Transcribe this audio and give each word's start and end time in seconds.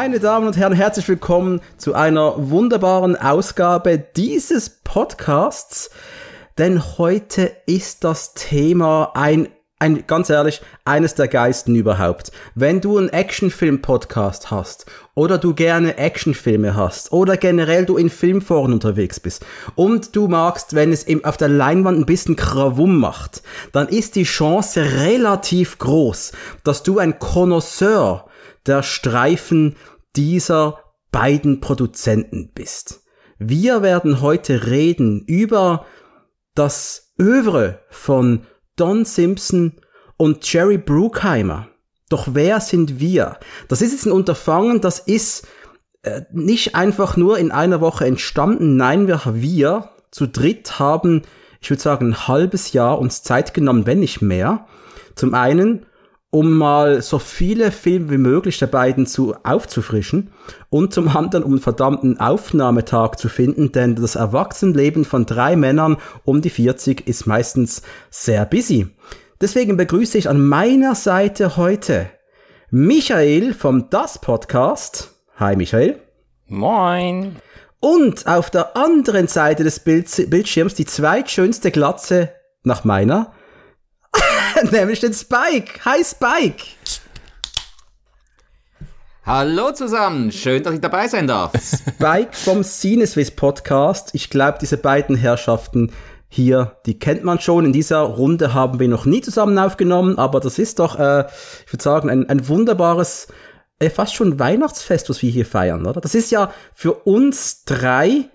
Meine 0.00 0.20
Damen 0.20 0.46
und 0.46 0.56
Herren, 0.56 0.74
herzlich 0.74 1.08
willkommen 1.08 1.60
zu 1.76 1.92
einer 1.92 2.34
wunderbaren 2.36 3.16
Ausgabe 3.16 3.98
dieses 3.98 4.70
Podcasts. 4.70 5.90
Denn 6.56 6.98
heute 6.98 7.50
ist 7.66 8.04
das 8.04 8.32
Thema 8.34 9.10
ein, 9.16 9.48
ein, 9.80 10.06
ganz 10.06 10.30
ehrlich, 10.30 10.62
eines 10.84 11.16
der 11.16 11.26
Geisten 11.26 11.74
überhaupt. 11.74 12.30
Wenn 12.54 12.80
du 12.80 12.96
einen 12.96 13.08
Actionfilm-Podcast 13.08 14.52
hast 14.52 14.86
oder 15.16 15.36
du 15.36 15.52
gerne 15.52 15.98
Actionfilme 15.98 16.76
hast 16.76 17.10
oder 17.10 17.36
generell 17.36 17.84
du 17.84 17.96
in 17.96 18.08
Filmforen 18.08 18.72
unterwegs 18.72 19.18
bist 19.18 19.44
und 19.74 20.14
du 20.14 20.28
magst, 20.28 20.76
wenn 20.76 20.92
es 20.92 21.06
auf 21.24 21.38
der 21.38 21.48
Leinwand 21.48 21.98
ein 21.98 22.06
bisschen 22.06 22.36
Krawum 22.36 23.00
macht, 23.00 23.42
dann 23.72 23.88
ist 23.88 24.14
die 24.14 24.22
Chance 24.22 24.80
relativ 25.00 25.78
groß, 25.78 26.30
dass 26.62 26.84
du 26.84 27.00
ein 27.00 27.18
Connoisseur 27.18 28.27
der 28.68 28.82
Streifen 28.82 29.76
dieser 30.14 30.80
beiden 31.10 31.60
Produzenten 31.60 32.52
bist. 32.54 33.02
Wir 33.38 33.82
werden 33.82 34.20
heute 34.20 34.66
reden 34.66 35.24
über 35.26 35.86
das 36.54 37.14
Övre 37.18 37.80
von 37.88 38.46
Don 38.76 39.04
Simpson 39.04 39.80
und 40.16 40.50
Jerry 40.52 40.78
Bruckheimer. 40.78 41.68
Doch 42.08 42.28
wer 42.32 42.60
sind 42.60 43.00
wir? 43.00 43.38
Das 43.68 43.82
ist 43.82 43.92
jetzt 43.92 44.06
ein 44.06 44.12
Unterfangen, 44.12 44.80
das 44.80 44.98
ist 44.98 45.46
äh, 46.02 46.22
nicht 46.32 46.74
einfach 46.74 47.16
nur 47.16 47.38
in 47.38 47.50
einer 47.50 47.80
Woche 47.80 48.06
entstanden. 48.06 48.76
Nein, 48.76 49.06
wir, 49.06 49.20
wir 49.26 49.90
zu 50.10 50.26
dritt 50.26 50.78
haben, 50.78 51.22
ich 51.60 51.70
würde 51.70 51.82
sagen, 51.82 52.08
ein 52.08 52.28
halbes 52.28 52.72
Jahr 52.72 52.98
uns 52.98 53.22
Zeit 53.22 53.52
genommen, 53.54 53.86
wenn 53.86 54.00
nicht 54.00 54.22
mehr. 54.22 54.66
Zum 55.14 55.34
einen, 55.34 55.86
um 56.30 56.52
mal 56.52 57.00
so 57.00 57.18
viele 57.18 57.70
Filme 57.72 58.10
wie 58.10 58.18
möglich 58.18 58.58
der 58.58 58.66
beiden 58.66 59.06
zu 59.06 59.34
aufzufrischen 59.44 60.30
und 60.68 60.92
zum 60.92 61.08
anderen 61.08 61.42
um 61.42 61.52
einen 61.52 61.60
verdammten 61.60 62.20
Aufnahmetag 62.20 63.16
zu 63.16 63.28
finden, 63.28 63.72
denn 63.72 63.96
das 63.96 64.14
Erwachsenenleben 64.14 65.04
von 65.04 65.24
drei 65.24 65.56
Männern 65.56 65.96
um 66.24 66.42
die 66.42 66.50
40 66.50 67.06
ist 67.06 67.26
meistens 67.26 67.82
sehr 68.10 68.44
busy. 68.44 68.88
Deswegen 69.40 69.76
begrüße 69.76 70.18
ich 70.18 70.28
an 70.28 70.46
meiner 70.46 70.94
Seite 70.94 71.56
heute 71.56 72.10
Michael 72.70 73.54
vom 73.54 73.88
Das 73.88 74.18
Podcast. 74.20 75.14
Hi 75.36 75.56
Michael. 75.56 75.98
Moin. 76.46 77.36
Und 77.80 78.26
auf 78.26 78.50
der 78.50 78.76
anderen 78.76 79.28
Seite 79.28 79.64
des 79.64 79.80
Bild 79.80 80.28
Bildschirms 80.28 80.74
die 80.74 80.84
zweitschönste 80.84 81.70
Glatze 81.70 82.32
nach 82.64 82.84
meiner, 82.84 83.32
nämlich 84.72 85.00
den 85.00 85.14
Spike. 85.14 85.84
Hi 85.84 86.04
Spike. 86.04 86.64
Hallo 89.24 89.72
zusammen, 89.72 90.32
schön, 90.32 90.62
dass 90.62 90.74
ich 90.74 90.80
dabei 90.80 91.06
sein 91.06 91.26
darf. 91.26 91.52
Spike 91.52 92.30
vom 92.32 92.62
Cineswiss 92.64 93.30
Podcast. 93.30 94.10
Ich 94.14 94.30
glaube, 94.30 94.58
diese 94.60 94.78
beiden 94.78 95.16
Herrschaften 95.16 95.92
hier, 96.28 96.78
die 96.86 96.98
kennt 96.98 97.24
man 97.24 97.38
schon. 97.38 97.66
In 97.66 97.72
dieser 97.72 98.00
Runde 98.00 98.54
haben 98.54 98.80
wir 98.80 98.88
noch 98.88 99.04
nie 99.04 99.20
zusammen 99.20 99.58
aufgenommen, 99.58 100.18
aber 100.18 100.40
das 100.40 100.58
ist 100.58 100.78
doch, 100.78 100.98
äh, 100.98 101.26
ich 101.66 101.72
würde 101.72 101.82
sagen, 101.82 102.10
ein, 102.10 102.28
ein 102.28 102.48
wunderbares, 102.48 103.28
äh, 103.78 103.90
fast 103.90 104.14
schon 104.14 104.38
Weihnachtsfest, 104.38 105.10
was 105.10 105.20
wir 105.20 105.30
hier 105.30 105.46
feiern, 105.46 105.86
oder? 105.86 106.00
Das 106.00 106.14
ist 106.14 106.30
ja 106.30 106.50
für 106.74 106.94
uns 106.94 107.64
drei 107.64 108.30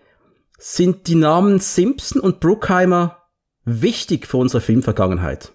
sind 0.59 1.07
die 1.07 1.15
Namen 1.15 1.59
Simpson 1.59 2.21
und 2.21 2.39
Bruckheimer 2.39 3.17
wichtig 3.65 4.27
für 4.27 4.37
unsere 4.37 4.61
Filmvergangenheit. 4.61 5.52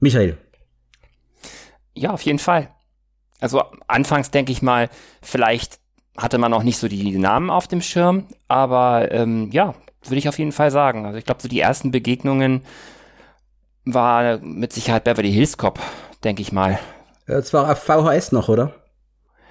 Michael. 0.00 0.38
Ja, 1.94 2.12
auf 2.12 2.22
jeden 2.22 2.38
Fall. 2.38 2.70
Also 3.40 3.62
anfangs 3.86 4.30
denke 4.30 4.52
ich 4.52 4.62
mal, 4.62 4.88
vielleicht 5.22 5.78
hatte 6.16 6.38
man 6.38 6.50
noch 6.50 6.62
nicht 6.62 6.78
so 6.78 6.88
die 6.88 7.16
Namen 7.16 7.50
auf 7.50 7.68
dem 7.68 7.80
Schirm, 7.80 8.26
aber 8.48 9.12
ähm, 9.12 9.50
ja, 9.52 9.74
würde 10.02 10.16
ich 10.16 10.28
auf 10.28 10.38
jeden 10.38 10.52
Fall 10.52 10.70
sagen. 10.70 11.06
Also 11.06 11.18
ich 11.18 11.24
glaube, 11.24 11.42
so 11.42 11.48
die 11.48 11.60
ersten 11.60 11.90
Begegnungen 11.90 12.62
war 13.84 14.38
mit 14.38 14.72
Sicherheit 14.72 15.04
Beverly 15.04 15.32
Hills 15.32 15.56
Cop, 15.56 15.78
denke 16.24 16.42
ich 16.42 16.52
mal. 16.52 16.78
Das 17.26 17.52
war 17.52 17.70
auf 17.70 17.82
VHS 17.82 18.32
noch, 18.32 18.48
oder? 18.48 18.74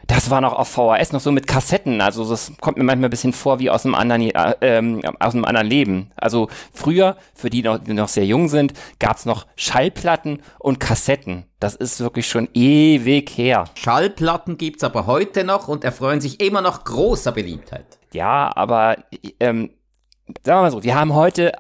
Das 0.08 0.30
war 0.30 0.40
noch 0.40 0.54
auf 0.54 0.70
VHS, 0.70 1.12
noch 1.12 1.20
so 1.20 1.32
mit 1.32 1.48
Kassetten. 1.48 2.00
Also 2.00 2.28
das 2.28 2.54
kommt 2.62 2.78
mir 2.78 2.86
manchmal 2.86 3.10
ein 3.10 3.12
bisschen 3.12 3.34
vor 3.34 3.60
wie 3.60 3.70
aus 3.70 3.86
einem 3.86 3.94
anderen, 3.94 4.22
äh, 4.22 4.56
ähm, 4.62 5.02
aus 5.20 5.34
einem 5.34 5.44
anderen 5.44 5.68
Leben. 5.68 6.12
Also 6.16 6.48
früher, 6.74 7.18
für 7.36 7.50
die, 7.50 7.62
noch, 7.62 7.78
die 7.78 7.94
noch 7.94 8.08
sehr 8.08 8.26
jung 8.26 8.48
sind, 8.48 8.74
gab's 9.00 9.26
noch 9.26 9.46
Schallplatten 9.58 10.42
und 10.60 10.80
Kassetten. 10.80 11.46
Das 11.60 11.76
ist 11.76 12.00
wirklich 12.00 12.28
schon 12.28 12.48
ewig 12.54 13.30
her. 13.38 13.66
Schallplatten 13.76 14.58
gibt's 14.58 14.84
aber 14.84 15.08
heute 15.08 15.44
noch 15.44 15.68
und 15.68 15.84
erfreuen 15.84 16.22
sich 16.22 16.40
immer 16.40 16.62
noch 16.62 16.86
großer 16.86 17.34
Beliebtheit. 17.34 18.00
Ja, 18.14 18.52
aber 18.56 18.98
ähm, 19.40 19.72
sagen 20.44 20.60
wir 20.60 20.62
mal 20.62 20.72
so, 20.72 20.84
wir 20.84 20.96
haben 20.96 21.14
heute 21.14 21.52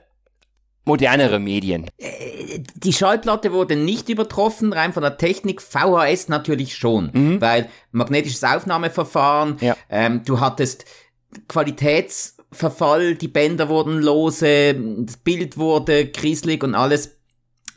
modernere 0.87 1.39
Medien. 1.39 1.85
Äh, 1.97 2.59
die 2.75 2.93
Schallplatte 2.93 3.51
wurde 3.53 3.75
nicht 3.75 4.09
übertroffen, 4.09 4.73
rein 4.73 4.93
von 4.93 5.03
der 5.03 5.17
Technik. 5.17 5.61
VHS 5.61 6.29
natürlich 6.29 6.75
schon, 6.75 7.11
mhm. 7.13 7.41
weil 7.41 7.69
magnetisches 7.91 8.43
Aufnahmeverfahren, 8.43 9.57
ja. 9.61 9.75
ähm, 9.89 10.23
du 10.25 10.39
hattest 10.39 10.85
Qualitätsverfall, 11.47 13.15
die 13.15 13.27
Bänder 13.27 13.69
wurden 13.69 14.01
lose, 14.01 14.73
das 14.73 15.17
Bild 15.17 15.57
wurde 15.57 16.07
kriselig 16.07 16.63
und 16.63 16.73
alles. 16.73 17.17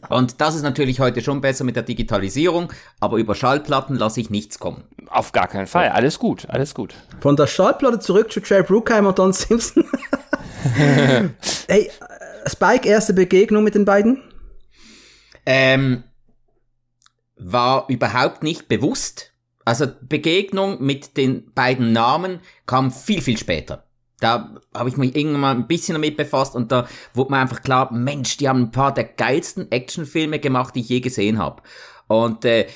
Und 0.09 0.41
das 0.41 0.55
ist 0.55 0.63
natürlich 0.63 0.99
heute 1.01 1.21
schon 1.21 1.43
besser 1.43 1.65
mit 1.65 1.77
der 1.77 1.83
Digitalisierung, 1.83 2.73
aber 3.01 3.19
über 3.19 3.35
Schallplatten 3.35 3.97
lasse 3.97 4.21
ich 4.21 4.31
nichts 4.31 4.59
kommen. 4.59 4.85
Auf 5.09 5.33
gar 5.33 5.47
keinen 5.47 5.67
Fall. 5.67 5.91
Alles 5.91 6.19
gut, 6.19 6.47
alles 6.49 6.75
gut. 6.75 6.95
Von 7.21 7.37
der 7.37 7.47
Schallplatte 7.47 7.99
zurück 7.99 8.33
zu 8.33 8.41
Jerry 8.41 8.63
Bruckheimer 8.63 9.11
und 9.11 9.19
Don 9.19 9.33
Simpson. 9.35 9.85
hey, 11.69 11.91
Spike, 12.47 12.89
erste 12.89 13.15
Begegnung 13.15 13.65
mit 13.65 13.75
den 13.75 13.85
beiden? 13.85 14.23
Ähm, 15.47 16.05
war 17.37 17.87
überhaupt 17.89 18.43
nicht 18.43 18.69
bewusst. 18.69 19.33
Also 19.65 19.87
Begegnung 20.03 20.83
mit 20.83 21.17
den 21.17 21.53
beiden 21.53 21.93
Namen 21.93 22.41
kam 22.67 22.91
viel, 22.91 23.23
viel 23.23 23.39
später. 23.39 23.85
Da 24.21 24.55
habe 24.75 24.89
ich 24.91 24.97
mich 24.97 25.17
irgendwann 25.17 25.41
mal 25.41 25.55
ein 25.55 25.67
bisschen 25.67 25.95
damit 25.95 26.17
befasst 26.17 26.55
und 26.55 26.71
da 26.71 26.87
wurde 27.15 27.33
mir 27.33 27.39
einfach 27.39 27.63
klar, 27.63 27.93
Mensch, 27.93 28.37
die 28.37 28.49
haben 28.49 28.65
ein 28.65 28.71
paar 28.71 28.93
der 28.93 29.05
geilsten 29.05 29.73
Actionfilme 29.73 30.39
gemacht, 30.39 30.75
die 30.75 30.81
ich 30.81 30.89
je 30.89 31.01
gesehen 31.01 31.39
habe. 31.39 31.63
Und 32.07 32.45
äh, 32.45 32.67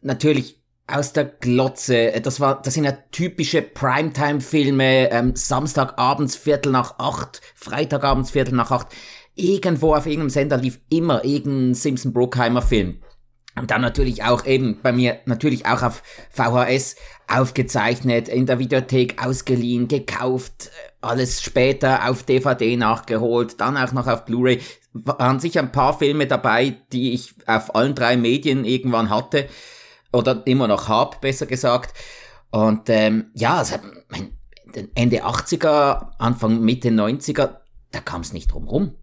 natürlich 0.00 0.63
aus 0.86 1.12
der 1.12 1.24
Glotze. 1.24 2.12
Das 2.22 2.40
war, 2.40 2.60
das 2.60 2.74
sind 2.74 2.84
ja 2.84 2.92
typische 3.10 3.62
Primetime-Filme. 3.62 5.10
Ähm, 5.10 5.34
Samstagabends 5.34 6.36
Viertel 6.36 6.72
nach 6.72 6.98
acht, 6.98 7.40
Freitagabends 7.54 8.30
Viertel 8.30 8.54
nach 8.54 8.70
acht. 8.70 8.88
Irgendwo 9.34 9.94
auf 9.94 10.06
irgendeinem 10.06 10.30
Sender 10.30 10.56
lief 10.56 10.80
immer 10.90 11.24
irgendein 11.24 11.74
Simpson 11.74 12.12
Brookheimer 12.12 12.62
Film. 12.62 13.00
Und 13.56 13.70
dann 13.70 13.82
natürlich 13.82 14.24
auch 14.24 14.46
eben 14.46 14.80
bei 14.82 14.92
mir 14.92 15.20
natürlich 15.26 15.64
auch 15.64 15.82
auf 15.82 16.02
VHS 16.30 16.96
aufgezeichnet, 17.28 18.28
in 18.28 18.46
der 18.46 18.58
Videothek 18.58 19.24
ausgeliehen, 19.24 19.86
gekauft, 19.86 20.70
alles 21.00 21.40
später 21.40 22.08
auf 22.08 22.24
DVD 22.24 22.76
nachgeholt, 22.76 23.60
dann 23.60 23.76
auch 23.76 23.92
noch 23.92 24.08
auf 24.08 24.24
Blu-ray. 24.24 24.60
Waren 24.92 25.38
sicher 25.38 25.60
ein 25.60 25.72
paar 25.72 25.96
Filme 25.96 26.26
dabei, 26.26 26.76
die 26.92 27.14
ich 27.14 27.34
auf 27.46 27.74
allen 27.74 27.94
drei 27.94 28.16
Medien 28.16 28.64
irgendwann 28.64 29.08
hatte 29.08 29.48
oder 30.14 30.42
immer 30.46 30.68
noch 30.68 30.88
hab, 30.88 31.20
besser 31.20 31.46
gesagt. 31.46 31.94
Und 32.50 32.88
ähm, 32.88 33.26
ja, 33.34 33.56
also, 33.58 33.76
Ende 34.94 35.24
80er, 35.24 36.08
Anfang 36.18 36.60
Mitte 36.60 36.88
90er, 36.88 37.56
da 37.90 38.00
kam 38.00 38.22
es 38.22 38.32
nicht 38.32 38.52
drum 38.52 38.68
rum. 38.68 38.94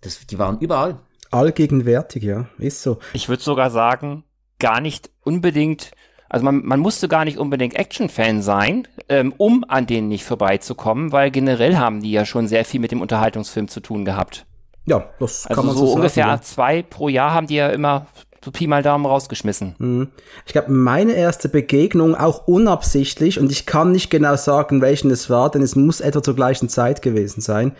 Das, 0.00 0.26
die 0.26 0.38
waren 0.38 0.58
überall. 0.58 1.00
Allgegenwärtig, 1.30 2.22
ja, 2.22 2.46
ist 2.58 2.82
so. 2.82 2.98
Ich 3.12 3.28
würde 3.28 3.42
sogar 3.42 3.70
sagen, 3.70 4.24
gar 4.58 4.80
nicht 4.80 5.10
unbedingt, 5.24 5.90
also 6.28 6.44
man, 6.44 6.64
man 6.64 6.80
musste 6.80 7.08
gar 7.08 7.24
nicht 7.24 7.38
unbedingt 7.38 7.74
Action-Fan 7.74 8.42
sein, 8.42 8.88
ähm, 9.08 9.34
um 9.36 9.64
an 9.68 9.86
denen 9.86 10.08
nicht 10.08 10.24
vorbeizukommen, 10.24 11.12
weil 11.12 11.30
generell 11.30 11.76
haben 11.76 12.02
die 12.02 12.12
ja 12.12 12.24
schon 12.24 12.48
sehr 12.48 12.64
viel 12.64 12.80
mit 12.80 12.92
dem 12.92 13.02
Unterhaltungsfilm 13.02 13.68
zu 13.68 13.80
tun 13.80 14.04
gehabt. 14.04 14.46
Ja, 14.86 15.10
das 15.20 15.44
kann 15.44 15.58
also 15.58 15.66
man 15.66 15.76
so, 15.76 15.86
so 15.86 15.92
ungefähr 15.94 16.24
sagen, 16.24 16.40
ja. 16.40 16.42
zwei 16.42 16.82
pro 16.82 17.08
Jahr 17.08 17.34
haben 17.34 17.46
die 17.46 17.56
ja 17.56 17.68
immer 17.68 18.06
so 18.44 18.50
Pi 18.50 18.66
mal 18.66 18.82
Daumen 18.82 19.06
rausgeschmissen. 19.06 19.74
Mhm. 19.78 20.08
Ich 20.46 20.52
glaube, 20.52 20.70
meine 20.70 21.12
erste 21.12 21.48
Begegnung 21.48 22.14
auch 22.14 22.46
unabsichtlich 22.46 23.40
und 23.40 23.50
ich 23.50 23.66
kann 23.66 23.92
nicht 23.92 24.10
genau 24.10 24.36
sagen, 24.36 24.80
welchen 24.80 25.10
es 25.10 25.28
war, 25.28 25.50
denn 25.50 25.62
es 25.62 25.76
muss 25.76 26.00
etwa 26.00 26.22
zur 26.22 26.36
gleichen 26.36 26.68
Zeit 26.68 27.02
gewesen 27.02 27.40
sein. 27.40 27.72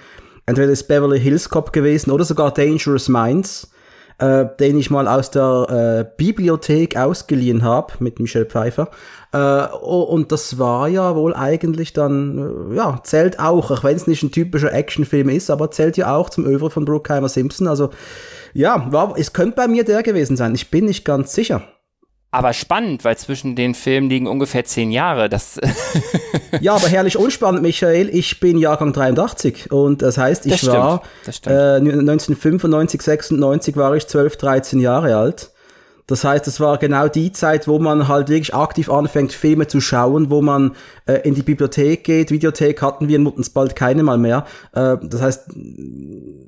Entweder 0.47 0.73
ist 0.73 0.89
Beverly 0.89 1.21
Hills 1.21 1.51
Cop 1.51 1.73
gewesen 1.73 2.11
oder 2.11 2.25
sogar 2.25 2.53
Dangerous 2.53 3.09
Minds, 3.09 3.71
äh, 4.19 4.47
den 4.59 4.79
ich 4.79 4.91
mal 4.91 5.07
aus 5.07 5.31
der 5.31 6.07
äh, 6.09 6.17
Bibliothek 6.17 6.97
ausgeliehen 6.97 7.63
habe 7.63 7.93
mit 8.01 8.19
Michelle 8.19 8.47
Pfeiffer. 8.47 8.89
Äh, 9.33 9.67
und 9.77 10.33
das 10.33 10.59
war 10.59 10.89
ja 10.89 11.15
wohl 11.15 11.35
eigentlich 11.35 11.93
dann, 11.93 12.73
äh, 12.73 12.77
ja, 12.77 12.99
zählt 13.05 13.39
auch, 13.39 13.71
auch 13.71 13.85
wenn 13.85 13.95
es 13.95 14.07
nicht 14.07 14.23
ein 14.23 14.33
typischer 14.33 14.73
Actionfilm 14.73 15.29
ist, 15.29 15.51
aber 15.51 15.71
zählt 15.71 15.97
ja 15.99 16.17
auch 16.17 16.31
zum 16.31 16.47
Övre 16.47 16.71
von 16.71 16.85
Brookheimer 16.85 17.29
Simpson. 17.29 17.69
Also 17.69 17.91
ja, 18.55 18.91
war, 18.93 19.15
es 19.17 19.33
könnte 19.33 19.57
bei 19.57 19.69
mir 19.69 19.85
der 19.85 20.03
gewesen 20.03 20.37
sein. 20.37 20.55
Ich 20.55 20.71
bin 20.71 20.87
nicht 20.87 21.05
ganz 21.05 21.35
sicher. 21.35 21.63
aber 22.31 22.53
spannend, 22.53 23.05
weil 23.05 23.17
zwischen 23.17 23.57
den 23.57 23.75
Filmen 23.75 24.11
liegen 24.11 24.27
ungefähr 24.27 24.65
zehn 24.65 24.91
Jahre. 24.91 25.29
Das 25.29 25.59
ja, 26.61 26.75
aber 26.75 26.89
herrlich 26.89 27.17
unspannend, 27.17 27.63
Michael. 27.63 28.11
Ich 28.11 28.39
bin 28.41 28.59
Jahrgang 28.59 28.93
83 28.93 29.73
und 29.73 30.03
das 30.03 30.19
heißt, 30.19 30.47
ich 30.47 30.61
das 30.61 30.67
war 30.67 31.03
äh, 31.47 31.77
1995, 31.77 33.01
96 33.01 33.77
war 33.77 33.97
ich 33.97 34.07
12, 34.07 34.37
13 34.37 34.81
Jahre 34.81 35.17
alt. 35.17 35.51
Das 36.09 36.25
heißt, 36.25 36.49
es 36.49 36.59
war 36.59 36.79
genau 36.79 37.07
die 37.07 37.33
Zeit, 37.33 37.69
wo 37.69 37.79
man 37.79 38.09
halt 38.09 38.31
wirklich 38.31 38.55
aktiv 38.55 38.91
anfängt, 38.91 39.31
Filme 39.31 39.67
zu 39.67 39.79
schauen, 39.79 40.31
wo 40.31 40.41
man 40.41 40.75
äh, 41.05 41.21
in 41.29 41.35
die 41.35 41.43
Bibliothek 41.43 42.03
geht. 42.03 42.31
Videothek 42.31 42.81
hatten 42.81 43.09
wir 43.09 43.17
in 43.17 43.23
Muttens 43.23 43.51
bald 43.51 43.77
keine 43.77 44.03
mal 44.03 44.17
mehr. 44.17 44.47
Äh, 44.73 44.97
das 45.03 45.21
heißt, 45.21 45.51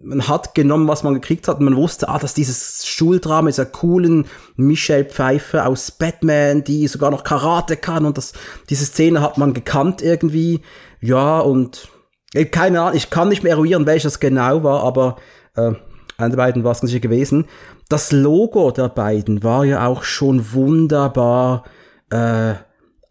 man 0.02 0.26
hat 0.26 0.54
genommen, 0.54 0.88
was 0.88 1.02
man 1.02 1.12
gekriegt 1.12 1.46
hat. 1.46 1.58
Und 1.58 1.66
man 1.66 1.76
wusste, 1.76 2.08
ah, 2.08 2.18
dass 2.18 2.32
dieses 2.32 2.86
Schuldrama 2.86 3.48
dieser 3.48 3.66
coolen 3.66 4.24
Michelle 4.56 5.04
Pfeiffer 5.04 5.66
aus 5.66 5.90
Batman, 5.90 6.64
die 6.64 6.88
sogar 6.88 7.10
noch 7.10 7.22
Karate 7.22 7.76
kann. 7.76 8.06
Und 8.06 8.16
das, 8.16 8.32
diese 8.70 8.86
Szene 8.86 9.20
hat 9.20 9.36
man 9.36 9.52
gekannt 9.52 10.00
irgendwie. 10.00 10.62
Ja, 11.02 11.38
und 11.38 11.88
äh, 12.32 12.46
keine 12.46 12.80
Ahnung, 12.80 12.96
ich 12.96 13.10
kann 13.10 13.28
nicht 13.28 13.42
mehr 13.42 13.52
eruieren, 13.52 13.84
welches 13.84 14.20
genau 14.20 14.64
war, 14.64 14.84
aber 14.84 15.16
äh, 15.54 15.72
einer 16.16 16.30
der 16.30 16.36
beiden 16.38 16.64
war 16.64 16.72
es 16.72 16.78
sicher 16.78 17.00
gewesen 17.00 17.44
das 17.90 18.12
Logo 18.12 18.70
der 18.70 18.88
beiden 18.88 19.42
war 19.42 19.64
ja 19.64 19.86
auch 19.86 20.04
schon 20.04 20.52
wunderbar 20.52 21.64
äh, 22.10 22.54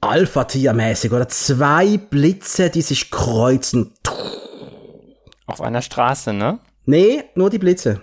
Alpha-Tier-mäßig, 0.02 1.12
oder? 1.12 1.28
Zwei 1.28 1.98
Blitze, 1.98 2.70
die 2.70 2.81
sich 2.81 3.12
kreuzen. 3.12 3.94
Auf 5.46 5.62
einer 5.62 5.81
Straße, 5.81 6.34
ne? 6.34 6.60
Nee, 6.86 7.26
nur 7.36 7.50
die 7.50 7.60
Blitze. 7.60 8.02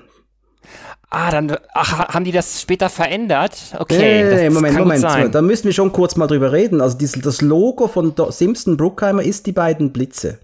Ah, 1.09 1.31
dann 1.31 1.57
ach, 1.73 2.09
haben 2.09 2.25
die 2.25 2.33
das 2.33 2.61
später 2.61 2.91
verändert? 2.91 3.57
Okay, 3.79 4.25
nee, 4.25 4.45
das, 4.45 4.55
Moment, 4.55 4.79
Moment. 4.79 5.35
Da 5.35 5.41
müssen 5.41 5.65
wir 5.65 5.73
schon 5.73 5.93
kurz 5.93 6.17
mal 6.17 6.27
drüber 6.27 6.53
reden. 6.53 6.83
Also 6.83 6.99
dieses, 6.99 7.23
das 7.23 7.41
Logo 7.41 7.89
von 7.89 8.15
Simpson 8.31 8.77
Bruckheimer 8.77 9.23
ist 9.23 9.47
die 9.47 9.53
beiden 9.53 9.93
Blitze. 9.93 10.41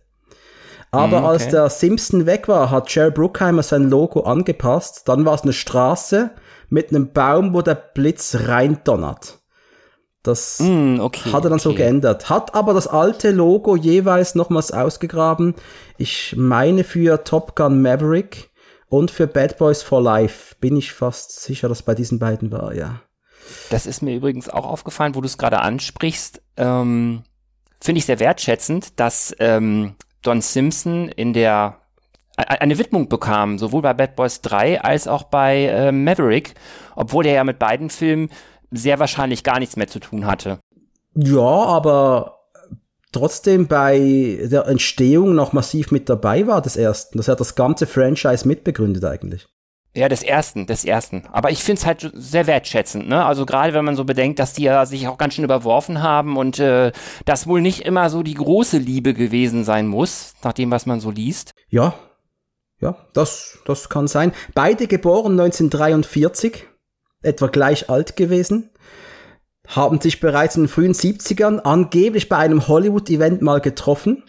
Aber 0.92 1.20
mm, 1.20 1.24
okay. 1.24 1.32
als 1.32 1.48
der 1.48 1.70
Simpson 1.70 2.26
weg 2.26 2.48
war, 2.48 2.70
hat 2.70 2.94
Jerry 2.94 3.10
Bruckheimer 3.10 3.62
sein 3.62 3.88
Logo 3.88 4.20
angepasst. 4.20 5.08
Dann 5.08 5.24
war 5.24 5.34
es 5.34 5.42
eine 5.42 5.54
Straße 5.54 6.30
mit 6.68 6.90
einem 6.90 7.12
Baum, 7.12 7.54
wo 7.54 7.62
der 7.62 7.74
Blitz 7.74 8.36
reindonnert. 8.46 9.38
Das 10.22 10.60
mm, 10.60 11.00
okay, 11.00 11.32
hat 11.32 11.44
er 11.44 11.50
dann 11.50 11.54
okay. 11.54 11.62
so 11.62 11.74
geändert. 11.74 12.28
Hat 12.30 12.54
aber 12.54 12.74
das 12.74 12.86
alte 12.86 13.30
Logo 13.30 13.74
jeweils 13.74 14.34
nochmals 14.34 14.70
ausgegraben. 14.70 15.54
Ich 15.96 16.34
meine 16.36 16.84
für 16.84 17.24
Top 17.24 17.56
Gun 17.56 17.80
Maverick 17.82 18.50
und 18.88 19.10
für 19.10 19.26
Bad 19.26 19.56
Boys 19.56 19.82
for 19.82 20.02
Life. 20.02 20.56
Bin 20.60 20.76
ich 20.76 20.92
fast 20.92 21.40
sicher, 21.42 21.68
dass 21.68 21.82
bei 21.82 21.94
diesen 21.94 22.18
beiden 22.18 22.52
war, 22.52 22.74
ja. 22.74 23.00
Das 23.70 23.86
ist 23.86 24.02
mir 24.02 24.14
übrigens 24.14 24.48
auch 24.48 24.66
aufgefallen, 24.66 25.14
wo 25.14 25.20
du 25.20 25.26
es 25.26 25.38
gerade 25.38 25.60
ansprichst. 25.60 26.42
Ähm, 26.56 27.24
Finde 27.80 27.98
ich 27.98 28.06
sehr 28.06 28.20
wertschätzend, 28.20 29.00
dass 29.00 29.34
ähm, 29.40 29.96
Don 30.22 30.40
Simpson 30.40 31.08
in 31.08 31.32
der 31.32 31.78
eine 32.36 32.78
Widmung 32.78 33.08
bekam, 33.08 33.58
sowohl 33.58 33.82
bei 33.82 33.92
Bad 33.94 34.16
Boys 34.16 34.40
3 34.40 34.80
als 34.80 35.06
auch 35.06 35.24
bei 35.24 35.66
äh, 35.66 35.92
Maverick, 35.92 36.54
obwohl 36.96 37.26
er 37.26 37.34
ja 37.34 37.44
mit 37.44 37.58
beiden 37.58 37.90
Filmen 37.90 38.30
sehr 38.70 38.98
wahrscheinlich 38.98 39.44
gar 39.44 39.58
nichts 39.58 39.76
mehr 39.76 39.86
zu 39.86 40.00
tun 40.00 40.26
hatte. 40.26 40.58
Ja, 41.14 41.40
aber 41.40 42.38
trotzdem 43.12 43.68
bei 43.68 44.38
der 44.50 44.66
Entstehung 44.66 45.34
noch 45.34 45.52
massiv 45.52 45.90
mit 45.90 46.08
dabei 46.08 46.46
war 46.46 46.62
des 46.62 46.76
ersten. 46.76 47.18
Das 47.18 47.28
hat 47.28 47.40
das 47.40 47.54
ganze 47.54 47.86
Franchise 47.86 48.48
mitbegründet 48.48 49.04
eigentlich. 49.04 49.46
Ja, 49.94 50.08
des 50.08 50.22
ersten, 50.22 50.66
des 50.66 50.86
ersten. 50.86 51.24
Aber 51.32 51.50
ich 51.50 51.62
finde 51.62 51.80
es 51.80 51.86
halt 51.86 52.10
sehr 52.14 52.46
wertschätzend, 52.46 53.08
ne? 53.08 53.26
Also 53.26 53.44
gerade 53.44 53.74
wenn 53.74 53.84
man 53.84 53.94
so 53.94 54.04
bedenkt, 54.04 54.38
dass 54.38 54.54
die 54.54 54.62
ja 54.62 54.86
sich 54.86 55.06
auch 55.06 55.18
ganz 55.18 55.34
schön 55.34 55.44
überworfen 55.44 56.02
haben 56.02 56.38
und 56.38 56.58
äh, 56.58 56.92
das 57.26 57.46
wohl 57.46 57.60
nicht 57.60 57.80
immer 57.80 58.08
so 58.08 58.22
die 58.22 58.32
große 58.34 58.78
Liebe 58.78 59.12
gewesen 59.12 59.64
sein 59.64 59.86
muss, 59.86 60.32
nach 60.42 60.54
dem, 60.54 60.70
was 60.70 60.86
man 60.86 61.00
so 61.00 61.10
liest. 61.10 61.52
Ja, 61.68 61.94
ja, 62.80 62.96
das, 63.12 63.58
das 63.64 63.90
kann 63.90 64.08
sein. 64.08 64.32
Beide 64.54 64.88
geboren 64.88 65.38
1943, 65.38 66.64
etwa 67.22 67.46
gleich 67.46 67.90
alt 67.90 68.16
gewesen, 68.16 68.70
haben 69.68 70.00
sich 70.00 70.20
bereits 70.20 70.56
in 70.56 70.64
den 70.64 70.68
frühen 70.68 70.94
70ern 70.94 71.60
angeblich 71.60 72.28
bei 72.28 72.38
einem 72.38 72.66
Hollywood-Event 72.66 73.40
mal 73.42 73.60
getroffen 73.60 74.24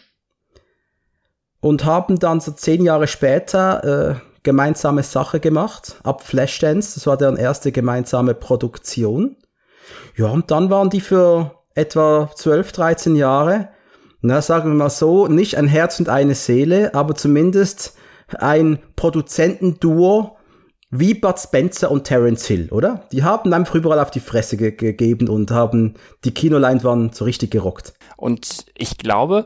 und 1.62 1.86
haben 1.86 2.20
dann 2.20 2.42
so 2.42 2.52
zehn 2.52 2.84
Jahre 2.84 3.08
später 3.08 4.20
äh, 4.20 4.33
gemeinsame 4.44 5.04
Sache 5.04 5.40
gemacht, 5.40 6.00
ab 6.04 6.24
Flashdance, 6.24 6.96
das 6.96 7.08
war 7.08 7.18
deren 7.18 7.38
erste 7.38 7.72
gemeinsame 7.72 8.34
Produktion. 8.34 9.38
Ja, 10.16 10.28
und 10.28 10.52
dann 10.52 10.70
waren 10.70 10.90
die 10.90 11.02
für 11.02 11.52
etwa 11.76 12.30
12, 12.36 12.72
13 12.72 13.16
Jahre, 13.16 13.70
na, 14.22 14.42
sagen 14.42 14.72
wir 14.72 14.76
mal 14.76 14.90
so, 14.90 15.28
nicht 15.28 15.58
ein 15.58 15.68
Herz 15.68 16.00
und 16.00 16.10
eine 16.10 16.36
Seele, 16.36 16.94
aber 16.94 17.16
zumindest 17.16 17.98
ein 18.38 18.80
Produzentenduo 18.96 20.38
wie 20.96 21.16
Bud 21.16 21.40
Spencer 21.40 21.90
und 21.90 22.04
Terence 22.04 22.46
Hill, 22.46 22.70
oder? 22.70 23.08
Die 23.12 23.24
haben 23.24 23.52
einfach 23.52 23.74
überall 23.74 24.00
auf 24.00 24.12
die 24.12 24.20
Fresse 24.20 24.58
ge 24.58 24.72
gegeben 24.72 25.28
und 25.28 25.50
haben 25.50 25.96
die 26.24 26.34
Kinoleinwand 26.34 27.16
so 27.16 27.26
richtig 27.26 27.50
gerockt. 27.50 27.94
Und 28.16 28.68
ich 28.78 29.00
glaube, 29.00 29.46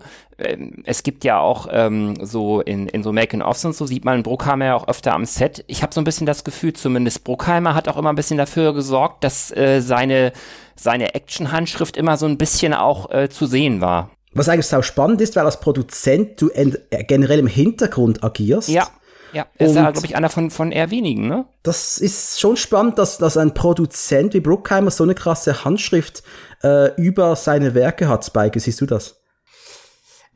es 0.84 1.02
gibt 1.02 1.24
ja 1.24 1.40
auch 1.40 1.68
ähm, 1.72 2.16
so 2.22 2.62
in, 2.62 2.88
in 2.88 3.02
so 3.02 3.12
Making-ofs 3.12 3.66
und 3.66 3.76
so 3.76 3.88
sieht 3.88 4.06
man 4.06 4.22
Bruckheimer 4.22 4.66
ja 4.66 4.76
auch 4.76 4.88
öfter 4.88 5.14
am 5.14 5.26
Set. 5.26 5.64
Ich 5.68 5.82
habe 5.82 5.94
so 5.94 6.00
ein 6.00 6.04
bisschen 6.04 6.28
das 6.28 6.44
Gefühl, 6.44 6.74
zumindest 6.74 7.24
Bruckheimer 7.24 7.74
hat 7.74 7.88
auch 7.88 7.98
immer 7.98 8.10
ein 8.10 8.16
bisschen 8.16 8.38
dafür 8.38 8.74
gesorgt, 8.74 9.24
dass 9.24 9.56
äh, 9.56 9.82
seine, 9.82 10.34
seine 10.76 11.16
Action-Handschrift 11.16 11.98
immer 11.98 12.18
so 12.18 12.28
ein 12.28 12.38
bisschen 12.38 12.76
auch 12.76 13.10
äh, 13.12 13.30
zu 13.30 13.48
sehen 13.48 13.82
war. 13.82 14.12
Was 14.34 14.48
eigentlich 14.48 14.74
auch 14.76 14.84
spannend 14.84 15.22
ist, 15.22 15.36
weil 15.36 15.46
als 15.46 15.60
Produzent 15.60 16.40
du 16.40 16.50
äh, 16.50 16.72
generell 17.06 17.40
im 17.40 17.48
Hintergrund 17.48 18.24
agierst. 18.24 18.70
Ja. 18.70 18.88
Ja, 19.34 19.46
ist 19.58 19.76
ja, 19.76 19.92
glaube 19.92 20.08
ich, 20.08 20.16
einer 20.16 20.30
von, 20.30 20.50
von 20.52 20.72
eher 20.72 20.90
wenigen, 20.90 21.28
ne? 21.28 21.46
Das 21.62 21.98
ist 21.98 22.40
schon 22.40 22.56
spannend, 22.56 22.98
dass, 22.98 23.18
dass 23.18 23.36
ein 23.36 23.54
Produzent 23.54 24.34
wie 24.34 24.40
Bruckheimer 24.40 24.90
so 24.90 25.04
eine 25.04 25.16
krasse 25.16 25.66
Handschrift 25.66 26.24
äh, 26.64 26.96
über 26.96 27.36
seine 27.36 27.76
Werke 27.76 28.08
hat. 28.08 28.24
Spike, 28.24 28.58
siehst 28.58 28.80
du 28.80 28.86
das? 28.86 29.17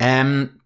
Ähm, 0.03 0.59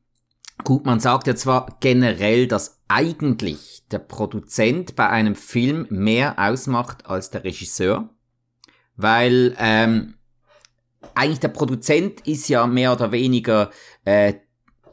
gut, 0.63 0.86
man 0.86 1.01
sagt 1.01 1.27
ja 1.27 1.36
zwar 1.36 1.75
generell, 1.82 2.48
dass 2.48 2.80
eigentlich 2.88 3.84
der 3.92 4.00
Produzent 4.00 4.96
bei 4.96 5.10
einem 5.10 5.36
Film 5.36 5.88
mehr 5.89 6.36
ausmacht 6.39 7.06
als 7.06 7.32
der 7.32 7.44
Regisseur, 7.44 8.12
weil 8.96 9.54
ähm, 9.60 10.13
eigentlich 11.15 11.42
der 11.42 11.50
Produzent 11.50 12.25
ist 12.25 12.48
ja 12.48 12.65
mehr 12.65 12.94
oder 12.94 13.12
weniger 13.12 13.72
äh, 14.06 14.36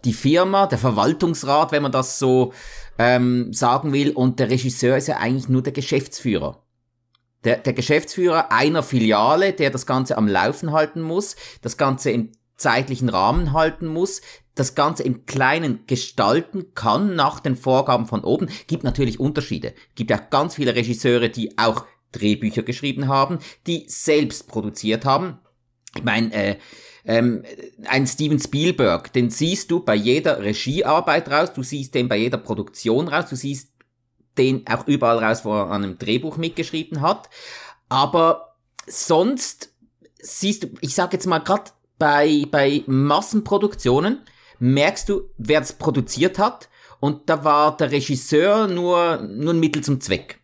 die 0.05 0.13
Firma, 0.13 0.67
der 0.67 0.79
Verwaltungsrat, 0.79 1.71
wenn 1.71 1.85
man 1.85 1.93
das 1.93 2.19
so 2.19 2.53
ähm, 2.99 3.53
sagen 3.53 3.93
will, 3.93 4.11
und 4.11 4.41
der 4.41 4.51
Regisseur 4.51 4.97
ist 4.97 5.07
ja 5.07 5.19
eigentlich 5.19 5.49
nur 5.49 5.63
der 5.63 5.73
Geschäftsführer. 5.73 6.65
Der, 7.45 7.59
der 7.59 7.75
Geschäftsführer 7.75 8.51
einer 8.51 8.83
Filiale, 8.83 9.53
der 9.53 9.71
das 9.71 9.87
Ganze 9.87 10.19
am 10.19 10.27
Laufen 10.27 10.73
halten 10.73 11.01
muss, 11.01 11.37
das 11.61 11.77
Ganze 11.77 12.11
im 12.11 12.33
zeitlichen 12.63 13.09
Rahmen 13.09 13.53
halten 13.53 13.87
muss, 13.87 14.23
das 14.55 14.75
Ganze 14.75 15.03
im 15.03 15.27
Kleinen 15.27 15.87
gestalten 15.87 16.75
kann 16.75 17.15
nach 17.15 17.41
den 17.41 17.57
Vorgaben 17.57 18.07
von 18.07 18.23
oben. 18.23 18.49
Gibt 18.67 18.85
natürlich 18.85 19.19
Unterschiede. 19.19 19.75
Gibt 19.95 20.11
ja 20.11 20.19
ganz 20.19 20.57
viele 20.57 20.75
Regisseure, 20.75 21.31
die 21.31 21.59
auch 21.59 21.87
Drehbücher 22.13 22.63
geschrieben 22.63 23.09
haben, 23.09 23.39
die 23.67 23.85
selbst 23.89 24.49
produziert 24.49 25.05
haben. 25.05 25.39
Ich 25.97 26.05
meine, 26.05 26.33
äh, 26.33 26.57
ähm, 27.05 27.43
ein 27.87 28.07
Steven 28.07 28.39
Spielberg, 28.39 29.13
den 29.13 29.31
siehst 29.31 29.71
du 29.71 29.81
bei 29.81 29.95
jeder 29.95 30.41
Regiearbeit 30.41 31.31
raus, 31.31 31.53
du 31.53 31.63
siehst 31.63 31.95
den 31.95 32.09
bei 32.09 32.17
jeder 32.17 32.39
Produktion 32.39 33.09
raus, 33.09 33.27
du 33.29 33.37
siehst 33.37 33.71
den 34.39 34.67
auch 34.67 34.87
überall 34.87 35.19
raus, 35.19 35.45
wo 35.45 35.53
er 35.53 35.71
an 35.71 35.83
einem 35.83 35.99
Drehbuch 35.99 36.37
mitgeschrieben 36.37 37.01
hat. 37.01 37.29
Aber 37.89 38.57
sonst 38.87 39.75
siehst 40.21 40.65
du, 40.65 40.69
ich 40.81 40.95
sag 40.95 41.13
jetzt 41.13 41.27
mal 41.27 41.41
gerade 41.41 41.73
bei, 42.03 42.47
bei 42.51 42.83
Massenproduktionen 42.89 44.23
merkst 44.59 45.09
du, 45.09 45.31
wer 45.39 45.61
es 45.61 45.73
produziert 45.73 46.37
hat 46.37 46.69
und 46.99 47.31
da 47.31 47.45
war 47.45 47.77
der 47.77 47.93
Regisseur 47.93 48.67
nur, 48.67 49.19
nur 49.19 49.53
ein 49.53 49.61
Mittel 49.61 49.85
zum 49.85 50.01
Zweck. 50.01 50.41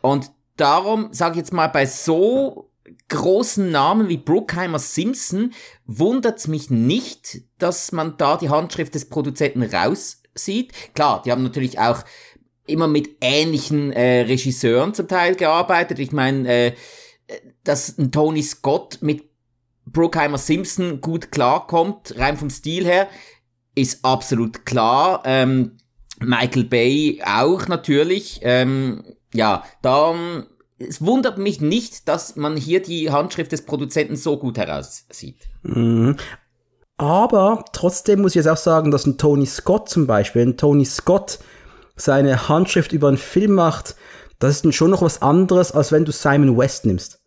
Und 0.00 0.30
darum 0.56 1.08
sage 1.12 1.32
ich 1.32 1.36
jetzt 1.40 1.52
mal, 1.52 1.66
bei 1.66 1.84
so 1.84 2.70
großen 3.08 3.70
Namen 3.70 4.08
wie 4.08 4.16
Bruckheimer 4.16 4.78
Simpson 4.78 5.52
wundert's 5.84 6.48
mich 6.48 6.70
nicht, 6.70 7.42
dass 7.58 7.92
man 7.92 8.16
da 8.16 8.38
die 8.38 8.48
Handschrift 8.48 8.94
des 8.94 9.10
Produzenten 9.10 9.62
raussieht. 9.62 10.72
Klar, 10.94 11.20
die 11.26 11.30
haben 11.30 11.42
natürlich 11.42 11.78
auch 11.78 12.04
immer 12.64 12.88
mit 12.88 13.18
ähnlichen 13.20 13.92
äh, 13.92 14.22
Regisseuren 14.22 14.94
zum 14.94 15.08
Teil 15.08 15.34
gearbeitet. 15.34 15.98
Ich 15.98 16.12
meine, 16.12 16.48
äh, 16.48 16.72
dass 17.64 17.98
ein 17.98 18.12
Tony 18.12 18.42
Scott 18.42 18.98
mit 19.02 19.29
Brookheimer 19.86 20.38
Simpson 20.38 21.00
gut 21.00 21.32
klarkommt, 21.32 22.14
rein 22.18 22.36
vom 22.36 22.50
Stil 22.50 22.84
her, 22.84 23.08
ist 23.74 24.04
absolut 24.04 24.66
klar. 24.66 25.22
Ähm, 25.24 25.78
Michael 26.20 26.64
Bay 26.64 27.22
auch 27.24 27.66
natürlich. 27.68 28.40
Ähm, 28.42 29.04
ja, 29.32 29.64
dann 29.82 30.46
es 30.78 31.04
wundert 31.04 31.38
mich 31.38 31.60
nicht, 31.60 32.08
dass 32.08 32.36
man 32.36 32.56
hier 32.56 32.82
die 32.82 33.10
Handschrift 33.10 33.52
des 33.52 33.62
Produzenten 33.62 34.16
so 34.16 34.38
gut 34.38 34.56
heraussieht. 34.56 35.48
Mhm. 35.62 36.16
Aber 36.96 37.64
trotzdem 37.72 38.22
muss 38.22 38.32
ich 38.32 38.36
jetzt 38.36 38.48
auch 38.48 38.56
sagen, 38.56 38.90
dass 38.90 39.06
ein 39.06 39.18
Tony 39.18 39.46
Scott 39.46 39.88
zum 39.88 40.06
Beispiel, 40.06 40.42
ein 40.42 40.56
Tony 40.56 40.84
Scott 40.84 41.38
seine 41.96 42.48
Handschrift 42.48 42.92
über 42.92 43.08
einen 43.08 43.18
Film 43.18 43.52
macht, 43.52 43.94
das 44.38 44.56
ist 44.56 44.64
dann 44.64 44.72
schon 44.72 44.90
noch 44.90 45.02
was 45.02 45.20
anderes, 45.22 45.72
als 45.72 45.92
wenn 45.92 46.04
du 46.04 46.12
Simon 46.12 46.56
West 46.56 46.86
nimmst. 46.86 47.19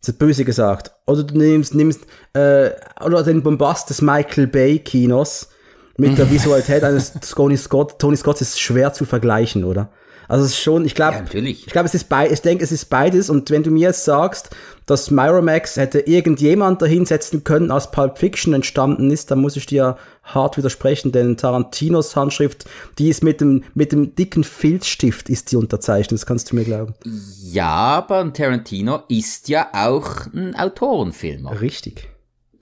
Das 0.00 0.10
ist 0.10 0.18
böse 0.18 0.44
gesagt. 0.44 0.92
Oder 1.06 1.24
du 1.24 1.36
nimmst, 1.36 1.74
nimmst 1.74 2.02
äh, 2.32 2.70
oder 3.04 3.22
den 3.22 3.42
Bombast 3.42 3.90
des 3.90 4.00
Michael 4.00 4.46
Bay 4.46 4.78
Kinos 4.78 5.48
mit 5.96 6.16
der 6.16 6.30
Visualität 6.30 6.84
eines 6.84 7.12
Tony 7.34 7.56
Scott. 7.56 7.98
Tony 7.98 8.16
Scott 8.16 8.40
ist 8.40 8.60
schwer 8.60 8.92
zu 8.92 9.04
vergleichen, 9.04 9.64
oder? 9.64 9.90
Also 10.28 10.44
es 10.44 10.50
ist 10.52 10.60
schon, 10.60 10.84
ich 10.84 10.94
glaube, 10.94 11.14
Ja, 11.16 11.22
natürlich. 11.22 11.66
ich 11.66 11.72
glaube, 11.72 11.86
es 11.86 11.94
ist 11.94 12.08
bei, 12.08 12.30
ich 12.30 12.42
denke, 12.42 12.62
es 12.62 12.70
ist 12.70 12.86
beides. 12.90 13.30
Und 13.30 13.50
wenn 13.50 13.62
du 13.62 13.70
mir 13.70 13.88
jetzt 13.88 14.04
sagst, 14.04 14.50
dass 14.84 15.10
Miramax 15.10 15.76
hätte 15.76 16.00
irgendjemand 16.00 16.82
dahinsetzen 16.82 17.44
können, 17.44 17.70
als 17.70 17.90
Pulp 17.90 18.18
Fiction 18.18 18.52
entstanden 18.52 19.10
ist, 19.10 19.30
dann 19.30 19.40
muss 19.40 19.56
ich 19.56 19.64
dir 19.66 19.96
hart 20.22 20.58
widersprechen, 20.58 21.12
denn 21.12 21.38
Tarantinos 21.38 22.14
Handschrift, 22.14 22.66
die 22.98 23.08
ist 23.08 23.24
mit 23.24 23.40
dem, 23.40 23.64
mit 23.72 23.92
dem 23.92 24.14
dicken 24.14 24.44
Filzstift 24.44 25.30
ist 25.30 25.50
die 25.50 25.56
unterzeichnet, 25.56 26.12
das 26.20 26.26
kannst 26.26 26.50
du 26.52 26.56
mir 26.56 26.64
glauben. 26.64 26.94
Ja, 27.42 27.66
aber 27.68 28.20
ein 28.20 28.34
Tarantino 28.34 29.02
ist 29.08 29.48
ja 29.48 29.68
auch 29.72 30.26
ein 30.34 30.54
Autorenfilmer. 30.54 31.60
Richtig. 31.62 32.10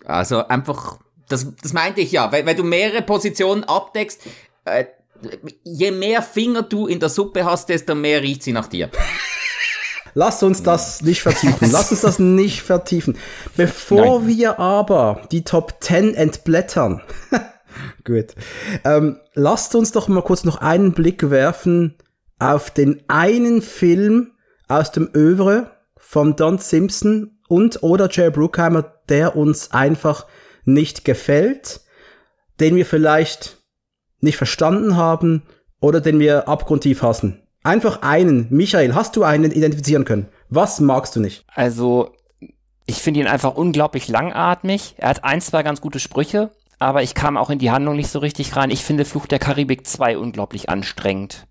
Also 0.04 0.46
einfach, 0.46 0.98
das, 1.28 1.48
das 1.60 1.72
meinte 1.72 2.00
ich 2.00 2.12
ja, 2.12 2.30
weil, 2.30 2.46
weil 2.46 2.54
du 2.54 2.62
mehrere 2.62 3.02
Positionen 3.02 3.64
abdeckst, 3.64 4.20
äh, 4.64 4.84
je 5.62 5.90
mehr 5.90 6.22
Finger 6.22 6.62
du 6.62 6.86
in 6.86 7.00
der 7.00 7.08
Suppe 7.08 7.44
hast, 7.44 7.68
desto 7.68 7.94
mehr 7.94 8.22
riecht 8.22 8.42
sie 8.42 8.52
nach 8.52 8.66
dir. 8.66 8.90
Lass 10.14 10.42
uns 10.42 10.62
das 10.62 11.02
nicht 11.02 11.20
vertiefen. 11.20 11.70
Lass 11.70 11.90
uns 11.90 12.00
das 12.00 12.18
nicht 12.18 12.62
vertiefen. 12.62 13.18
Bevor 13.54 14.20
Nein. 14.20 14.28
wir 14.28 14.58
aber 14.58 15.20
die 15.30 15.44
Top 15.44 15.74
10 15.80 16.14
entblättern. 16.14 17.02
Gut. 18.04 18.34
Ähm, 18.84 19.20
lasst 19.34 19.74
uns 19.74 19.92
doch 19.92 20.08
mal 20.08 20.22
kurz 20.22 20.44
noch 20.44 20.56
einen 20.56 20.92
Blick 20.92 21.28
werfen 21.28 21.96
auf 22.38 22.70
den 22.70 23.02
einen 23.08 23.60
Film 23.60 24.32
aus 24.68 24.90
dem 24.90 25.10
Övre 25.14 25.70
von 25.96 26.34
Don 26.34 26.58
Simpson 26.58 27.38
und 27.48 27.82
oder 27.82 28.08
Jerry 28.10 28.30
Bruckheimer, 28.30 28.94
der 29.08 29.36
uns 29.36 29.72
einfach 29.72 30.26
nicht 30.64 31.04
gefällt, 31.04 31.80
den 32.58 32.76
wir 32.76 32.86
vielleicht 32.86 33.55
nicht 34.26 34.36
verstanden 34.36 34.96
haben 34.96 35.42
oder 35.80 36.00
den 36.00 36.18
wir 36.18 36.48
abgrundtief 36.48 37.02
hassen. 37.02 37.40
Einfach 37.62 38.02
einen. 38.02 38.46
Michael, 38.50 38.94
hast 38.94 39.16
du 39.16 39.24
einen 39.24 39.50
identifizieren 39.50 40.04
können? 40.04 40.28
Was 40.50 40.78
magst 40.78 41.16
du 41.16 41.20
nicht? 41.20 41.44
Also, 41.52 42.12
ich 42.86 42.96
finde 42.96 43.20
ihn 43.20 43.26
einfach 43.26 43.56
unglaublich 43.56 44.06
langatmig. 44.06 44.94
Er 44.98 45.08
hat 45.08 45.24
ein, 45.24 45.40
zwei 45.40 45.62
ganz 45.64 45.80
gute 45.80 45.98
Sprüche, 45.98 46.52
aber 46.78 47.02
ich 47.02 47.14
kam 47.14 47.36
auch 47.36 47.50
in 47.50 47.58
die 47.58 47.70
Handlung 47.72 47.96
nicht 47.96 48.10
so 48.10 48.20
richtig 48.20 48.54
rein. 48.54 48.70
Ich 48.70 48.84
finde 48.84 49.04
Fluch 49.04 49.26
der 49.26 49.40
Karibik 49.40 49.86
2 49.86 50.18
unglaublich 50.18 50.68
anstrengend. 50.68 51.46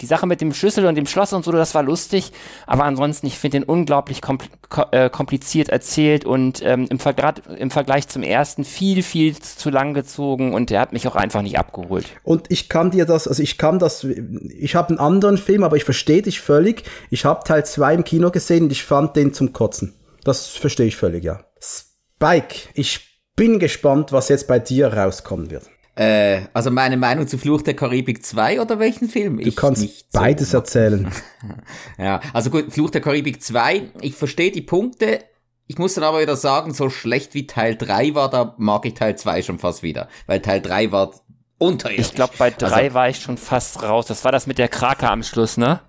Die 0.00 0.06
Sache 0.06 0.26
mit 0.26 0.40
dem 0.40 0.52
Schlüssel 0.54 0.86
und 0.86 0.94
dem 0.94 1.06
Schloss 1.06 1.32
und 1.32 1.44
so, 1.44 1.50
das 1.50 1.74
war 1.74 1.82
lustig, 1.82 2.30
aber 2.66 2.84
ansonsten, 2.84 3.26
ich 3.26 3.36
finde 3.36 3.58
ihn 3.58 3.62
unglaublich 3.64 4.22
kompl 4.22 4.46
ko 4.68 4.84
äh, 4.92 5.10
kompliziert 5.10 5.70
erzählt 5.70 6.24
und 6.24 6.62
ähm, 6.62 6.86
im, 6.90 6.98
Vergra 6.98 7.34
im 7.56 7.70
Vergleich 7.70 8.06
zum 8.06 8.22
ersten 8.22 8.64
viel, 8.64 9.02
viel 9.02 9.36
zu 9.36 9.70
lang 9.70 9.94
gezogen 9.94 10.54
und 10.54 10.70
er 10.70 10.80
hat 10.80 10.92
mich 10.92 11.08
auch 11.08 11.16
einfach 11.16 11.42
nicht 11.42 11.58
abgeholt. 11.58 12.06
Und 12.22 12.46
ich 12.50 12.68
kann 12.68 12.90
dir 12.90 13.06
das, 13.06 13.26
also 13.26 13.42
ich 13.42 13.58
kann 13.58 13.78
das, 13.78 14.04
ich 14.04 14.74
habe 14.74 14.90
einen 14.90 14.98
anderen 14.98 15.38
Film, 15.38 15.64
aber 15.64 15.76
ich 15.76 15.84
verstehe 15.84 16.22
dich 16.22 16.40
völlig. 16.40 16.84
Ich 17.10 17.24
habe 17.24 17.44
Teil 17.44 17.64
2 17.64 17.94
im 17.94 18.04
Kino 18.04 18.30
gesehen 18.30 18.64
und 18.64 18.72
ich 18.72 18.84
fand 18.84 19.16
den 19.16 19.32
zum 19.32 19.52
Kotzen. 19.52 19.94
Das 20.24 20.46
verstehe 20.48 20.86
ich 20.86 20.96
völlig, 20.96 21.24
ja. 21.24 21.40
Spike, 21.60 22.68
ich 22.74 23.08
bin 23.34 23.58
gespannt, 23.58 24.12
was 24.12 24.28
jetzt 24.28 24.48
bei 24.48 24.58
dir 24.58 24.92
rauskommen 24.92 25.50
wird. 25.50 25.64
Äh, 25.98 26.42
also 26.54 26.70
meine 26.70 26.96
Meinung 26.96 27.26
zu 27.26 27.38
Fluch 27.38 27.62
der 27.62 27.74
Karibik 27.74 28.24
2 28.24 28.60
oder 28.60 28.78
welchen 28.78 29.08
Film? 29.08 29.38
Du 29.40 29.50
kannst 29.52 30.10
beides 30.12 30.54
erzählen. 30.54 31.10
Ja, 31.98 32.20
also 32.32 32.50
gut, 32.50 32.72
Fluch 32.72 32.90
der 32.90 33.00
Karibik 33.00 33.42
2, 33.42 33.90
ich 34.00 34.14
verstehe 34.14 34.50
die 34.52 34.62
Punkte. 34.62 35.20
Ich 35.66 35.78
muss 35.78 35.94
dann 35.94 36.04
aber 36.04 36.20
wieder 36.20 36.36
sagen, 36.36 36.72
so 36.72 36.88
schlecht 36.90 37.34
wie 37.34 37.46
Teil 37.46 37.76
3 37.76 38.14
war, 38.14 38.30
da 38.30 38.54
mag 38.58 38.86
ich 38.86 38.94
Teil 38.94 39.16
2 39.16 39.42
schon 39.42 39.58
fast 39.58 39.82
wieder. 39.82 40.08
Weil 40.26 40.40
Teil 40.40 40.60
3 40.62 40.90
war 40.92 41.12
unterirdisch. 41.58 42.06
Ich 42.06 42.14
glaube, 42.14 42.32
bei 42.38 42.50
drei 42.50 42.84
Also- 42.84 42.94
war 42.94 43.08
ich 43.08 43.20
schon 43.20 43.36
fast 43.36 43.82
raus. 43.82 44.06
Das 44.06 44.24
war 44.24 44.32
das 44.32 44.46
mit 44.46 44.58
der 44.58 44.68
Krake 44.68 45.08
am 45.10 45.22
Schluss, 45.22 45.56
ne? 45.56 45.80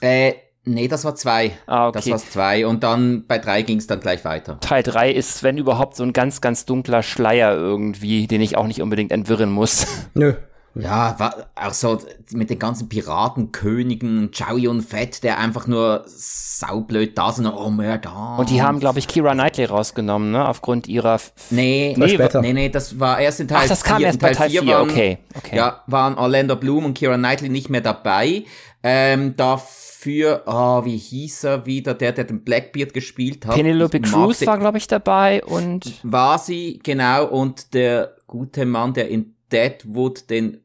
Äh, 0.00 0.34
nee, 0.64 0.88
das 0.88 1.04
war 1.04 1.14
2. 1.14 1.52
Ah, 1.66 1.88
okay. 1.88 1.98
Das 1.98 2.10
war 2.10 2.18
2. 2.18 2.66
Und 2.66 2.82
dann 2.82 3.26
bei 3.26 3.38
3 3.38 3.62
ging 3.62 3.78
es 3.78 3.86
dann 3.86 4.00
gleich 4.00 4.24
weiter. 4.24 4.58
Teil 4.60 4.82
3 4.82 5.10
ist, 5.10 5.42
wenn 5.42 5.58
überhaupt, 5.58 5.96
so 5.96 6.02
ein 6.04 6.12
ganz, 6.12 6.40
ganz 6.40 6.64
dunkler 6.64 7.02
Schleier 7.02 7.54
irgendwie, 7.54 8.26
den 8.26 8.40
ich 8.40 8.56
auch 8.56 8.66
nicht 8.66 8.82
unbedingt 8.82 9.12
entwirren 9.12 9.50
muss. 9.50 9.86
Nö. 10.14 10.34
Ja, 10.78 11.18
war 11.18 11.34
auch 11.56 11.72
so 11.74 11.98
mit 12.32 12.50
den 12.50 12.58
ganzen 12.58 12.88
Piratenkönigen, 12.88 14.30
Chow 14.30 14.56
Yun 14.56 14.80
Fett, 14.82 15.22
der 15.24 15.38
einfach 15.38 15.66
nur 15.66 16.04
saublöd 16.06 17.16
da 17.18 17.32
sind, 17.32 17.46
oh 17.46 17.70
mehr 17.70 17.98
da. 17.98 18.36
Und 18.36 18.50
die 18.50 18.62
haben, 18.62 18.78
glaube 18.80 18.98
ich, 18.98 19.08
Kira 19.08 19.32
Knightley 19.34 19.64
rausgenommen, 19.64 20.30
ne? 20.30 20.46
Aufgrund 20.48 20.86
ihrer. 20.88 21.18
Nee, 21.50 21.94
Nee, 21.96 22.04
nee, 22.06 22.14
später. 22.14 22.40
nee, 22.40 22.52
nee, 22.52 22.68
das 22.68 22.98
war 23.00 23.18
erst 23.20 23.40
in 23.40 23.48
Teil 23.48 23.60
Ach, 23.64 23.68
das 23.68 23.82
kam 23.84 23.98
vier. 23.98 24.06
erst 24.06 24.16
In 24.16 24.20
bei 24.22 24.32
Teil 24.32 24.50
4, 24.50 24.66
waren, 24.66 24.90
okay. 24.90 25.18
okay. 25.36 25.56
Ja, 25.56 25.82
waren 25.86 26.16
Orlando 26.16 26.56
Bloom 26.56 26.84
und 26.84 26.94
Kira 26.94 27.16
Knightley 27.16 27.48
nicht 27.48 27.70
mehr 27.70 27.80
dabei. 27.80 28.44
Ähm, 28.82 29.34
dafür, 29.36 30.42
ah, 30.46 30.84
wie 30.84 30.96
hieß 30.96 31.44
er 31.44 31.66
wieder, 31.66 31.94
der, 31.94 32.12
der 32.12 32.24
den 32.24 32.44
Blackbeard 32.44 32.94
gespielt 32.94 33.44
hat. 33.46 33.54
Penelope 33.56 34.00
Cruz 34.00 34.46
war, 34.46 34.58
glaube 34.58 34.78
ich, 34.78 34.86
dabei 34.86 35.42
und 35.44 35.94
war 36.04 36.38
sie, 36.38 36.78
genau, 36.82 37.26
und 37.26 37.74
der 37.74 38.14
gute 38.28 38.64
Mann, 38.66 38.94
der 38.94 39.08
in 39.08 39.34
Deadwood 39.50 40.30
den 40.30 40.60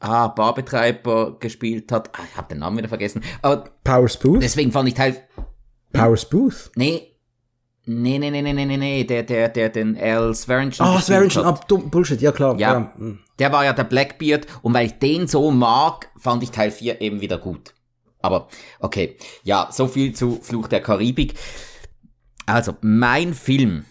ah, 0.00 0.28
Barbetreiber 0.28 1.38
gespielt 1.38 1.90
hat. 1.92 2.10
Ah, 2.18 2.22
ich 2.30 2.36
habe 2.36 2.48
den 2.48 2.58
Namen 2.58 2.78
wieder 2.78 2.88
vergessen. 2.88 3.22
Aber 3.42 3.64
Powers 3.84 4.18
Booth? 4.18 4.42
deswegen 4.42 4.72
fand 4.72 4.88
ich 4.88 4.94
Teil. 4.94 5.16
Powers 5.92 6.28
Booth? 6.28 6.70
Nee. 6.76 7.14
Nee, 7.90 8.18
nee, 8.18 8.30
nee, 8.30 8.42
nee, 8.42 8.52
nee, 8.52 8.66
nee, 8.66 8.76
nee, 8.76 9.04
der, 9.04 9.22
der, 9.22 9.48
der 9.48 9.70
den 9.70 9.96
Al 9.96 10.34
Swearingen 10.34 10.74
Ah, 10.78 10.96
gespielt 10.96 11.30
Swearingen, 11.30 11.38
ah, 11.38 11.58
dumm, 11.68 11.88
Bullshit, 11.88 12.20
ja 12.20 12.32
klar. 12.32 12.54
Ja. 12.58 12.92
hm. 12.96 13.18
Der 13.38 13.50
war 13.50 13.64
ja 13.64 13.72
der 13.72 13.84
Blackbeard 13.84 14.46
und 14.60 14.74
weil 14.74 14.86
ich 14.86 14.98
den 14.98 15.26
so 15.26 15.50
mag, 15.50 16.10
fand 16.18 16.42
ich 16.42 16.50
Teil 16.50 16.70
4 16.70 17.00
eben 17.00 17.22
wieder 17.22 17.38
gut. 17.38 17.72
Aber 18.20 18.48
okay, 18.80 19.16
ja, 19.42 19.68
so 19.72 19.86
viel 19.86 20.14
zu 20.14 20.38
Fluch 20.42 20.68
der 20.68 20.82
Karibik. 20.82 21.34
Also, 22.44 22.74
mein 22.82 23.32
Film, 23.32 23.84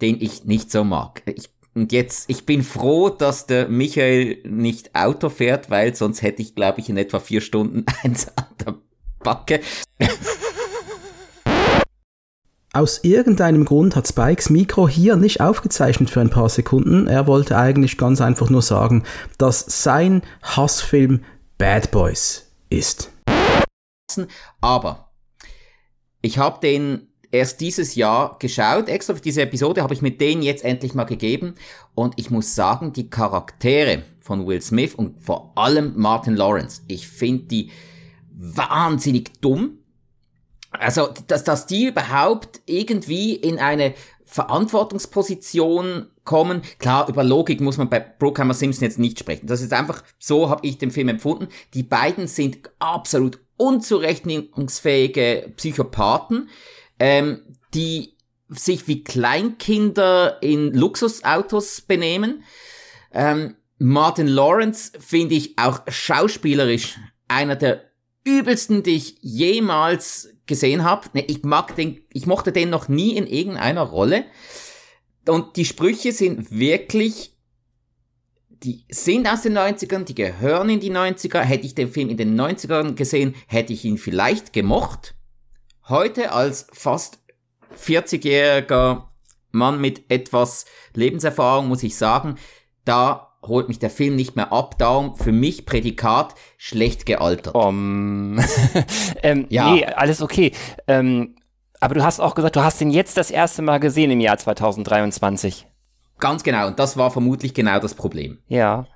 den 0.00 0.20
ich 0.20 0.44
nicht 0.44 0.70
so 0.70 0.84
mag. 0.84 1.22
Ich, 1.26 1.50
und 1.74 1.92
jetzt, 1.92 2.28
ich 2.28 2.44
bin 2.44 2.62
froh, 2.62 3.08
dass 3.08 3.46
der 3.46 3.68
Michael 3.68 4.38
nicht 4.44 4.94
Auto 4.94 5.30
fährt, 5.30 5.70
weil 5.70 5.94
sonst 5.94 6.20
hätte 6.20 6.42
ich, 6.42 6.54
glaube 6.54 6.80
ich, 6.80 6.90
in 6.90 6.98
etwa 6.98 7.18
vier 7.18 7.40
Stunden 7.40 7.86
eins 8.02 8.28
an 8.36 8.46
der 8.64 8.74
Backe. 9.20 9.60
Aus 12.74 13.04
irgendeinem 13.04 13.64
Grund 13.64 13.96
hat 13.96 14.08
Spikes 14.08 14.50
Mikro 14.50 14.88
hier 14.88 15.16
nicht 15.16 15.40
aufgezeichnet 15.40 16.10
für 16.10 16.20
ein 16.20 16.30
paar 16.30 16.48
Sekunden. 16.48 17.06
Er 17.06 17.26
wollte 17.26 17.56
eigentlich 17.56 17.98
ganz 17.98 18.20
einfach 18.20 18.48
nur 18.50 18.62
sagen, 18.62 19.04
dass 19.38 19.82
sein 19.82 20.22
Hassfilm 20.42 21.22
Bad 21.58 21.90
Boys 21.90 22.50
ist. 22.70 23.10
Aber 24.60 25.12
ich 26.22 26.38
habe 26.38 26.60
den 26.60 27.11
erst 27.32 27.60
dieses 27.60 27.96
Jahr 27.96 28.36
geschaut. 28.38 28.88
Extra 28.88 29.14
für 29.14 29.20
diese 29.20 29.42
Episode 29.42 29.82
habe 29.82 29.94
ich 29.94 30.02
mit 30.02 30.20
denen 30.20 30.42
jetzt 30.42 30.64
endlich 30.64 30.94
mal 30.94 31.04
gegeben. 31.04 31.54
Und 31.94 32.14
ich 32.16 32.30
muss 32.30 32.54
sagen, 32.54 32.92
die 32.92 33.10
Charaktere 33.10 34.04
von 34.20 34.46
Will 34.46 34.62
Smith 34.62 34.94
und 34.94 35.20
vor 35.20 35.52
allem 35.56 35.94
Martin 35.96 36.36
Lawrence, 36.36 36.82
ich 36.86 37.08
finde 37.08 37.44
die 37.44 37.70
wahnsinnig 38.30 39.40
dumm. 39.40 39.78
Also, 40.70 41.08
dass, 41.26 41.44
dass 41.44 41.66
die 41.66 41.86
überhaupt 41.86 42.60
irgendwie 42.66 43.34
in 43.34 43.58
eine 43.58 43.94
Verantwortungsposition 44.24 46.06
kommen. 46.24 46.62
Klar, 46.78 47.08
über 47.08 47.22
Logik 47.22 47.60
muss 47.60 47.76
man 47.76 47.90
bei 47.90 48.00
Brookhammer 48.00 48.54
Simpson 48.54 48.84
jetzt 48.84 48.98
nicht 48.98 49.18
sprechen. 49.18 49.46
Das 49.46 49.60
ist 49.60 49.74
einfach, 49.74 50.02
so 50.18 50.48
habe 50.48 50.66
ich 50.66 50.78
den 50.78 50.90
Film 50.90 51.08
empfunden. 51.08 51.48
Die 51.74 51.82
beiden 51.82 52.26
sind 52.26 52.70
absolut 52.78 53.40
unzurechnungsfähige 53.58 55.52
Psychopathen, 55.56 56.48
ähm, 57.02 57.42
die 57.74 58.16
sich 58.48 58.86
wie 58.86 59.02
Kleinkinder 59.02 60.40
in 60.40 60.72
Luxusautos 60.72 61.80
benehmen. 61.80 62.44
Ähm, 63.12 63.56
Martin 63.78 64.28
Lawrence 64.28 64.92
finde 65.00 65.34
ich 65.34 65.58
auch 65.58 65.80
schauspielerisch 65.88 67.00
einer 67.26 67.56
der 67.56 67.90
übelsten, 68.22 68.84
die 68.84 68.94
ich 68.94 69.16
jemals 69.20 70.28
gesehen 70.46 70.84
habe. 70.84 71.08
Ne, 71.14 71.24
ich 71.26 71.42
mag 71.42 71.74
den, 71.74 72.02
ich 72.12 72.26
mochte 72.26 72.52
den 72.52 72.70
noch 72.70 72.86
nie 72.86 73.16
in 73.16 73.26
irgendeiner 73.26 73.82
Rolle. 73.82 74.24
Und 75.26 75.56
die 75.56 75.64
Sprüche 75.64 76.12
sind 76.12 76.52
wirklich, 76.52 77.34
die 78.48 78.84
sind 78.88 79.26
aus 79.26 79.42
den 79.42 79.58
90ern, 79.58 80.04
die 80.04 80.14
gehören 80.14 80.68
in 80.68 80.78
die 80.78 80.92
90er. 80.92 81.40
Hätte 81.40 81.66
ich 81.66 81.74
den 81.74 81.90
Film 81.90 82.10
in 82.10 82.16
den 82.16 82.40
90ern 82.40 82.94
gesehen, 82.94 83.34
hätte 83.48 83.72
ich 83.72 83.84
ihn 83.84 83.98
vielleicht 83.98 84.52
gemocht. 84.52 85.16
Heute 85.88 86.32
als 86.32 86.66
fast 86.72 87.18
40-jähriger 87.76 89.04
Mann 89.50 89.80
mit 89.80 90.10
etwas 90.10 90.64
Lebenserfahrung 90.94 91.68
muss 91.68 91.82
ich 91.82 91.96
sagen, 91.96 92.36
da 92.84 93.32
holt 93.46 93.68
mich 93.68 93.78
der 93.78 93.90
Film 93.90 94.16
nicht 94.16 94.36
mehr 94.36 94.52
ab. 94.52 94.78
Darum 94.78 95.16
für 95.16 95.32
mich 95.32 95.66
Prädikat 95.66 96.34
schlecht 96.56 97.06
gealtert. 97.06 97.54
Um, 97.54 98.38
ähm, 99.22 99.46
Ja. 99.48 99.70
Nee, 99.70 99.84
alles 99.84 100.22
okay. 100.22 100.52
Ähm, 100.86 101.36
aber 101.80 101.94
du 101.94 102.04
hast 102.04 102.20
auch 102.20 102.34
gesagt, 102.34 102.56
du 102.56 102.62
hast 102.62 102.80
ihn 102.80 102.90
jetzt 102.90 103.16
das 103.16 103.30
erste 103.30 103.62
Mal 103.62 103.78
gesehen 103.78 104.10
im 104.10 104.20
Jahr 104.20 104.38
2023. 104.38 105.66
Ganz 106.18 106.44
genau. 106.44 106.68
Und 106.68 106.78
das 106.78 106.96
war 106.96 107.10
vermutlich 107.10 107.54
genau 107.54 107.80
das 107.80 107.94
Problem. 107.94 108.38
Ja. 108.46 108.86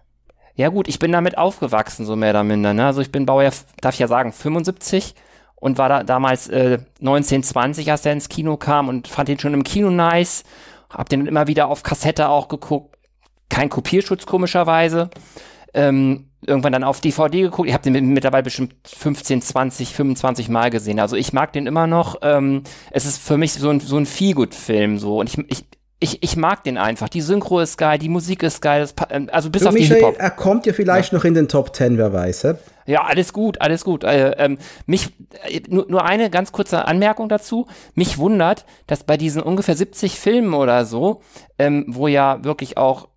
Ja 0.54 0.68
gut, 0.68 0.88
ich 0.88 0.98
bin 0.98 1.12
damit 1.12 1.36
aufgewachsen, 1.36 2.06
so 2.06 2.16
mehr 2.16 2.30
oder 2.30 2.44
minder. 2.44 2.72
Ne? 2.72 2.86
Also 2.86 3.00
ich 3.02 3.10
bin 3.10 3.26
Baujahr, 3.26 3.52
darf 3.80 3.94
ich 3.94 3.98
ja 3.98 4.08
sagen, 4.08 4.32
75 4.32 5.14
und 5.56 5.78
war 5.78 5.88
da 5.88 6.02
damals 6.04 6.48
äh, 6.48 6.78
1920, 7.00 7.90
als 7.90 8.04
er 8.06 8.12
ins 8.12 8.28
Kino 8.28 8.56
kam 8.56 8.88
und 8.88 9.08
fand 9.08 9.28
ihn 9.28 9.38
schon 9.38 9.54
im 9.54 9.64
Kino 9.64 9.90
nice. 9.90 10.44
Hab 10.90 11.08
den 11.08 11.26
immer 11.26 11.46
wieder 11.46 11.68
auf 11.68 11.82
Kassette 11.82 12.28
auch 12.28 12.48
geguckt. 12.48 12.96
Kein 13.48 13.68
Kopierschutz 13.68 14.26
komischerweise. 14.26 15.10
Ähm, 15.74 16.30
irgendwann 16.46 16.72
dann 16.72 16.84
auf 16.84 17.00
DVD 17.00 17.42
geguckt. 17.42 17.68
Ich 17.68 17.74
habe 17.74 17.82
den 17.82 17.92
mit- 17.92 18.04
mittlerweile 18.04 18.42
bestimmt 18.44 18.74
15, 18.86 19.42
20, 19.42 19.94
25 19.94 20.48
Mal 20.48 20.70
gesehen. 20.70 21.00
Also 21.00 21.16
ich 21.16 21.32
mag 21.32 21.52
den 21.52 21.66
immer 21.66 21.86
noch. 21.86 22.16
Ähm, 22.22 22.62
es 22.92 23.04
ist 23.04 23.18
für 23.22 23.36
mich 23.36 23.52
so 23.54 23.68
ein, 23.70 23.80
so 23.80 23.96
ein 23.96 24.06
Feelgood-Film 24.06 24.98
so. 24.98 25.18
Und 25.20 25.28
ich, 25.28 25.38
ich, 25.50 25.64
ich, 25.98 26.22
ich 26.22 26.36
mag 26.36 26.62
den 26.64 26.78
einfach. 26.78 27.08
Die 27.08 27.20
Synchro 27.20 27.60
ist 27.60 27.76
geil, 27.78 27.98
die 27.98 28.08
Musik 28.08 28.42
ist 28.42 28.60
geil. 28.62 28.88
Ähm, 29.10 29.28
also 29.32 29.50
bis 29.50 29.62
Du, 29.62 29.68
auf 29.68 29.74
die 29.74 29.80
Michael, 29.80 29.96
Hip-Hop. 30.00 30.16
er 30.18 30.30
kommt 30.30 30.66
ja 30.66 30.72
vielleicht 30.72 31.12
noch 31.12 31.24
in 31.24 31.34
den 31.34 31.48
Top 31.48 31.74
10, 31.74 31.98
wer 31.98 32.12
weiß. 32.12 32.44
hä? 32.44 32.54
Ja, 32.86 33.04
alles 33.04 33.32
gut, 33.32 33.60
alles 33.60 33.84
gut. 33.84 34.04
Äh, 34.04 34.30
ähm, 34.38 34.58
mich 34.86 35.12
äh, 35.48 35.60
nur, 35.68 35.86
nur 35.88 36.04
eine 36.04 36.30
ganz 36.30 36.52
kurze 36.52 36.86
Anmerkung 36.86 37.28
dazu. 37.28 37.66
Mich 37.94 38.18
wundert, 38.18 38.64
dass 38.86 39.04
bei 39.04 39.16
diesen 39.16 39.42
ungefähr 39.42 39.76
70 39.76 40.18
Filmen 40.18 40.54
oder 40.54 40.84
so, 40.84 41.20
ähm, 41.58 41.84
wo 41.88 42.08
ja 42.08 42.44
wirklich 42.44 42.78
auch 42.78 43.08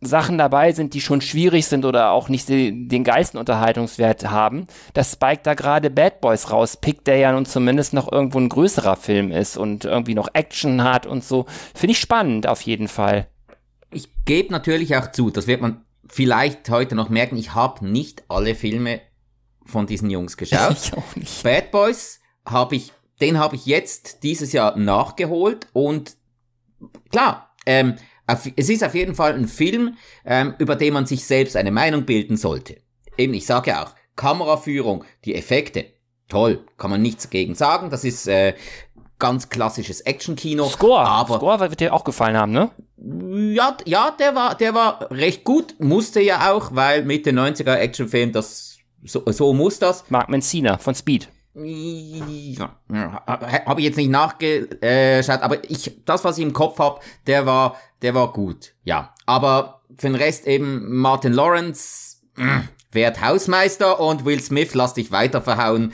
Sachen 0.00 0.38
dabei 0.38 0.72
sind, 0.72 0.94
die 0.94 1.00
schon 1.00 1.20
schwierig 1.20 1.66
sind 1.66 1.84
oder 1.84 2.12
auch 2.12 2.28
nicht 2.28 2.48
den 2.48 3.04
geilsten 3.04 3.38
Unterhaltungswert 3.38 4.30
haben, 4.30 4.68
dass 4.94 5.12
Spike 5.12 5.40
da 5.42 5.54
gerade 5.54 5.90
Bad 5.90 6.20
Boys 6.20 6.52
rauspickt, 6.52 7.06
der 7.06 7.16
ja 7.16 7.32
nun 7.32 7.46
zumindest 7.46 7.94
noch 7.94 8.10
irgendwo 8.10 8.38
ein 8.38 8.48
größerer 8.48 8.94
Film 8.94 9.32
ist 9.32 9.56
und 9.56 9.84
irgendwie 9.84 10.14
noch 10.14 10.28
Action 10.34 10.84
hat 10.84 11.06
und 11.06 11.24
so. 11.24 11.46
Finde 11.74 11.92
ich 11.92 11.98
spannend 11.98 12.46
auf 12.46 12.60
jeden 12.62 12.86
Fall. 12.86 13.26
Ich 13.90 14.08
gebe 14.24 14.52
natürlich 14.52 14.96
auch 14.96 15.10
zu, 15.10 15.30
das 15.30 15.48
wird 15.48 15.60
man 15.60 15.84
vielleicht 16.06 16.70
heute 16.70 16.94
noch 16.94 17.08
merken, 17.08 17.36
ich 17.36 17.54
habe 17.54 17.86
nicht 17.86 18.22
alle 18.28 18.54
Filme 18.54 19.00
von 19.68 19.86
diesen 19.86 20.10
Jungs 20.10 20.36
geschaut. 20.36 20.76
Ich 20.82 20.96
auch 20.96 21.16
nicht. 21.16 21.42
Bad 21.42 21.70
Boys 21.70 22.20
habe 22.44 22.76
ich, 22.76 22.92
den 23.20 23.38
habe 23.38 23.56
ich 23.56 23.66
jetzt 23.66 24.22
dieses 24.22 24.52
Jahr 24.52 24.76
nachgeholt 24.76 25.68
und 25.72 26.16
klar, 27.10 27.54
ähm, 27.66 27.96
es 28.26 28.68
ist 28.68 28.84
auf 28.84 28.94
jeden 28.94 29.14
Fall 29.14 29.34
ein 29.34 29.48
Film, 29.48 29.96
ähm, 30.24 30.54
über 30.58 30.76
den 30.76 30.92
man 30.92 31.06
sich 31.06 31.24
selbst 31.24 31.56
eine 31.56 31.70
Meinung 31.70 32.04
bilden 32.04 32.36
sollte. 32.36 32.80
Eben, 33.16 33.34
ich 33.34 33.46
sage 33.46 33.70
ja 33.70 33.84
auch, 33.84 33.94
Kameraführung, 34.16 35.04
die 35.24 35.34
Effekte, 35.34 35.86
toll, 36.28 36.64
kann 36.76 36.90
man 36.90 37.00
nichts 37.00 37.24
dagegen 37.24 37.54
sagen. 37.54 37.88
Das 37.88 38.04
ist 38.04 38.28
äh, 38.28 38.54
ganz 39.18 39.48
klassisches 39.48 40.02
Actionkino. 40.02 40.68
Score, 40.68 41.00
aber 41.00 41.36
Score 41.36 41.60
wird 41.60 41.80
dir 41.80 41.94
auch 41.94 42.04
gefallen 42.04 42.36
haben, 42.36 42.52
ne? 42.52 42.70
ja, 43.00 43.76
ja, 43.84 44.10
der 44.10 44.34
war, 44.34 44.54
der 44.54 44.74
war 44.74 45.10
recht 45.10 45.44
gut, 45.44 45.76
musste 45.78 46.20
ja 46.20 46.52
auch, 46.52 46.74
weil 46.74 47.04
Mitte 47.04 47.30
90er 47.30 47.76
Actionfilm, 47.76 48.32
das 48.32 48.67
so, 49.04 49.22
so 49.26 49.52
muss 49.52 49.78
das. 49.78 50.04
Mark 50.08 50.28
Mencina 50.28 50.78
von 50.78 50.94
Speed. 50.94 51.28
Ja, 51.54 52.76
habe 53.66 53.80
ich 53.80 53.86
jetzt 53.86 53.96
nicht 53.96 54.10
nachgeschaut, 54.10 55.42
aber 55.42 55.68
ich, 55.68 56.00
das, 56.04 56.24
was 56.24 56.38
ich 56.38 56.44
im 56.44 56.52
Kopf 56.52 56.78
habe, 56.78 57.00
der 57.26 57.46
war, 57.46 57.76
der 58.02 58.14
war 58.14 58.32
gut, 58.32 58.74
ja. 58.84 59.12
Aber 59.26 59.82
für 59.96 60.06
den 60.06 60.14
Rest 60.14 60.46
eben 60.46 60.96
Martin 60.96 61.32
Lawrence, 61.32 62.18
mh, 62.36 62.62
werd 62.92 63.20
Hausmeister 63.20 63.98
und 63.98 64.24
Will 64.24 64.40
Smith, 64.40 64.74
lass 64.74 64.94
dich 64.94 65.10
weiter 65.10 65.42
verhauen. 65.42 65.92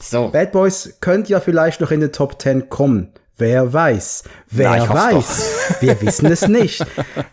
So. 0.00 0.28
Bad 0.28 0.52
Boys 0.52 0.96
könnte 1.00 1.30
ja 1.30 1.40
vielleicht 1.40 1.80
noch 1.80 1.90
in 1.90 2.00
den 2.00 2.12
Top 2.12 2.40
10 2.40 2.68
kommen. 2.68 3.12
Wer 3.36 3.72
weiß. 3.72 4.24
Wer 4.50 4.76
Na, 4.76 4.88
weiß. 4.88 5.76
Wir 5.80 6.00
wissen 6.00 6.26
es 6.26 6.46
nicht. 6.48 6.84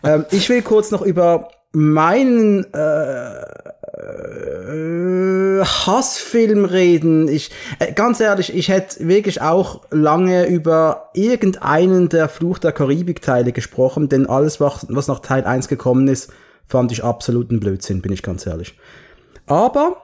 ähm, 0.02 0.24
ich 0.30 0.48
will 0.48 0.62
kurz 0.62 0.90
noch 0.90 1.02
über 1.02 1.48
meinen 1.72 2.64
äh, 2.72 3.71
äh, 3.92 5.64
Hassfilm 5.64 6.64
reden. 6.64 7.28
Ich, 7.28 7.50
äh, 7.78 7.92
ganz 7.92 8.20
ehrlich, 8.20 8.54
ich 8.54 8.68
hätte 8.68 9.06
wirklich 9.06 9.42
auch 9.42 9.82
lange 9.90 10.46
über 10.46 11.10
irgendeinen 11.14 12.08
der 12.08 12.28
Fluch 12.28 12.58
der 12.58 12.72
Karibik-Teile 12.72 13.52
gesprochen, 13.52 14.08
denn 14.08 14.26
alles, 14.26 14.60
was, 14.60 14.88
nach 14.88 15.20
Teil 15.20 15.44
1 15.44 15.68
gekommen 15.68 16.08
ist, 16.08 16.32
fand 16.66 16.90
ich 16.92 17.04
absoluten 17.04 17.60
Blödsinn, 17.60 18.02
bin 18.02 18.12
ich 18.12 18.22
ganz 18.22 18.46
ehrlich. 18.46 18.78
Aber 19.46 19.98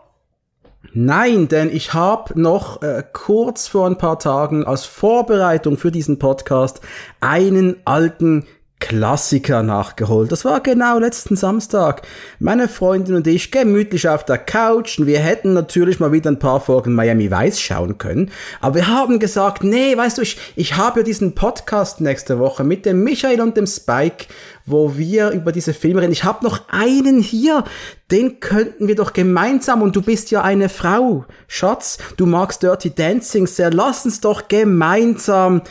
Nein, 0.95 1.49
denn 1.49 1.71
ich 1.71 1.93
habe 1.93 2.41
noch 2.41 2.83
äh, 2.83 3.03
kurz 3.13 3.67
vor 3.67 3.87
ein 3.87 3.99
paar 3.99 4.19
Tagen 4.19 4.65
als 4.65 4.85
Vorbereitung 4.85 5.77
für 5.77 5.91
diesen 5.91 6.19
Podcast 6.19 6.81
einen 7.21 7.77
alten 7.85 8.47
Klassiker 8.81 9.63
nachgeholt. 9.63 10.31
Das 10.31 10.45
war 10.45 10.61
genau 10.61 10.99
letzten 10.99 11.37
Samstag. 11.37 12.03
Meine 12.39 12.69
Freundin 12.69 13.17
und 13.17 13.27
ich 13.27 13.51
gemütlich 13.51 14.09
auf 14.09 14.25
der 14.25 14.39
Couch 14.39 14.99
und 14.99 15.07
wir 15.07 15.19
hätten 15.19 15.53
natürlich 15.53 16.01
mal 16.01 16.13
wieder 16.13 16.31
ein 16.31 16.39
paar 16.39 16.61
Folgen 16.61 16.95
Miami 16.95 17.31
Vice 17.31 17.61
schauen 17.61 17.99
können. 17.99 18.31
Aber 18.61 18.77
wir 18.77 18.87
haben 18.87 19.19
gesagt, 19.19 19.65
nee, 19.65 19.97
weißt 19.97 20.19
du, 20.19 20.23
ich, 20.23 20.39
ich 20.57 20.77
habe 20.77 21.01
ja 21.01 21.05
diesen 21.05 21.35
Podcast 21.35 22.01
nächste 22.01 22.39
Woche 22.39 22.65
mit 22.65 22.87
dem 22.87 23.03
Michael 23.03 23.41
und 23.41 23.57
dem 23.57 23.67
Spike, 23.67 24.27
wo 24.65 24.97
wir 24.97 25.31
über 25.31 25.51
diese 25.53 25.75
Filme 25.75 26.03
reden. 26.03 26.13
Ich 26.13 26.25
habe 26.25 26.45
noch 26.45 26.61
einen 26.69 27.21
hier, 27.21 27.65
den 28.11 28.41
könnten 28.41 28.87
wir 28.87 28.95
doch 28.95 29.13
gemeinsam, 29.13 29.83
und 29.83 29.97
du 29.97 30.03
bist 30.03 30.31
ja 30.31 30.43
eine 30.43 30.69
Frau, 30.69 31.25
Schatz, 31.47 31.99
du 32.17 32.27
magst 32.27 32.63
Dirty 32.63 32.95
Dancing 32.95 33.47
sehr, 33.47 33.71
lass 33.71 34.05
uns 34.05 34.21
doch 34.21 34.49
gemeinsam 34.49 35.63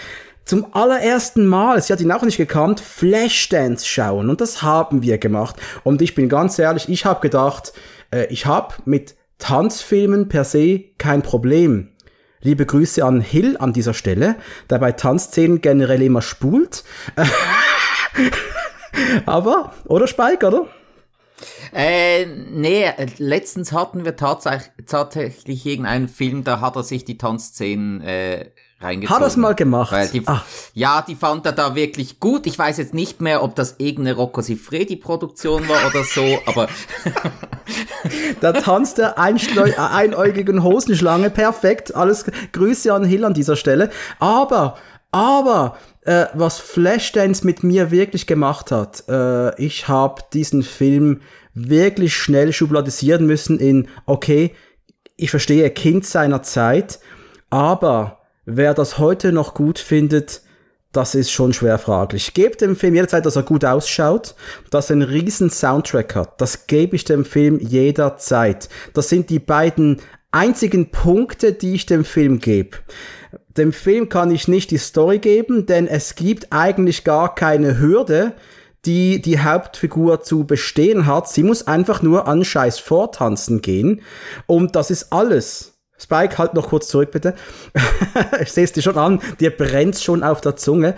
zum 0.48 0.74
allerersten 0.74 1.46
Mal, 1.46 1.82
sie 1.82 1.92
hat 1.92 2.00
ihn 2.00 2.12
auch 2.12 2.24
nicht 2.24 2.38
gekannt, 2.38 2.80
Flashdance 2.80 3.86
schauen. 3.86 4.30
Und 4.30 4.40
das 4.40 4.62
haben 4.62 5.04
wir 5.04 5.18
gemacht. 5.18 5.58
Und 5.84 6.02
ich 6.02 6.16
bin 6.16 6.30
ganz 6.30 6.58
ehrlich, 6.58 6.88
ich 6.88 7.06
habe 7.06 7.20
gedacht, 7.20 7.74
äh, 8.12 8.28
ich 8.28 8.46
habe 8.46 8.76
mit 8.86 9.16
Tanzfilmen 9.40 10.30
per 10.30 10.46
se 10.46 10.86
kein 10.98 11.22
Problem. 11.22 11.90
Liebe 12.40 12.66
Grüße 12.66 13.04
an 13.04 13.20
Hill 13.20 13.58
an 13.58 13.74
dieser 13.74 13.94
Stelle, 13.94 14.36
der 14.70 14.80
bei 14.80 14.94
Tanzszenen 14.94 15.60
generell 15.60 16.02
immer 16.02 16.22
spult. 16.22 16.86
Aber, 19.26 19.74
oder 19.86 20.08
Spike, 20.08 20.48
oder? 20.48 20.68
Äh, 21.74 22.26
nee, 22.26 22.90
letztens 23.18 23.74
hatten 23.74 24.06
wir 24.06 24.16
tatsächlich, 24.16 24.72
tatsächlich 24.88 25.66
irgendeinen 25.66 26.08
Film, 26.08 26.46
da 26.46 26.62
hat 26.62 26.78
er 26.78 26.84
sich 26.84 27.04
die 27.04 27.18
Tanzszenen 27.18 28.02
äh, 28.02 28.50
reingezogen. 28.80 29.16
Hat 29.16 29.24
er's 29.24 29.38
mal 29.38 29.56
gemacht? 29.56 29.96
Die, 30.13 30.24
Ah. 30.26 30.44
Ja, 30.74 31.02
die 31.02 31.16
fand 31.16 31.46
er 31.46 31.52
da 31.52 31.76
wirklich 31.76 32.20
gut. 32.20 32.46
Ich 32.48 32.58
weiß 32.58 32.78
jetzt 32.78 32.94
nicht 32.94 33.22
mehr, 33.22 33.44
ob 33.44 33.56
das 33.56 33.76
irgendeine 33.78 34.16
Rocco 34.16 34.42
Siffredi-Produktion 34.42 35.68
war 35.68 35.88
oder 35.88 36.04
so, 36.04 36.40
aber 36.46 36.68
Da 38.42 38.54
tanzt 38.54 38.98
der 38.98 39.18
äh, 39.18 39.74
einäugigen 39.78 40.63
Hosenschlange. 40.63 41.30
Perfekt. 41.30 41.96
Alles 41.96 42.26
Grüße 42.52 42.94
an 42.94 43.04
Hill 43.04 43.26
an 43.26 43.34
dieser 43.34 43.56
Stelle. 43.56 43.90
Aber, 44.20 44.78
aber, 45.12 45.78
äh, 46.02 46.28
was 46.34 46.60
Flashdance 46.60 47.46
mit 47.46 47.63
mir 47.63 47.92
wirklich 47.92 48.28
gemacht 48.28 48.72
hat, 48.72 49.04
äh, 49.10 49.60
ich 49.62 49.88
habe 49.88 50.24
diesen 50.34 50.63
Film 50.63 51.22
wirklich 51.54 52.16
schnell 52.16 52.54
schubladisieren 52.54 53.26
müssen 53.26 53.60
in, 53.60 53.88
okay, 54.06 54.56
ich 55.16 55.32
verstehe 55.32 55.70
Kind 55.72 56.06
seiner 56.06 56.44
Zeit, 56.44 57.00
aber 57.50 58.20
wer 58.48 58.74
das 58.74 58.98
heute 58.98 59.32
noch 59.32 59.54
gut 59.54 59.78
findet, 59.78 60.42
das 60.94 61.14
ist 61.14 61.32
schon 61.32 61.54
schwer 61.54 61.78
fraglich. 61.78 62.34
Gebt 62.34 62.62
dem 62.62 62.76
Film 62.76 62.96
jederzeit, 62.96 63.26
dass 63.26 63.36
er 63.36 63.44
gut 63.44 63.66
ausschaut, 63.66 64.36
dass 64.72 64.90
er 64.90 64.96
einen 64.96 65.04
riesen 65.04 65.52
Soundtrack 65.52 66.16
hat. 66.16 66.42
Das 66.42 66.66
gebe 66.66 66.96
ich 66.96 67.04
dem 67.04 67.26
Film 67.26 67.60
jederzeit. 67.60 68.70
Das 68.94 69.10
sind 69.10 69.30
die 69.30 69.40
beiden 69.40 70.02
einzigen 70.32 70.90
Punkte, 70.90 71.54
die 71.54 71.76
ich 71.76 71.86
dem 71.86 72.06
Film 72.06 72.40
gebe. 72.40 72.78
Dem 73.50 73.74
Film 73.74 74.08
kann 74.08 74.32
ich 74.32 74.48
nicht 74.48 74.72
die 74.72 74.78
Story 74.78 75.20
geben, 75.20 75.66
denn 75.66 75.86
es 75.86 76.16
gibt 76.16 76.48
eigentlich 76.52 77.04
gar 77.04 77.36
keine 77.36 77.80
Hürde, 77.80 78.34
die 78.86 79.22
die 79.22 79.40
Hauptfigur 79.40 80.22
zu 80.22 80.46
bestehen 80.46 81.06
hat. 81.06 81.28
Sie 81.28 81.44
muss 81.44 81.68
einfach 81.68 82.02
nur 82.02 82.28
an 82.28 82.46
Scheiß 82.46 82.80
vortanzen 82.80 83.62
gehen. 83.62 84.02
Und 84.46 84.76
das 84.78 84.90
ist 84.90 85.12
alles. 85.12 85.77
Spike, 86.00 86.38
halt 86.38 86.54
noch 86.54 86.70
kurz 86.70 86.88
zurück, 86.88 87.12
bitte. 87.12 87.34
ich 88.42 88.52
sehe 88.52 88.64
es 88.64 88.72
dir 88.72 88.82
schon 88.82 88.98
an, 88.98 89.20
dir 89.40 89.56
brennt 89.56 89.98
schon 89.98 90.24
auf 90.24 90.42
der 90.42 90.56
Zunge. 90.56 90.96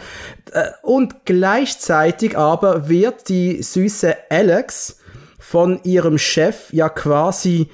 Äh, 0.51 0.65
Und 0.81 1.25
gleichzeitig 1.25 2.37
aber 2.37 2.89
wird 2.89 3.29
die 3.29 3.63
süße 3.63 4.15
Alex 4.29 4.97
von 5.39 5.79
ihrem 5.83 6.17
Chef 6.17 6.71
ja 6.73 6.89
quasi 6.89 7.69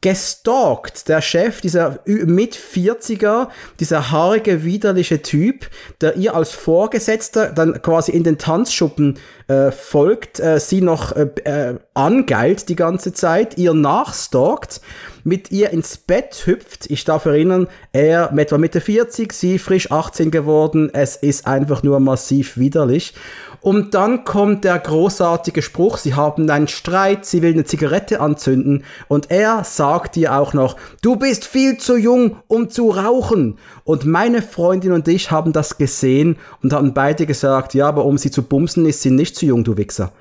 gestalkt, 0.00 1.08
der 1.08 1.20
Chef, 1.20 1.60
dieser 1.60 1.98
mit 2.06 2.54
40er, 2.54 3.48
dieser 3.80 4.12
haarige, 4.12 4.62
widerliche 4.62 5.22
Typ, 5.22 5.68
der 6.00 6.16
ihr 6.16 6.36
als 6.36 6.52
Vorgesetzter 6.52 7.52
dann 7.52 7.82
quasi 7.82 8.12
in 8.12 8.22
den 8.22 8.38
Tanzschuppen 8.38 9.18
äh, 9.48 9.72
folgt, 9.72 10.38
äh, 10.38 10.60
sie 10.60 10.82
noch 10.82 11.16
äh, 11.16 11.28
äh, 11.44 11.78
angeilt 11.94 12.68
die 12.68 12.76
ganze 12.76 13.12
Zeit, 13.12 13.58
ihr 13.58 13.74
nachstalkt, 13.74 14.80
mit 15.24 15.50
ihr 15.50 15.70
ins 15.70 15.96
Bett 15.96 16.42
hüpft. 16.46 16.90
Ich 16.90 17.04
darf 17.04 17.26
erinnern, 17.26 17.66
er 17.92 18.32
etwa 18.36 18.56
Mitte 18.56 18.80
40, 18.80 19.32
sie 19.32 19.58
frisch 19.58 19.90
18 19.90 20.30
geworden. 20.30 20.90
Es 20.92 21.16
ist 21.16 21.46
einfach 21.46 21.82
nur 21.82 21.98
massiv 22.00 22.56
widerlich. 22.56 23.14
Und 23.60 23.94
dann 23.94 24.24
kommt 24.24 24.64
der 24.64 24.78
großartige 24.78 25.62
Spruch, 25.62 25.98
sie 25.98 26.14
haben 26.14 26.48
einen 26.48 26.68
Streit, 26.68 27.26
sie 27.26 27.42
will 27.42 27.52
eine 27.52 27.64
Zigarette 27.64 28.20
anzünden 28.20 28.84
und 29.08 29.30
er 29.30 29.64
sagt 29.64 30.16
ihr 30.16 30.36
auch 30.36 30.54
noch, 30.54 30.76
du 31.02 31.16
bist 31.16 31.44
viel 31.44 31.76
zu 31.78 31.96
jung, 31.96 32.36
um 32.46 32.70
zu 32.70 32.90
rauchen. 32.90 33.58
Und 33.84 34.04
meine 34.04 34.42
Freundin 34.42 34.92
und 34.92 35.08
ich 35.08 35.30
haben 35.30 35.52
das 35.52 35.78
gesehen 35.78 36.36
und 36.62 36.72
haben 36.72 36.94
beide 36.94 37.26
gesagt, 37.26 37.74
ja, 37.74 37.88
aber 37.88 38.04
um 38.04 38.16
sie 38.16 38.30
zu 38.30 38.42
bumsen, 38.42 38.86
ist 38.86 39.02
sie 39.02 39.10
nicht 39.10 39.36
zu 39.36 39.46
jung, 39.46 39.64
du 39.64 39.76
Wichser. 39.76 40.12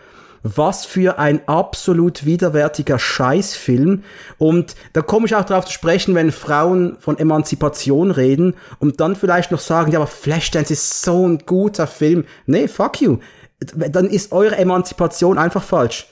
Was 0.56 0.86
für 0.86 1.20
ein 1.20 1.46
absolut 1.48 2.26
widerwärtiger 2.26 3.00
Scheißfilm. 3.00 4.04
Und 4.38 4.76
da 4.94 5.02
komme 5.02 5.26
ich 5.26 5.36
auch 5.36 5.44
darauf 5.44 5.66
zu 5.66 5.74
sprechen, 5.74 6.16
wenn 6.16 6.32
Frauen 6.32 6.96
von 7.00 7.18
Emanzipation 7.18 8.12
reden 8.12 8.56
und 8.80 9.02
dann 9.02 9.18
vielleicht 9.18 9.52
noch 9.52 9.60
sagen, 9.60 9.92
ja, 9.92 10.00
aber 10.00 10.08
Flashdance 10.08 10.72
ist 10.72 11.02
so 11.02 11.28
ein 11.28 11.40
guter 11.46 11.86
Film. 11.86 12.24
Nee, 12.46 12.68
fuck 12.70 13.02
you. 13.02 13.18
Dann 13.60 14.10
ist 14.10 14.32
eure 14.32 14.58
Emanzipation 14.58 15.38
einfach 15.38 15.64
falsch. 15.64 16.08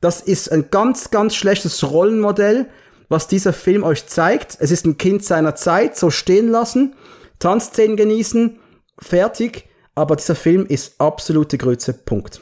Das 0.00 0.20
ist 0.20 0.50
ein 0.50 0.70
ganz, 0.70 1.10
ganz 1.10 1.36
schlechtes 1.36 1.88
Rollenmodell, 1.88 2.66
was 3.08 3.28
dieser 3.28 3.52
Film 3.52 3.84
euch 3.84 4.06
zeigt. 4.06 4.56
Es 4.58 4.70
ist 4.70 4.84
ein 4.84 4.98
Kind 4.98 5.24
seiner 5.24 5.54
Zeit, 5.54 5.96
so 5.96 6.10
stehen 6.10 6.48
lassen, 6.48 6.96
Tanzszenen 7.38 7.96
genießen, 7.96 8.58
fertig. 8.98 9.68
Aber 9.94 10.16
dieser 10.16 10.34
Film 10.34 10.66
ist 10.66 11.00
absolute 11.00 11.56
Grütze. 11.56 11.94
Punkt 11.94 12.40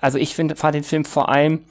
also 0.00 0.18
ich 0.18 0.34
finde, 0.34 0.56
fand 0.56 0.74
den 0.74 0.84
Film 0.84 1.04
vor 1.04 1.28
allem, 1.28 1.64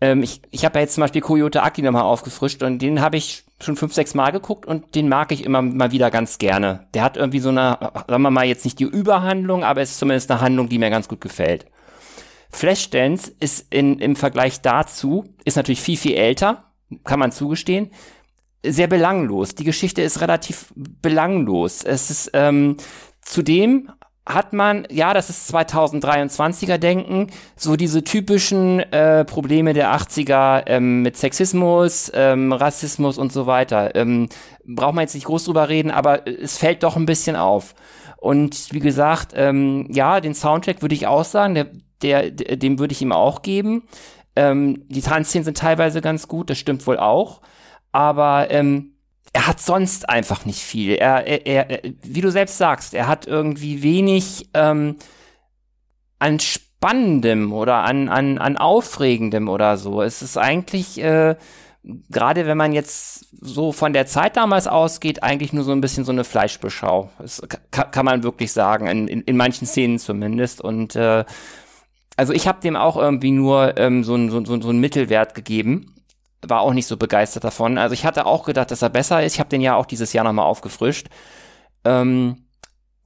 ähm, 0.00 0.22
ich, 0.22 0.40
ich 0.50 0.64
habe 0.64 0.78
ja 0.78 0.82
jetzt 0.82 0.94
zum 0.94 1.02
Beispiel 1.02 1.20
Koyote 1.20 1.62
Aki 1.62 1.82
nochmal 1.82 2.02
aufgefrischt 2.02 2.62
und 2.62 2.80
den 2.80 3.00
habe 3.00 3.16
ich 3.16 3.44
schon 3.60 3.76
fünf, 3.76 3.92
sechs 3.92 4.14
Mal 4.14 4.30
geguckt 4.30 4.66
und 4.66 4.94
den 4.94 5.08
mag 5.08 5.32
ich 5.32 5.44
immer 5.44 5.60
mal 5.60 5.92
wieder 5.92 6.10
ganz 6.10 6.38
gerne. 6.38 6.86
Der 6.94 7.02
hat 7.02 7.16
irgendwie 7.16 7.40
so 7.40 7.50
eine, 7.50 7.78
sagen 8.08 8.22
wir 8.22 8.30
mal 8.30 8.46
jetzt 8.46 8.64
nicht 8.64 8.78
die 8.78 8.84
Überhandlung, 8.84 9.64
aber 9.64 9.82
es 9.82 9.92
ist 9.92 9.98
zumindest 9.98 10.30
eine 10.30 10.40
Handlung, 10.40 10.68
die 10.68 10.78
mir 10.78 10.90
ganz 10.90 11.08
gut 11.08 11.20
gefällt. 11.20 11.66
Flashdance 12.50 13.32
ist 13.38 13.66
in, 13.72 13.98
im 13.98 14.16
Vergleich 14.16 14.60
dazu, 14.60 15.24
ist 15.44 15.56
natürlich 15.56 15.82
viel, 15.82 15.96
viel 15.96 16.14
älter, 16.14 16.64
kann 17.04 17.20
man 17.20 17.30
zugestehen, 17.30 17.90
sehr 18.64 18.88
belanglos. 18.88 19.54
Die 19.54 19.64
Geschichte 19.64 20.02
ist 20.02 20.20
relativ 20.20 20.72
belanglos. 20.76 21.84
Es 21.84 22.10
ist 22.10 22.30
ähm, 22.34 22.76
zudem 23.22 23.90
hat 24.34 24.52
man, 24.52 24.86
ja, 24.90 25.14
das 25.14 25.30
ist 25.30 25.54
2023er 25.54 26.78
Denken, 26.78 27.28
so 27.56 27.76
diese 27.76 28.04
typischen 28.04 28.80
äh, 28.80 29.24
Probleme 29.24 29.72
der 29.72 29.94
80er 29.94 30.64
ähm, 30.66 31.02
mit 31.02 31.16
Sexismus, 31.16 32.10
ähm, 32.14 32.52
Rassismus 32.52 33.18
und 33.18 33.32
so 33.32 33.46
weiter. 33.46 33.94
Ähm, 33.94 34.28
braucht 34.64 34.94
man 34.94 35.02
jetzt 35.02 35.14
nicht 35.14 35.26
groß 35.26 35.44
drüber 35.44 35.68
reden, 35.68 35.90
aber 35.90 36.26
es 36.26 36.58
fällt 36.58 36.82
doch 36.82 36.96
ein 36.96 37.06
bisschen 37.06 37.36
auf. 37.36 37.74
Und 38.16 38.72
wie 38.72 38.80
gesagt, 38.80 39.32
ähm, 39.34 39.86
ja, 39.90 40.20
den 40.20 40.34
Soundtrack 40.34 40.82
würde 40.82 40.94
ich 40.94 41.06
auch 41.06 41.24
sagen, 41.24 41.54
der, 41.54 41.66
der, 42.02 42.30
dem 42.30 42.78
würde 42.78 42.92
ich 42.92 43.02
ihm 43.02 43.12
auch 43.12 43.42
geben. 43.42 43.84
Ähm, 44.36 44.84
die 44.88 45.00
Tanzszenen 45.00 45.44
sind 45.44 45.56
teilweise 45.56 46.00
ganz 46.00 46.28
gut, 46.28 46.50
das 46.50 46.58
stimmt 46.58 46.86
wohl 46.86 46.98
auch. 46.98 47.40
Aber 47.92 48.50
ähm, 48.50 48.92
er 49.32 49.46
hat 49.46 49.60
sonst 49.60 50.08
einfach 50.08 50.44
nicht 50.44 50.60
viel. 50.60 50.94
Er, 50.94 51.26
er, 51.26 51.70
er, 51.70 51.82
wie 52.02 52.20
du 52.20 52.30
selbst 52.30 52.58
sagst, 52.58 52.94
er 52.94 53.06
hat 53.06 53.26
irgendwie 53.26 53.82
wenig 53.82 54.48
ähm, 54.54 54.96
an 56.18 56.40
Spannendem 56.40 57.52
oder 57.52 57.84
an, 57.84 58.08
an, 58.08 58.38
an 58.38 58.56
Aufregendem 58.56 59.48
oder 59.48 59.76
so. 59.76 60.02
Es 60.02 60.22
ist 60.22 60.36
eigentlich, 60.36 61.00
äh, 61.00 61.36
gerade 62.10 62.46
wenn 62.46 62.56
man 62.56 62.72
jetzt 62.72 63.26
so 63.40 63.70
von 63.70 63.92
der 63.92 64.06
Zeit 64.06 64.36
damals 64.36 64.66
ausgeht, 64.66 65.22
eigentlich 65.22 65.52
nur 65.52 65.64
so 65.64 65.72
ein 65.72 65.80
bisschen 65.80 66.04
so 66.04 66.12
eine 66.12 66.24
Fleischbeschau. 66.24 67.10
Das 67.18 67.40
kann, 67.70 68.04
man 68.04 68.24
wirklich 68.24 68.52
sagen, 68.52 68.88
in, 68.88 69.06
in, 69.06 69.22
in 69.22 69.36
manchen 69.36 69.66
Szenen 69.66 70.00
zumindest. 70.00 70.60
Und 70.60 70.96
äh, 70.96 71.24
also 72.16 72.32
ich 72.32 72.48
habe 72.48 72.60
dem 72.60 72.74
auch 72.74 72.96
irgendwie 72.96 73.30
nur 73.30 73.78
ähm, 73.78 74.02
so, 74.02 74.16
so, 74.28 74.44
so, 74.44 74.60
so 74.60 74.68
einen 74.68 74.80
Mittelwert 74.80 75.36
gegeben 75.36 75.99
war 76.46 76.60
auch 76.60 76.72
nicht 76.72 76.86
so 76.86 76.96
begeistert 76.96 77.44
davon. 77.44 77.78
Also 77.78 77.92
ich 77.92 78.04
hatte 78.04 78.26
auch 78.26 78.44
gedacht, 78.44 78.70
dass 78.70 78.82
er 78.82 78.90
besser 78.90 79.22
ist. 79.22 79.34
Ich 79.34 79.40
habe 79.40 79.50
den 79.50 79.60
ja 79.60 79.76
auch 79.76 79.86
dieses 79.86 80.12
Jahr 80.12 80.24
nochmal 80.24 80.46
aufgefrischt. 80.46 81.08
Ähm, 81.84 82.44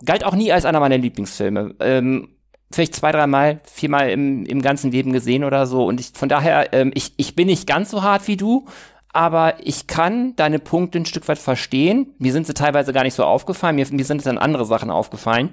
galt 0.04 0.24
auch 0.24 0.34
nie 0.34 0.52
als 0.52 0.64
einer 0.64 0.80
meiner 0.80 0.98
Lieblingsfilme. 0.98 1.74
Ähm, 1.80 2.28
vielleicht 2.70 2.94
zwei, 2.94 3.12
dreimal, 3.12 3.60
viermal 3.64 4.10
im, 4.10 4.44
im 4.46 4.62
ganzen 4.62 4.90
Leben 4.90 5.12
gesehen 5.12 5.44
oder 5.44 5.66
so. 5.66 5.84
Und 5.86 6.00
ich, 6.00 6.12
von 6.14 6.28
daher, 6.28 6.72
ähm, 6.72 6.92
ich, 6.94 7.14
ich 7.16 7.34
bin 7.34 7.46
nicht 7.46 7.66
ganz 7.66 7.90
so 7.90 8.02
hart 8.02 8.26
wie 8.28 8.36
du, 8.36 8.66
aber 9.12 9.54
ich 9.60 9.86
kann 9.86 10.34
deine 10.34 10.58
Punkte 10.58 10.98
ein 10.98 11.06
Stück 11.06 11.28
weit 11.28 11.38
verstehen. 11.38 12.14
Mir 12.18 12.32
sind 12.32 12.46
sie 12.46 12.54
teilweise 12.54 12.92
gar 12.92 13.04
nicht 13.04 13.14
so 13.14 13.24
aufgefallen, 13.24 13.76
mir, 13.76 13.86
mir 13.90 14.04
sind 14.04 14.26
dann 14.26 14.38
andere 14.38 14.66
Sachen 14.66 14.90
aufgefallen. 14.90 15.50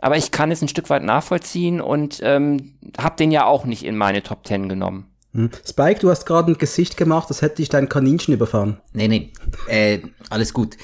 Aber 0.00 0.16
ich 0.16 0.30
kann 0.30 0.52
es 0.52 0.62
ein 0.62 0.68
Stück 0.68 0.88
weit 0.90 1.02
nachvollziehen 1.02 1.80
und 1.80 2.20
ähm, 2.22 2.78
habe 2.98 3.16
den 3.16 3.32
ja 3.32 3.46
auch 3.46 3.64
nicht 3.64 3.84
in 3.84 3.96
meine 3.96 4.22
Top 4.22 4.44
Ten 4.44 4.68
genommen. 4.68 5.09
Hm. 5.32 5.50
Spike, 5.64 6.00
du 6.00 6.10
hast 6.10 6.26
gerade 6.26 6.50
ein 6.50 6.58
Gesicht 6.58 6.96
gemacht, 6.96 7.30
das 7.30 7.42
hätte 7.42 7.62
ich 7.62 7.68
dein 7.68 7.88
Kaninchen 7.88 8.34
überfahren. 8.34 8.80
Nee, 8.92 9.08
nee, 9.08 9.32
äh, 9.68 10.00
alles 10.28 10.52
gut. 10.52 10.76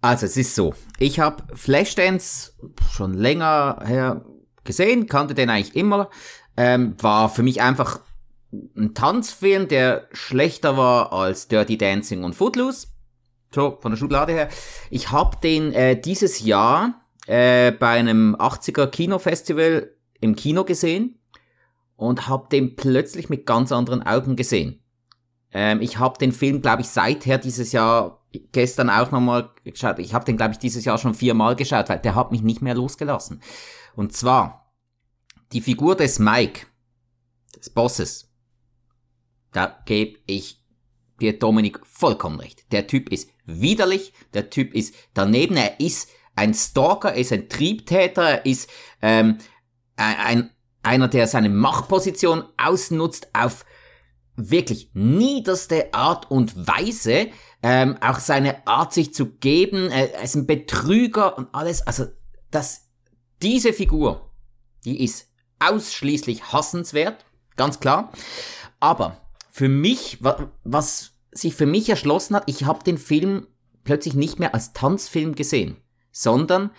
Also, 0.00 0.26
es 0.26 0.36
ist 0.36 0.54
so. 0.54 0.74
Ich 0.98 1.18
habe 1.18 1.42
Flashdance 1.54 2.52
schon 2.92 3.14
länger 3.14 3.80
her 3.84 4.24
gesehen, 4.64 5.06
kannte 5.06 5.34
den 5.34 5.50
eigentlich 5.50 5.74
immer. 5.74 6.10
Ähm, 6.56 6.94
war 7.00 7.28
für 7.28 7.42
mich 7.42 7.60
einfach 7.60 8.00
ein 8.76 8.94
Tanzfilm, 8.94 9.68
der 9.68 10.08
schlechter 10.12 10.76
war 10.76 11.12
als 11.12 11.48
Dirty 11.48 11.76
Dancing 11.76 12.24
und 12.24 12.34
Footloose. 12.34 12.88
So, 13.52 13.78
von 13.80 13.92
der 13.92 13.96
Schublade 13.96 14.32
her. 14.32 14.48
Ich 14.90 15.10
habe 15.10 15.38
den 15.42 15.72
äh, 15.72 16.00
dieses 16.00 16.40
Jahr 16.40 17.00
äh, 17.26 17.72
bei 17.72 17.90
einem 17.90 18.36
80er 18.36 18.86
Kinofestival 18.86 19.90
im 20.20 20.36
Kino 20.36 20.64
gesehen 20.64 21.17
und 21.98 22.28
habe 22.28 22.48
den 22.48 22.76
plötzlich 22.76 23.28
mit 23.28 23.44
ganz 23.44 23.72
anderen 23.72 24.04
Augen 24.04 24.36
gesehen. 24.36 24.80
Ähm, 25.50 25.82
ich 25.82 25.98
habe 25.98 26.16
den 26.16 26.30
Film, 26.30 26.62
glaube 26.62 26.82
ich, 26.82 26.88
seither 26.88 27.38
dieses 27.38 27.72
Jahr 27.72 28.24
gestern 28.52 28.88
auch 28.88 29.10
nochmal 29.10 29.50
geschaut. 29.64 29.98
Ich 29.98 30.14
habe 30.14 30.24
den, 30.24 30.36
glaube 30.36 30.52
ich, 30.52 30.58
dieses 30.58 30.84
Jahr 30.84 30.96
schon 30.96 31.14
viermal 31.14 31.56
geschaut, 31.56 31.88
weil 31.88 31.98
der 31.98 32.14
hat 32.14 32.30
mich 32.30 32.42
nicht 32.42 32.62
mehr 32.62 32.76
losgelassen. 32.76 33.42
Und 33.96 34.12
zwar 34.12 34.72
die 35.52 35.60
Figur 35.60 35.96
des 35.96 36.20
Mike, 36.20 36.66
des 37.56 37.68
Bosses. 37.68 38.30
Da 39.50 39.82
gebe 39.84 40.20
ich 40.26 40.62
dir 41.18 41.36
Dominik 41.36 41.84
vollkommen 41.84 42.38
recht. 42.38 42.70
Der 42.70 42.86
Typ 42.86 43.08
ist 43.08 43.28
widerlich, 43.44 44.12
der 44.34 44.50
Typ 44.50 44.72
ist 44.72 44.94
daneben, 45.14 45.56
er 45.56 45.80
ist 45.80 46.10
ein 46.36 46.54
Stalker, 46.54 47.08
er 47.08 47.20
ist 47.20 47.32
ein 47.32 47.48
Triebtäter, 47.48 48.22
er 48.22 48.46
ist 48.46 48.70
ähm, 49.02 49.38
ein 49.96 50.50
einer, 50.88 51.08
der 51.08 51.26
seine 51.26 51.50
Machtposition 51.50 52.44
ausnutzt 52.56 53.28
auf 53.34 53.64
wirklich 54.36 54.90
niederste 54.94 55.92
Art 55.92 56.30
und 56.30 56.66
Weise, 56.66 57.28
ähm, 57.62 57.98
auch 58.00 58.20
seine 58.20 58.66
Art 58.66 58.94
sich 58.94 59.12
zu 59.12 59.26
geben, 59.26 59.90
äh, 59.90 60.24
ist 60.24 60.36
ein 60.36 60.46
Betrüger 60.46 61.36
und 61.36 61.48
alles, 61.52 61.86
also 61.86 62.06
das, 62.50 62.88
diese 63.42 63.72
Figur, 63.72 64.30
die 64.84 65.04
ist 65.04 65.28
ausschließlich 65.58 66.52
hassenswert, 66.52 67.24
ganz 67.56 67.80
klar, 67.80 68.12
aber 68.80 69.20
für 69.50 69.68
mich, 69.68 70.18
was 70.64 71.12
sich 71.32 71.54
für 71.54 71.66
mich 71.66 71.88
erschlossen 71.88 72.36
hat, 72.36 72.44
ich 72.46 72.64
habe 72.64 72.84
den 72.84 72.96
Film 72.96 73.46
plötzlich 73.84 74.14
nicht 74.14 74.38
mehr 74.38 74.54
als 74.54 74.72
Tanzfilm 74.72 75.34
gesehen, 75.34 75.76
sondern 76.12 76.70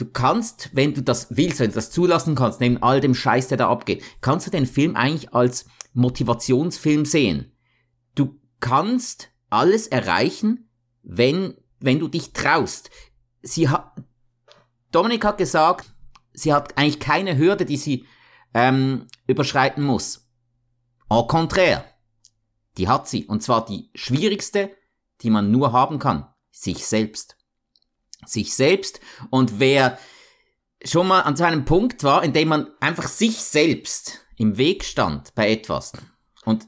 du 0.00 0.06
kannst, 0.06 0.70
wenn 0.72 0.94
du 0.94 1.02
das 1.02 1.28
willst, 1.30 1.60
wenn 1.60 1.70
du 1.70 1.74
das 1.74 1.90
zulassen 1.90 2.34
kannst, 2.34 2.60
neben 2.60 2.82
all 2.82 3.00
dem 3.00 3.14
Scheiß, 3.14 3.48
der 3.48 3.58
da 3.58 3.68
abgeht, 3.68 4.02
kannst 4.20 4.46
du 4.46 4.50
den 4.50 4.66
Film 4.66 4.96
eigentlich 4.96 5.34
als 5.34 5.66
Motivationsfilm 5.92 7.04
sehen. 7.04 7.52
Du 8.14 8.40
kannst 8.60 9.30
alles 9.50 9.86
erreichen, 9.88 10.70
wenn, 11.02 11.54
wenn 11.80 11.98
du 11.98 12.08
dich 12.08 12.32
traust. 12.32 12.90
Sie 13.42 13.68
hat, 13.68 13.92
Dominik 14.92 15.24
hat 15.24 15.38
gesagt, 15.38 15.92
sie 16.32 16.52
hat 16.54 16.78
eigentlich 16.78 17.00
keine 17.00 17.36
Hürde, 17.36 17.66
die 17.66 17.76
sie 17.76 18.06
ähm, 18.54 19.06
überschreiten 19.26 19.84
muss. 19.84 20.28
Au 21.08 21.26
contraire. 21.26 21.84
Die 22.78 22.88
hat 22.88 23.08
sie. 23.08 23.26
Und 23.26 23.42
zwar 23.42 23.64
die 23.64 23.90
schwierigste, 23.94 24.70
die 25.22 25.30
man 25.30 25.50
nur 25.50 25.72
haben 25.72 25.98
kann. 25.98 26.26
Sich 26.50 26.86
selbst 26.86 27.36
sich 28.26 28.54
selbst 28.54 29.00
und 29.30 29.58
wer 29.60 29.98
schon 30.84 31.08
mal 31.08 31.20
an 31.20 31.36
seinem 31.36 31.64
Punkt 31.64 32.04
war, 32.04 32.22
in 32.24 32.32
dem 32.32 32.48
man 32.48 32.68
einfach 32.80 33.08
sich 33.08 33.36
selbst 33.36 34.26
im 34.36 34.56
Weg 34.56 34.84
stand 34.84 35.34
bei 35.34 35.50
etwas 35.50 35.92
und 36.44 36.66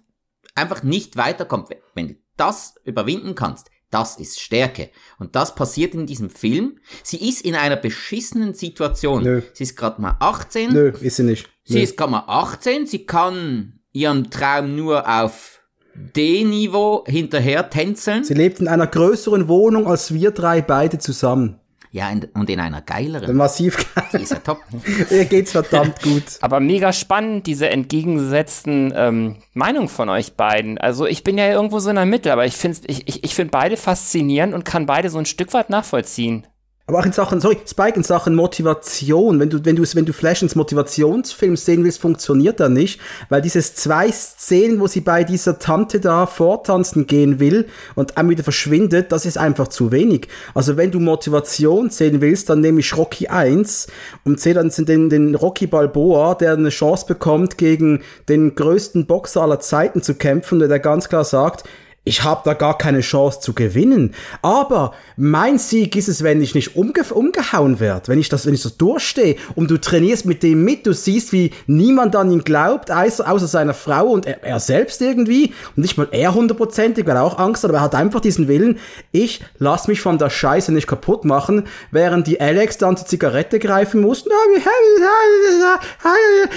einfach 0.55 0.83
nicht 0.83 1.17
weiterkommt, 1.17 1.71
wenn 1.95 2.19
das 2.37 2.75
überwinden 2.85 3.35
kannst, 3.35 3.71
das 3.91 4.17
ist 4.17 4.41
Stärke. 4.41 4.91
Und 5.19 5.37
das 5.37 5.55
passiert 5.55 5.95
in 5.95 6.07
diesem 6.07 6.31
Film. 6.31 6.79
Sie 7.03 7.29
ist 7.29 7.43
in 7.43 7.55
einer 7.55 7.77
beschissenen 7.77 8.55
Situation. 8.55 9.23
Nö. 9.23 9.43
Sie 9.53 9.65
ist 9.65 9.77
gerade 9.77 10.01
mal 10.01 10.17
18. 10.19 10.73
Nö, 10.73 10.93
ist 11.01 11.17
sie 11.17 11.25
nicht. 11.25 11.49
Sie 11.65 11.75
Nö. 11.75 11.83
ist 11.83 11.97
gerade 11.97 12.12
mal 12.12 12.25
18. 12.27 12.87
Sie 12.87 13.05
kann 13.05 13.81
ihren 13.93 14.31
Traum 14.31 14.75
nur 14.77 15.07
auf 15.07 15.62
D-Niveau 15.94 17.05
hinterher 17.07 17.70
tänzeln. 17.70 18.24
Sie 18.24 18.35
lebt 18.35 18.61
in 18.61 18.68
einer 18.68 18.87
größeren 18.87 19.48
Wohnung 19.48 19.87
als 19.87 20.12
wir 20.14 20.31
drei 20.31 20.62
beide 20.62 20.98
zusammen. 20.98 21.59
Ja, 21.94 22.09
in, 22.09 22.26
und 22.33 22.48
in 22.48 22.59
einer 22.59 22.81
geileren. 22.81 23.37
Massiv 23.37 23.87
Die 24.14 24.22
ist 24.22 24.33
ja 24.33 24.38
top. 24.38 24.61
Ihr 25.11 25.26
geht's 25.26 25.52
verdammt 25.52 26.00
gut. 26.00 26.22
Aber 26.40 26.59
mega 26.59 26.90
spannend, 26.90 27.46
diese 27.46 27.68
entgegengesetzten 27.68 28.94
ähm, 28.96 29.37
Meinungen 29.52 29.88
von 29.88 30.09
euch 30.09 30.33
beiden. 30.33 30.78
Also 30.78 31.07
ich 31.07 31.22
bin 31.22 31.37
ja 31.37 31.52
irgendwo 31.52 31.81
so 31.81 31.90
in 31.90 31.96
der 31.96 32.07
Mitte, 32.07 32.33
aber 32.33 32.46
ich 32.46 32.55
finde 32.55 32.78
ich, 32.87 33.07
ich, 33.09 33.24
ich 33.24 33.35
find 33.35 33.50
beide 33.50 33.76
faszinierend 33.76 34.55
und 34.55 34.64
kann 34.64 34.87
beide 34.87 35.11
so 35.11 35.18
ein 35.18 35.26
Stück 35.26 35.52
weit 35.52 35.68
nachvollziehen. 35.68 36.46
Aber 36.88 36.99
auch 36.99 37.07
in 37.07 37.12
Sachen, 37.12 37.40
sorry, 37.40 37.59
Spike, 37.64 37.97
in 37.97 38.03
Sachen 38.03 38.35
Motivation, 38.35 39.38
wenn 39.38 39.49
du, 39.49 39.64
wenn 39.64 39.77
du, 39.77 39.85
wenn 39.95 40.05
du 40.05 40.12
Flash 40.12 40.42
ins 40.42 40.57
Motivationsfilm 40.57 41.57
sehen 41.57 41.85
willst, 41.85 42.01
funktioniert 42.01 42.59
er 42.59 42.71
nicht, 42.71 43.01
weil 43.29 43.40
dieses 43.40 43.77
zwei 43.77 44.11
Szenen, 44.11 44.81
wo 44.81 44.88
sie 44.88 45.01
bei 45.01 45.23
dieser 45.23 45.61
Tante 45.61 46.01
da 46.01 46.27
vortanzen 46.27 47.07
gehen 47.07 47.38
will 47.38 47.68
und 47.95 48.18
dann 48.18 48.29
wieder 48.29 48.42
verschwindet, 48.42 49.12
das 49.12 49.27
ist 49.27 49.38
einfach 49.38 49.68
zu 49.68 49.92
wenig. 49.92 50.27
Also 50.55 50.77
wenn 50.77 50.90
du 50.90 50.99
Motivation 50.99 51.88
sehen 51.88 52.21
willst, 52.21 52.51
dann 52.51 52.61
nehme 52.61 52.81
ich 52.81 52.97
Rocky 52.97 53.29
1 53.29 53.87
und 54.25 54.40
sehe 54.40 54.55
dann 54.55 54.71
den, 54.77 55.09
den 55.09 55.37
Rocky 55.37 55.68
Balboa, 55.68 56.35
der 56.35 56.55
eine 56.55 56.71
Chance 56.71 57.07
bekommt, 57.07 57.59
gegen 57.59 58.03
den 58.29 58.57
größten 58.57 59.07
Boxer 59.07 59.42
aller 59.42 59.61
Zeiten 59.61 60.03
zu 60.03 60.14
kämpfen, 60.14 60.59
der 60.59 60.81
ganz 60.81 61.09
klar 61.09 61.25
sagt, 61.25 61.62
ich 62.05 62.25
habe 62.25 62.43
da 62.45 62.55
gar 62.55 62.77
keine 62.79 63.01
Chance 63.01 63.41
zu 63.41 63.53
gewinnen. 63.53 64.15
Aber 64.43 64.93
mein 65.17 65.59
Sieg 65.59 65.95
ist 65.95 66.09
es, 66.09 66.25
wenn 66.25 66.43
ich 66.43 66.55
nicht 66.55 66.75
umge 66.75 67.05
umgehauen 67.11 67.79
werde, 67.79 68.09
wenn 68.09 68.19
ich 68.19 68.29
das, 68.29 68.45
wenn 68.47 68.55
ich 68.55 68.62
das 68.62 68.77
durchstehe 68.77 69.37
und 69.55 69.71
du 69.71 69.79
trainierst 69.79 70.27
mit 70.27 70.43
dem 70.43 70.65
mit, 70.65 70.85
du 70.87 70.95
siehst, 70.95 71.33
wie 71.33 71.53
niemand 71.67 72.17
an 72.17 72.33
ihn 72.33 72.43
glaubt, 72.43 72.91
außer, 72.91 73.31
außer 73.31 73.47
seiner 73.47 73.75
Frau 73.75 74.09
und 74.09 74.27
er, 74.27 74.43
er 74.43 74.59
selbst 74.59 75.01
irgendwie 75.01 75.55
und 75.77 75.83
nicht 75.83 75.97
mal 75.97 76.09
er 76.11 76.35
hundertprozentig, 76.35 77.07
weil 77.07 77.17
er 77.17 77.23
auch 77.23 77.38
Angst 77.38 77.62
hat, 77.62 77.71
aber 77.71 77.79
er 77.79 77.85
hat 77.85 77.95
einfach 77.95 78.21
diesen 78.21 78.49
Willen, 78.49 78.81
ich 79.12 79.41
lass 79.59 79.87
mich 79.87 80.01
von 80.01 80.19
der 80.19 80.31
Scheiße 80.31 80.73
nicht 80.73 80.88
kaputt 80.88 81.25
machen, 81.25 81.69
während 81.93 82.27
die 82.27 82.41
Alex 82.41 82.79
dann 82.79 82.97
zur 82.97 83.07
Zigarette 83.07 83.61
greifen 83.61 84.01
muss. 84.01 84.25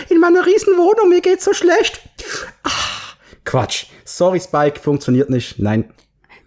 In 0.10 0.20
meiner 0.20 0.46
Riesenwohnung, 0.46 1.10
mir 1.10 1.22
geht's 1.22 1.46
so 1.46 1.54
schlecht. 1.54 2.02
Ach, 2.64 3.05
Quatsch. 3.46 3.86
Sorry, 4.04 4.40
Spike, 4.40 4.80
funktioniert 4.80 5.30
nicht. 5.30 5.60
Nein. 5.60 5.94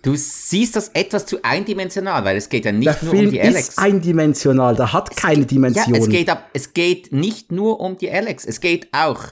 Du 0.03 0.15
siehst 0.15 0.77
das 0.77 0.89
etwas 0.91 1.27
zu 1.27 1.43
eindimensional, 1.43 2.25
weil 2.25 2.37
es 2.37 2.49
geht 2.49 2.65
ja 2.65 2.73
nicht 2.73 2.87
Der 2.87 2.99
nur 3.03 3.11
Film 3.13 3.27
um 3.27 3.31
die 3.33 3.41
Alex. 3.41 3.69
ist 3.71 3.79
eindimensional, 3.79 4.77
der 4.77 4.93
hat 4.93 5.17
keine 5.17 5.45
Dimension. 5.45 5.95
Ja, 5.95 6.01
es 6.01 6.09
geht, 6.09 6.31
ab, 6.31 6.49
es 6.53 6.73
geht 6.73 7.13
nicht 7.13 7.51
nur 7.51 7.81
um 7.81 7.99
die 7.99 8.11
Alex, 8.11 8.45
es 8.45 8.61
geht 8.61 8.89
auch 8.93 9.25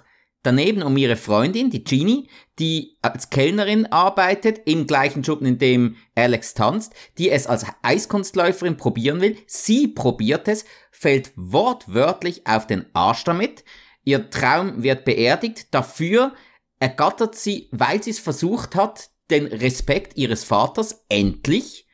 daneben 0.42 0.82
um 0.82 0.96
ihre 0.96 1.16
Freundin, 1.16 1.70
die 1.70 1.84
Jeannie, 1.84 2.28
die 2.58 2.96
als 3.02 3.30
Kellnerin 3.30 3.86
arbeitet, 3.86 4.60
im 4.64 4.86
gleichen 4.86 5.22
Job, 5.22 5.42
in 5.42 5.58
dem 5.58 5.96
Alex 6.14 6.54
tanzt, 6.54 6.94
die 7.18 7.30
es 7.30 7.46
als 7.46 7.66
Eiskunstläuferin 7.82 8.76
probieren 8.76 9.20
will. 9.20 9.36
Sie 9.46 9.88
probiert 9.88 10.48
es, 10.48 10.64
fällt 10.90 11.32
wortwörtlich 11.36 12.46
auf 12.46 12.66
den 12.66 12.86
Arsch 12.92 13.24
damit. 13.24 13.64
Ihr 14.04 14.30
Traum 14.30 14.82
wird 14.82 15.04
beerdigt. 15.04 15.74
Dafür 15.74 16.32
ergattert 16.78 17.34
sie, 17.34 17.68
weil 17.72 18.02
sie 18.02 18.10
es 18.10 18.18
versucht 18.18 18.74
hat, 18.74 19.10
den 19.30 19.46
Respekt 19.46 20.16
ihres 20.16 20.44
Vaters 20.44 21.04
endlich, 21.08 21.86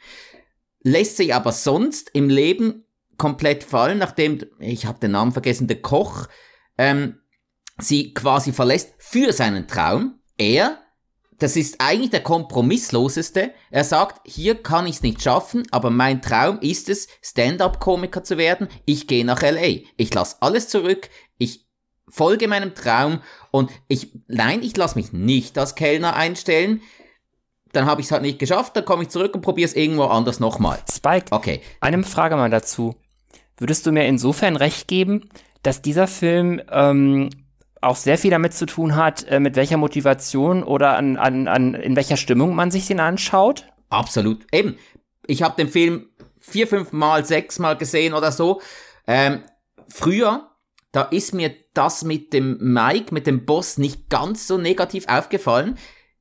lässt 0.82 1.16
sich 1.16 1.34
aber 1.34 1.52
sonst 1.52 2.10
im 2.12 2.28
Leben 2.28 2.84
komplett 3.16 3.64
fallen, 3.64 3.98
nachdem, 3.98 4.40
ich 4.58 4.86
habe 4.86 4.98
den 4.98 5.12
Namen 5.12 5.32
vergessen, 5.32 5.68
der 5.68 5.80
Koch, 5.80 6.26
ähm, 6.76 7.20
sie 7.78 8.14
quasi 8.14 8.52
verlässt 8.52 8.94
für 8.98 9.32
seinen 9.32 9.68
Traum. 9.68 10.18
Er, 10.36 10.78
das 11.38 11.56
ist 11.56 11.76
eigentlich 11.78 12.10
der 12.10 12.22
kompromissloseste, 12.22 13.52
er 13.70 13.84
sagt, 13.84 14.20
hier 14.26 14.62
kann 14.62 14.86
ich 14.86 14.96
es 14.96 15.02
nicht 15.02 15.22
schaffen, 15.22 15.62
aber 15.70 15.90
mein 15.90 16.20
Traum 16.20 16.58
ist 16.60 16.88
es, 16.88 17.08
Stand-up-Komiker 17.22 18.24
zu 18.24 18.38
werden, 18.38 18.68
ich 18.84 19.06
gehe 19.06 19.24
nach 19.24 19.42
LA, 19.42 19.82
ich 19.96 20.12
lasse 20.12 20.36
alles 20.40 20.68
zurück, 20.68 21.08
ich 21.38 21.66
folge 22.08 22.48
meinem 22.48 22.74
Traum 22.74 23.20
und 23.50 23.70
ich, 23.88 24.12
nein, 24.28 24.62
ich 24.62 24.76
lasse 24.76 24.98
mich 24.98 25.12
nicht 25.12 25.56
als 25.58 25.74
Kellner 25.74 26.14
einstellen, 26.14 26.82
dann 27.72 27.86
habe 27.86 28.00
ich 28.00 28.06
es 28.08 28.12
halt 28.12 28.22
nicht 28.22 28.38
geschafft, 28.38 28.76
dann 28.76 28.84
komme 28.84 29.04
ich 29.04 29.08
zurück 29.08 29.34
und 29.34 29.40
probiere 29.40 29.66
es 29.66 29.74
irgendwo 29.74 30.04
anders 30.04 30.40
nochmal. 30.40 30.78
Spike, 30.90 31.26
Okay. 31.30 31.60
eine 31.80 32.02
Frage 32.04 32.36
mal 32.36 32.50
dazu. 32.50 32.94
Würdest 33.56 33.86
du 33.86 33.92
mir 33.92 34.06
insofern 34.06 34.56
recht 34.56 34.88
geben, 34.88 35.28
dass 35.62 35.80
dieser 35.80 36.06
Film 36.06 36.60
ähm, 36.70 37.30
auch 37.80 37.96
sehr 37.96 38.18
viel 38.18 38.30
damit 38.30 38.54
zu 38.54 38.66
tun 38.66 38.96
hat, 38.96 39.24
äh, 39.24 39.40
mit 39.40 39.56
welcher 39.56 39.76
Motivation 39.76 40.62
oder 40.62 40.96
an, 40.96 41.16
an, 41.16 41.48
an 41.48 41.74
in 41.74 41.96
welcher 41.96 42.16
Stimmung 42.16 42.54
man 42.54 42.70
sich 42.70 42.86
den 42.86 43.00
anschaut? 43.00 43.66
Absolut. 43.88 44.46
Eben, 44.52 44.76
ich 45.26 45.42
habe 45.42 45.56
den 45.56 45.68
Film 45.68 46.06
vier, 46.40 46.66
fünf 46.66 46.92
Mal, 46.92 47.24
sechs 47.24 47.58
Mal 47.58 47.76
gesehen 47.76 48.14
oder 48.14 48.32
so. 48.32 48.60
Ähm, 49.06 49.42
früher, 49.88 50.50
da 50.92 51.02
ist 51.02 51.34
mir 51.34 51.54
das 51.74 52.04
mit 52.04 52.32
dem 52.32 52.58
Mike, 52.60 53.12
mit 53.12 53.26
dem 53.26 53.44
Boss 53.46 53.78
nicht 53.78 54.08
ganz 54.10 54.46
so 54.46 54.58
negativ 54.58 55.08
aufgefallen. 55.08 55.78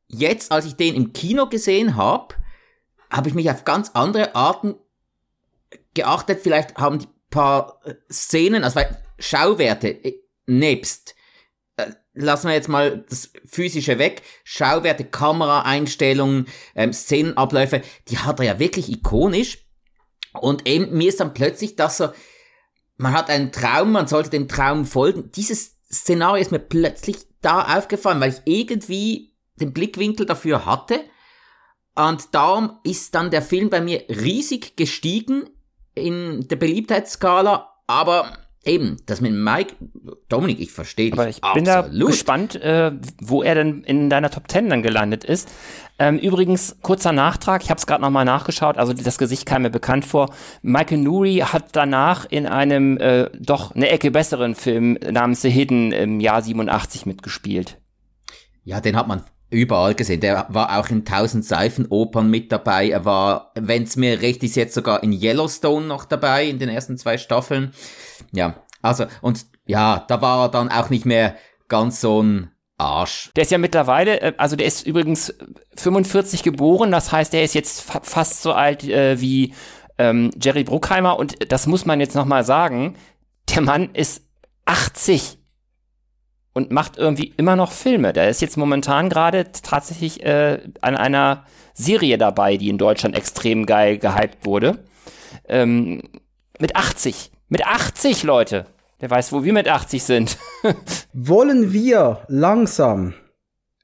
Jetzt, 0.08 0.52
als 0.52 0.66
ich 0.66 0.76
den 0.76 0.96
im 0.96 1.14
Kino 1.14 1.48
gesehen 1.48 1.96
habe, 1.96 2.36
habe 3.10 3.30
ich 3.30 3.36
mich 3.36 3.50
auf 3.52 3.66
ganz 3.66 3.92
andere 3.94 4.36
Arten 4.36 4.76
geachtet. 5.94 6.40
Vielleicht 6.42 6.78
haben 6.78 7.00
die 7.00 7.08
paar 7.30 7.80
äh, 7.86 7.96
Szenen, 8.12 8.64
also 8.64 8.82
Schauwerte 9.20 9.90
äh, 9.90 10.22
nebst 10.46 11.16
äh, 11.78 11.92
lassen 12.14 12.48
wir 12.48 12.56
jetzt 12.56 12.68
mal 12.68 13.04
das 13.10 13.32
Physische 13.46 13.98
weg. 13.98 14.22
Schauwerte, 14.44 15.06
Kameraeinstellungen, 15.06 16.48
ähm, 16.76 16.94
Szenenabläufe, 16.94 17.82
die 18.10 18.18
hat 18.18 18.40
er 18.40 18.46
ja 18.46 18.60
wirklich 18.60 18.90
ikonisch. 18.90 19.66
Und 20.34 20.68
eben 20.68 20.98
mir 20.98 21.10
ist 21.10 21.20
dann 21.20 21.34
plötzlich, 21.34 21.76
dass 21.76 22.02
er, 22.02 22.14
man 23.02 23.14
hat 23.14 23.30
einen 23.30 23.52
Traum, 23.52 23.92
man 23.92 24.08
sollte 24.08 24.30
dem 24.30 24.48
Traum 24.48 24.86
folgen. 24.86 25.32
Dieses 25.32 25.78
Szenario 25.92 26.42
ist 26.42 26.52
mir 26.52 26.60
plötzlich 26.60 27.18
da 27.42 27.78
aufgefallen, 27.78 28.22
weil 28.22 28.32
ich 28.32 28.42
irgendwie 28.46 29.34
den 29.56 29.74
Blickwinkel 29.74 30.26
dafür 30.26 30.66
hatte. 30.66 31.02
Und 31.96 32.34
darum 32.34 32.80
ist 32.84 33.16
dann 33.16 33.32
der 33.32 33.42
Film 33.42 33.70
bei 33.70 33.82
mir 33.82 34.06
riesig 34.08 34.78
gestiegen 34.78 35.50
in 35.94 36.48
der 36.48 36.56
Beliebtheitsskala, 36.56 37.74
aber 37.88 38.38
eben, 38.64 38.98
das 39.06 39.22
mit 39.22 39.34
Mike, 39.34 39.76
Dominik, 40.30 40.60
ich 40.60 40.72
verstehe 40.72 41.12
dich 41.12 41.20
Aber 41.20 41.30
ich 41.30 41.42
bin 41.54 41.66
da 41.66 41.80
absolut. 41.80 42.08
gespannt, 42.08 42.56
äh, 42.56 42.92
wo 43.20 43.42
er 43.44 43.56
denn 43.56 43.84
in 43.84 44.10
deiner 44.10 44.30
Top 44.30 44.50
10 44.50 44.70
dann 44.70 44.84
gelandet 44.84 45.24
ist. 45.24 45.50
Ähm, 45.98 46.18
übrigens, 46.18 46.78
kurzer 46.82 47.12
Nachtrag, 47.12 47.64
ich 47.64 47.70
habe 47.70 47.78
es 47.78 47.86
gerade 47.86 48.02
nochmal 48.02 48.26
nachgeschaut, 48.26 48.78
also 48.78 48.94
das 48.94 49.18
Gesicht 49.18 49.46
kam 49.46 49.64
mir 49.64 49.70
bekannt 49.70 50.06
vor. 50.06 50.34
Michael 50.62 51.00
Nuri 51.00 51.44
hat 51.46 51.76
danach 51.76 52.26
in 52.26 52.46
einem 52.48 52.98
äh, 52.98 53.30
doch 53.38 53.76
eine 53.76 53.90
Ecke 53.90 54.12
besseren 54.12 54.56
Film 54.56 54.98
namens 55.10 55.42
The 55.42 55.50
Hidden 55.50 55.92
im 55.92 56.20
Jahr 56.20 56.42
87 56.42 57.06
mitgespielt. 57.06 57.78
Ja, 58.64 58.80
den 58.80 58.96
hat 58.96 59.08
man 59.08 59.24
überall 59.52 59.94
gesehen. 59.94 60.22
Der 60.22 60.48
war 60.50 60.80
auch 60.80 60.90
in 60.90 61.06
tausend 61.06 61.46
Seifenopern 61.46 62.30
mit 62.30 62.52
dabei. 62.52 62.90
Er 62.90 63.06
war, 63.06 63.52
wenn 63.56 63.84
es 63.84 63.98
mir 63.98 64.22
recht 64.22 64.42
ist, 64.44 64.56
jetzt 64.56 64.74
sogar 64.74 65.04
in 65.04 65.12
Yellowstone 65.12 65.86
noch 65.86 66.06
dabei, 66.06 66.46
in 66.46 66.58
den 66.58 66.70
ersten 66.70 66.98
zwei 66.98 67.18
Staffeln. 67.18 67.74
Ja, 68.32 68.56
also, 68.82 69.06
und 69.22 69.46
ja, 69.66 70.04
da 70.08 70.22
war 70.22 70.46
er 70.46 70.50
dann 70.50 70.70
auch 70.70 70.90
nicht 70.90 71.06
mehr 71.06 71.36
ganz 71.68 72.02
so 72.02 72.24
ein 72.24 72.52
Arsch. 72.78 73.32
Der 73.36 73.44
ist 73.44 73.52
ja 73.52 73.58
mittlerweile, 73.58 74.22
äh, 74.22 74.34
also 74.38 74.56
der 74.56 74.68
ist 74.68 74.88
übrigens 74.88 75.34
45 75.76 76.44
geboren, 76.44 76.92
das 76.92 77.12
heißt, 77.12 77.34
er 77.34 77.44
ist 77.44 77.54
jetzt 77.54 77.82
fa 77.82 78.00
fast 78.02 78.42
so 78.42 78.54
alt 78.54 78.84
äh, 78.84 79.22
wie 79.22 79.54
ähm, 79.98 80.32
Jerry 80.42 80.64
Bruckheimer 80.64 81.20
und 81.20 81.52
das 81.52 81.68
muss 81.68 81.86
man 81.86 82.00
jetzt 82.00 82.16
nochmal 82.16 82.44
sagen, 82.44 82.96
der 83.54 83.62
Mann 83.62 83.94
ist 83.94 84.24
80 84.66 85.41
und 86.54 86.72
macht 86.72 86.98
irgendwie 86.98 87.34
immer 87.38 87.56
noch 87.56 87.72
Filme. 87.72 88.14
Der 88.14 88.30
ist 88.30 88.42
jetzt 88.42 88.58
momentan 88.58 89.10
gerade 89.10 89.52
tatsächlich 89.52 90.24
äh, 90.24 90.60
an 90.82 90.96
einer 90.98 91.46
Serie 91.74 92.18
dabei, 92.18 92.58
die 92.58 92.70
in 92.70 92.78
Deutschland 92.78 93.16
extrem 93.16 93.66
geil 93.66 93.98
gehypt 93.98 94.46
wurde. 94.46 94.80
Ähm, 95.48 96.02
mit 96.60 96.76
80. 96.76 97.32
Mit 97.50 97.66
80, 97.66 98.24
Leute. 98.24 98.66
Wer 99.00 99.10
weiß, 99.10 99.32
wo 99.34 99.44
wir 99.44 99.54
mit 99.54 99.68
80 99.68 100.04
sind. 100.04 100.38
Wollen 101.14 101.74
wir 101.74 102.24
langsam 102.28 103.14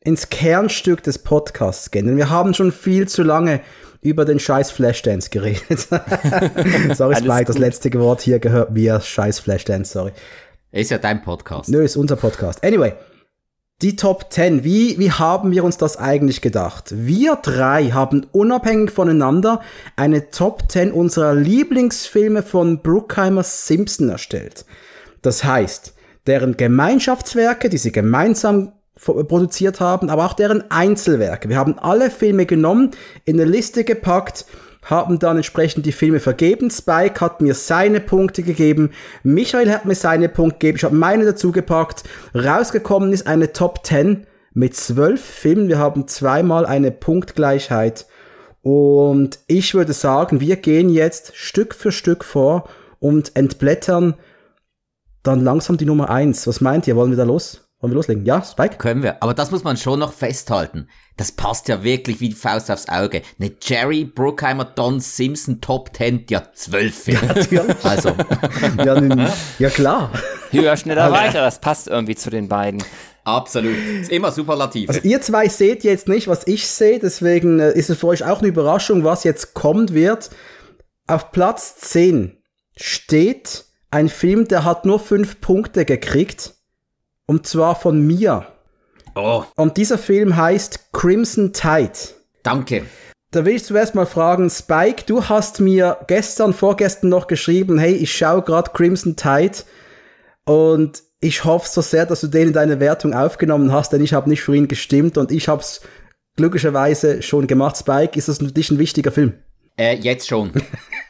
ins 0.02 0.30
Kernstück 0.30 1.02
des 1.04 1.24
Podcasts 1.24 1.90
gehen? 1.92 2.06
Denn 2.06 2.18
wir 2.18 2.30
haben 2.30 2.54
schon 2.54 2.72
viel 2.72 3.08
zu 3.08 3.24
lange 3.24 3.62
über 4.02 4.26
den 4.26 4.40
scheiß 4.40 4.72
Flashdance 4.72 5.30
geredet. 5.30 5.88
sorry, 6.96 7.16
Spike, 7.18 7.46
das 7.46 7.58
letzte 7.58 7.92
Wort 7.96 8.22
hier 8.22 8.40
gehört 8.40 8.72
mir, 8.72 9.02
scheiß 9.02 9.40
Flashdance, 9.40 9.92
sorry. 9.92 10.12
Ist 10.78 10.92
ja 10.92 11.00
dein 11.00 11.24
Podcast. 11.24 11.70
Nö, 11.70 11.84
ist 11.84 11.98
unser 11.98 12.18
Podcast. 12.18 12.64
Anyway, 12.64 12.94
Die 13.82 13.96
Top 13.96 14.32
10, 14.32 14.64
wie, 14.64 15.00
wie 15.00 15.12
haben 15.12 15.50
wir 15.50 15.64
uns 15.64 15.78
das 15.78 15.98
eigentlich 15.98 16.40
gedacht? 16.42 16.94
Wir 16.96 17.36
drei 17.36 17.86
haben 17.90 18.28
unabhängig 18.32 18.92
voneinander 18.92 19.62
eine 19.96 20.30
Top 20.30 20.72
10 20.72 20.92
unserer 20.92 21.34
Lieblingsfilme 21.34 22.44
von 22.44 22.84
Bruckheimer 22.84 23.42
Simpson 23.42 24.10
erstellt. 24.10 24.66
Das 25.24 25.44
heißt, 25.44 25.96
deren 26.28 26.58
Gemeinschaftswerke, 26.58 27.70
die 27.70 27.80
sie 27.80 27.92
gemeinsam 27.92 28.74
produziert 29.00 29.80
haben, 29.80 30.12
aber 30.12 30.28
auch 30.28 30.34
deren 30.34 30.70
Einzelwerke. 30.70 31.50
Wir 31.50 31.58
haben 31.58 31.80
alle 31.80 32.12
Filme 32.12 32.46
genommen, 32.46 32.92
in 33.26 33.40
eine 33.40 33.50
Liste 33.50 33.84
gepackt, 33.84 34.46
haben 34.90 35.20
dann 35.20 35.38
entsprechend 35.38 35.86
die 35.86 35.92
Filme 35.92 36.20
vergeben. 36.20 36.72
Spike 36.72 37.22
hat 37.22 37.42
mir 37.42 37.54
seine 37.54 38.00
Punkte 38.00 38.44
gegeben, 38.44 38.92
Michael 39.24 39.72
hat 39.72 39.86
mir 39.86 39.96
seine 39.96 40.30
Punkte 40.30 40.60
gegeben, 40.60 40.78
ich 40.78 40.84
habe 40.84 40.96
meine 40.96 41.26
dazugepackt. 41.26 42.04
Rausgekommen 42.34 43.14
ist 43.14 43.28
eine 43.28 43.54
Top 43.54 43.86
10 43.86 44.26
mit 44.54 44.76
zwölf 44.76 45.24
Filmen. 45.24 45.68
Wir 45.68 45.78
haben 45.78 46.08
zweimal 46.08 46.66
eine 46.66 46.92
Punktgleichheit. 46.92 48.08
Und 48.62 49.40
ich 49.48 49.76
würde 49.76 49.94
sagen, 49.94 50.40
wir 50.40 50.56
gehen 50.56 50.90
jetzt 50.90 51.36
Stück 51.36 51.76
für 51.76 51.92
Stück 51.92 52.24
vor 52.24 52.68
und 53.00 53.36
entblättern 53.36 54.16
dann 55.22 55.44
langsam 55.44 55.78
die 55.78 55.86
Nummer 55.86 56.10
1. 56.10 56.48
Was 56.48 56.62
meint 56.62 56.88
ihr? 56.88 56.96
Wollen 56.96 57.12
wir 57.12 57.18
da 57.18 57.24
los? 57.24 57.67
Wollen 57.80 57.92
wir 57.92 57.96
loslegen? 57.98 58.26
Ja, 58.26 58.42
Spike? 58.42 58.78
Können 58.78 59.04
wir. 59.04 59.22
Aber 59.22 59.36
das 59.36 59.52
muss 59.52 59.64
man 59.64 59.78
schon 59.78 60.00
noch 60.00 60.12
festhalten. 60.12 60.90
Das 61.16 61.32
passt 61.32 61.68
ja 61.68 61.84
wirklich 61.84 62.20
wie 62.20 62.30
die 62.30 62.36
Faust 62.36 62.72
aufs 62.72 62.90
Auge. 62.90 63.22
Eine 63.40 63.52
Jerry 63.62 64.04
Bruckheimer 64.04 64.66
Don 64.66 65.00
Simpson 65.00 65.62
Top 65.62 65.96
10, 65.96 66.26
ja 66.30 66.42
zwölf 66.54 67.04
Filme. 67.04 67.36
Ja, 67.52 67.64
also. 67.84 68.16
ja, 68.84 69.30
ja, 69.60 69.70
klar. 69.70 70.12
Höher, 70.50 70.76
schneller, 70.76 71.04
also, 71.04 71.16
weiter. 71.16 71.42
Das 71.42 71.62
passt 71.62 71.88
irgendwie 71.88 72.16
zu 72.16 72.32
den 72.32 72.48
beiden. 72.48 72.84
Absolut. 73.24 73.76
Ist 74.02 74.10
immer 74.10 74.32
superlativ. 74.32 74.90
Also 74.90 75.02
ihr 75.02 75.22
zwei 75.22 75.48
seht 75.48 75.84
jetzt 75.84 76.08
nicht, 76.08 76.28
was 76.28 76.48
ich 76.48 76.66
sehe, 76.66 76.98
deswegen 76.98 77.60
äh, 77.60 77.74
ist 77.74 77.90
es 77.92 78.00
für 78.00 78.08
euch 78.08 78.24
auch 78.24 78.40
eine 78.40 78.48
Überraschung, 78.48 79.04
was 79.04 79.24
jetzt 79.24 79.54
kommt 79.54 79.94
wird. 79.94 80.32
Auf 81.06 81.32
Platz 81.32 81.76
10 81.76 82.42
steht 82.76 83.66
ein 83.92 84.10
Film, 84.10 84.48
der 84.48 84.64
hat 84.64 84.86
nur 84.86 85.00
fünf 85.00 85.42
Punkte 85.42 85.86
gekriegt. 85.86 86.57
Und 87.28 87.46
zwar 87.46 87.76
von 87.76 88.02
mir. 88.06 88.48
Oh. 89.16 89.44
Und 89.56 89.78
dieser 89.78 89.98
Film 89.98 90.36
heißt 90.36 90.92
Crimson 90.94 91.54
Tide. 91.54 91.92
Danke. 92.42 92.86
Da 93.32 93.44
will 93.46 93.56
ich 93.56 93.66
zuerst 93.66 93.94
mal 93.94 94.06
fragen, 94.06 94.50
Spike, 94.50 95.04
du 95.06 95.26
hast 95.26 95.60
mir 95.60 95.98
gestern, 96.08 96.54
vorgestern 96.54 97.10
noch 97.10 97.28
geschrieben, 97.28 97.78
hey, 97.78 97.94
ich 97.94 98.16
schaue 98.16 98.42
gerade 98.42 98.72
Crimson 98.72 99.18
Tide 99.18 99.58
und 100.46 101.04
ich 101.20 101.44
hoffe 101.44 101.68
so 101.68 101.82
sehr, 101.82 102.06
dass 102.06 102.22
du 102.22 102.28
den 102.28 102.50
in 102.50 102.54
deine 102.54 102.80
Wertung 102.80 103.14
aufgenommen 103.14 103.74
hast, 103.74 103.92
denn 103.92 104.02
ich 104.02 104.14
habe 104.14 104.30
nicht 104.30 104.42
für 104.42 104.56
ihn 104.56 104.70
gestimmt 104.70 105.18
und 105.18 105.32
ich 105.32 105.50
habe 105.50 105.62
es 105.62 105.82
glücklicherweise 106.38 107.22
schon 107.22 107.48
gemacht. 107.48 107.76
Spike, 107.76 108.18
ist 108.18 108.30
das 108.30 108.38
für 108.38 108.46
dich 108.46 108.72
ein 108.72 108.80
wichtiger 108.80 109.12
Film? 109.12 109.34
Äh, 109.78 109.96
jetzt 109.96 110.28
schon. 110.28 110.52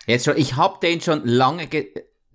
Jetzt 0.08 0.24
schon. 0.24 0.38
Ich 0.38 0.56
habe 0.56 0.78
den 0.82 1.02
schon 1.02 1.26
lange 1.26 1.68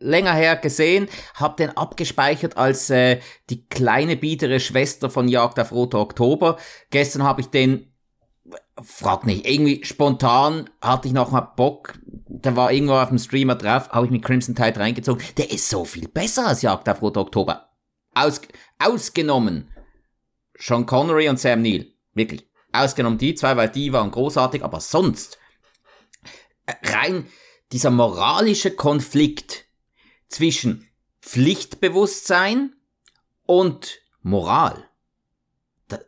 länger 0.03 0.33
her 0.33 0.57
gesehen, 0.57 1.09
hab 1.35 1.57
den 1.57 1.77
abgespeichert 1.77 2.57
als 2.57 2.91
äh, 2.91 3.21
die 3.51 3.67
kleine 3.67 4.17
biedere 4.17 4.61
Schwester 4.61 5.11
von 5.11 5.29
Jagd 5.29 5.59
auf 5.59 5.73
Roter 5.73 6.01
Oktober. 6.01 6.59
Gestern 6.91 7.23
habe 7.23 7.41
ich 7.41 7.49
den, 7.49 7.93
frag 8.83 9.25
nicht, 9.27 9.49
irgendwie 9.49 9.85
spontan 9.85 10.69
hatte 10.81 11.09
ich 11.09 11.15
noch 11.15 11.31
mal 11.31 11.41
Bock, 11.41 11.95
der 12.27 12.57
war 12.57 12.73
irgendwo 12.73 12.95
auf 12.95 13.09
dem 13.09 13.19
Streamer 13.19 13.55
drauf, 13.55 13.91
habe 13.91 14.07
ich 14.07 14.13
mit 14.13 14.25
Crimson 14.25 14.55
Tide 14.55 14.81
reingezogen. 14.81 15.23
Der 15.37 15.51
ist 15.51 15.69
so 15.69 15.85
viel 15.85 16.09
besser 16.09 16.47
als 16.47 16.63
Jagd 16.63 16.89
auf 16.89 17.01
Roter 17.03 17.21
Oktober. 17.21 17.69
Aus, 18.15 18.41
ausgenommen 18.79 19.71
Sean 20.59 20.87
Connery 20.87 21.29
und 21.29 21.41
Sam 21.41 21.63
Neill. 21.63 21.93
Wirklich. 22.15 22.49
Ausgenommen 22.73 23.19
die 23.19 23.35
zwei, 23.35 23.57
weil 23.57 23.69
die 23.69 23.93
waren 23.93 24.11
großartig, 24.11 24.65
aber 24.65 24.81
sonst 24.81 25.39
äh, 26.67 26.73
rein 26.85 27.27
dieser 27.73 27.91
moralische 27.91 28.71
Konflikt, 28.71 29.67
zwischen 30.33 30.89
Pflichtbewusstsein 31.21 32.75
und 33.47 34.01
Moral. 34.23 34.85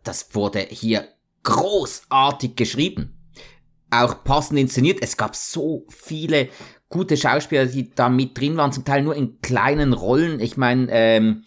Das 0.03 0.35
wurde 0.35 0.61
hier 0.61 1.09
großartig 1.43 2.57
geschrieben. 2.57 3.31
Auch 3.91 4.25
passend 4.25 4.59
inszeniert. 4.59 4.99
Es 5.03 5.17
gab 5.17 5.37
so 5.37 5.87
viele 5.89 6.49
gute 6.89 7.17
Schauspieler, 7.17 7.67
die 7.67 7.91
da 7.91 8.09
mit 8.09 8.39
drin 8.39 8.57
waren, 8.57 8.73
zum 8.73 8.85
Teil 8.85 9.03
nur 9.03 9.15
in 9.15 9.41
kleinen 9.41 9.93
Rollen. 9.93 10.41
Ich 10.41 10.57
meine, 10.57 10.89
ähm, 10.91 11.45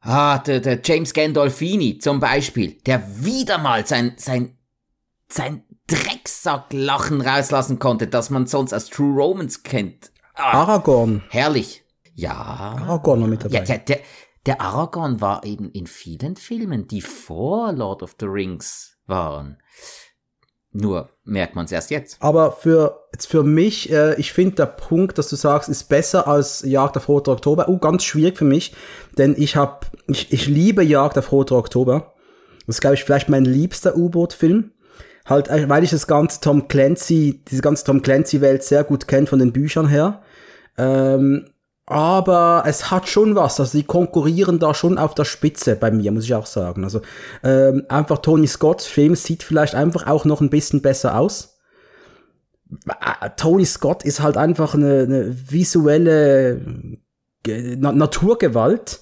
ah, 0.00 0.38
der, 0.38 0.60
der 0.60 0.80
James 0.82 1.12
Gandolfini 1.12 1.98
zum 1.98 2.20
Beispiel, 2.20 2.78
der 2.86 3.24
wieder 3.24 3.58
mal 3.58 3.86
sein, 3.86 4.14
sein, 4.16 4.56
sein 5.28 5.64
Drecksacklachen 5.86 7.20
rauslassen 7.20 7.78
konnte, 7.78 8.06
das 8.06 8.30
man 8.30 8.46
sonst 8.46 8.72
als 8.72 8.88
True 8.88 9.14
Romans 9.14 9.62
kennt. 9.64 10.12
Ah, 10.34 10.62
Aragorn. 10.62 11.22
Herrlich. 11.30 11.84
Ja. 12.14 12.32
Aragorn 12.32 13.20
noch 13.20 13.26
mit 13.26 13.44
dabei. 13.44 13.58
Ja, 13.58 13.64
der, 13.64 13.78
der, 13.78 14.00
der 14.46 14.60
Aragorn 14.60 15.20
war 15.20 15.44
eben 15.44 15.70
in 15.70 15.86
vielen 15.86 16.36
Filmen, 16.36 16.86
die 16.86 17.00
vor 17.00 17.72
Lord 17.72 18.02
of 18.02 18.16
the 18.20 18.26
Rings 18.26 18.96
waren. 19.06 19.58
Nur 20.76 21.08
merkt 21.22 21.54
man 21.54 21.66
es 21.66 21.72
erst 21.72 21.92
jetzt. 21.92 22.16
Aber 22.20 22.50
für, 22.50 23.06
jetzt 23.12 23.28
für 23.28 23.44
mich, 23.44 23.92
äh, 23.92 24.16
ich 24.16 24.32
finde 24.32 24.56
der 24.56 24.66
Punkt, 24.66 25.18
dass 25.18 25.28
du 25.28 25.36
sagst, 25.36 25.68
ist 25.68 25.84
besser 25.84 26.26
als 26.26 26.62
Jagd 26.62 26.96
auf 26.96 27.08
Roter 27.08 27.30
Oktober. 27.30 27.68
Oh, 27.68 27.78
ganz 27.78 28.02
schwierig 28.02 28.36
für 28.36 28.44
mich, 28.44 28.74
denn 29.16 29.36
ich 29.38 29.54
hab, 29.54 29.92
ich, 30.08 30.32
ich 30.32 30.48
liebe 30.48 30.82
Jagd 30.82 31.16
auf 31.16 31.30
Roter 31.30 31.56
Oktober. 31.56 32.12
Das 32.66 32.76
ist, 32.76 32.80
glaube 32.80 32.94
ich, 32.94 33.04
vielleicht 33.04 33.28
mein 33.28 33.44
liebster 33.44 33.96
U-Boot-Film. 33.96 34.72
Halt, 35.26 35.46
äh, 35.46 35.68
weil 35.68 35.84
ich 35.84 35.90
das 35.90 36.08
ganze 36.08 36.40
Tom 36.40 36.66
Clancy, 36.66 37.44
diese 37.48 37.62
ganze 37.62 37.84
Tom 37.84 38.02
Clancy-Welt 38.02 38.64
sehr 38.64 38.82
gut 38.82 39.06
kenne 39.06 39.28
von 39.28 39.38
den 39.38 39.52
Büchern 39.52 39.86
her. 39.86 40.23
Ähm, 40.76 41.46
aber 41.86 42.64
es 42.66 42.90
hat 42.90 43.08
schon 43.08 43.34
was, 43.34 43.60
also 43.60 43.76
die 43.76 43.84
konkurrieren 43.84 44.58
da 44.58 44.72
schon 44.72 44.96
auf 44.96 45.14
der 45.14 45.26
Spitze 45.26 45.76
bei 45.76 45.90
mir, 45.90 46.12
muss 46.12 46.24
ich 46.24 46.34
auch 46.34 46.46
sagen. 46.46 46.82
Also 46.82 47.02
ähm, 47.42 47.84
einfach 47.88 48.18
Tony 48.18 48.46
Scotts 48.46 48.86
Film 48.86 49.14
sieht 49.16 49.42
vielleicht 49.42 49.74
einfach 49.74 50.06
auch 50.06 50.24
noch 50.24 50.40
ein 50.40 50.48
bisschen 50.48 50.80
besser 50.80 51.18
aus. 51.18 51.58
Äh, 52.88 53.30
Tony 53.36 53.66
Scott 53.66 54.02
ist 54.02 54.20
halt 54.20 54.38
einfach 54.38 54.74
eine, 54.74 55.02
eine 55.02 55.36
visuelle 55.50 56.60
äh, 57.46 57.76
Na 57.76 57.92
Naturgewalt. 57.92 59.00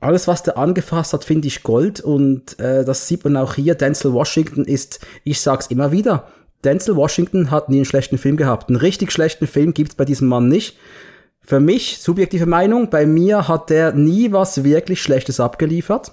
Alles, 0.00 0.26
was 0.28 0.42
der 0.42 0.58
angefasst 0.58 1.12
hat, 1.12 1.24
finde 1.24 1.46
ich 1.46 1.62
Gold 1.62 2.00
und 2.00 2.58
äh, 2.58 2.84
das 2.84 3.06
sieht 3.06 3.24
man 3.24 3.36
auch 3.36 3.54
hier. 3.54 3.76
Denzel 3.76 4.12
Washington 4.12 4.64
ist, 4.64 5.00
ich 5.24 5.40
sag's 5.40 5.68
immer 5.68 5.92
wieder, 5.92 6.26
Denzel 6.64 6.96
Washington 6.96 7.50
hat 7.50 7.68
nie 7.68 7.76
einen 7.76 7.84
schlechten 7.84 8.18
Film 8.18 8.36
gehabt. 8.36 8.68
Einen 8.68 8.76
richtig 8.76 9.12
schlechten 9.12 9.46
Film 9.46 9.74
gibt's 9.74 9.94
bei 9.94 10.04
diesem 10.04 10.28
Mann 10.28 10.48
nicht. 10.48 10.76
Für 11.40 11.58
mich, 11.58 11.98
subjektive 11.98 12.46
Meinung, 12.46 12.88
bei 12.88 13.04
mir 13.04 13.48
hat 13.48 13.70
der 13.70 13.92
nie 13.92 14.32
was 14.32 14.62
wirklich 14.62 15.02
Schlechtes 15.02 15.40
abgeliefert. 15.40 16.12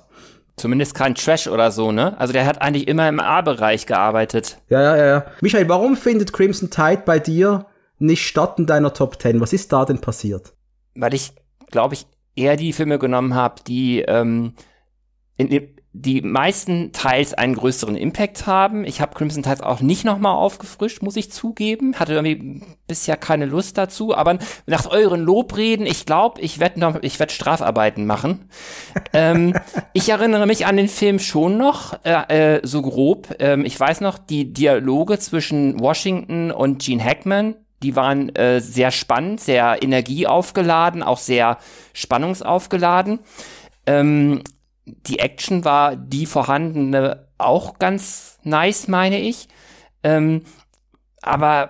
Zumindest 0.58 0.96
kein 0.96 1.16
Trash 1.16 1.48
oder 1.48 1.72
so, 1.72 1.92
ne? 1.92 2.20
Also 2.20 2.34
der 2.34 2.46
hat 2.46 2.62
eigentlich 2.62 2.88
immer 2.88 3.08
im 3.08 3.20
A-Bereich 3.20 3.86
gearbeitet. 3.86 4.58
Ja, 4.70 4.82
ja, 4.82 5.06
ja. 5.06 5.26
Michael, 5.42 5.70
warum 5.70 5.96
findet 5.96 6.34
Crimson 6.34 6.70
Tide 6.70 7.04
bei 7.06 7.20
dir 7.20 7.68
nicht 8.00 8.28
statt 8.28 8.56
in 8.58 8.66
deiner 8.66 8.94
Top 8.94 9.22
10? 9.22 9.40
Was 9.40 9.54
ist 9.54 9.72
da 9.72 9.86
denn 9.86 10.02
passiert? 10.02 10.54
Weil 10.96 11.14
ich, 11.14 11.32
glaube 11.72 11.94
ich, 11.94 12.08
eher 12.36 12.58
die 12.58 12.74
Filme 12.74 13.00
genommen 13.00 13.36
habe, 13.36 13.62
die 13.66 14.02
ähm, 14.02 14.54
in, 15.38 15.79
die 16.02 16.22
meisten 16.22 16.94
Teils 16.94 17.34
einen 17.34 17.56
größeren 17.56 17.98
Impact 17.98 18.48
haben. 18.48 18.86
Ich 18.86 19.02
habe 19.02 19.16
Crimson 19.16 19.44
Tides 19.44 19.60
auch 19.60 19.82
nicht 19.82 20.06
nochmal 20.06 20.36
aufgefrischt, 20.36 21.02
muss 21.02 21.18
ich 21.18 21.30
zugeben. 21.30 21.96
Hatte 22.00 22.14
irgendwie 22.14 22.64
bisher 22.88 23.18
keine 23.18 23.46
Lust 23.46 23.78
dazu. 23.78 24.16
Aber 24.16 24.40
nach 24.66 24.90
euren 24.90 25.22
Lobreden, 25.22 25.86
ich 25.86 26.06
glaube, 26.06 26.40
ich 26.40 26.60
werde 26.60 26.80
noch, 26.80 27.02
ich 27.02 27.20
werde 27.20 27.34
Strafarbeiten 27.34 28.06
machen. 28.06 28.50
ähm, 29.14 29.54
ich 29.92 30.08
erinnere 30.08 30.48
mich 30.48 30.66
an 30.66 30.78
den 30.78 30.88
Film 30.88 31.20
schon 31.20 31.58
noch, 31.58 32.00
äh, 32.06 32.56
äh, 32.56 32.62
so 32.64 32.82
grob. 32.82 33.36
Ähm, 33.40 33.66
ich 33.66 33.78
weiß 33.78 34.00
noch, 34.00 34.18
die 34.18 34.54
Dialoge 34.54 35.20
zwischen 35.20 35.82
Washington 35.82 36.52
und 36.52 36.82
Gene 36.82 37.04
Hackman, 37.04 37.56
die 37.84 37.98
waren 37.98 38.34
äh, 38.36 38.62
sehr 38.62 38.92
spannend, 38.92 39.42
sehr 39.42 39.84
energieaufgeladen, 39.84 41.04
auch 41.04 41.18
sehr 41.18 41.58
spannungsaufgeladen. 41.94 43.20
Ähm, 43.86 44.44
die 45.08 45.20
Action 45.20 45.66
war 45.66 45.96
die 45.96 46.26
vorhandene 46.26 47.28
auch 47.38 47.80
ganz 47.80 48.38
nice, 48.44 48.88
meine 48.88 49.20
ich. 49.20 49.48
Ähm, 50.04 50.44
aber 51.22 51.70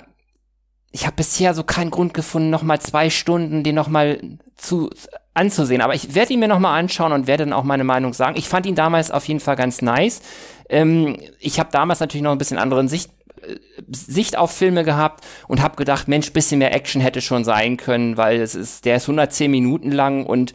ich 0.91 1.05
habe 1.05 1.15
bisher 1.15 1.53
so 1.53 1.63
keinen 1.63 1.91
Grund 1.91 2.13
gefunden, 2.13 2.49
noch 2.49 2.63
mal 2.63 2.79
zwei 2.79 3.09
Stunden 3.09 3.63
den 3.63 3.75
noch 3.75 3.87
mal 3.87 4.19
zu 4.55 4.89
anzusehen. 5.33 5.81
Aber 5.81 5.95
ich 5.95 6.15
werde 6.15 6.33
ihn 6.33 6.39
mir 6.39 6.47
noch 6.47 6.59
mal 6.59 6.77
anschauen 6.77 7.13
und 7.13 7.27
werde 7.27 7.45
dann 7.45 7.53
auch 7.53 7.63
meine 7.63 7.83
Meinung 7.83 8.13
sagen. 8.13 8.37
Ich 8.37 8.49
fand 8.49 8.65
ihn 8.65 8.75
damals 8.75 9.11
auf 9.11 9.27
jeden 9.27 9.39
Fall 9.39 9.55
ganz 9.55 9.81
nice. 9.81 10.21
Ähm, 10.67 11.17
ich 11.39 11.59
habe 11.59 11.69
damals 11.71 11.99
natürlich 11.99 12.23
noch 12.23 12.31
ein 12.31 12.37
bisschen 12.37 12.57
anderen 12.57 12.87
Sicht 12.87 13.11
äh, 13.41 13.55
Sicht 13.91 14.37
auf 14.37 14.51
Filme 14.51 14.83
gehabt 14.83 15.25
und 15.47 15.61
habe 15.61 15.77
gedacht, 15.77 16.07
Mensch, 16.07 16.33
bisschen 16.33 16.59
mehr 16.59 16.73
Action 16.73 17.01
hätte 17.01 17.21
schon 17.21 17.43
sein 17.43 17.77
können, 17.77 18.17
weil 18.17 18.41
es 18.41 18.55
ist, 18.55 18.85
der 18.85 18.97
ist 18.97 19.03
110 19.03 19.49
Minuten 19.49 19.91
lang 19.91 20.25
und 20.25 20.53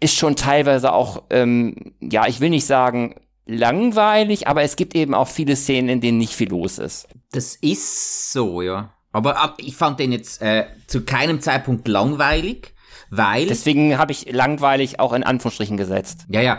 ist 0.00 0.16
schon 0.16 0.36
teilweise 0.36 0.92
auch, 0.92 1.24
ähm, 1.30 1.94
ja, 2.00 2.26
ich 2.26 2.40
will 2.40 2.50
nicht 2.50 2.66
sagen 2.66 3.16
langweilig, 3.46 4.46
aber 4.46 4.62
es 4.62 4.76
gibt 4.76 4.94
eben 4.94 5.14
auch 5.14 5.28
viele 5.28 5.56
Szenen, 5.56 5.88
in 5.88 6.00
denen 6.00 6.18
nicht 6.18 6.34
viel 6.34 6.50
los 6.50 6.78
ist. 6.78 7.08
Das 7.32 7.56
ist 7.56 8.32
so, 8.32 8.62
ja. 8.62 8.92
Aber 9.10 9.54
ich 9.56 9.74
fand 9.74 9.98
den 10.00 10.12
jetzt 10.12 10.42
äh, 10.42 10.66
zu 10.86 11.04
keinem 11.04 11.40
Zeitpunkt 11.40 11.88
langweilig, 11.88 12.74
weil. 13.10 13.46
Deswegen 13.46 13.96
habe 13.98 14.12
ich 14.12 14.30
langweilig 14.30 15.00
auch 15.00 15.14
in 15.14 15.24
Anführungsstrichen 15.24 15.78
gesetzt. 15.78 16.26
Ja, 16.28 16.42
ja. 16.42 16.58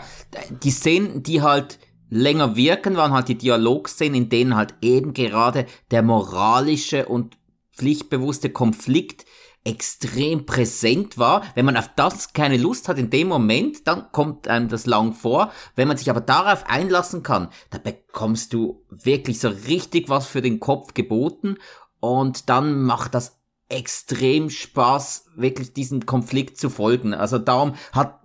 Die 0.62 0.70
Szenen, 0.70 1.22
die 1.22 1.42
halt 1.42 1.78
länger 2.10 2.56
wirken, 2.56 2.96
waren 2.96 3.12
halt 3.12 3.28
die 3.28 3.38
Dialogszenen, 3.38 4.14
in 4.22 4.28
denen 4.28 4.56
halt 4.56 4.74
eben 4.82 5.14
gerade 5.14 5.66
der 5.92 6.02
moralische 6.02 7.06
und 7.06 7.38
pflichtbewusste 7.76 8.50
Konflikt 8.50 9.24
extrem 9.64 10.46
präsent 10.46 11.18
war. 11.18 11.42
Wenn 11.54 11.66
man 11.66 11.76
auf 11.76 11.90
das 11.94 12.32
keine 12.32 12.56
Lust 12.56 12.88
hat 12.88 12.98
in 12.98 13.10
dem 13.10 13.28
Moment, 13.28 13.86
dann 13.86 14.10
kommt 14.12 14.48
einem 14.48 14.68
das 14.68 14.86
lang 14.86 15.12
vor. 15.12 15.52
Wenn 15.76 15.88
man 15.88 15.96
sich 15.96 16.08
aber 16.08 16.20
darauf 16.20 16.64
einlassen 16.66 17.22
kann, 17.22 17.48
da 17.70 17.78
bekommst 17.78 18.52
du 18.52 18.84
wirklich 18.88 19.38
so 19.38 19.48
richtig 19.48 20.08
was 20.08 20.26
für 20.26 20.42
den 20.42 20.60
Kopf 20.60 20.94
geboten 20.94 21.56
und 22.00 22.48
dann 22.48 22.82
macht 22.82 23.14
das 23.14 23.38
extrem 23.68 24.50
Spaß, 24.50 25.26
wirklich 25.36 25.72
diesen 25.72 26.06
Konflikt 26.06 26.58
zu 26.58 26.70
folgen. 26.70 27.14
Also 27.14 27.38
darum 27.38 27.74
hat 27.92 28.20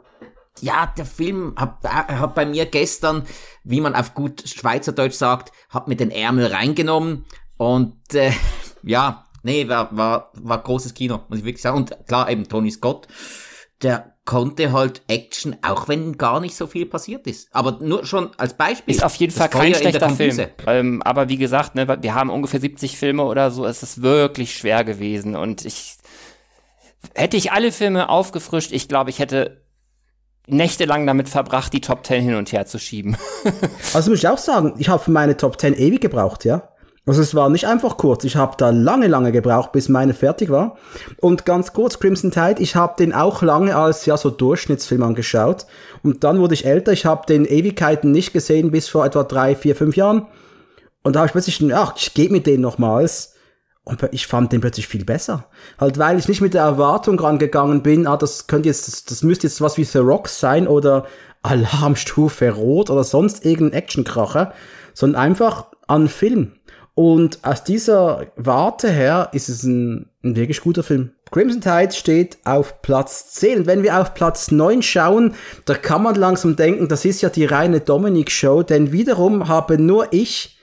ja, 0.62 0.86
der 0.98 1.06
Film 1.06 1.54
hat, 1.58 1.84
hat 1.84 2.34
bei 2.34 2.46
mir 2.46 2.66
gestern, 2.66 3.24
wie 3.66 3.82
man 3.82 3.94
auf 3.94 4.14
gut 4.14 4.48
Schweizerdeutsch 4.48 5.16
sagt, 5.16 5.52
hat 5.70 5.90
mir 5.90 5.98
den 5.98 6.12
Ärmel 6.12 6.48
reingenommen 6.48 7.26
und 7.58 8.14
äh, 8.14 8.32
ja, 8.84 9.25
Nee, 9.46 9.70
war, 9.70 9.96
war, 9.96 10.32
war 10.34 10.64
großes 10.64 10.96
Kino, 10.96 11.22
muss 11.30 11.40
ich 11.40 11.46
wirklich 11.46 11.62
sagen. 11.62 11.78
Und 11.78 11.96
klar, 12.08 12.30
eben 12.32 12.50
Tony 12.50 12.72
Scott, 12.72 13.08
der 13.84 14.16
konnte 14.26 14.72
halt 14.72 15.04
Action, 15.08 15.56
auch 15.62 15.88
wenn 15.88 16.18
gar 16.18 16.40
nicht 16.40 16.56
so 16.56 16.66
viel 16.66 16.88
passiert 16.88 17.28
ist. 17.28 17.48
Aber 17.52 17.78
nur 17.80 18.08
schon 18.08 18.32
als 18.38 18.56
Beispiel. 18.56 18.96
Ist 18.96 19.04
auf 19.04 19.14
jeden 19.16 19.32
Fall 19.32 19.50
kein 19.50 19.76
schlechter 19.76 20.10
Film. 20.10 20.48
Ähm, 20.66 21.04
aber 21.04 21.30
wie 21.30 21.38
gesagt, 21.38 21.76
ne, 21.76 21.88
wir 21.88 22.16
haben 22.16 22.32
ungefähr 22.32 22.60
70 22.60 22.98
Filme 22.98 23.24
oder 23.24 23.52
so. 23.52 23.68
Es 23.68 23.84
ist 23.84 24.02
wirklich 24.02 24.56
schwer 24.56 24.84
gewesen. 24.84 25.36
Und 25.36 25.64
ich 25.64 25.98
hätte 27.14 27.38
ich 27.38 27.52
alle 27.52 27.72
Filme 27.72 28.10
aufgefrischt, 28.10 28.72
ich 28.72 28.88
glaube, 28.88 29.12
ich 29.12 29.20
hätte 29.20 29.62
nächtelang 30.48 31.06
damit 31.06 31.30
verbracht, 31.30 31.72
die 31.72 31.82
Top 31.82 32.04
10 32.04 32.24
hin 32.24 32.36
und 32.36 32.52
her 32.52 32.66
zu 32.66 32.80
schieben. 32.80 33.16
also 33.94 34.10
muss 34.10 34.20
ich 34.20 34.28
auch 34.28 34.40
sagen, 34.40 34.74
ich 34.80 34.90
habe 34.90 35.04
für 35.04 35.12
meine 35.12 35.38
Top 35.38 35.62
10 35.62 35.76
ewig 35.76 36.02
gebraucht, 36.02 36.46
ja. 36.46 36.70
Also 37.08 37.22
es 37.22 37.36
war 37.36 37.50
nicht 37.50 37.68
einfach 37.68 37.98
kurz. 37.98 38.24
Ich 38.24 38.36
habe 38.36 38.56
da 38.58 38.72
lange, 38.72 39.08
lange 39.08 39.32
gebraucht, 39.32 39.72
bis 39.72 39.90
meine 39.90 40.16
fertig 40.16 40.50
war. 40.50 40.76
Und 41.22 41.46
ganz 41.46 41.72
kurz, 41.72 42.00
Crimson 42.00 42.32
Tide, 42.32 42.56
ich 42.60 42.76
habe 42.76 42.96
den 42.98 43.14
auch 43.14 43.44
lange 43.44 43.76
als 43.76 44.08
ja 44.08 44.18
so 44.18 44.32
Durchschnittsfilm 44.32 45.04
angeschaut. 45.04 45.68
Und 46.02 46.24
dann 46.24 46.40
wurde 46.40 46.56
ich 46.56 46.66
älter. 46.66 46.94
Ich 46.94 47.06
habe 47.06 47.28
den 47.28 47.46
Ewigkeiten 47.46 48.12
nicht 48.12 48.34
gesehen 48.34 48.72
bis 48.72 48.88
vor 48.88 49.06
etwa 49.06 49.24
drei, 49.24 49.56
vier, 49.56 49.76
fünf 49.76 49.96
Jahren. 49.96 50.26
Und 51.04 51.16
da 51.16 51.20
habe 51.20 51.28
ich 51.28 51.34
plötzlich, 51.34 51.62
ach, 51.76 51.94
ich 51.96 52.16
gebe 52.16 52.34
mir 52.34 52.42
den 52.42 52.62
nochmals. 52.62 53.36
Und 53.84 54.02
ich 54.12 54.26
fand 54.26 54.52
den 54.52 54.62
plötzlich 54.62 54.88
viel 54.88 55.06
besser. 55.06 55.46
Halt, 55.80 56.00
weil 56.00 56.18
ich 56.18 56.28
nicht 56.28 56.42
mit 56.42 56.56
der 56.56 56.64
Erwartung 56.64 57.20
rangegangen 57.20 57.84
bin, 57.84 58.08
ah, 58.08 58.18
das 58.18 58.48
könnte 58.48 58.68
jetzt, 58.68 58.88
das, 58.88 59.06
das 59.06 59.22
müsste 59.22 59.46
jetzt 59.46 59.62
was 59.62 59.78
wie 59.78 59.84
The 59.84 60.00
Rock 60.00 60.28
sein 60.28 60.68
oder 60.68 61.06
Alarmstufe 61.44 62.50
Rot 62.50 62.90
oder 62.90 63.04
sonst 63.04 63.46
irgendein 63.46 63.78
Actionkracher, 63.78 64.54
sondern 64.96 65.22
einfach 65.22 65.68
an 65.86 66.08
Film. 66.08 66.54
Und 66.96 67.40
aus 67.44 67.66
dieser 67.66 68.28
Warte 68.38 68.90
her 68.90 69.30
ist 69.34 69.50
es 69.50 69.64
ein, 69.64 70.10
ein 70.24 70.38
wirklich 70.38 70.62
guter 70.62 70.82
Film. 70.82 71.12
Crimson 71.30 71.60
Tide 71.60 71.92
steht 71.92 72.38
auf 72.46 72.82
Platz 72.82 73.32
10. 73.32 73.60
Und 73.60 73.66
wenn 73.68 73.84
wir 73.84 74.00
auf 74.00 74.14
Platz 74.14 74.50
9 74.50 74.82
schauen, 74.82 75.36
da 75.66 75.74
kann 75.74 76.04
man 76.04 76.16
langsam 76.16 76.56
denken, 76.56 76.88
das 76.88 77.04
ist 77.04 77.22
ja 77.22 77.30
die 77.30 77.44
reine 77.44 77.82
Dominic-Show, 77.82 78.64
denn 78.64 78.94
wiederum 78.94 79.50
habe 79.50 79.78
nur 79.78 80.14
ich 80.14 80.58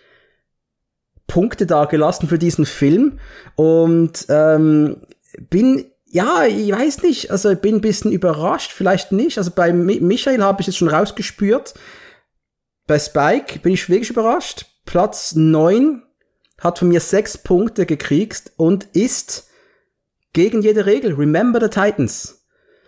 Punkte 1.26 1.66
dagelassen 1.66 2.28
für 2.28 2.39
diesen 2.39 2.66
Film 2.66 3.18
und 3.55 4.26
ähm, 4.28 5.03
bin 5.51 5.87
ja, 6.07 6.45
ich 6.45 6.70
weiß 6.70 7.03
nicht, 7.05 7.30
also 7.30 7.51
ich 7.51 7.59
bin 7.59 7.76
ein 7.76 7.80
bisschen 7.80 8.12
überrascht, 8.12 8.70
vielleicht 8.70 9.12
nicht. 9.12 9.39
Also 9.39 9.51
bei 9.51 9.72
Michael 9.72 10.43
habe 10.43 10.61
ich 10.61 10.68
es 10.68 10.76
schon 10.76 10.89
rausgespürt. 10.89 11.72
Bei 12.87 12.99
Spike 12.99 13.61
bin 13.61 13.72
ich 13.72 13.89
wirklich 13.89 14.11
überrascht. 14.11 14.66
Platz 14.85 15.35
9 15.35 16.03
hat 16.62 16.78
von 16.78 16.88
mir 16.88 17.00
sechs 17.00 17.36
Punkte 17.36 17.86
gekriegt 17.86 18.52
und 18.56 18.84
ist 18.92 19.48
gegen 20.32 20.62
jede 20.62 20.86
Regel. 20.86 21.14
Remember 21.14 21.60
the 21.60 21.68
Titans. 21.68 22.46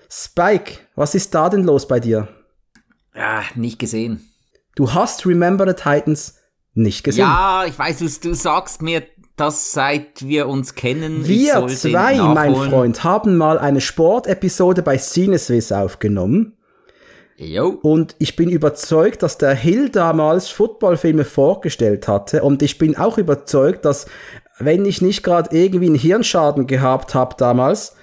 Spike, 0.09 0.79
was 0.95 1.15
ist 1.15 1.35
da 1.35 1.51
denn 1.51 1.65
los 1.65 1.89
bei 1.89 1.99
dir? 1.99 2.29
Ja, 3.15 3.43
nicht 3.55 3.79
gesehen. 3.79 4.31
Du 4.77 4.95
hast 4.95 5.27
Remember 5.27 5.67
the 5.67 5.75
Titans 5.75 6.37
nicht 6.73 7.05
gesehen. 7.05 7.21
Ja, 7.21 7.65
ich 7.67 7.79
weiß, 7.79 7.99
du, 7.99 8.29
du 8.29 8.35
sagst 8.35 8.81
mir 8.81 9.03
das 9.37 9.73
seit 9.73 10.27
wir 10.27 10.49
uns 10.49 10.77
kennen. 10.77 11.27
Wir 11.27 11.67
zwei, 11.67 12.17
mein 12.19 12.55
Freund, 12.55 13.03
haben 13.03 13.37
mal 13.37 13.59
eine 13.59 13.81
Sportepisode 13.81 14.83
bei 14.83 14.97
Cineswiss 14.97 15.73
aufgenommen. 15.73 16.57
Jo. 17.37 17.79
Und 17.83 18.15
ich 18.19 18.37
bin 18.37 18.49
überzeugt, 18.49 19.23
dass 19.23 19.39
der 19.39 19.55
Hill 19.55 19.89
damals 19.89 20.49
Footballfilme 20.49 21.25
vorgestellt 21.25 22.07
hatte. 22.07 22.43
Und 22.43 22.63
ich 22.63 22.79
bin 22.79 22.97
auch 22.97 23.19
überzeugt, 23.19 23.85
dass 23.85 24.07
wenn 24.59 24.85
ich 24.85 25.03
nicht 25.03 25.23
gerade 25.23 25.57
irgendwie 25.57 25.87
einen 25.87 25.97
Hirnschaden 25.97 26.67
gehabt 26.67 27.15
habe 27.15 27.35
damals, 27.37 27.97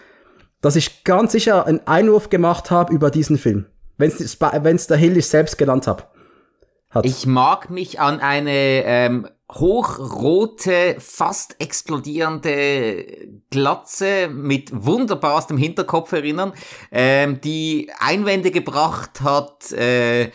dass 0.59 0.75
ich 0.75 1.03
ganz 1.03 1.32
sicher 1.32 1.65
einen 1.65 1.86
Einwurf 1.88 2.29
gemacht 2.29 2.71
habe 2.71 2.93
über 2.93 3.09
diesen 3.09 3.38
Film. 3.38 3.65
Wenn 3.97 4.11
es 4.11 4.88
der 4.88 4.97
Hill 4.97 5.17
ich 5.17 5.27
selbst 5.27 5.57
genannt 5.57 5.88
habe. 5.88 6.03
Ich 7.03 7.25
mag 7.25 7.69
mich 7.69 7.99
an 7.99 8.19
eine 8.19 8.84
ähm, 8.84 9.27
hochrote, 9.52 10.95
fast 10.99 11.60
explodierende 11.60 13.28
Glatze 13.49 14.30
mit 14.30 14.72
wunderbarstem 14.74 15.58
Hinterkopf 15.58 16.12
erinnern, 16.14 16.54
ähm, 16.91 17.41
die 17.41 17.91
Einwände 17.99 18.52
gebracht 18.52 19.22
hat, 19.22 19.72
äh, 19.74 20.32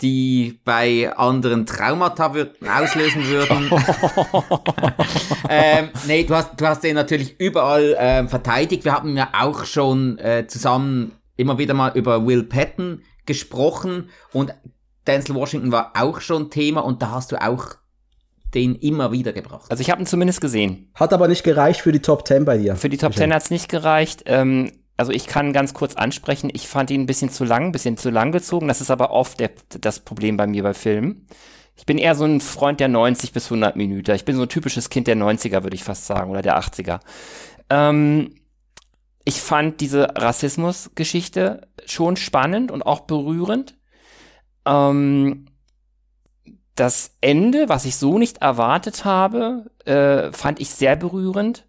die 0.00 0.60
bei 0.64 1.12
anderen 1.14 1.66
Traumata 1.66 2.32
würden, 2.32 2.68
auslösen 2.68 3.26
würden. 3.26 3.70
ähm, 5.48 5.90
nee, 6.06 6.24
du 6.24 6.34
hast, 6.34 6.58
du 6.58 6.66
hast 6.66 6.82
den 6.84 6.94
natürlich 6.94 7.38
überall 7.38 7.96
ähm, 7.98 8.28
verteidigt. 8.28 8.84
Wir 8.84 8.94
haben 8.94 9.16
ja 9.16 9.30
auch 9.38 9.64
schon 9.64 10.18
äh, 10.18 10.46
zusammen 10.46 11.12
immer 11.36 11.58
wieder 11.58 11.74
mal 11.74 11.92
über 11.94 12.26
Will 12.26 12.44
Patton 12.44 13.02
gesprochen 13.26 14.10
und 14.32 14.54
Denzel 15.06 15.34
Washington 15.34 15.72
war 15.72 15.92
auch 15.96 16.20
schon 16.20 16.50
Thema 16.50 16.80
und 16.82 17.02
da 17.02 17.10
hast 17.12 17.32
du 17.32 17.42
auch 17.42 17.76
den 18.54 18.74
immer 18.74 19.12
wieder 19.12 19.32
gebracht. 19.32 19.70
Also 19.70 19.80
ich 19.80 19.90
habe 19.90 20.02
ihn 20.02 20.06
zumindest 20.06 20.40
gesehen. 20.40 20.90
Hat 20.94 21.12
aber 21.12 21.28
nicht 21.28 21.44
gereicht 21.44 21.80
für 21.80 21.92
die 21.92 22.00
Top 22.00 22.26
10 22.26 22.44
bei 22.44 22.58
dir. 22.58 22.76
Für 22.76 22.88
die 22.88 22.96
Top 22.96 23.14
10 23.14 23.32
hat 23.32 23.42
es 23.42 23.50
nicht 23.50 23.68
gereicht. 23.68 24.24
Ähm, 24.26 24.72
also 24.96 25.12
ich 25.12 25.26
kann 25.26 25.52
ganz 25.52 25.72
kurz 25.72 25.94
ansprechen, 25.94 26.50
ich 26.52 26.68
fand 26.68 26.90
ihn 26.90 27.02
ein 27.02 27.06
bisschen 27.06 27.30
zu 27.30 27.44
lang, 27.44 27.66
ein 27.66 27.72
bisschen 27.72 27.96
zu 27.96 28.10
lang 28.10 28.32
gezogen. 28.32 28.68
Das 28.68 28.80
ist 28.80 28.90
aber 28.90 29.12
oft 29.12 29.40
der, 29.40 29.50
das 29.80 30.00
Problem 30.00 30.36
bei 30.36 30.46
mir 30.46 30.62
bei 30.62 30.74
Filmen. 30.74 31.26
Ich 31.76 31.86
bin 31.86 31.96
eher 31.96 32.14
so 32.14 32.24
ein 32.24 32.42
Freund 32.42 32.80
der 32.80 32.88
90 32.88 33.32
bis 33.32 33.46
100 33.46 33.76
Minuten. 33.76 34.10
Ich 34.14 34.26
bin 34.26 34.36
so 34.36 34.42
ein 34.42 34.48
typisches 34.48 34.90
Kind 34.90 35.06
der 35.06 35.16
90er, 35.16 35.62
würde 35.62 35.74
ich 35.74 35.84
fast 35.84 36.06
sagen, 36.06 36.30
oder 36.30 36.42
der 36.42 36.58
80er. 36.58 37.00
Ähm, 37.70 38.34
ich 39.24 39.40
fand 39.40 39.80
diese 39.80 40.14
Rassismus-Geschichte 40.16 41.68
schon 41.86 42.16
spannend 42.16 42.70
und 42.70 42.82
auch 42.82 43.00
berührend. 43.00 43.78
Ähm, 44.66 45.46
das 46.74 47.16
Ende, 47.20 47.68
was 47.68 47.84
ich 47.84 47.96
so 47.96 48.18
nicht 48.18 48.38
erwartet 48.38 49.04
habe, 49.04 49.70
äh, 49.84 50.32
fand 50.32 50.60
ich 50.60 50.70
sehr 50.70 50.96
berührend. 50.96 51.66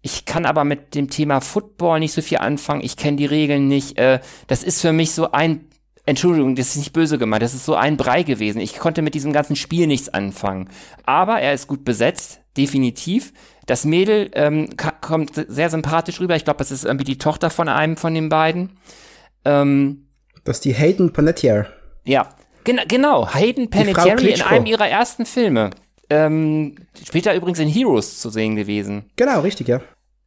Ich 0.00 0.24
kann 0.24 0.46
aber 0.46 0.64
mit 0.64 0.94
dem 0.94 1.10
Thema 1.10 1.40
Football 1.40 2.00
nicht 2.00 2.12
so 2.12 2.22
viel 2.22 2.38
anfangen. 2.38 2.82
Ich 2.82 2.96
kenne 2.96 3.16
die 3.16 3.26
Regeln 3.26 3.66
nicht. 3.68 3.98
Äh, 3.98 4.20
das 4.46 4.62
ist 4.62 4.80
für 4.80 4.92
mich 4.92 5.12
so 5.12 5.32
ein 5.32 5.68
Entschuldigung, 6.08 6.56
das 6.56 6.68
ist 6.68 6.76
nicht 6.76 6.94
böse 6.94 7.18
gemeint, 7.18 7.42
das 7.42 7.52
ist 7.52 7.66
so 7.66 7.74
ein 7.74 7.98
Brei 7.98 8.22
gewesen. 8.22 8.62
Ich 8.62 8.78
konnte 8.78 9.02
mit 9.02 9.12
diesem 9.12 9.34
ganzen 9.34 9.56
Spiel 9.56 9.86
nichts 9.86 10.08
anfangen. 10.08 10.70
Aber 11.04 11.38
er 11.38 11.52
ist 11.52 11.66
gut 11.66 11.84
besetzt, 11.84 12.40
definitiv. 12.56 13.34
Das 13.66 13.84
Mädel 13.84 14.30
ähm, 14.32 14.70
kommt 15.02 15.32
sehr 15.34 15.68
sympathisch 15.68 16.18
rüber. 16.18 16.34
Ich 16.34 16.44
glaube, 16.44 16.60
das 16.60 16.70
ist 16.70 16.86
irgendwie 16.86 17.04
die 17.04 17.18
Tochter 17.18 17.50
von 17.50 17.68
einem 17.68 17.98
von 17.98 18.14
den 18.14 18.30
beiden. 18.30 18.78
Ähm, 19.44 20.08
das 20.44 20.56
ist 20.56 20.64
die 20.64 20.72
Hayden 20.72 21.12
Panettiere. 21.12 21.66
Ja, 22.04 22.30
Gen 22.68 22.80
genau, 22.86 23.26
Hayden 23.32 23.70
Panettiere 23.70 24.28
in 24.28 24.42
einem 24.42 24.66
ihrer 24.66 24.86
ersten 24.86 25.24
Filme. 25.24 25.70
Ähm, 26.10 26.74
später 27.02 27.34
übrigens 27.34 27.60
in 27.60 27.68
Heroes 27.68 28.20
zu 28.20 28.28
sehen 28.28 28.56
gewesen. 28.56 29.06
Genau, 29.16 29.40
richtig, 29.40 29.68
ja. 29.68 29.80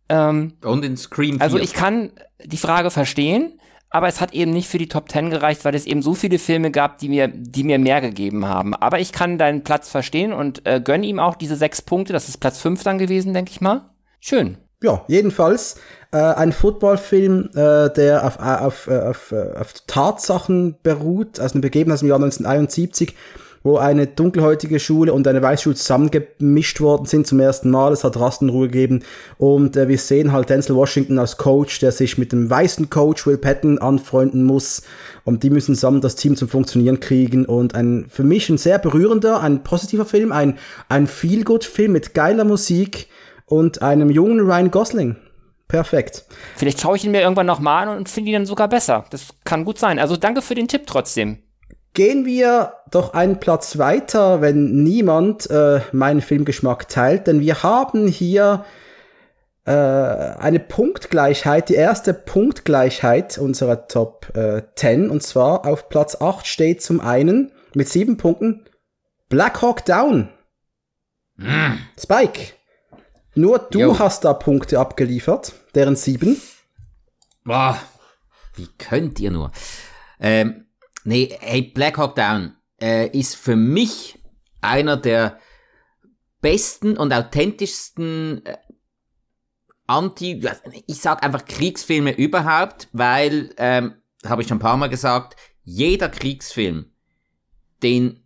Ähm, 0.09 0.53
Und 0.63 0.83
in 0.83 0.97
Scream 0.97 1.35
4. 1.35 1.41
Also 1.41 1.59
ich 1.59 1.73
kann 1.73 2.09
die 2.43 2.57
Frage 2.57 2.89
verstehen, 2.89 3.59
aber 3.91 4.07
es 4.07 4.21
hat 4.21 4.33
eben 4.33 4.53
nicht 4.53 4.69
für 4.69 4.79
die 4.79 4.87
Top 4.87 5.11
10 5.11 5.29
gereicht, 5.29 5.65
weil 5.65 5.75
es 5.75 5.85
eben 5.85 6.01
so 6.01 6.15
viele 6.15 6.39
Filme 6.39 6.71
gab, 6.71 6.97
die 6.97 7.09
mir, 7.09 7.27
die 7.27 7.63
mir 7.63 7.77
mehr 7.77 8.01
gegeben 8.01 8.47
haben. 8.47 8.73
Aber 8.73 8.99
ich 8.99 9.11
kann 9.11 9.37
deinen 9.37 9.63
Platz 9.63 9.89
verstehen 9.89 10.33
und 10.33 10.65
äh, 10.65 10.81
gönn 10.83 11.03
ihm 11.03 11.19
auch 11.19 11.35
diese 11.35 11.55
sechs 11.55 11.83
Punkte. 11.83 12.11
Das 12.11 12.27
ist 12.27 12.39
Platz 12.39 12.59
5 12.59 12.81
dann 12.81 12.97
gewesen, 12.97 13.35
denke 13.35 13.51
ich 13.51 13.61
mal. 13.61 13.91
Schön. 14.19 14.57
Ja, 14.83 15.03
jedenfalls 15.07 15.75
äh, 16.11 16.17
ein 16.17 16.51
Footballfilm, 16.51 17.49
äh, 17.53 17.89
der 17.89 18.25
auf, 18.25 18.39
auf, 18.39 18.87
auf, 18.87 19.31
auf 19.31 19.73
Tatsachen 19.87 20.75
beruht, 20.83 21.39
also 21.39 21.53
eine 21.53 21.61
Begebenheit 21.61 21.95
aus 21.95 21.99
dem 22.01 22.09
Jahr 22.09 22.17
1971 22.17 23.15
wo 23.63 23.77
eine 23.77 24.07
dunkelhäutige 24.07 24.79
Schule 24.79 25.13
und 25.13 25.27
eine 25.27 25.41
Weißschule 25.41 25.75
zusammengemischt 25.75 26.81
worden 26.81 27.05
sind 27.05 27.27
zum 27.27 27.39
ersten 27.39 27.69
Mal. 27.69 27.93
Es 27.93 28.03
hat 28.03 28.19
Rastenruhe 28.19 28.67
gegeben 28.67 29.03
und 29.37 29.77
äh, 29.77 29.87
wir 29.87 29.97
sehen 29.97 30.31
halt 30.31 30.49
Denzel 30.49 30.75
Washington 30.75 31.19
als 31.19 31.37
Coach, 31.37 31.79
der 31.79 31.91
sich 31.91 32.17
mit 32.17 32.31
dem 32.31 32.49
weißen 32.49 32.89
Coach 32.89 33.27
Will 33.27 33.37
Patton 33.37 33.77
anfreunden 33.79 34.43
muss 34.43 34.81
und 35.23 35.43
die 35.43 35.49
müssen 35.49 35.75
zusammen 35.75 36.01
das 36.01 36.15
Team 36.15 36.35
zum 36.35 36.49
Funktionieren 36.49 36.99
kriegen 36.99 37.45
und 37.45 37.75
ein 37.75 38.05
für 38.09 38.23
mich 38.23 38.49
ein 38.49 38.57
sehr 38.57 38.79
berührender, 38.79 39.41
ein 39.41 39.63
positiver 39.63 40.05
Film, 40.05 40.31
ein 40.31 40.57
ein 40.89 41.07
Feel-Good-Film 41.07 41.91
mit 41.91 42.13
geiler 42.13 42.45
Musik 42.45 43.07
und 43.51 43.81
einem 43.81 44.09
jungen 44.09 44.39
Ryan 44.39 44.71
Gosling. 44.71 45.15
Perfekt. 45.67 46.25
Vielleicht 46.55 46.81
schaue 46.81 46.97
ich 46.97 47.05
ihn 47.05 47.11
mir 47.11 47.21
irgendwann 47.21 47.45
nochmal 47.45 47.87
an 47.87 47.97
und 47.97 48.09
finde 48.09 48.31
ihn 48.31 48.33
dann 48.33 48.45
sogar 48.45 48.67
besser. 48.67 49.05
Das 49.09 49.29
kann 49.45 49.63
gut 49.63 49.79
sein. 49.79 49.99
Also 49.99 50.17
danke 50.17 50.41
für 50.41 50.55
den 50.55 50.67
Tipp 50.67 50.83
trotzdem. 50.85 51.39
Gehen 51.93 52.25
wir 52.25 52.73
doch 52.89 53.13
einen 53.13 53.39
Platz 53.39 53.77
weiter, 53.77 54.41
wenn 54.41 54.83
niemand 54.83 55.49
äh, 55.49 55.81
meinen 55.91 56.21
Filmgeschmack 56.21 56.87
teilt, 56.87 57.27
denn 57.27 57.41
wir 57.41 57.63
haben 57.63 58.07
hier 58.07 58.63
äh, 59.65 59.71
eine 59.71 60.59
Punktgleichheit, 60.59 61.69
die 61.69 61.75
erste 61.75 62.13
Punktgleichheit 62.13 63.37
unserer 63.37 63.87
Top 63.87 64.31
äh, 64.35 64.61
10, 64.75 65.09
und 65.09 65.21
zwar 65.23 65.65
auf 65.65 65.89
Platz 65.89 66.17
8 66.19 66.47
steht 66.47 66.81
zum 66.81 67.01
einen 67.01 67.51
mit 67.75 67.89
sieben 67.89 68.17
Punkten 68.17 68.65
Black 69.29 69.61
Hawk 69.61 69.85
Down. 69.85 70.29
Mm. 71.35 71.73
Spike, 71.97 72.53
nur 73.35 73.59
du 73.59 73.79
Yo. 73.79 73.99
hast 73.99 74.25
da 74.25 74.33
Punkte 74.33 74.79
abgeliefert, 74.79 75.53
deren 75.75 75.95
sieben. 75.95 76.41
Boah, 77.43 77.77
wie 78.55 78.67
könnt 78.77 79.19
ihr 79.19 79.31
nur? 79.31 79.51
Ähm, 80.19 80.65
Nee, 81.03 81.35
hey, 81.39 81.63
Black 81.63 81.97
Hawk 81.97 82.15
Down 82.15 82.55
äh, 82.79 83.07
ist 83.17 83.35
für 83.35 83.55
mich 83.55 84.19
einer 84.61 84.97
der 84.97 85.39
besten 86.41 86.97
und 86.97 87.13
authentischsten 87.13 88.45
äh, 88.45 88.57
Anti, 89.87 90.47
ich 90.87 91.01
sag 91.01 91.23
einfach 91.23 91.45
Kriegsfilme 91.45 92.11
überhaupt, 92.11 92.87
weil, 92.93 93.53
ähm, 93.57 93.95
habe 94.25 94.41
ich 94.41 94.47
schon 94.47 94.57
ein 94.57 94.61
paar 94.61 94.77
Mal 94.77 94.87
gesagt, 94.87 95.35
jeder 95.63 96.07
Kriegsfilm, 96.07 96.91
den 97.83 98.23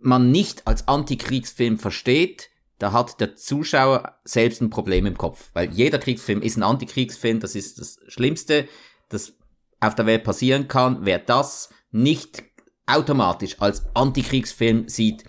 man 0.00 0.30
nicht 0.30 0.66
als 0.66 0.88
Antikriegsfilm 0.88 1.78
versteht, 1.78 2.50
da 2.82 2.90
hat 2.90 3.20
der 3.20 3.36
Zuschauer 3.36 4.18
selbst 4.24 4.60
ein 4.60 4.68
Problem 4.68 5.06
im 5.06 5.16
Kopf. 5.16 5.50
Weil 5.52 5.70
jeder 5.70 6.00
Kriegsfilm 6.00 6.42
ist 6.42 6.56
ein 6.56 6.64
Antikriegsfilm, 6.64 7.38
das 7.38 7.54
ist 7.54 7.78
das 7.78 8.00
Schlimmste, 8.08 8.68
das 9.08 9.34
auf 9.78 9.94
der 9.94 10.06
Welt 10.06 10.24
passieren 10.24 10.66
kann. 10.66 10.98
Wer 11.02 11.20
das 11.20 11.68
nicht 11.92 12.42
automatisch 12.86 13.60
als 13.60 13.84
Antikriegsfilm 13.94 14.88
sieht, 14.88 15.22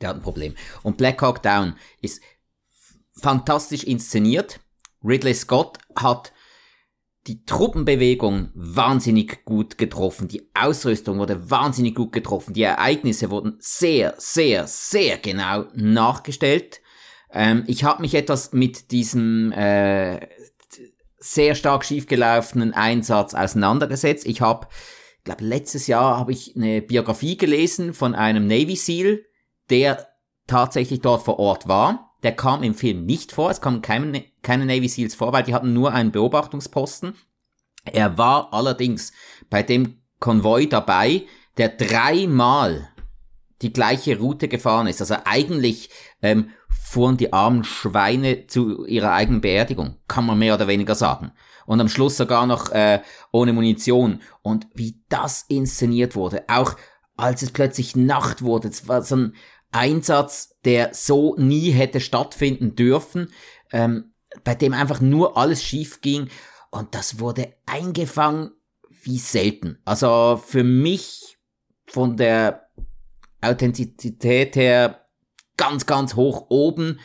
der 0.00 0.10
hat 0.10 0.16
ein 0.18 0.22
Problem. 0.22 0.54
Und 0.84 0.98
Black 0.98 1.20
Hawk 1.20 1.42
Down 1.42 1.74
ist 2.00 2.22
fantastisch 3.20 3.82
inszeniert. 3.82 4.60
Ridley 5.02 5.34
Scott 5.34 5.78
hat 5.96 6.32
die 7.26 7.44
Truppenbewegung 7.44 8.50
wahnsinnig 8.54 9.44
gut 9.44 9.78
getroffen, 9.78 10.28
die 10.28 10.50
Ausrüstung 10.54 11.18
wurde 11.18 11.50
wahnsinnig 11.50 11.94
gut 11.94 12.12
getroffen, 12.12 12.52
die 12.54 12.62
Ereignisse 12.62 13.30
wurden 13.30 13.56
sehr, 13.60 14.14
sehr, 14.18 14.66
sehr 14.66 15.18
genau 15.18 15.66
nachgestellt. 15.74 16.80
Ähm, 17.30 17.64
ich 17.66 17.84
habe 17.84 18.02
mich 18.02 18.14
etwas 18.14 18.52
mit 18.52 18.90
diesem 18.90 19.52
äh, 19.52 20.26
sehr 21.18 21.54
stark 21.54 21.84
schiefgelaufenen 21.84 22.74
Einsatz 22.74 23.34
auseinandergesetzt. 23.34 24.26
Ich 24.26 24.40
habe 24.40 24.66
glaube, 25.24 25.44
letztes 25.44 25.86
Jahr 25.86 26.18
habe 26.18 26.32
ich 26.32 26.56
eine 26.56 26.82
Biografie 26.82 27.36
gelesen 27.36 27.94
von 27.94 28.14
einem 28.14 28.46
Navy 28.46 28.76
SEAL, 28.76 29.24
der 29.70 30.08
tatsächlich 30.46 31.00
dort 31.00 31.22
vor 31.22 31.38
Ort 31.38 31.68
war. 31.68 32.11
Der 32.22 32.32
kam 32.32 32.62
im 32.62 32.74
Film 32.74 33.04
nicht 33.04 33.32
vor, 33.32 33.50
es 33.50 33.60
kamen 33.60 33.82
keine, 33.82 34.24
keine 34.42 34.66
Navy 34.66 34.88
SEALs 34.88 35.14
vor, 35.14 35.32
weil 35.32 35.42
die 35.42 35.54
hatten 35.54 35.72
nur 35.72 35.92
einen 35.92 36.12
Beobachtungsposten. 36.12 37.14
Er 37.84 38.16
war 38.16 38.52
allerdings 38.52 39.12
bei 39.50 39.62
dem 39.62 39.98
Konvoi 40.20 40.66
dabei, 40.66 41.24
der 41.56 41.70
dreimal 41.70 42.88
die 43.60 43.72
gleiche 43.72 44.18
Route 44.18 44.48
gefahren 44.48 44.86
ist. 44.86 45.00
Also 45.00 45.16
eigentlich 45.24 45.90
ähm, 46.22 46.50
fuhren 46.68 47.16
die 47.16 47.32
armen 47.32 47.64
Schweine 47.64 48.46
zu 48.46 48.86
ihrer 48.86 49.12
eigenen 49.12 49.40
Beerdigung, 49.40 49.96
kann 50.06 50.26
man 50.26 50.38
mehr 50.38 50.54
oder 50.54 50.68
weniger 50.68 50.94
sagen 50.94 51.32
und 51.66 51.80
am 51.80 51.88
Schluss 51.88 52.16
sogar 52.16 52.46
noch 52.46 52.70
äh, 52.70 53.00
ohne 53.30 53.52
Munition. 53.52 54.20
Und 54.42 54.66
wie 54.74 55.00
das 55.08 55.44
inszeniert 55.48 56.16
wurde, 56.16 56.44
auch 56.48 56.76
als 57.16 57.42
es 57.42 57.50
plötzlich 57.50 57.94
Nacht 57.94 58.42
wurde, 58.42 58.68
es 58.68 58.88
war 58.88 59.02
so 59.02 59.16
ein 59.16 59.34
Einsatz, 59.72 60.56
der 60.64 60.94
so 60.94 61.34
nie 61.36 61.70
hätte 61.70 62.00
stattfinden 62.00 62.76
dürfen, 62.76 63.32
ähm, 63.72 64.12
bei 64.44 64.54
dem 64.54 64.72
einfach 64.72 65.00
nur 65.00 65.36
alles 65.36 65.62
schief 65.62 66.00
ging 66.00 66.28
und 66.70 66.94
das 66.94 67.18
wurde 67.18 67.54
eingefangen 67.66 68.52
wie 68.88 69.18
selten. 69.18 69.78
Also 69.84 70.40
für 70.44 70.64
mich 70.64 71.38
von 71.86 72.16
der 72.16 72.68
Authentizität 73.40 74.56
her 74.56 75.06
ganz, 75.56 75.86
ganz 75.86 76.14
hoch 76.14 76.46
oben 76.48 77.00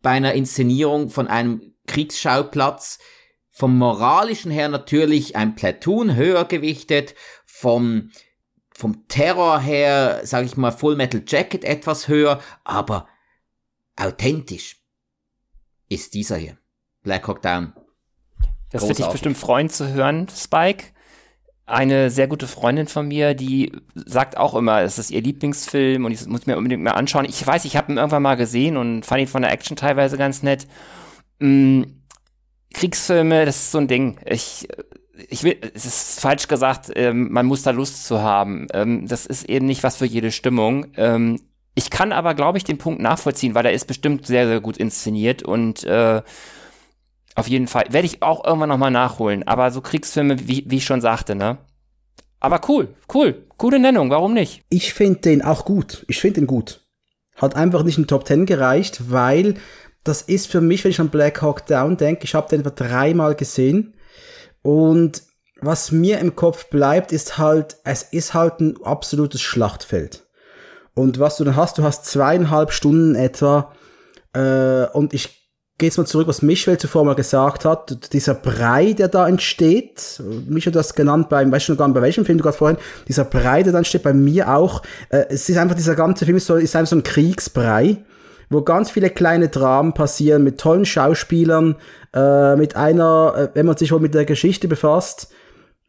bei 0.00 0.10
einer 0.10 0.34
Inszenierung 0.34 1.10
von 1.10 1.26
einem 1.26 1.74
Kriegsschauplatz, 1.86 2.98
vom 3.50 3.76
moralischen 3.78 4.50
her 4.50 4.68
natürlich 4.68 5.36
ein 5.36 5.54
Platoon 5.54 6.16
höher 6.16 6.44
gewichtet, 6.44 7.14
vom, 7.44 8.10
vom 8.76 9.06
Terror 9.08 9.60
her, 9.60 10.20
sage 10.24 10.46
ich 10.46 10.56
mal, 10.56 10.72
Full 10.72 10.96
Metal 10.96 11.22
Jacket 11.26 11.64
etwas 11.64 12.08
höher, 12.08 12.40
aber 12.64 13.08
authentisch 13.96 14.82
ist 15.88 16.14
dieser 16.14 16.36
hier. 16.36 16.58
Black 17.02 17.28
Hawk 17.28 17.40
Down. 17.42 17.72
Das 18.70 18.82
würde 18.82 18.94
dich 18.94 19.06
bestimmt 19.06 19.38
freuen 19.38 19.68
zu 19.68 19.92
hören, 19.92 20.26
Spike. 20.28 20.86
Eine 21.66 22.10
sehr 22.10 22.26
gute 22.26 22.48
Freundin 22.48 22.88
von 22.88 23.08
mir, 23.08 23.34
die 23.34 23.72
sagt 23.94 24.36
auch 24.36 24.54
immer, 24.54 24.82
es 24.82 24.98
ist 24.98 25.10
ihr 25.10 25.22
Lieblingsfilm 25.22 26.04
und 26.04 26.12
ich 26.12 26.26
muss 26.26 26.46
mir 26.46 26.58
unbedingt 26.58 26.82
mal 26.82 26.90
anschauen. 26.90 27.24
Ich 27.24 27.46
weiß, 27.46 27.64
ich 27.64 27.76
habe 27.76 27.92
ihn 27.92 27.98
irgendwann 27.98 28.22
mal 28.22 28.34
gesehen 28.34 28.76
und 28.76 29.06
fand 29.06 29.22
ihn 29.22 29.28
von 29.28 29.42
der 29.42 29.52
Action 29.52 29.76
teilweise 29.76 30.18
ganz 30.18 30.42
nett. 30.42 30.66
Mm, 31.38 31.84
Kriegsfilme, 32.74 33.46
das 33.46 33.56
ist 33.56 33.70
so 33.70 33.78
ein 33.78 33.88
Ding. 33.88 34.18
Ich, 34.26 34.68
ich 35.28 35.44
will, 35.44 35.56
es 35.74 35.84
ist 35.84 36.20
falsch 36.20 36.48
gesagt, 36.48 36.90
ähm, 36.94 37.30
man 37.30 37.46
muss 37.46 37.62
da 37.62 37.70
Lust 37.70 38.06
zu 38.06 38.22
haben. 38.22 38.66
Ähm, 38.72 39.06
das 39.06 39.26
ist 39.26 39.48
eben 39.48 39.66
nicht 39.66 39.82
was 39.82 39.96
für 39.96 40.06
jede 40.06 40.32
Stimmung. 40.32 40.86
Ähm, 40.96 41.40
ich 41.74 41.90
kann 41.90 42.12
aber, 42.12 42.34
glaube 42.34 42.58
ich, 42.58 42.64
den 42.64 42.78
Punkt 42.78 43.00
nachvollziehen, 43.00 43.54
weil 43.54 43.66
er 43.66 43.72
ist 43.72 43.86
bestimmt 43.86 44.26
sehr, 44.26 44.46
sehr 44.46 44.60
gut 44.60 44.76
inszeniert 44.76 45.42
und 45.42 45.84
äh, 45.84 46.22
auf 47.34 47.48
jeden 47.48 47.66
Fall 47.66 47.86
werde 47.90 48.06
ich 48.06 48.22
auch 48.22 48.44
irgendwann 48.44 48.68
nochmal 48.68 48.92
nachholen. 48.92 49.46
Aber 49.46 49.70
so 49.70 49.80
Kriegsfilme, 49.80 50.48
wie, 50.48 50.64
wie 50.68 50.76
ich 50.76 50.84
schon 50.84 51.00
sagte, 51.00 51.34
ne? 51.34 51.58
Aber 52.38 52.60
cool, 52.68 52.94
cool, 53.12 53.46
coole 53.56 53.78
Nennung, 53.78 54.10
warum 54.10 54.34
nicht? 54.34 54.62
Ich 54.68 54.94
finde 54.94 55.20
den 55.20 55.42
auch 55.42 55.64
gut. 55.64 56.04
Ich 56.08 56.20
finde 56.20 56.40
den 56.40 56.46
gut. 56.46 56.86
Hat 57.36 57.56
einfach 57.56 57.82
nicht 57.82 57.98
in 57.98 58.06
Top 58.06 58.24
Ten 58.24 58.46
gereicht, 58.46 59.10
weil 59.10 59.54
das 60.04 60.22
ist 60.22 60.46
für 60.46 60.60
mich, 60.60 60.84
wenn 60.84 60.90
ich 60.90 61.00
an 61.00 61.08
Black 61.08 61.42
Hawk 61.42 61.66
Down 61.66 61.96
denke, 61.96 62.24
ich 62.24 62.34
habe 62.34 62.48
den 62.48 62.60
etwa 62.60 62.70
dreimal 62.70 63.34
gesehen 63.34 63.93
und 64.64 65.22
was 65.60 65.92
mir 65.92 66.20
im 66.20 66.34
Kopf 66.34 66.70
bleibt, 66.70 67.12
ist 67.12 67.36
halt, 67.36 67.76
es 67.84 68.02
ist 68.02 68.32
halt 68.32 68.60
ein 68.60 68.76
absolutes 68.82 69.42
Schlachtfeld. 69.42 70.26
Und 70.94 71.18
was 71.18 71.36
du 71.36 71.44
dann 71.44 71.54
hast, 71.54 71.76
du 71.76 71.82
hast 71.82 72.06
zweieinhalb 72.06 72.72
Stunden 72.72 73.14
etwa, 73.14 73.72
äh, 74.32 74.86
und 74.86 75.12
ich 75.12 75.50
gehe 75.76 75.88
jetzt 75.88 75.98
mal 75.98 76.06
zurück, 76.06 76.28
was 76.28 76.40
Michel 76.40 76.78
zuvor 76.78 77.04
mal 77.04 77.14
gesagt 77.14 77.66
hat, 77.66 78.14
dieser 78.14 78.32
Brei, 78.32 78.94
der 78.94 79.08
da 79.08 79.28
entsteht, 79.28 80.22
Michel 80.48 80.72
hat 80.72 80.76
das 80.76 80.94
genannt, 80.94 81.28
beim, 81.28 81.52
weißt 81.52 81.68
du 81.68 81.76
gar 81.76 81.86
nicht, 81.86 81.94
bei 81.94 82.02
welchem 82.02 82.24
Film 82.24 82.38
du 82.38 82.44
gerade 82.44 82.56
vorhin, 82.56 82.78
dieser 83.06 83.24
Brei, 83.24 83.62
der 83.62 83.72
da 83.72 83.78
entsteht, 83.78 84.02
bei 84.02 84.14
mir 84.14 84.54
auch, 84.54 84.82
äh, 85.10 85.26
es 85.28 85.46
ist 85.46 85.58
einfach, 85.58 85.76
dieser 85.76 85.94
ganze 85.94 86.24
Film 86.24 86.38
ist, 86.38 86.46
so, 86.46 86.56
ist 86.56 86.74
einfach 86.74 86.90
so 86.90 86.96
ein 86.96 87.02
Kriegsbrei, 87.02 87.98
wo 88.50 88.62
ganz 88.62 88.90
viele 88.90 89.10
kleine 89.10 89.48
Dramen 89.48 89.94
passieren 89.94 90.44
mit 90.44 90.58
tollen 90.58 90.84
Schauspielern, 90.84 91.76
äh, 92.14 92.56
mit 92.56 92.76
einer, 92.76 93.34
äh, 93.36 93.48
wenn 93.54 93.66
man 93.66 93.76
sich 93.76 93.92
wohl 93.92 94.00
mit 94.00 94.14
der 94.14 94.24
Geschichte 94.24 94.68
befasst, 94.68 95.32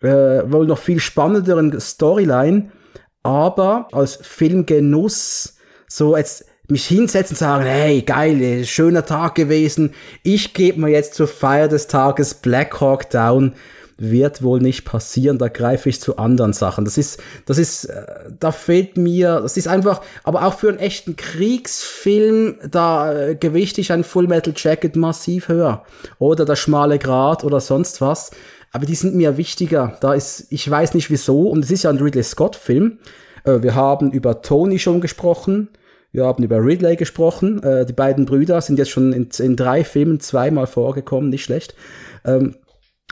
äh, 0.01 0.07
wohl 0.07 0.65
noch 0.65 0.79
viel 0.79 0.99
spannenderen 0.99 1.79
Storyline, 1.79 2.71
aber 3.23 3.87
als 3.91 4.17
Filmgenuss 4.21 5.57
so 5.87 6.15
jetzt 6.17 6.45
mich 6.67 6.87
hinsetzen 6.87 7.35
und 7.35 7.39
sagen, 7.39 7.65
hey, 7.65 8.01
geil, 8.01 8.63
schöner 8.65 9.05
Tag 9.05 9.35
gewesen, 9.35 9.93
ich 10.23 10.53
gebe 10.53 10.81
mir 10.81 10.89
jetzt 10.89 11.13
zur 11.13 11.27
Feier 11.27 11.67
des 11.67 11.87
Tages 11.87 12.33
Black 12.33 12.79
Hawk 12.81 13.09
Down 13.09 13.53
wird 13.97 14.43
wohl 14.43 14.59
nicht 14.59 14.83
passieren, 14.83 15.37
da 15.37 15.47
greife 15.47 15.87
ich 15.87 16.01
zu 16.01 16.17
anderen 16.17 16.53
Sachen. 16.53 16.83
Das 16.83 16.97
ist, 16.97 17.21
das 17.45 17.57
ist, 17.57 17.85
äh, 17.85 18.03
da 18.39 18.51
fehlt 18.51 18.97
mir, 18.97 19.39
das 19.41 19.55
ist 19.57 19.67
einfach, 19.67 20.01
aber 20.23 20.45
auch 20.45 20.55
für 20.55 20.69
einen 20.69 20.79
echten 20.79 21.15
Kriegsfilm, 21.15 22.55
da 22.69 23.13
äh, 23.13 23.35
gewichte 23.35 23.79
ich 23.81 23.91
ein 23.91 24.03
Full 24.03 24.27
Metal 24.27 24.53
Jacket 24.55 24.95
massiv 24.95 25.47
höher. 25.47 25.83
Oder 26.19 26.45
der 26.45 26.57
schmale 26.57 26.99
Grat 26.99 27.43
oder 27.43 27.61
sonst 27.61 28.01
was. 28.01 28.31
Aber 28.71 28.85
die 28.85 28.95
sind 28.95 29.15
mir 29.15 29.37
wichtiger. 29.37 29.97
Da 30.01 30.13
ist, 30.13 30.47
ich 30.49 30.69
weiß 30.69 30.93
nicht 30.95 31.09
wieso, 31.09 31.47
und 31.47 31.63
es 31.63 31.71
ist 31.71 31.83
ja 31.83 31.89
ein 31.89 31.97
Ridley 31.97 32.23
Scott-Film. 32.23 32.97
Äh, 33.45 33.61
wir 33.61 33.75
haben 33.75 34.11
über 34.11 34.41
Tony 34.41 34.79
schon 34.79 34.99
gesprochen. 34.99 35.69
Wir 36.11 36.25
haben 36.25 36.43
über 36.43 36.61
Ridley 36.61 36.97
gesprochen. 36.97 37.63
Äh, 37.63 37.85
die 37.85 37.93
beiden 37.93 38.25
Brüder 38.25 38.59
sind 38.59 38.77
jetzt 38.77 38.91
schon 38.91 39.13
in, 39.13 39.29
in 39.39 39.55
drei 39.55 39.85
Filmen 39.85 40.19
zweimal 40.19 40.67
vorgekommen, 40.67 41.29
nicht 41.29 41.45
schlecht. 41.45 41.75
Ähm, 42.25 42.55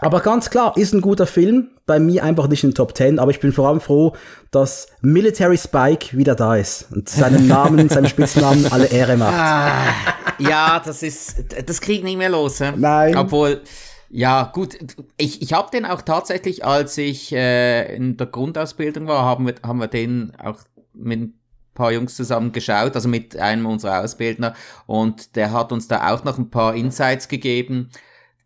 aber 0.03 0.19
ganz 0.21 0.49
klar, 0.49 0.75
ist 0.77 0.93
ein 0.93 1.01
guter 1.01 1.25
Film. 1.25 1.69
Bei 1.85 1.99
mir 1.99 2.23
einfach 2.23 2.47
nicht 2.47 2.63
in 2.63 2.69
den 2.69 2.75
Top 2.75 2.95
10, 2.95 3.19
aber 3.19 3.31
ich 3.31 3.39
bin 3.39 3.51
vor 3.51 3.67
allem 3.67 3.81
froh, 3.81 4.15
dass 4.51 4.87
Military 5.01 5.57
Spike 5.57 6.15
wieder 6.17 6.35
da 6.35 6.55
ist 6.55 6.87
und 6.91 7.09
seinen 7.09 7.47
Namen, 7.47 7.89
seinen 7.89 8.07
Spitznamen 8.07 8.71
alle 8.71 8.85
Ehre 8.85 9.17
macht. 9.17 9.33
Ah, 9.33 9.93
ja, 10.39 10.81
das 10.83 11.03
ist, 11.03 11.43
das 11.65 11.81
kriegt 11.81 12.03
nicht 12.03 12.17
mehr 12.17 12.29
los. 12.29 12.59
He? 12.59 12.71
Nein. 12.75 13.17
Obwohl, 13.17 13.61
ja, 14.09 14.51
gut, 14.53 14.77
ich, 15.17 15.41
ich 15.41 15.53
habe 15.53 15.71
den 15.71 15.85
auch 15.85 16.01
tatsächlich, 16.01 16.63
als 16.63 16.97
ich 16.97 17.33
äh, 17.33 17.95
in 17.95 18.15
der 18.15 18.27
Grundausbildung 18.27 19.07
war, 19.07 19.23
haben 19.23 19.47
wir, 19.47 19.55
haben 19.63 19.79
wir 19.79 19.87
den 19.87 20.33
auch 20.41 20.59
mit 20.93 21.19
ein 21.19 21.39
paar 21.73 21.91
Jungs 21.91 22.15
zusammen 22.15 22.51
geschaut, 22.51 22.95
also 22.95 23.09
mit 23.09 23.35
einem 23.35 23.65
unserer 23.65 24.01
Ausbildner 24.01 24.53
und 24.85 25.35
der 25.35 25.51
hat 25.51 25.71
uns 25.71 25.87
da 25.87 26.13
auch 26.13 26.23
noch 26.23 26.37
ein 26.37 26.49
paar 26.49 26.75
Insights 26.75 27.27
gegeben 27.27 27.89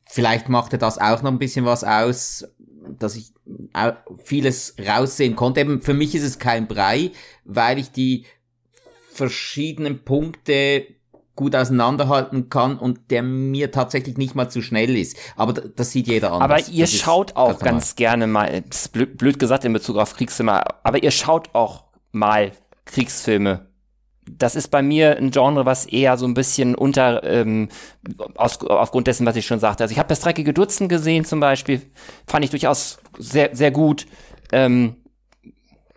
vielleicht 0.10 0.50
machte 0.50 0.78
das 0.78 0.98
auch 0.98 1.22
noch 1.22 1.32
ein 1.32 1.40
bisschen 1.40 1.66
was 1.66 1.84
aus, 1.84 2.48
dass 3.00 3.16
ich 3.16 3.34
vieles 4.24 4.76
raussehen 4.86 5.36
konnte. 5.36 5.62
Eben 5.62 5.82
für 5.82 5.94
mich 5.94 6.16
ist 6.16 6.24
es 6.24 6.40
kein 6.40 6.68
Brei, 6.68 7.12
weil 7.46 7.80
ich 7.80 7.92
die 7.92 8.26
verschiedenen 9.12 10.04
Punkte 10.04 10.86
gut 11.36 11.56
auseinanderhalten 11.56 12.50
kann 12.50 12.78
und 12.78 13.12
der 13.12 13.22
mir 13.22 13.72
tatsächlich 13.72 14.18
nicht 14.18 14.36
mal 14.36 14.50
zu 14.50 14.62
schnell 14.62 14.98
ist. 14.98 15.18
Aber 15.36 15.54
das 15.54 15.92
sieht 15.92 16.08
jeder 16.08 16.32
anders. 16.34 16.64
Aber 16.64 16.74
ihr 16.74 16.86
das 16.86 16.94
schaut 16.94 17.36
auch 17.36 17.60
ganz 17.60 17.96
gerne 17.96 18.28
mal, 18.28 18.64
blöd, 18.92 19.18
blöd 19.18 19.40
gesagt 19.40 19.64
in 19.64 19.72
Bezug 19.72 19.98
auf 19.98 20.16
Kriegsfilme, 20.16 20.64
aber 20.84 21.04
ihr 21.04 21.12
schaut 21.12 21.54
auch 21.54 21.86
mal 22.12 22.52
Kriegsfilme 22.86 23.67
das 24.30 24.56
ist 24.56 24.70
bei 24.70 24.82
mir 24.82 25.18
ein 25.18 25.32
Genre, 25.32 25.66
was 25.66 25.86
eher 25.86 26.18
so 26.18 26.26
ein 26.26 26.34
bisschen 26.34 26.76
unter, 26.76 27.24
ähm, 27.24 27.70
aus, 28.36 28.60
aufgrund 28.62 29.08
dessen, 29.08 29.26
was 29.26 29.36
ich 29.36 29.46
schon 29.46 29.60
sagte. 29.60 29.84
Also 29.84 29.92
ich 29.92 30.00
habe 30.00 30.10
das 30.10 30.20
dreckige 30.20 30.54
Dutzend 30.54 30.90
gesehen 30.90 31.26
zum 31.26 31.40
Beispiel, 31.40 31.82
fand 32.28 32.46
ich 32.46 32.52
durchaus 32.52 33.00
sehr, 33.18 33.56
sehr 33.56 33.72
gut. 33.72 34.06
Ähm, 34.52 34.98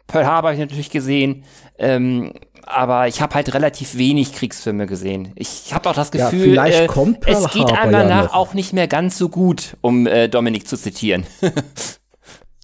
Pearl 0.06 0.26
Harbor 0.26 0.50
habe 0.50 0.54
ich 0.54 0.60
natürlich 0.60 0.90
gesehen, 0.90 1.44
ähm, 1.78 2.32
aber 2.66 3.08
ich 3.08 3.20
habe 3.20 3.34
halt 3.34 3.54
relativ 3.54 3.96
wenig 3.96 4.32
Kriegsfilme 4.32 4.86
gesehen. 4.86 5.32
Ich 5.36 5.72
habe 5.72 5.88
auch 5.88 5.94
das 5.94 6.10
Gefühl, 6.10 6.54
ja, 6.54 6.66
äh, 6.66 6.88
es 7.26 7.50
geht 7.50 7.72
einmal 7.72 8.02
ja 8.02 8.08
nach 8.08 8.32
auch 8.32 8.54
nicht 8.54 8.72
mehr 8.72 8.88
ganz 8.88 9.18
so 9.18 9.28
gut, 9.28 9.76
um 9.80 10.06
äh, 10.06 10.28
Dominik 10.28 10.66
zu 10.66 10.76
zitieren. 10.76 11.26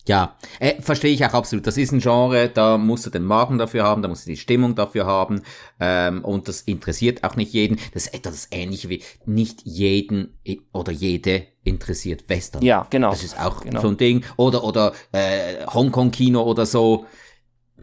Ja, 0.07 0.37
äh, 0.61 0.81
verstehe 0.81 1.13
ich 1.13 1.25
auch 1.25 1.35
absolut. 1.35 1.67
Das 1.67 1.77
ist 1.77 1.93
ein 1.93 1.99
Genre, 1.99 2.49
da 2.49 2.79
musst 2.79 3.07
du 3.07 3.11
den 3.11 3.25
Magen 3.25 3.59
dafür 3.59 3.85
haben, 3.85 4.03
da 4.03 4.09
musst 4.09 4.27
du 4.27 4.31
die 4.31 4.37
Stimmung 4.37 4.75
dafür 4.75 5.07
haben 5.07 5.43
ähm, 5.81 6.25
und 6.25 6.49
das 6.49 6.61
interessiert 6.63 7.25
auch 7.25 7.35
nicht 7.37 7.53
jeden. 7.53 7.79
Das 7.93 8.07
ist 8.07 8.15
etwas 8.15 8.49
ähnlich 8.53 8.89
wie 8.89 9.03
nicht 9.25 9.63
jeden 9.65 10.39
oder 10.73 10.93
jede 10.93 11.47
interessiert 11.65 12.29
Western. 12.29 12.63
Ja, 12.63 12.87
genau. 12.89 13.11
Das 13.11 13.25
ist 13.25 13.39
auch 13.39 13.63
genau. 13.63 13.81
so 13.81 13.89
ein 13.89 13.97
Ding. 13.97 14.25
Oder 14.37 14.63
oder 14.63 14.93
äh, 15.11 15.67
Hongkong-Kino 15.67 16.41
oder 16.43 16.67
so. 16.67 17.07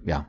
Ja. 0.05 0.27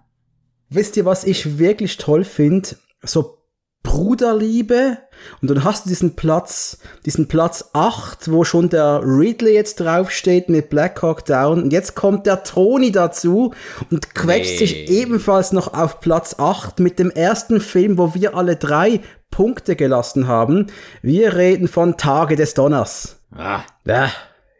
Wisst 0.68 0.96
ihr, 0.96 1.04
was 1.04 1.24
ich 1.24 1.58
wirklich 1.58 1.96
toll 1.96 2.24
finde? 2.24 2.76
So 3.02 3.38
Bruderliebe. 3.84 4.98
Und 5.40 5.48
dann 5.48 5.62
hast 5.62 5.84
du 5.84 5.90
diesen 5.90 6.16
Platz, 6.16 6.78
diesen 7.06 7.28
Platz 7.28 7.70
8, 7.74 8.32
wo 8.32 8.42
schon 8.42 8.68
der 8.68 9.00
Ridley 9.04 9.54
jetzt 9.54 9.78
draufsteht 9.78 10.48
mit 10.48 10.68
Black 10.70 11.00
Hawk 11.02 11.24
Down. 11.24 11.62
Und 11.62 11.72
jetzt 11.72 11.94
kommt 11.94 12.26
der 12.26 12.42
Tony 12.42 12.90
dazu 12.90 13.54
und 13.90 14.14
quetscht 14.16 14.52
nee. 14.52 14.66
sich 14.66 14.90
ebenfalls 14.90 15.52
noch 15.52 15.72
auf 15.72 16.00
Platz 16.00 16.34
8 16.38 16.80
mit 16.80 16.98
dem 16.98 17.10
ersten 17.10 17.60
Film, 17.60 17.96
wo 17.96 18.14
wir 18.14 18.36
alle 18.36 18.56
drei 18.56 19.00
Punkte 19.30 19.76
gelassen 19.76 20.26
haben. 20.26 20.66
Wir 21.02 21.36
reden 21.36 21.68
von 21.68 21.96
Tage 21.96 22.34
des 22.34 22.54
Donners. 22.54 23.20
Ah. 23.32 23.60
Ja, 23.84 24.10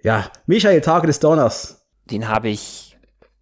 ja. 0.02 0.30
Michael, 0.46 0.80
Tage 0.80 1.08
des 1.08 1.18
Donners. 1.18 1.84
Den 2.10 2.28
habe 2.28 2.48
ich 2.48 2.96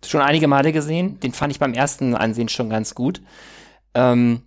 schon 0.07 0.20
einige 0.20 0.49
Male 0.49 0.72
gesehen. 0.72 1.20
Den 1.20 1.33
fand 1.33 1.53
ich 1.53 1.59
beim 1.59 1.74
ersten 1.74 2.14
Ansehen 2.14 2.49
schon 2.49 2.70
ganz 2.70 2.95
gut. 2.95 3.20
Ähm, 3.95 4.43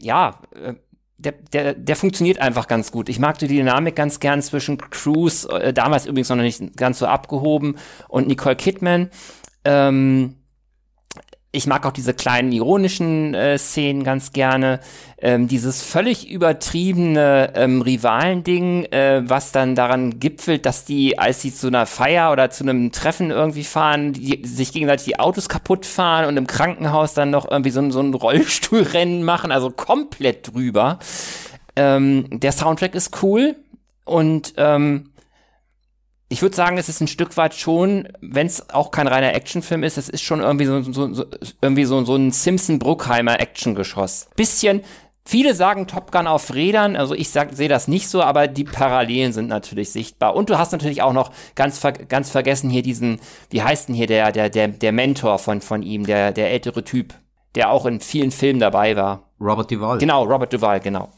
ja, 0.00 0.40
äh, 0.54 0.74
der, 1.18 1.32
der, 1.52 1.74
der 1.74 1.96
funktioniert 1.96 2.38
einfach 2.38 2.68
ganz 2.68 2.92
gut. 2.92 3.08
Ich 3.08 3.18
mag 3.18 3.38
die 3.38 3.48
Dynamik 3.48 3.96
ganz 3.96 4.20
gern 4.20 4.40
zwischen 4.40 4.78
Cruise, 4.78 5.48
äh, 5.50 5.72
damals 5.72 6.06
übrigens 6.06 6.28
noch 6.28 6.36
nicht 6.36 6.76
ganz 6.76 7.00
so 7.00 7.06
abgehoben, 7.06 7.76
und 8.08 8.28
Nicole 8.28 8.56
Kidman. 8.56 9.10
Ähm, 9.64 10.36
ich 11.50 11.66
mag 11.66 11.86
auch 11.86 11.92
diese 11.92 12.12
kleinen 12.12 12.52
ironischen 12.52 13.32
äh, 13.32 13.56
Szenen 13.56 14.04
ganz 14.04 14.32
gerne. 14.32 14.80
Ähm, 15.16 15.48
dieses 15.48 15.82
völlig 15.82 16.28
übertriebene 16.28 17.52
ähm, 17.54 17.80
Rivalending, 17.80 18.84
äh, 18.84 19.22
was 19.24 19.50
dann 19.50 19.74
daran 19.74 20.20
gipfelt, 20.20 20.66
dass 20.66 20.84
die, 20.84 21.18
als 21.18 21.40
sie 21.40 21.54
zu 21.54 21.68
einer 21.68 21.86
Feier 21.86 22.32
oder 22.32 22.50
zu 22.50 22.64
einem 22.64 22.92
Treffen 22.92 23.30
irgendwie 23.30 23.64
fahren, 23.64 24.12
die, 24.12 24.46
sich 24.46 24.72
gegenseitig 24.72 25.06
die 25.06 25.18
Autos 25.18 25.48
kaputt 25.48 25.86
fahren 25.86 26.26
und 26.26 26.36
im 26.36 26.46
Krankenhaus 26.46 27.14
dann 27.14 27.30
noch 27.30 27.50
irgendwie 27.50 27.70
so, 27.70 27.90
so 27.90 28.00
ein 28.00 28.12
Rollstuhlrennen 28.12 29.24
machen, 29.24 29.50
also 29.50 29.70
komplett 29.70 30.52
drüber. 30.52 30.98
Ähm, 31.76 32.26
der 32.30 32.52
Soundtrack 32.52 32.94
ist 32.94 33.22
cool 33.22 33.56
und 34.04 34.52
ähm, 34.58 35.12
ich 36.28 36.42
würde 36.42 36.54
sagen, 36.54 36.76
es 36.76 36.88
ist 36.88 37.00
ein 37.00 37.08
Stück 37.08 37.36
weit 37.36 37.54
schon, 37.54 38.08
wenn 38.20 38.46
es 38.46 38.68
auch 38.70 38.90
kein 38.90 39.06
reiner 39.06 39.34
Actionfilm 39.34 39.82
ist, 39.82 39.96
es 39.96 40.08
ist 40.08 40.22
schon 40.22 40.40
irgendwie 40.40 40.66
so, 40.66 40.82
so, 40.82 41.12
so 41.12 41.24
irgendwie 41.62 41.84
so, 41.84 42.04
so 42.04 42.16
ein 42.16 42.32
Simpson-Bruckheimer 42.32 43.40
Actiongeschoss. 43.40 44.28
Bisschen, 44.36 44.82
viele 45.24 45.54
sagen 45.54 45.86
Top 45.86 46.12
Gun 46.12 46.26
auf 46.26 46.54
Rädern, 46.54 46.96
also 46.96 47.14
ich 47.14 47.30
sehe 47.30 47.68
das 47.68 47.88
nicht 47.88 48.08
so, 48.08 48.22
aber 48.22 48.46
die 48.46 48.64
Parallelen 48.64 49.32
sind 49.32 49.48
natürlich 49.48 49.90
sichtbar. 49.90 50.36
Und 50.36 50.50
du 50.50 50.58
hast 50.58 50.72
natürlich 50.72 51.00
auch 51.00 51.14
noch 51.14 51.32
ganz, 51.54 51.78
ver 51.78 51.92
ganz 51.92 52.30
vergessen 52.30 52.68
hier 52.68 52.82
diesen, 52.82 53.20
wie 53.48 53.62
heißt 53.62 53.88
denn 53.88 53.94
hier 53.94 54.06
der, 54.06 54.30
der, 54.30 54.50
der, 54.50 54.68
der 54.68 54.92
Mentor 54.92 55.38
von, 55.38 55.62
von 55.62 55.82
ihm, 55.82 56.04
der, 56.04 56.32
der 56.32 56.50
ältere 56.50 56.84
Typ, 56.84 57.14
der 57.54 57.70
auch 57.70 57.86
in 57.86 58.00
vielen 58.00 58.32
Filmen 58.32 58.60
dabei 58.60 58.96
war. 58.96 59.30
Robert 59.40 59.70
Duval. 59.70 59.98
Genau, 59.98 60.24
Robert 60.24 60.52
Duval, 60.52 60.80
genau. 60.80 61.08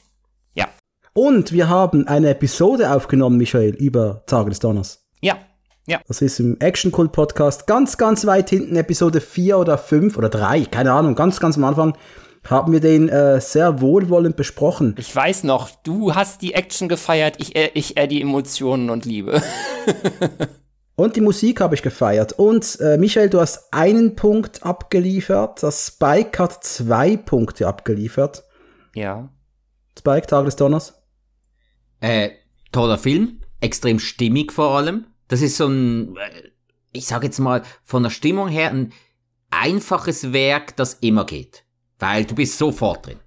Ja. 0.55 0.69
Und 1.13 1.53
wir 1.53 1.69
haben 1.69 2.07
eine 2.07 2.31
Episode 2.31 2.93
aufgenommen, 2.93 3.37
Michael, 3.37 3.75
über 3.75 4.23
Tage 4.27 4.51
des 4.51 4.61
Donners. 4.61 5.07
Ja, 5.21 5.39
ja. 5.87 6.01
Das 6.07 6.23
ist 6.23 6.39
im 6.39 6.57
Action 6.61 6.93
Cult 6.93 7.11
Podcast 7.11 7.67
ganz, 7.67 7.99
ganz 7.99 8.25
weit 8.25 8.51
hinten, 8.51 8.77
Episode 8.77 9.21
4 9.21 9.59
oder 9.59 9.77
5 9.77 10.17
oder 10.17 10.29
3, 10.29 10.67
keine 10.67 10.93
Ahnung, 10.93 11.17
ganz, 11.17 11.41
ganz 11.41 11.57
am 11.57 11.65
Anfang 11.65 11.97
haben 12.49 12.73
wir 12.73 12.81
den 12.81 13.09
äh, 13.09 13.41
sehr 13.41 13.81
wohlwollend 13.81 14.37
besprochen. 14.37 14.95
Ich 14.99 15.15
weiß 15.15 15.45
noch, 15.45 15.71
du 15.83 16.15
hast 16.15 16.43
die 16.43 16.55
Action 16.55 16.89
gefeiert, 16.89 17.37
ich, 17.39 17.57
äh, 17.57 17.71
ich 17.75 17.97
eher 17.97 18.07
die 18.07 18.23
Emotionen 18.23 18.89
und 18.89 19.05
Liebe. 19.05 19.43
und 20.97 21.17
die 21.17 21.21
Musik 21.21 21.61
habe 21.61 21.75
ich 21.75 21.83
gefeiert. 21.83 22.33
Und 22.33 22.79
äh, 22.81 22.97
Michael, 22.97 23.29
du 23.29 23.41
hast 23.41 23.73
einen 23.73 24.17
Punkt 24.17 24.63
abgeliefert. 24.63 25.63
Das 25.63 25.89
Spike 25.89 26.43
hat 26.43 26.65
zwei 26.65 27.17
Punkte 27.17 27.67
abgeliefert. 27.67 28.45
Ja. 28.95 29.29
Spike, 29.99 30.27
Tag 30.27 30.47
des 30.47 30.57
Donners. 30.57 30.99
Äh, 32.01 32.30
toller 32.72 32.98
Film, 32.98 33.40
extrem 33.61 33.98
stimmig 33.98 34.53
vor 34.53 34.76
allem. 34.76 35.07
Das 35.28 35.42
ist 35.42 35.57
so 35.57 35.66
ein, 35.66 36.16
äh, 36.16 36.51
ich 36.92 37.07
sage 37.07 37.26
jetzt 37.26 37.38
mal, 37.38 37.62
von 37.84 38.03
der 38.03 38.11
Stimmung 38.11 38.48
her 38.48 38.70
ein 38.70 38.92
einfaches 39.51 40.32
Werk, 40.32 40.76
das 40.76 40.94
immer 40.94 41.26
geht. 41.26 41.64
Weil 41.98 42.24
du 42.24 42.34
bist 42.34 42.57
sofort 42.57 43.07
drin. 43.07 43.20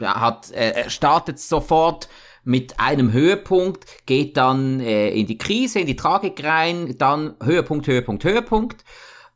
Er, 0.00 0.20
hat, 0.20 0.50
er 0.50 0.90
startet 0.90 1.38
sofort 1.40 2.08
mit 2.44 2.80
einem 2.80 3.12
Höhepunkt, 3.12 3.84
geht 4.06 4.36
dann 4.36 4.80
äh, 4.80 5.10
in 5.10 5.26
die 5.26 5.38
Krise, 5.38 5.80
in 5.80 5.86
die 5.86 5.96
Tragik 5.96 6.42
rein, 6.42 6.96
dann 6.96 7.36
Höhepunkt, 7.42 7.86
Höhepunkt, 7.86 8.24
Höhepunkt. 8.24 8.84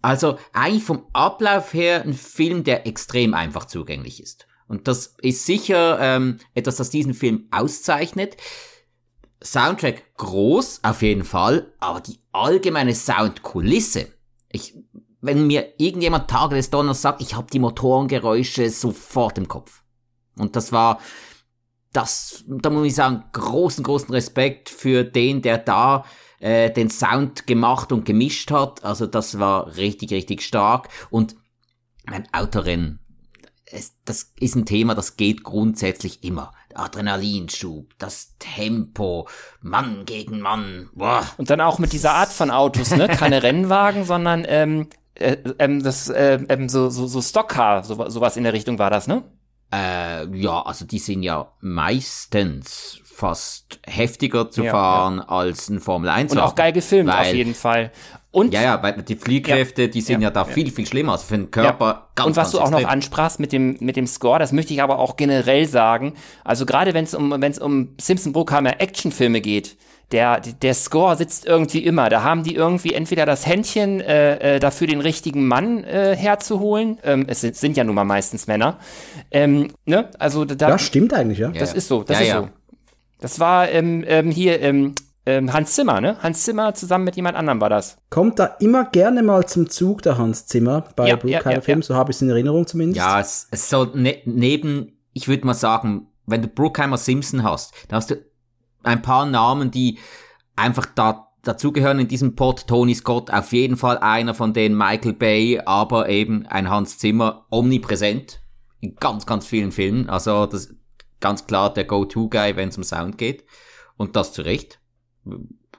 Also 0.01 0.39
eigentlich 0.53 0.85
vom 0.85 1.07
Ablauf 1.13 1.75
her 1.75 2.03
ein 2.03 2.15
Film, 2.15 2.65
der 2.65 2.87
extrem 2.87 3.35
einfach 3.35 3.67
zugänglich 3.67 4.23
ist. 4.23 4.47
Und 4.67 4.89
das 4.89 5.15
ist 5.21 5.45
sicher 5.45 5.99
ähm, 6.01 6.39
etwas, 6.55 6.77
das 6.77 6.89
diesen 6.89 7.13
Film 7.13 7.49
auszeichnet. 7.51 8.39
Soundtrack 9.43 10.17
groß, 10.17 10.81
auf 10.83 11.03
jeden 11.03 11.25
Fall, 11.25 11.73
aber 11.81 12.01
die 12.01 12.19
allgemeine 12.33 12.95
Soundkulisse, 12.95 14.09
ich, 14.51 14.75
wenn 15.21 15.47
mir 15.47 15.75
irgendjemand 15.79 16.29
Tage 16.29 16.57
des 16.57 16.71
Donners 16.71 17.03
sagt, 17.03 17.23
ich 17.23 17.35
habe 17.35 17.51
die 17.53 17.59
Motorengeräusche 17.59 18.69
sofort 18.71 19.39
im 19.39 19.49
Kopf. 19.49 19.83
Und 20.37 20.57
das 20.57 20.73
war, 20.73 21.01
das, 21.93 22.45
da 22.47 22.71
muss 22.71 22.87
ich 22.87 22.95
sagen, 22.95 23.25
großen, 23.33 23.85
großen 23.85 24.11
Respekt 24.11 24.69
für 24.69 25.05
den, 25.05 25.43
der 25.43 25.59
da 25.59 26.05
äh, 26.41 26.71
den 26.71 26.91
Sound 26.91 27.47
gemacht 27.47 27.93
und 27.93 28.05
gemischt 28.05 28.51
hat. 28.51 28.85
Also 28.85 29.07
das 29.07 29.39
war 29.39 29.77
richtig, 29.77 30.13
richtig 30.13 30.43
stark. 30.43 30.89
Und 31.11 31.37
mein 32.07 32.27
Autorennen, 32.33 32.99
es, 33.65 33.95
das 34.05 34.33
ist 34.39 34.57
ein 34.57 34.67
Thema, 34.67 34.95
das 34.95 35.17
geht 35.17 35.45
grundsätzlich 35.45 36.25
immer. 36.25 36.53
Adrenalinschub, 36.77 37.91
das 37.99 38.35
Tempo, 38.39 39.29
Mann 39.61 40.05
gegen 40.05 40.41
Mann. 40.41 40.91
Boah. 40.95 41.27
Und 41.37 41.51
dann 41.51 41.61
auch 41.61 41.79
mit 41.79 41.93
dieser 41.93 42.13
Art 42.13 42.31
von 42.31 42.51
Autos, 42.51 42.91
ne? 42.91 43.09
Keine 43.09 43.43
Rennwagen, 43.43 44.05
sondern 44.05 44.45
ähm, 44.47 44.89
äh, 45.15 45.37
ähm, 45.59 45.83
das, 45.83 46.09
äh, 46.09 46.39
ähm, 46.49 46.69
so, 46.69 46.91
so, 46.91 47.07
so 47.07 47.21
Stockcar, 47.21 47.85
so, 47.85 48.09
sowas 48.09 48.37
in 48.37 48.45
der 48.45 48.53
Richtung 48.53 48.79
war 48.79 48.91
das, 48.91 49.07
ne? 49.07 49.23
Äh, 49.73 50.27
ja, 50.37 50.63
also 50.63 50.85
die 50.85 50.99
sind 50.99 51.23
ja 51.23 51.53
meistens 51.61 53.01
fast 53.05 53.79
heftiger 53.87 54.51
zu 54.51 54.65
Ja, 54.65 54.73
fahren 54.73 55.21
als 55.21 55.69
ein 55.69 55.81
Formel 55.81 56.11
1 56.11 56.33
Und 56.33 56.39
auch 56.39 56.55
geil 56.55 56.73
gefilmt 56.73 57.11
auf 57.11 57.33
jeden 57.33 57.55
Fall. 57.55 57.93
Und, 58.33 58.53
Ja, 58.55 58.63
ja, 58.63 58.83
weil 58.83 58.95
die 59.03 59.15
Fliehkräfte, 59.17 59.89
die 59.89 60.01
sind 60.01 60.23
ja, 60.23 60.29
Ja, 60.29 60.31
da 60.31 60.45
viel, 60.45 60.71
viel 60.73 60.87
schlimmer. 60.87 61.13
Also 61.13 61.27
für 61.27 61.37
den 61.37 61.51
Körper 61.51 62.09
ganz, 62.15 62.27
und 62.29 62.37
was 62.37 62.45
ganz 62.45 62.53
du 62.53 62.61
auch 62.61 62.71
noch 62.71 62.79
extrem. 62.79 62.93
ansprachst 62.95 63.39
mit 63.41 63.53
dem, 63.53 63.77
mit 63.81 63.95
dem 63.97 64.07
Score, 64.07 64.39
das 64.39 64.53
möchte 64.53 64.73
ich 64.73 64.83
aber 64.83 64.99
auch 64.99 65.17
generell 65.17 65.67
sagen. 65.67 66.15
Also 66.43 66.65
gerade 66.67 66.95
wenn 66.95 67.05
es 67.05 67.15
um, 67.15 67.31
wenn 67.31 67.53
es 67.53 67.59
um 67.59 67.91
Simpson 68.01 68.33
Brookheimer 68.33 68.81
Actionfilme 68.81 69.41
geht, 69.43 69.77
der, 70.13 70.41
der 70.41 70.75
Score 70.75 71.17
sitzt 71.17 71.47
irgendwie 71.47 71.85
immer. 71.85 72.09
Da 72.11 72.23
haben 72.23 72.43
die 72.43 72.55
irgendwie 72.55 72.93
entweder 72.93 73.25
das 73.25 73.47
Händchen 73.47 74.01
äh, 74.01 74.57
äh, 74.57 74.61
dafür, 74.61 74.87
den 74.87 75.01
richtigen 75.01 75.47
Mann 75.47 75.85
äh, 75.85 76.15
herzuholen. 76.17 76.99
Ähm, 77.03 77.25
es 77.29 77.41
sind, 77.43 77.57
sind 77.57 77.77
ja 77.79 77.85
nun 77.85 77.95
mal 77.95 78.05
meistens 78.05 78.47
Männer. 78.47 78.79
Ähm, 79.31 79.69
ne? 79.87 80.11
Also 80.19 80.45
da, 80.45 80.69
Ja, 80.71 80.79
stimmt 80.79 81.15
eigentlich, 81.15 81.39
ja. 81.39 81.49
das 81.49 81.71
Ja. 81.73 81.77
ist 81.77 81.89
so, 81.89 82.03
das 82.03 82.19
Ja, 82.19 82.23
ist 82.23 82.29
ja. 82.29 82.41
so. 82.43 82.49
Das 83.21 83.41
war 83.41 83.71
ähm, 83.71 84.05
ähm, 84.07 84.31
hier 84.31 84.61
ähm, 84.61 84.95
ähm, 85.25 85.53
Hans 85.53 85.75
Zimmer, 85.75 86.01
ne? 86.01 86.17
Hans 86.21 86.45
Zimmer 86.45 86.75
zusammen 86.75 87.05
mit 87.05 87.17
jemand 87.17 87.37
anderem 87.37 87.61
war 87.61 87.71
das. 87.71 87.99
Kommt 88.11 88.39
da 88.39 88.47
immer 88.61 88.85
gerne 88.87 89.23
mal 89.23 89.47
zum 89.47 89.71
Zug, 89.71 90.03
der 90.03 90.19
Hans 90.19 90.47
Zimmer, 90.47 90.85
bei 90.97 91.09
Ja, 91.09 91.17
Bruckheimer 91.17 91.51
ja, 91.51 91.57
ja, 91.59 91.61
Film, 91.61 91.81
ja. 91.81 91.87
so 91.87 91.95
habe 91.95 92.11
ich 92.11 92.17
es 92.17 92.23
in 92.23 92.31
Erinnerung 92.31 92.67
zumindest. 92.67 92.97
Ja, 92.99 93.21
es, 93.21 93.47
es 93.51 93.71
so 93.71 93.85
ne, 93.85 94.19
neben, 94.25 94.99
ich 95.13 95.29
würde 95.29 95.47
mal 95.47 95.55
sagen, 95.55 96.09
wenn 96.27 96.43
du 96.43 96.49
Brookheimer 96.49 96.99
Simpson 96.99 97.43
hast, 97.43 97.73
dann 97.89 97.97
hast 97.97 98.11
du 98.11 98.17
ein 98.83 99.03
paar 99.03 99.27
Namen, 99.27 99.71
die 99.71 99.99
einfach 100.57 100.87
da 100.87 101.29
dazugehören 101.43 101.99
in 101.99 102.09
diesem 102.09 102.37
Pod. 102.37 102.67
Tony 102.67 102.95
Scott, 102.95 103.31
auf 103.31 103.53
jeden 103.53 103.77
Fall 103.77 103.99
einer 103.99 104.35
von 104.35 104.53
denen, 104.53 104.77
Michael 104.77 105.13
Bay, 105.13 105.61
aber 105.65 106.09
eben 106.09 106.47
ein 106.47 106.71
Hans 106.71 106.99
Zimmer, 106.99 107.47
omnipräsent 107.51 108.41
in 108.81 108.97
ganz, 108.97 109.27
ganz 109.27 109.47
vielen 109.47 109.73
Filmen. 109.73 110.09
Also 110.09 110.47
das 110.47 110.67
ist 110.67 110.75
ganz 111.21 111.47
klar 111.47 111.73
der 111.73 111.85
Go-To-Guy, 111.85 112.57
wenn 112.57 112.69
es 112.69 112.77
um 112.77 112.85
Sound 112.85 113.19
geht. 113.19 113.45
Und 113.97 114.17
das 114.17 114.33
zu 114.33 114.43
Recht. 114.43 114.81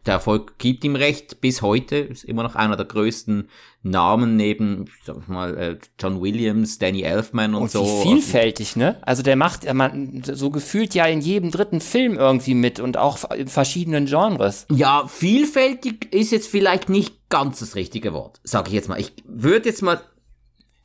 Der 0.05 0.15
Erfolg 0.15 0.57
gibt 0.57 0.83
ihm 0.83 0.97
recht 0.97 1.39
bis 1.39 1.61
heute. 1.61 1.95
Ist 1.95 2.25
immer 2.25 2.43
noch 2.43 2.55
einer 2.55 2.75
der 2.75 2.85
größten 2.85 3.47
Namen 3.83 4.35
neben, 4.35 4.85
ich 4.99 5.05
sag 5.05 5.29
mal, 5.29 5.57
äh, 5.57 5.77
John 5.97 6.21
Williams, 6.21 6.77
Danny 6.77 7.03
Elfman 7.03 7.55
und, 7.55 7.63
Und 7.63 7.71
so. 7.71 7.85
wie 7.85 8.09
vielfältig, 8.09 8.75
ne? 8.75 8.97
Also 9.03 9.23
der 9.23 9.37
macht 9.37 9.71
man, 9.73 10.21
so 10.25 10.49
gefühlt 10.49 10.93
ja 10.93 11.05
in 11.05 11.21
jedem 11.21 11.51
dritten 11.51 11.79
Film 11.79 12.15
irgendwie 12.17 12.53
mit 12.53 12.81
und 12.81 12.97
auch 12.97 13.31
in 13.31 13.47
verschiedenen 13.47 14.05
Genres. 14.05 14.65
Ja, 14.69 15.07
vielfältig 15.07 16.13
ist 16.13 16.31
jetzt 16.31 16.47
vielleicht 16.49 16.89
nicht 16.89 17.29
ganz 17.29 17.59
das 17.59 17.75
richtige 17.75 18.11
Wort, 18.13 18.41
sage 18.43 18.67
ich 18.69 18.73
jetzt 18.73 18.89
mal. 18.89 18.99
Ich 18.99 19.13
würde 19.25 19.69
jetzt 19.69 19.81
mal 19.81 20.01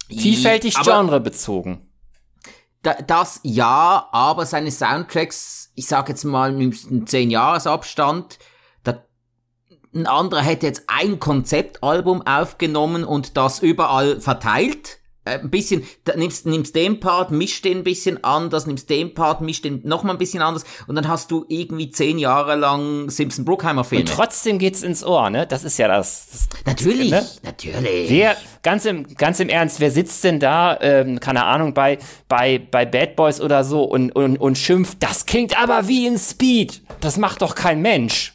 Vielfältig 0.09 0.75
genrebezogen. 0.83 1.81
da, 2.83 2.95
das 2.95 3.41
ja, 3.43 4.09
aber 4.13 4.47
seine 4.47 4.71
Soundtracks, 4.71 5.73
ich 5.75 5.87
sage 5.87 6.13
jetzt 6.13 6.25
mal 6.25 6.53
mit 6.53 6.87
einem 6.87 7.07
10 7.07 7.31
Jahres 7.31 7.67
Abstand, 7.67 8.39
ein 9.99 10.07
anderer 10.07 10.43
hätte 10.43 10.67
jetzt 10.67 10.85
ein 10.87 11.19
Konzeptalbum 11.19 12.27
aufgenommen 12.27 13.05
und 13.05 13.37
das 13.37 13.61
überall 13.61 14.21
verteilt. 14.21 14.99
Äh, 15.25 15.41
Ein 15.41 15.51
bisschen, 15.51 15.83
nimmst, 16.17 16.47
nimmst 16.47 16.75
den 16.75 17.01
Part, 17.01 17.31
mischst 17.33 17.65
den 17.65 17.79
ein 17.79 17.85
bisschen 17.85 18.23
anders, 18.25 18.67
nimmst 18.67 18.89
den 18.89 19.13
Part, 19.15 19.41
mischst 19.43 19.65
den 19.65 19.83
nochmal 19.85 20.15
ein 20.15 20.19
bisschen 20.19 20.41
anders 20.41 20.65
und 20.87 20.95
dann 20.95 21.07
hast 21.09 21.31
du 21.31 21.45
irgendwie 21.49 21.91
zehn 21.91 22.19
Jahre 22.19 22.55
lang 22.57 23.11
Simpson 23.11 23.45
Brookheimer 23.45 23.85
Filme. 23.85 24.05
Und 24.05 24.11
trotzdem 24.11 24.59
geht's 24.59 24.83
ins 24.83 25.05
Ohr, 25.05 25.29
ne? 25.29 25.47
Das 25.47 25.65
ist 25.65 25.77
ja 25.79 25.89
das. 25.89 26.29
das 26.31 26.49
natürlich, 26.65 27.11
Ne? 27.11 27.27
natürlich. 27.43 28.09
wer, 28.09 28.37
ganz 28.63 28.85
im, 28.87 29.07
ganz 29.17 29.39
im 29.41 29.49
Ernst, 29.51 29.81
wer 29.81 29.91
sitzt 29.91 30.25
denn 30.25 30.41
da, 30.41 30.79
ähm, 30.81 31.21
keine 31.21 31.45
Ahnung, 31.45 31.75
bei, 31.75 31.99
bei, 32.29 32.59
bei 32.71 32.87
Bad 32.87 33.15
Boys 33.17 33.41
oder 33.41 33.65
so 33.65 33.83
und, 33.83 34.13
und, 34.13 34.39
und 34.39 34.57
schimpft, 34.57 34.99
das 35.03 35.27
klingt 35.27 35.61
aber 35.61 35.89
wie 35.89 36.07
in 36.07 36.19
Speed. 36.19 36.81
Das 37.01 37.19
macht 37.19 37.43
doch 37.43 37.55
kein 37.55 37.83
Mensch. 37.83 38.35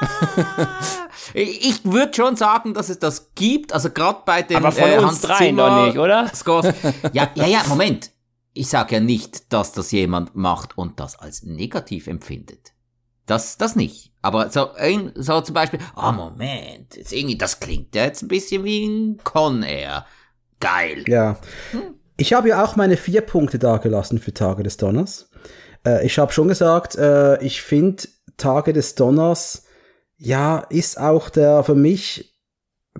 Ich 1.34 1.84
würde 1.84 2.14
schon 2.14 2.36
sagen, 2.36 2.74
dass 2.74 2.88
es 2.88 2.98
das 3.00 3.34
gibt, 3.34 3.72
also 3.72 3.90
gerade 3.90 4.20
bei 4.24 4.42
den 4.42 4.58
Aber 4.58 4.70
von 4.70 4.88
äh, 4.88 4.98
uns 4.98 5.20
dreien 5.20 5.56
Zimmer 5.56 5.68
doch 5.68 5.86
nicht, 5.86 5.98
oder? 5.98 6.30
Scores. 6.34 6.72
Ja, 7.12 7.30
ja, 7.34 7.46
ja, 7.46 7.62
Moment. 7.66 8.10
Ich 8.52 8.68
sage 8.68 8.96
ja 8.96 9.00
nicht, 9.00 9.52
dass 9.52 9.72
das 9.72 9.90
jemand 9.90 10.36
macht 10.36 10.78
und 10.78 11.00
das 11.00 11.18
als 11.18 11.42
negativ 11.42 12.06
empfindet. 12.06 12.72
Das, 13.26 13.56
das 13.56 13.74
nicht. 13.74 14.12
Aber 14.22 14.50
so, 14.50 14.72
ein, 14.74 15.12
so 15.16 15.40
zum 15.40 15.54
Beispiel, 15.54 15.80
ah, 15.96 16.12
Moment, 16.12 16.96
jetzt 16.96 17.12
irgendwie, 17.12 17.36
das 17.36 17.58
klingt 17.58 17.94
ja 17.94 18.04
jetzt 18.04 18.22
ein 18.22 18.28
bisschen 18.28 18.62
wie 18.62 18.86
ein 18.86 19.18
Con 19.24 19.62
Air. 19.62 20.06
Geil. 20.60 21.04
Ja. 21.08 21.38
Ich 22.16 22.32
habe 22.32 22.50
ja 22.50 22.64
auch 22.64 22.76
meine 22.76 22.96
vier 22.96 23.22
Punkte 23.22 23.58
dargelassen 23.58 24.20
für 24.20 24.32
Tage 24.32 24.62
des 24.62 24.76
Donners. 24.76 25.30
Äh, 25.84 26.06
ich 26.06 26.18
habe 26.18 26.32
schon 26.32 26.48
gesagt, 26.48 26.96
äh, 26.96 27.42
ich 27.42 27.60
finde 27.62 28.04
Tage 28.36 28.72
des 28.72 28.94
Donners, 28.94 29.63
ja, 30.16 30.58
ist 30.70 30.98
auch 30.98 31.28
der 31.30 31.64
für 31.64 31.74
mich 31.74 32.34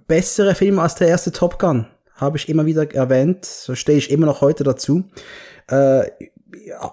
bessere 0.06 0.54
Film 0.54 0.78
als 0.78 0.96
der 0.96 1.08
erste 1.08 1.32
Top 1.32 1.58
Gun. 1.58 1.86
Habe 2.14 2.36
ich 2.36 2.48
immer 2.48 2.66
wieder 2.66 2.92
erwähnt, 2.94 3.44
so 3.44 3.74
stehe 3.74 3.98
ich 3.98 4.10
immer 4.10 4.26
noch 4.26 4.40
heute 4.40 4.64
dazu. 4.64 5.04
Äh, 5.68 6.04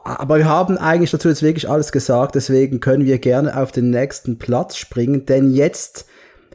aber 0.04 0.38
wir 0.38 0.50
haben 0.50 0.78
eigentlich 0.78 1.12
dazu 1.12 1.30
jetzt 1.30 1.44
wirklich 1.44 1.70
alles 1.70 1.92
gesagt, 1.92 2.36
deswegen 2.36 2.80
können 2.80 3.06
wir 3.06 3.20
gerne 3.20 3.56
auf 3.58 3.72
den 3.72 3.92
nächsten 3.92 4.40
Platz 4.40 4.76
springen, 4.78 5.26
denn 5.26 5.52
jetzt 5.52 6.06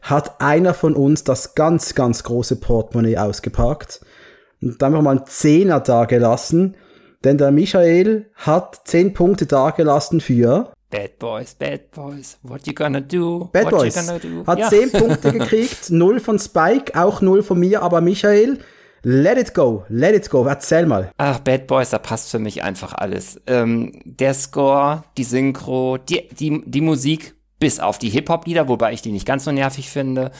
hat 0.03 0.41
einer 0.41 0.75
von 0.75 0.95
uns 0.95 1.25
das 1.25 1.55
ganz, 1.55 1.95
ganz 1.95 2.25
große 2.25 2.57
Portemonnaie 2.57 3.19
ausgepackt. 3.19 4.01
Und 4.63 4.83
einfach 4.83 5.03
mal 5.03 5.17
einen 5.19 5.27
Zehner 5.27 5.81
dagelassen, 5.81 6.77
denn 7.25 7.39
der 7.39 7.51
Michael 7.51 8.27
hat 8.35 8.83
zehn 8.85 9.13
Punkte 9.13 9.47
dagelassen 9.47 10.21
für 10.21 10.73
Bad 10.91 11.19
Boys, 11.19 11.55
Bad 11.55 11.91
Boys, 11.91 12.39
what 12.43 12.67
you 12.67 12.73
gonna 12.73 13.01
do? 13.01 13.51
Bad 13.53 13.65
what 13.65 13.73
Boys. 13.73 13.95
do? 13.95 14.47
Hat 14.47 14.59
ja. 14.59 14.69
zehn 14.69 14.93
Punkte 14.93 15.33
gekriegt, 15.39 15.91
null 15.91 16.21
von 16.21 16.39
Spike, 16.39 16.99
auch 16.99 17.21
null 17.21 17.43
von 17.43 17.59
mir, 17.59 17.83
aber 17.83 18.01
Michael, 18.01 18.61
let 19.03 19.37
it 19.37 19.53
go, 19.53 19.85
let 19.89 20.15
it 20.15 20.31
go, 20.31 20.45
erzähl 20.47 20.87
mal. 20.87 21.11
Ach, 21.17 21.41
Bad 21.41 21.67
Boys, 21.67 21.91
da 21.91 21.99
passt 21.99 22.31
für 22.31 22.39
mich 22.39 22.63
einfach 22.63 22.95
alles. 22.95 23.41
Ähm, 23.47 24.01
der 24.05 24.35
Score, 24.35 25.03
die 25.17 25.25
Synchro, 25.25 25.99
die, 25.99 26.29
die, 26.29 26.63
die 26.65 26.81
Musik, 26.81 27.35
bis 27.59 27.81
auf 27.81 27.99
die 27.99 28.11
Hip-Hop-Lieder, 28.11 28.69
wobei 28.69 28.93
ich 28.93 29.03
die 29.03 29.13
nicht 29.13 29.27
ganz 29.27 29.45
so 29.45 29.53
nervig 29.53 29.91
finde. 29.91 30.31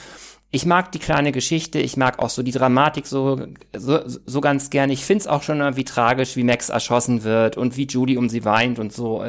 Ich 0.49 0.65
mag 0.65 0.93
die 0.93 0.99
kleine 0.99 1.33
Geschichte, 1.33 1.79
ich 1.79 1.97
mag 1.97 2.19
auch 2.19 2.29
so 2.29 2.41
die 2.41 2.51
Dramatik 2.51 3.05
so, 3.05 3.47
so, 3.75 3.99
so 4.05 4.41
ganz 4.41 4.69
gern. 4.69 4.89
Ich 4.89 5.03
find's 5.03 5.27
auch 5.27 5.43
schon 5.43 5.59
irgendwie 5.59 5.83
tragisch, 5.83 6.37
wie 6.37 6.43
Max 6.43 6.69
erschossen 6.69 7.23
wird 7.23 7.57
und 7.57 7.75
wie 7.75 7.85
Judy 7.85 8.17
um 8.17 8.29
sie 8.29 8.45
weint 8.45 8.79
und 8.79 8.93
so. 8.93 9.25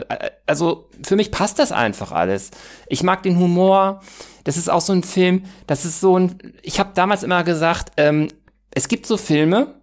Also 0.46 0.88
für 1.02 1.16
mich 1.16 1.32
passt 1.32 1.58
das 1.58 1.72
einfach 1.72 2.12
alles. 2.12 2.52
Ich 2.86 3.02
mag 3.02 3.24
den 3.24 3.38
Humor. 3.38 4.00
Das 4.44 4.56
ist 4.56 4.70
auch 4.70 4.80
so 4.80 4.92
ein 4.92 5.02
Film, 5.02 5.44
das 5.66 5.84
ist 5.84 6.00
so 6.00 6.18
ein. 6.18 6.38
Ich 6.62 6.80
habe 6.80 6.90
damals 6.94 7.22
immer 7.22 7.42
gesagt, 7.42 7.92
ähm, 7.96 8.28
es 8.70 8.88
gibt 8.88 9.04
so 9.04 9.16
Filme, 9.16 9.74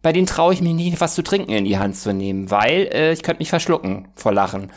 bei 0.00 0.12
denen 0.12 0.26
traue 0.26 0.54
ich 0.54 0.62
mich 0.62 0.74
nicht, 0.74 1.00
was 1.00 1.14
zu 1.14 1.22
trinken 1.22 1.52
in 1.52 1.64
die 1.64 1.78
Hand 1.78 1.96
zu 1.96 2.14
nehmen, 2.14 2.50
weil 2.50 2.88
äh, 2.92 3.12
ich 3.12 3.22
könnte 3.22 3.40
mich 3.40 3.50
verschlucken 3.50 4.08
vor 4.14 4.32
Lachen. 4.32 4.70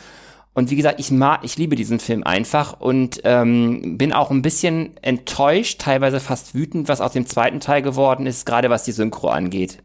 Und 0.54 0.70
wie 0.70 0.76
gesagt, 0.76 1.00
ich 1.00 1.10
mag, 1.10 1.40
ich 1.44 1.56
liebe 1.56 1.76
diesen 1.76 1.98
Film 1.98 2.24
einfach 2.24 2.78
und 2.78 3.22
ähm, 3.24 3.96
bin 3.96 4.12
auch 4.12 4.30
ein 4.30 4.42
bisschen 4.42 4.96
enttäuscht, 4.98 5.80
teilweise 5.80 6.20
fast 6.20 6.54
wütend, 6.54 6.88
was 6.88 7.00
aus 7.00 7.12
dem 7.12 7.26
zweiten 7.26 7.60
Teil 7.60 7.80
geworden 7.80 8.26
ist, 8.26 8.44
gerade 8.44 8.68
was 8.68 8.84
die 8.84 8.92
Synchro 8.92 9.28
angeht. 9.28 9.78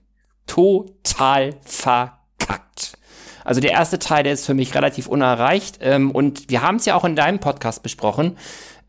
Total 0.45 1.55
verkackt. 1.61 2.97
Also 3.45 3.61
der 3.61 3.72
erste 3.72 3.97
Teil, 3.97 4.24
der 4.24 4.34
ist 4.34 4.45
für 4.45 4.53
mich 4.53 4.76
relativ 4.76 5.07
unerreicht 5.07 5.80
ähm, 5.82 6.11
und 6.11 6.49
wir 6.49 6.61
haben 6.61 6.76
es 6.76 6.86
ja 6.86 6.95
auch 6.95 7.05
in 7.05 7.15
deinem 7.15 7.39
Podcast 7.39 7.82
besprochen. 7.82 8.38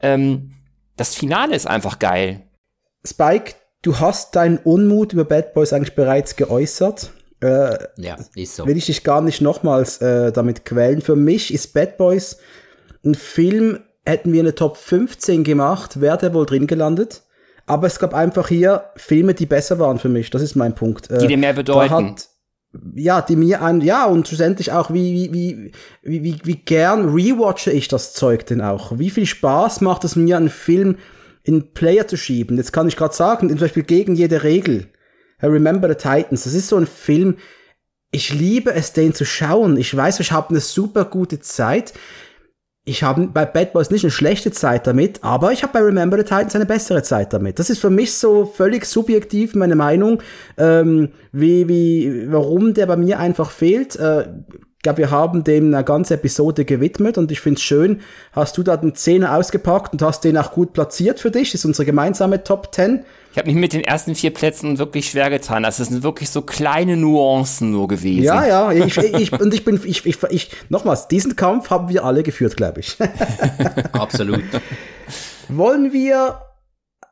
Ähm, 0.01 0.55
das 0.97 1.14
Finale 1.14 1.55
ist 1.55 1.68
einfach 1.68 2.01
geil. 2.01 2.43
Spike, 3.07 3.55
du 3.83 4.01
hast 4.01 4.35
deinen 4.35 4.59
Unmut 4.59 5.12
über 5.12 5.24
Bad 5.24 5.55
Boys 5.55 5.72
eigentlich 5.72 5.95
bereits 5.95 6.35
geäußert. 6.35 7.12
Äh, 7.41 7.76
Ja, 7.97 8.16
ist 8.34 8.57
so. 8.57 8.66
will 8.66 8.76
ich 8.76 8.86
dich 8.86 9.05
gar 9.05 9.20
nicht 9.20 9.41
nochmals 9.41 9.99
äh, 10.03 10.32
damit 10.32 10.64
quälen. 10.64 11.01
Für 11.03 11.16
mich 11.16 11.53
ist 11.55 11.72
Bad 11.74 11.97
Boys 11.97 12.39
ein 13.05 13.14
Film, 13.14 13.78
hätten 14.05 14.32
wir 14.32 14.41
eine 14.41 14.55
Top 14.55 14.76
15 14.76 15.45
gemacht, 15.45 16.01
wäre 16.01 16.18
der 16.18 16.34
wohl 16.34 16.47
drin 16.47 16.66
gelandet. 16.66 17.22
Aber 17.66 17.86
es 17.86 17.99
gab 17.99 18.14
einfach 18.14 18.49
hier 18.49 18.84
Filme, 18.97 19.34
die 19.34 19.47
besser 19.47 19.78
waren 19.78 19.99
für 19.99 20.09
mich. 20.09 20.30
Das 20.30 20.41
ist 20.43 20.57
mein 20.57 20.74
Punkt. 20.74 21.11
Äh, 21.11 21.18
Die 21.18 21.26
dir 21.26 21.36
mehr 21.36 21.53
bedeuten. 21.53 21.93
hat, 21.93 22.28
ja, 22.95 23.20
die 23.22 23.36
mir 23.36 23.61
an, 23.62 23.80
ja, 23.82 24.07
und 24.07 24.26
schlussendlich 24.26 24.72
auch, 24.72 24.91
wie, 24.93 25.30
wie, 25.32 25.72
wie, 26.03 26.22
wie, 26.24 26.41
wie 26.45 26.57
gern 26.57 27.11
rewatche 27.11 27.70
ich 27.70 27.89
das 27.89 28.14
Zeug 28.14 28.47
denn 28.47 28.61
auch? 28.62 28.99
Wie 28.99 29.11
viel 29.11 29.26
Spaß 29.26 29.80
macht 29.82 30.05
es 30.05 30.16
mir, 30.16 30.36
einen 30.39 30.49
Film 30.49 30.97
in 31.45 31.72
Player 31.72 32.07
zu 32.09 32.16
schieben? 32.16 32.57
Jetzt 32.57 32.72
kann 32.72 32.89
ich 32.89 32.97
gerade 32.97 33.14
sagen, 33.14 33.49
zum 33.49 33.59
Beispiel 33.59 33.84
gegen 33.84 34.14
jede 34.16 34.43
Regel. 34.43 34.86
Remember 35.47 35.89
the 35.89 35.95
Titans, 35.95 36.45
das 36.45 36.55
ist 36.55 36.68
so 36.68 36.76
ein 36.76 36.86
Film, 36.86 37.36
ich 38.11 38.32
liebe 38.32 38.72
es, 38.72 38.93
den 38.93 39.14
zu 39.14 39.24
schauen. 39.24 39.76
Ich 39.76 39.95
weiß, 39.95 40.20
ich 40.20 40.32
habe 40.32 40.51
eine 40.51 40.61
super 40.61 41.05
gute 41.05 41.41
Zeit. 41.41 41.93
Ich 42.84 43.03
habe 43.03 43.26
bei 43.26 43.45
Bad 43.45 43.74
Boys 43.74 43.91
nicht 43.91 44.05
eine 44.05 44.11
schlechte 44.11 44.51
Zeit 44.51 44.86
damit, 44.86 45.22
aber 45.22 45.53
ich 45.53 45.62
habe 45.62 45.74
bei 45.74 45.80
Remember 45.80 46.16
the 46.16 46.22
Titans 46.22 46.55
eine 46.55 46.64
bessere 46.64 47.03
Zeit 47.03 47.34
damit. 47.34 47.59
Das 47.59 47.68
ist 47.68 47.80
für 47.80 47.91
mich 47.91 48.14
so 48.14 48.47
völlig 48.47 48.86
subjektiv 48.86 49.55
meine 49.55 49.76
Meinung, 49.76 50.22
ähm, 50.57 51.11
wie, 51.30 51.68
wie, 51.68 52.32
warum 52.32 52.72
der 52.72 52.86
bei 52.86 52.97
mir 52.97 53.18
einfach 53.18 53.51
fehlt. 53.51 53.97
Äh, 53.97 54.28
ich 54.78 54.82
glaube, 54.82 54.99
wir 54.99 55.11
haben 55.11 55.45
dem 55.45 55.74
eine 55.74 55.84
ganze 55.84 56.14
Episode 56.14 56.64
gewidmet 56.64 57.18
und 57.18 57.30
ich 57.30 57.41
finde 57.41 57.59
es 57.59 57.62
schön, 57.62 58.01
hast 58.32 58.57
du 58.57 58.62
da 58.62 58.76
den 58.78 58.95
Zehner 58.95 59.34
ausgepackt 59.34 59.93
und 59.93 60.01
hast 60.01 60.24
den 60.24 60.39
auch 60.39 60.53
gut 60.53 60.72
platziert 60.72 61.20
für 61.20 61.30
dich. 61.30 61.51
Das 61.51 61.61
ist 61.61 61.64
unsere 61.66 61.84
gemeinsame 61.84 62.43
Top 62.43 62.74
10. 62.74 63.05
Ich 63.33 63.39
habe 63.39 63.49
mich 63.49 63.57
mit 63.57 63.72
den 63.72 63.83
ersten 63.83 64.14
vier 64.14 64.33
Plätzen 64.33 64.79
wirklich 64.79 65.11
schwer 65.11 65.31
getan. 65.31 65.62
Das 65.62 65.76
sind 65.76 66.03
wirklich 66.03 66.31
so 66.31 66.43
kleine 66.43 66.97
Nuancen 66.97 67.70
nur 67.70 67.87
gewesen. 67.87 68.24
Ja, 68.24 68.47
ja, 68.47 68.72
ich, 68.72 68.97
ich, 68.97 69.33
und 69.33 69.53
ich 69.53 69.64
bin, 69.64 69.81
ich, 69.85 70.07
ich, 70.07 70.22
ich, 70.31 70.51
nochmals, 70.70 71.09
diesen 71.09 71.37
Kampf 71.37 71.70
haben 71.70 71.89
wir 71.89 72.05
alle 72.05 72.22
geführt, 72.22 72.57
glaube 72.57 72.81
ich. 72.81 72.97
Absolut. 73.93 74.43
Wollen 75.49 75.93
wir 75.93 76.43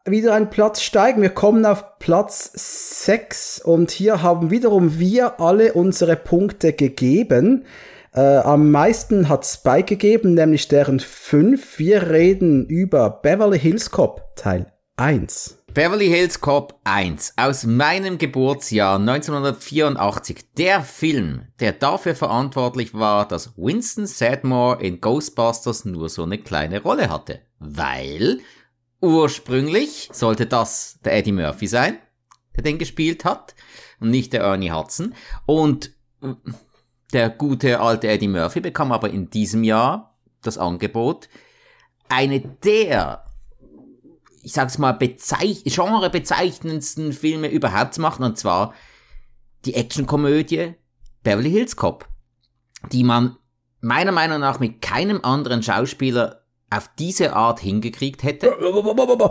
wieder 0.07 0.35
einen 0.35 0.51
Platz 0.51 0.83
steigen. 0.83 1.23
Wir 1.23 1.31
kommen 1.31 1.67
auf 1.67 1.99
Platz 1.99 2.51
6 3.05 3.61
und 3.61 3.91
hier 3.91 4.23
haben 4.23 4.51
wiederum 4.51 4.99
wir 4.99 5.41
alle 5.41 5.75
unsere 5.75 6.17
Punkte 6.17 6.73
gegeben. 6.73 7.65
Äh, 8.15 8.21
am 8.21 8.71
meisten 8.71 9.29
hat 9.29 9.45
Spike 9.45 9.97
gegeben, 9.97 10.35
nämlich 10.35 10.69
deren 10.69 11.01
5. 11.01 11.79
Wir 11.79 12.11
reden 12.11 12.67
über 12.67 13.11
Beverly 13.11 13.59
Hills 13.59 13.91
Cop 13.91 14.35
Teil 14.37 14.73
1. 14.97 15.56
Beverly 15.77 16.09
Hills 16.09 16.41
Cop 16.41 16.81
1 16.85 17.35
aus 17.37 17.65
meinem 17.65 18.17
Geburtsjahr 18.17 18.99
1984. 18.99 20.55
Der 20.57 20.81
Film, 20.81 21.49
der 21.61 21.75
dafür 21.75 22.15
verantwortlich 22.15 22.95
war, 22.95 23.29
dass 23.29 23.59
Winston 23.59 24.07
Sedmore 24.07 24.83
in 24.83 25.03
Ghostbusters 25.03 25.85
nur 25.85 26.09
so 26.09 26.23
eine 26.23 26.39
kleine 26.39 26.81
Rolle 26.81 27.11
hatte. 27.11 27.43
Weil 27.59 28.41
Ursprünglich 29.03 30.09
sollte 30.15 30.47
das 30.47 30.99
der 31.05 31.13
Eddie 31.13 31.33
Murphy 31.33 31.67
sein, 31.67 31.99
der 32.57 32.63
den 32.63 32.79
gespielt 32.79 33.27
hat, 33.27 33.55
und 34.01 34.09
nicht 34.09 34.33
der 34.33 34.45
Ernie 34.45 34.73
Hudson. 34.73 35.13
Und 35.45 35.93
der 37.13 37.29
gute 37.29 37.81
alte 37.81 38.09
Eddie 38.09 38.29
Murphy 38.29 38.61
bekam 38.61 38.93
aber 38.93 39.11
in 39.11 39.29
diesem 39.29 39.63
Jahr 39.63 40.17
das 40.41 40.57
Angebot, 40.57 41.29
eine 42.09 42.41
der, 42.41 43.26
ich 44.47 44.53
sag's 44.53 44.79
mal, 44.79 44.93
bezeich 44.93 45.65
genrebezeichnendsten 45.65 47.13
Filme 47.13 47.49
überhaupt 47.49 47.95
zu 47.95 48.01
machen, 48.01 48.25
und 48.25 48.39
zwar 48.39 48.75
die 49.65 49.75
Actionkomödie 49.75 50.75
Beverly 51.25 51.51
Hills 51.51 51.75
Cop, 51.75 52.09
die 52.93 53.03
man 53.03 53.35
meiner 53.81 54.13
Meinung 54.13 54.39
nach 54.39 54.61
mit 54.61 54.81
keinem 54.81 55.19
anderen 55.25 55.65
Schauspieler 55.65 56.45
auf 56.71 56.89
diese 56.97 57.35
Art 57.35 57.59
hingekriegt 57.59 58.23
hätte. 58.23 58.53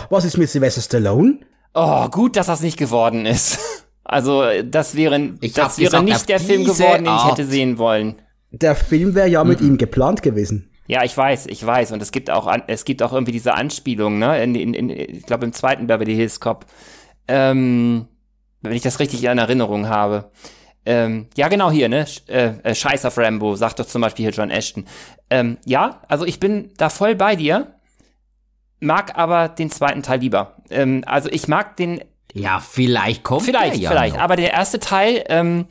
Was 0.09 0.25
ist 0.25 0.37
mit 0.37 0.49
Sylvester 0.49 0.81
Stallone? 0.81 1.39
Oh, 1.73 2.09
gut, 2.09 2.35
dass 2.35 2.47
das 2.47 2.59
nicht 2.59 2.77
geworden 2.77 3.25
ist. 3.25 3.59
Also, 4.07 4.43
das 4.63 4.95
wäre, 4.95 5.33
ich 5.41 5.53
das 5.53 5.79
wäre 5.79 5.89
gesagt, 5.89 6.05
nicht 6.05 6.29
der 6.29 6.39
Film 6.39 6.63
geworden, 6.63 7.05
den 7.05 7.15
ich 7.15 7.25
hätte 7.25 7.43
sehen 7.43 7.79
wollen. 7.79 8.21
Der 8.51 8.75
Film 8.75 9.15
wäre 9.15 9.27
ja 9.27 9.43
mit 9.43 9.61
mhm. 9.61 9.67
ihm 9.69 9.77
geplant 9.79 10.21
gewesen. 10.21 10.69
Ja, 10.87 11.03
ich 11.03 11.15
weiß, 11.17 11.47
ich 11.47 11.65
weiß. 11.65 11.91
Und 11.91 12.01
es 12.01 12.11
gibt 12.11 12.29
auch, 12.29 12.53
es 12.67 12.85
gibt 12.85 13.01
auch 13.01 13.13
irgendwie 13.13 13.31
diese 13.31 13.53
Anspielung, 13.53 14.19
ne? 14.19 14.41
In, 14.43 14.55
in, 14.55 14.73
in, 14.73 14.89
ich 14.89 15.25
glaube, 15.25 15.45
im 15.45 15.53
zweiten 15.53 15.87
Beverly 15.87 16.15
Hills 16.15 16.39
Cop. 16.39 16.65
Ähm, 17.27 18.07
wenn 18.61 18.73
ich 18.73 18.83
das 18.83 18.99
richtig 18.99 19.23
in 19.23 19.37
Erinnerung 19.37 19.87
habe. 19.87 20.31
Ähm, 20.85 21.27
ja, 21.35 21.47
genau 21.47 21.71
hier, 21.71 21.89
ne? 21.89 22.05
Äh, 22.27 22.53
äh, 22.63 22.75
Scheiß 22.75 23.05
auf 23.05 23.17
Rambo, 23.17 23.55
sagt 23.55 23.79
doch 23.79 23.87
zum 23.87 24.01
Beispiel 24.01 24.25
hier 24.25 24.33
John 24.33 24.51
Ashton. 24.51 24.85
Ähm, 25.29 25.57
ja, 25.65 26.01
also 26.07 26.25
ich 26.25 26.39
bin 26.39 26.71
da 26.77 26.89
voll 26.89 27.15
bei 27.15 27.35
dir, 27.35 27.73
mag 28.79 29.17
aber 29.17 29.49
den 29.49 29.71
zweiten 29.71 30.03
Teil 30.03 30.19
lieber. 30.19 30.57
Ähm, 30.69 31.03
also 31.07 31.29
ich 31.31 31.47
mag 31.47 31.75
den. 31.77 32.03
Ja, 32.33 32.59
vielleicht 32.59 33.23
kommt 33.23 33.43
Vielleicht, 33.43 33.77
ja 33.77 33.89
vielleicht. 33.89 34.17
Noch. 34.17 34.21
Aber 34.21 34.35
der 34.35 34.51
erste 34.51 34.79
Teil, 34.79 35.23
ähm, 35.29 35.65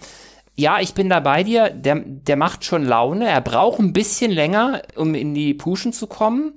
ja, 0.56 0.80
ich 0.80 0.94
bin 0.94 1.08
da 1.08 1.20
bei 1.20 1.42
dir. 1.42 1.70
Der, 1.70 1.96
der 2.04 2.36
macht 2.36 2.64
schon 2.64 2.84
Laune. 2.84 3.28
Er 3.28 3.40
braucht 3.40 3.80
ein 3.80 3.92
bisschen 3.92 4.30
länger, 4.30 4.82
um 4.94 5.14
in 5.14 5.34
die 5.34 5.54
Puschen 5.54 5.92
zu 5.92 6.06
kommen. 6.06 6.54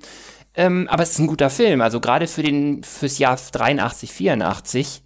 Ähm, 0.54 0.88
aber 0.90 1.04
es 1.04 1.12
ist 1.12 1.20
ein 1.20 1.28
guter 1.28 1.50
Film. 1.50 1.82
Also 1.82 2.00
gerade 2.00 2.28
für 2.28 2.44
den 2.44 2.84
fürs 2.84 3.18
Jahr 3.18 3.38
83, 3.38 4.12
84 4.12 5.04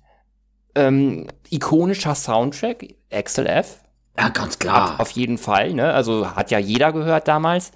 ähm, 0.76 1.28
ikonischer 1.50 2.16
Soundtrack, 2.16 2.86
Axel 3.12 3.46
F. 3.46 3.80
Ja, 4.18 4.30
ganz 4.30 4.60
klar. 4.60 5.00
Auf 5.00 5.12
jeden 5.12 5.38
Fall, 5.38 5.74
ne? 5.74 5.94
Also 5.94 6.36
hat 6.36 6.52
ja 6.52 6.60
jeder 6.60 6.92
gehört 6.92 7.28
damals. 7.28 7.72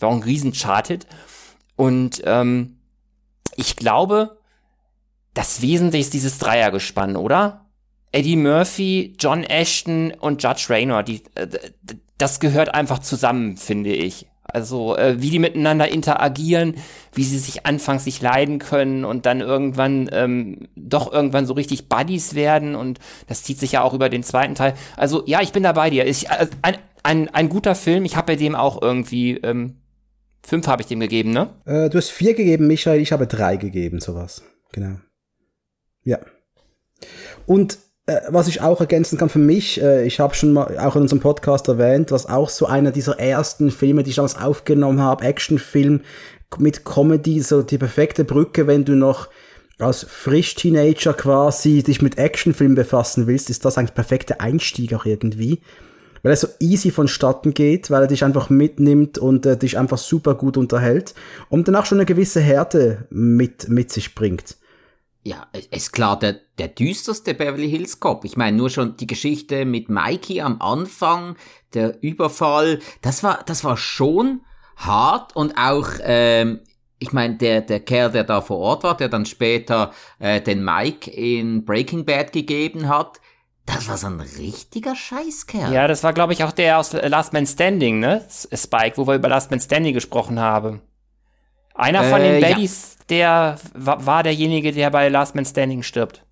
War 0.00 0.10
auch 0.10 0.14
ein 0.14 0.22
riesen 0.22 0.52
Charthit. 0.52 1.06
Und 1.76 2.22
ähm, 2.24 2.78
ich 3.56 3.76
glaube, 3.76 4.38
das 5.34 5.62
Wesentliche 5.62 6.04
ist 6.04 6.14
dieses 6.14 6.38
Dreiergespann, 6.38 7.16
oder? 7.16 7.61
Eddie 8.12 8.36
Murphy, 8.36 9.14
John 9.18 9.42
Ashton 9.42 10.12
und 10.20 10.42
Judge 10.42 10.66
Raynor, 10.68 11.02
die, 11.02 11.22
äh, 11.34 11.48
das 12.18 12.40
gehört 12.40 12.74
einfach 12.74 13.00
zusammen, 13.00 13.56
finde 13.56 13.92
ich. 13.92 14.26
Also 14.44 14.96
äh, 14.96 15.22
wie 15.22 15.30
die 15.30 15.38
miteinander 15.38 15.88
interagieren, 15.88 16.74
wie 17.14 17.24
sie 17.24 17.38
sich 17.38 17.64
anfangs 17.64 18.04
sich 18.04 18.20
leiden 18.20 18.58
können 18.58 19.04
und 19.04 19.24
dann 19.24 19.40
irgendwann 19.40 20.10
ähm, 20.12 20.68
doch 20.76 21.12
irgendwann 21.12 21.46
so 21.46 21.54
richtig 21.54 21.88
Buddies 21.88 22.34
werden 22.34 22.74
und 22.74 22.98
das 23.28 23.44
zieht 23.44 23.58
sich 23.58 23.72
ja 23.72 23.82
auch 23.82 23.94
über 23.94 24.08
den 24.08 24.22
zweiten 24.22 24.54
Teil. 24.54 24.74
Also 24.96 25.22
ja, 25.26 25.40
ich 25.40 25.52
bin 25.52 25.62
da 25.62 25.72
bei 25.72 25.90
dir. 25.90 26.06
Ich, 26.06 26.28
äh, 26.28 26.48
ein, 26.60 26.76
ein, 27.02 27.28
ein 27.28 27.48
guter 27.48 27.74
Film. 27.74 28.04
Ich 28.04 28.16
habe 28.16 28.32
bei 28.32 28.36
dem 28.36 28.54
auch 28.54 28.82
irgendwie 28.82 29.36
ähm, 29.38 29.76
fünf 30.44 30.66
habe 30.66 30.82
ich 30.82 30.88
dem 30.88 31.00
gegeben, 31.00 31.30
ne? 31.30 31.50
Äh, 31.64 31.88
du 31.88 31.96
hast 31.96 32.10
vier 32.10 32.34
gegeben, 32.34 32.66
Michael. 32.66 33.00
Ich 33.00 33.12
habe 33.12 33.26
drei 33.26 33.56
gegeben, 33.56 34.00
sowas. 34.00 34.42
Genau. 34.72 34.96
Ja. 36.04 36.18
Und 37.46 37.78
was 38.28 38.48
ich 38.48 38.60
auch 38.60 38.80
ergänzen 38.80 39.16
kann 39.16 39.28
für 39.28 39.38
mich, 39.38 39.80
äh, 39.80 40.04
ich 40.04 40.18
habe 40.18 40.34
schon 40.34 40.52
mal 40.52 40.76
auch 40.78 40.96
in 40.96 41.02
unserem 41.02 41.20
Podcast 41.20 41.68
erwähnt, 41.68 42.10
was 42.10 42.26
auch 42.26 42.48
so 42.48 42.66
einer 42.66 42.90
dieser 42.90 43.18
ersten 43.20 43.70
Filme, 43.70 44.02
die 44.02 44.10
ich 44.10 44.16
damals 44.16 44.36
aufgenommen 44.36 45.00
habe, 45.00 45.24
Actionfilm 45.24 46.00
mit 46.58 46.84
Comedy, 46.84 47.40
so 47.40 47.62
die 47.62 47.78
perfekte 47.78 48.24
Brücke, 48.24 48.66
wenn 48.66 48.84
du 48.84 48.94
noch 48.94 49.28
als 49.78 50.04
Frisch-Teenager 50.04 51.14
quasi 51.14 51.82
dich 51.82 52.02
mit 52.02 52.18
Actionfilmen 52.18 52.74
befassen 52.74 53.26
willst, 53.26 53.50
ist 53.50 53.64
das 53.64 53.78
eigentlich 53.78 53.94
perfekte 53.94 54.40
Einstieg 54.40 54.94
auch 54.94 55.06
irgendwie. 55.06 55.60
Weil 56.22 56.32
er 56.32 56.36
so 56.36 56.48
easy 56.60 56.92
vonstatten 56.92 57.52
geht, 57.54 57.90
weil 57.90 58.02
er 58.02 58.08
dich 58.08 58.22
einfach 58.24 58.48
mitnimmt 58.48 59.18
und 59.18 59.46
äh, 59.46 59.56
dich 59.56 59.78
einfach 59.78 59.98
super 59.98 60.34
gut 60.34 60.56
unterhält 60.56 61.14
und 61.48 61.66
danach 61.66 61.86
schon 61.86 61.98
eine 61.98 62.06
gewisse 62.06 62.40
Härte 62.40 63.06
mit, 63.10 63.68
mit 63.68 63.90
sich 63.92 64.14
bringt 64.14 64.56
ja, 65.24 65.46
ist 65.70 65.92
klar 65.92 66.18
der, 66.18 66.40
der 66.58 66.68
düsterste 66.68 67.34
Beverly 67.34 67.70
Hills 67.70 68.00
Cop. 68.00 68.24
Ich 68.24 68.36
meine, 68.36 68.56
nur 68.56 68.70
schon 68.70 68.96
die 68.96 69.06
Geschichte 69.06 69.64
mit 69.64 69.88
Mikey 69.88 70.40
am 70.40 70.60
Anfang, 70.60 71.36
der 71.74 72.02
Überfall, 72.02 72.80
das 73.02 73.22
war, 73.22 73.42
das 73.46 73.62
war 73.64 73.76
schon 73.76 74.42
hart 74.76 75.36
und 75.36 75.56
auch, 75.56 75.88
ähm, 76.02 76.60
ich 76.98 77.12
meine, 77.12 77.36
der, 77.36 77.60
der 77.60 77.80
Kerl, 77.80 78.10
der 78.10 78.24
da 78.24 78.40
vor 78.40 78.58
Ort 78.58 78.84
war, 78.84 78.96
der 78.96 79.08
dann 79.08 79.26
später 79.26 79.92
äh, 80.18 80.40
den 80.40 80.64
Mike 80.64 81.10
in 81.10 81.64
Breaking 81.64 82.04
Bad 82.04 82.32
gegeben 82.32 82.88
hat, 82.88 83.20
das 83.66 83.88
war 83.88 83.96
so 83.96 84.08
ein 84.08 84.20
richtiger 84.20 84.96
Scheißkerl. 84.96 85.72
Ja, 85.72 85.86
das 85.86 86.02
war, 86.02 86.12
glaube 86.12 86.32
ich, 86.32 86.42
auch 86.42 86.50
der 86.50 86.78
aus 86.78 86.92
Last 86.92 87.32
Man 87.32 87.46
Standing, 87.46 88.00
ne? 88.00 88.26
Spike, 88.28 88.96
wo 88.96 89.06
wir 89.06 89.14
über 89.14 89.28
Last 89.28 89.52
Man 89.52 89.60
Standing 89.60 89.94
gesprochen 89.94 90.40
haben. 90.40 90.80
Einer 91.74 92.02
von 92.04 92.20
äh, 92.20 92.32
den 92.32 92.40
Baddies, 92.40 92.96
ja. 92.98 93.01
Der 93.12 93.56
war 93.74 94.22
derjenige, 94.22 94.72
der 94.72 94.90
bei 94.90 95.08
Last 95.10 95.34
Man 95.34 95.44
Standing 95.44 95.82
stirbt. 95.82 96.24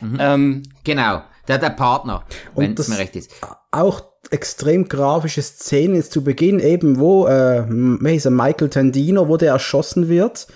Mhm. 0.00 0.18
Ähm, 0.20 0.62
genau, 0.84 1.22
der 1.48 1.58
der 1.58 1.70
Partner, 1.70 2.24
wenn 2.54 2.74
es 2.74 2.88
mir 2.88 2.98
recht 2.98 3.16
ist. 3.16 3.32
Auch 3.70 4.04
extrem 4.30 4.86
grafische 4.86 5.40
Szenen 5.40 5.94
jetzt 5.94 6.12
zu 6.12 6.22
Beginn 6.22 6.60
eben, 6.60 7.00
wo 7.00 7.26
äh, 7.26 7.62
Michael 7.66 8.68
Tandino, 8.68 9.28
wo 9.28 9.38
der 9.38 9.52
erschossen 9.52 10.08
wird. 10.08 10.46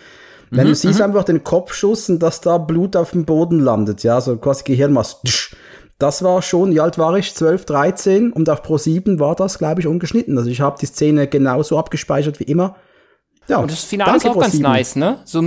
Wenn 0.51 0.67
mhm, 0.67 0.71
du 0.71 0.75
siehst 0.75 0.99
mhm. 0.99 1.07
einfach 1.07 1.25
den 1.25 1.43
Kopfschuss 1.43 2.11
und 2.11 2.23
dass 2.23 2.43
da 2.43 2.59
Blut 2.59 2.95
auf 2.95 3.13
dem 3.13 3.25
Boden 3.25 3.59
landet, 3.59 4.03
ja, 4.03 4.21
so 4.21 4.37
quasi 4.37 4.65
Gehirnmass. 4.65 5.23
Das 5.99 6.23
war 6.23 6.43
schon, 6.43 6.73
wie 6.73 6.81
alt 6.81 6.99
war 6.99 7.17
ich? 7.17 7.35
12, 7.35 7.65
13 7.65 8.33
und 8.33 8.51
auf 8.51 8.63
Pro 8.63 8.77
7 8.77 9.19
war 9.19 9.35
das, 9.35 9.59
glaube 9.59 9.81
ich, 9.81 9.87
ungeschnitten. 9.87 10.37
Also 10.37 10.51
ich 10.51 10.61
habe 10.61 10.77
die 10.79 10.87
Szene 10.87 11.27
genauso 11.27 11.79
abgespeichert 11.79 12.39
wie 12.39 12.45
immer. 12.45 12.77
Ja, 13.49 13.59
und 13.59 13.71
das 13.71 13.85
Finale 13.85 14.17
ist 14.17 14.27
auch 14.27 14.39
ganz 14.39 14.59
nice, 14.59 14.97
ne? 14.97 15.21
So, 15.25 15.43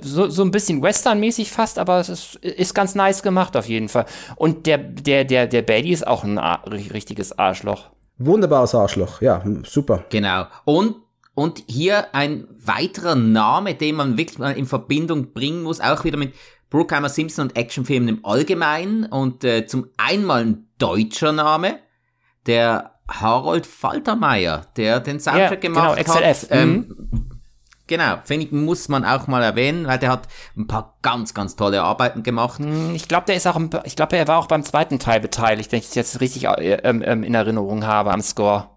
so, 0.00 0.28
so 0.28 0.42
ein 0.42 0.50
bisschen 0.50 0.82
Western-mäßig 0.82 1.50
fast, 1.50 1.78
aber 1.78 2.00
es 2.00 2.08
ist, 2.08 2.36
ist 2.36 2.74
ganz 2.74 2.94
nice 2.94 3.22
gemacht 3.22 3.56
auf 3.56 3.68
jeden 3.68 3.88
Fall. 3.88 4.06
Und 4.36 4.66
der, 4.66 4.78
der, 4.78 5.24
der, 5.24 5.46
der 5.46 5.62
Baby 5.62 5.92
ist 5.92 6.06
auch 6.06 6.24
ein 6.24 6.38
richtiges 6.38 7.38
Arschloch. 7.38 7.90
Wunderbares 8.18 8.74
Arschloch, 8.74 9.20
ja, 9.20 9.42
super. 9.64 10.04
Genau. 10.10 10.46
Und, 10.64 10.96
und 11.34 11.64
hier 11.66 12.14
ein 12.14 12.46
weiterer 12.50 13.14
Name, 13.14 13.74
den 13.74 13.96
man 13.96 14.16
wirklich 14.16 14.38
mal 14.38 14.52
in 14.52 14.66
Verbindung 14.66 15.32
bringen 15.32 15.62
muss, 15.62 15.80
auch 15.80 16.04
wieder 16.04 16.18
mit 16.18 16.34
Brookheimer 16.70 17.08
Simpson 17.08 17.48
und 17.48 17.56
Actionfilmen 17.56 18.08
im 18.08 18.24
Allgemeinen. 18.24 19.04
Und 19.04 19.44
äh, 19.44 19.66
zum 19.66 19.88
einmal 19.98 20.44
ein 20.44 20.68
deutscher 20.78 21.32
Name, 21.32 21.78
der 22.46 22.92
Harold 23.08 23.66
Faltermeier, 23.66 24.66
der 24.76 25.00
den 25.00 25.20
Soundtrack 25.20 25.64
ja, 25.64 25.68
gemacht 25.68 25.96
genau, 25.96 26.14
XLF. 26.14 26.42
hat. 26.42 26.48
Ähm, 26.50 26.94
mhm. 27.10 27.31
Genau, 27.92 28.16
finde 28.24 28.46
ich, 28.46 28.52
muss 28.52 28.88
man 28.88 29.04
auch 29.04 29.26
mal 29.26 29.42
erwähnen, 29.42 29.86
weil 29.86 29.98
der 29.98 30.10
hat 30.10 30.22
ein 30.56 30.66
paar 30.66 30.96
ganz, 31.02 31.34
ganz 31.34 31.56
tolle 31.56 31.82
Arbeiten 31.82 32.22
gemacht. 32.22 32.58
Hm, 32.58 32.94
ich 32.94 33.06
glaube, 33.06 33.26
der 33.26 33.36
ist 33.36 33.46
auch, 33.46 33.60
ich 33.84 33.96
glaube, 33.96 34.16
er 34.16 34.26
war 34.28 34.38
auch 34.38 34.46
beim 34.46 34.62
zweiten 34.62 34.98
Teil 34.98 35.20
beteiligt, 35.20 35.72
wenn 35.72 35.80
ich 35.80 35.88
es 35.88 35.94
jetzt 35.94 36.22
richtig 36.22 36.46
äh, 36.46 36.76
ähm, 36.84 37.02
ähm, 37.04 37.22
in 37.22 37.34
Erinnerung 37.34 37.86
habe 37.86 38.10
am 38.10 38.22
Score. 38.22 38.70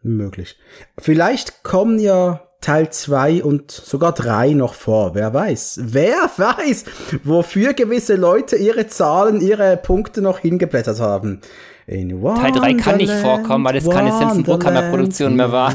Möglich. 0.00 0.56
Vielleicht 0.96 1.64
kommen 1.64 1.98
ja 1.98 2.40
Teil 2.62 2.88
2 2.88 3.44
und 3.44 3.70
sogar 3.70 4.12
3 4.12 4.54
noch 4.54 4.72
vor. 4.72 5.14
Wer 5.14 5.34
weiß? 5.34 5.80
Wer 5.82 6.30
weiß, 6.38 6.86
wofür 7.24 7.74
gewisse 7.74 8.14
Leute 8.14 8.56
ihre 8.56 8.86
Zahlen, 8.86 9.42
ihre 9.42 9.76
Punkte 9.76 10.22
noch 10.22 10.38
hingeblättert 10.38 10.98
haben. 10.98 11.42
Teil 11.86 12.52
3 12.52 12.74
kann 12.74 12.96
nicht 12.96 13.12
vorkommen, 13.12 13.66
weil 13.66 13.76
es 13.76 13.90
keine 13.90 14.16
Simpson 14.16 14.44
Bruckheimer 14.44 14.88
Produktion 14.88 15.36
mehr 15.36 15.52
war. 15.52 15.74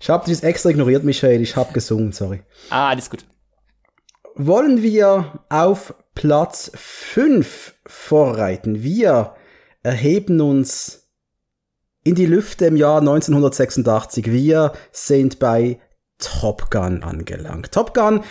Ich 0.00 0.08
habe 0.08 0.24
dich 0.24 0.42
extra 0.42 0.70
ignoriert, 0.70 1.04
Michael. 1.04 1.42
Ich 1.42 1.56
habe 1.56 1.72
gesungen, 1.74 2.12
sorry. 2.12 2.42
Ah, 2.70 2.88
alles 2.88 3.10
gut. 3.10 3.26
Wollen 4.34 4.82
wir 4.82 5.40
auf 5.50 5.94
Platz 6.14 6.72
5 6.74 7.74
vorreiten? 7.86 8.82
Wir 8.82 9.34
erheben 9.82 10.40
uns 10.40 11.08
in 12.02 12.14
die 12.14 12.26
Lüfte 12.26 12.66
im 12.66 12.76
Jahr 12.76 13.00
1986. 13.00 14.32
Wir 14.32 14.72
sind 14.90 15.38
bei 15.38 15.78
Top 16.18 16.70
Gun 16.70 17.02
angelangt. 17.02 17.72
Top 17.72 17.92
Gun, 17.92 18.22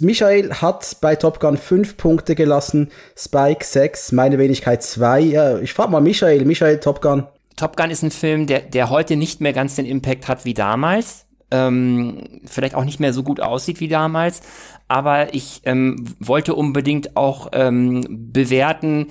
Michael 0.00 0.52
hat 0.52 0.96
bei 1.00 1.16
Top 1.16 1.40
Gun 1.40 1.56
5 1.56 1.96
Punkte 1.96 2.34
gelassen, 2.34 2.90
Spike 3.16 3.64
6, 3.64 4.12
meine 4.12 4.38
Wenigkeit 4.38 4.82
2. 4.82 5.20
Ja, 5.20 5.58
ich 5.58 5.72
frage 5.72 5.90
mal 5.90 6.00
Michael, 6.00 6.44
Michael, 6.44 6.78
Top 6.78 7.00
Gun. 7.00 7.26
Top 7.56 7.76
Gun 7.76 7.90
ist 7.90 8.02
ein 8.02 8.10
Film, 8.10 8.46
der, 8.46 8.60
der 8.60 8.90
heute 8.90 9.16
nicht 9.16 9.40
mehr 9.40 9.54
ganz 9.54 9.76
den 9.76 9.86
Impact 9.86 10.28
hat 10.28 10.44
wie 10.44 10.54
damals. 10.54 11.26
Ähm, 11.50 12.40
vielleicht 12.44 12.74
auch 12.74 12.84
nicht 12.84 13.00
mehr 13.00 13.12
so 13.12 13.22
gut 13.22 13.40
aussieht 13.40 13.80
wie 13.80 13.88
damals. 13.88 14.42
Aber 14.88 15.34
ich 15.34 15.62
ähm, 15.64 16.04
wollte 16.20 16.54
unbedingt 16.54 17.16
auch 17.16 17.48
ähm, 17.52 18.04
bewerten, 18.32 19.08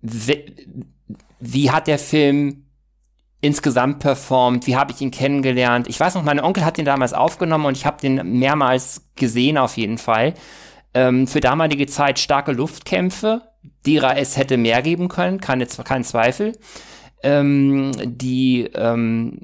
wie, 0.00 0.44
wie 1.40 1.70
hat 1.70 1.88
der 1.88 1.98
Film 1.98 2.66
insgesamt 3.40 3.98
performt, 3.98 4.68
wie 4.68 4.76
habe 4.76 4.92
ich 4.92 5.00
ihn 5.00 5.10
kennengelernt. 5.10 5.88
Ich 5.88 5.98
weiß 5.98 6.14
noch, 6.14 6.22
mein 6.22 6.38
Onkel 6.38 6.64
hat 6.64 6.78
den 6.78 6.84
damals 6.84 7.12
aufgenommen 7.12 7.66
und 7.66 7.76
ich 7.76 7.84
habe 7.84 8.00
den 8.00 8.38
mehrmals 8.38 9.10
gesehen 9.16 9.58
auf 9.58 9.76
jeden 9.76 9.98
Fall. 9.98 10.34
Ähm, 10.94 11.26
für 11.26 11.40
damalige 11.40 11.88
Zeit 11.88 12.20
starke 12.20 12.52
Luftkämpfe, 12.52 13.42
derer 13.84 14.16
es 14.16 14.36
hätte 14.36 14.56
mehr 14.56 14.82
geben 14.82 15.08
können, 15.08 15.40
keine, 15.40 15.66
kein 15.66 16.04
Zweifel 16.04 16.52
ähm, 17.22 17.92
die 18.04 18.64
ähm, 18.74 19.38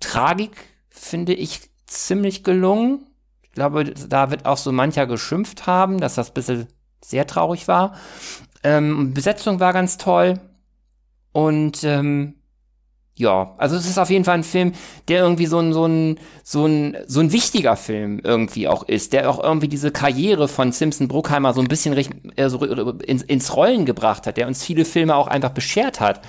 Tragik 0.00 0.52
finde 0.88 1.34
ich 1.34 1.60
ziemlich 1.86 2.44
gelungen. 2.44 3.06
Ich 3.42 3.52
glaube, 3.52 3.84
da 3.84 4.30
wird 4.30 4.46
auch 4.46 4.56
so 4.56 4.72
mancher 4.72 5.06
geschimpft 5.06 5.66
haben, 5.66 6.00
dass 6.00 6.16
das 6.16 6.30
ein 6.30 6.34
bisschen 6.34 6.66
sehr 7.02 7.26
traurig 7.26 7.68
war. 7.68 7.94
Ähm, 8.62 9.14
Besetzung 9.14 9.60
war 9.60 9.72
ganz 9.72 9.98
toll. 9.98 10.40
Und 11.32 11.84
ähm, 11.84 12.34
ja, 13.18 13.54
also 13.56 13.76
es 13.76 13.86
ist 13.86 13.98
auf 13.98 14.10
jeden 14.10 14.24
Fall 14.24 14.34
ein 14.34 14.44
Film, 14.44 14.72
der 15.08 15.20
irgendwie 15.22 15.46
so 15.46 15.58
ein, 15.58 15.72
so 15.72 15.86
ein, 15.86 16.18
so 16.42 16.66
ein, 16.66 16.96
so 17.06 17.20
ein 17.20 17.32
wichtiger 17.32 17.76
Film 17.76 18.20
irgendwie 18.22 18.68
auch 18.68 18.82
ist, 18.82 19.14
der 19.14 19.30
auch 19.30 19.42
irgendwie 19.42 19.68
diese 19.68 19.90
Karriere 19.90 20.48
von 20.48 20.72
Simpson 20.72 21.08
Bruckheimer 21.08 21.54
so 21.54 21.62
ein 21.62 21.68
bisschen 21.68 21.94
äh, 22.36 22.50
so 22.50 22.62
ins, 22.62 23.22
ins 23.22 23.56
Rollen 23.56 23.86
gebracht 23.86 24.26
hat, 24.26 24.36
der 24.36 24.46
uns 24.46 24.62
viele 24.62 24.84
Filme 24.84 25.16
auch 25.16 25.28
einfach 25.28 25.50
beschert 25.50 26.00
hat. 26.00 26.20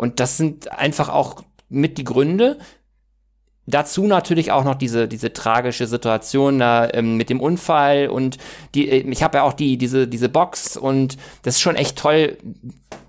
Und 0.00 0.18
das 0.18 0.38
sind 0.38 0.72
einfach 0.72 1.10
auch 1.10 1.42
mit 1.68 1.98
die 1.98 2.04
Gründe. 2.04 2.56
Dazu 3.66 4.06
natürlich 4.06 4.50
auch 4.50 4.64
noch 4.64 4.76
diese, 4.76 5.06
diese 5.06 5.34
tragische 5.34 5.86
Situation 5.86 6.58
da, 6.58 6.88
ähm, 6.94 7.18
mit 7.18 7.28
dem 7.28 7.38
Unfall 7.38 8.08
und 8.08 8.38
die, 8.74 8.88
äh, 8.88 9.00
ich 9.10 9.22
habe 9.22 9.36
ja 9.36 9.42
auch 9.42 9.52
die, 9.52 9.76
diese, 9.76 10.08
diese 10.08 10.30
Box 10.30 10.78
und 10.78 11.18
das 11.42 11.56
ist 11.56 11.60
schon 11.60 11.76
echt 11.76 11.98
toll, 11.98 12.38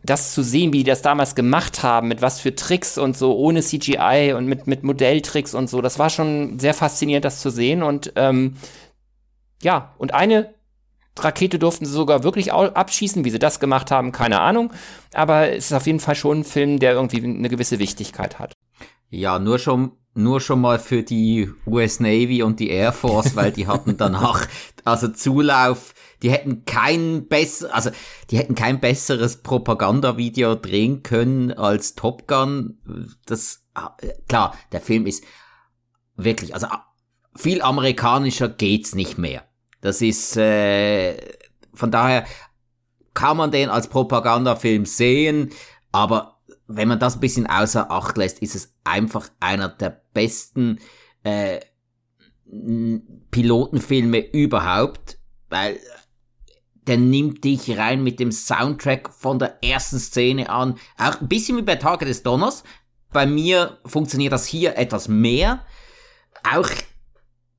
das 0.04 0.34
zu 0.34 0.44
sehen, 0.44 0.74
wie 0.74 0.80
die 0.80 0.90
das 0.90 1.02
damals 1.02 1.34
gemacht 1.34 1.82
haben, 1.82 2.10
mit 2.10 2.22
was 2.22 2.42
für 2.42 2.56
Tricks 2.56 2.98
und 2.98 3.16
so, 3.16 3.38
ohne 3.38 3.62
CGI 3.62 4.34
und 4.36 4.46
mit, 4.46 4.68
mit 4.68 4.84
Modelltricks 4.84 5.54
und 5.54 5.70
so. 5.70 5.80
Das 5.82 5.98
war 5.98 6.10
schon 6.10 6.60
sehr 6.60 6.74
faszinierend, 6.74 7.24
das 7.24 7.40
zu 7.40 7.52
sehen. 7.52 7.84
Und 7.84 8.12
ähm, 8.18 8.56
ja, 9.64 9.94
und 9.98 10.14
eine 10.14 10.54
Rakete 11.18 11.60
durften 11.60 11.86
sie 11.86 11.92
sogar 11.92 12.24
wirklich 12.24 12.54
abschießen, 12.54 13.26
wie 13.26 13.30
sie 13.30 13.40
das 13.40 13.60
gemacht 13.60 13.92
haben, 13.92 14.12
keine 14.12 14.40
Ahnung. 14.40 14.72
Aber 15.14 15.50
es 15.50 15.66
ist 15.66 15.74
auf 15.74 15.86
jeden 15.86 16.00
Fall 16.00 16.16
schon 16.16 16.40
ein 16.40 16.44
Film, 16.44 16.80
der 16.80 16.94
irgendwie 16.94 17.24
eine 17.24 17.50
gewisse 17.50 17.80
Wichtigkeit 17.80 18.40
hat. 18.40 18.54
Ja, 19.10 19.40
nur 19.40 19.60
schon, 19.60 19.92
nur 20.14 20.40
schon 20.40 20.62
mal 20.62 20.80
für 20.80 21.04
die 21.04 21.52
US 21.68 22.00
Navy 22.00 22.44
und 22.44 22.62
die 22.62 22.70
Air 22.70 22.94
Force, 22.94 23.36
weil 23.36 23.52
die 23.52 23.68
hatten 23.68 23.98
danach, 23.98 24.48
also 24.86 25.10
Zulauf, 25.10 25.94
die 26.24 26.32
hätten 26.32 26.64
kein 26.64 27.28
besser, 27.28 27.76
also 27.76 27.92
die 28.30 28.38
hätten 28.38 28.56
kein 28.56 28.80
besseres 28.80 29.42
Propagandavideo 29.42 30.56
drehen 30.56 31.04
können 31.04 31.52
als 31.52 31.96
Top 31.96 32.26
Gun. 32.28 32.78
Das, 33.26 33.66
klar, 34.30 34.56
der 34.72 34.80
Film 34.80 35.06
ist 35.06 35.26
wirklich, 36.16 36.54
also 36.54 36.68
viel 37.36 37.62
amerikanischer 37.62 38.48
geht's 38.48 38.96
nicht 38.96 39.18
mehr. 39.18 39.44
Das 39.82 40.02
ist, 40.02 40.38
äh, 40.38 41.18
von 41.74 41.92
daher 41.92 42.26
kann 43.14 43.38
man 43.38 43.52
den 43.52 43.70
als 43.70 43.88
Propagandafilm 43.88 44.86
sehen, 44.86 45.52
aber 45.92 46.40
wenn 46.68 46.88
man 46.88 47.00
das 47.00 47.16
ein 47.16 47.20
bisschen 47.20 47.48
außer 47.48 47.92
Acht 47.92 48.18
lässt, 48.18 48.40
ist 48.40 48.56
es 48.56 48.74
einfach 48.84 49.30
einer 49.40 49.68
der 49.68 50.02
besten 50.14 50.80
äh, 51.24 51.60
Pilotenfilme 53.32 54.20
überhaupt, 54.32 55.18
weil 55.50 55.80
der 56.88 56.98
nimmt 56.98 57.44
dich 57.44 57.78
rein 57.78 58.04
mit 58.04 58.20
dem 58.20 58.32
Soundtrack 58.32 59.14
von 59.14 59.40
der 59.40 59.64
ersten 59.64 60.00
Szene 60.00 60.50
an. 60.50 60.78
Auch 60.98 61.22
ein 61.22 61.28
bisschen 61.28 61.58
wie 61.58 61.62
bei 61.62 61.76
Tage 61.76 62.06
des 62.06 62.24
Donners. 62.24 62.64
Bei 63.12 63.26
mir 63.26 63.78
funktioniert 63.86 64.34
das 64.34 64.46
hier 64.46 64.78
etwas 64.78 65.08
mehr. 65.08 65.66
Auch 66.52 66.70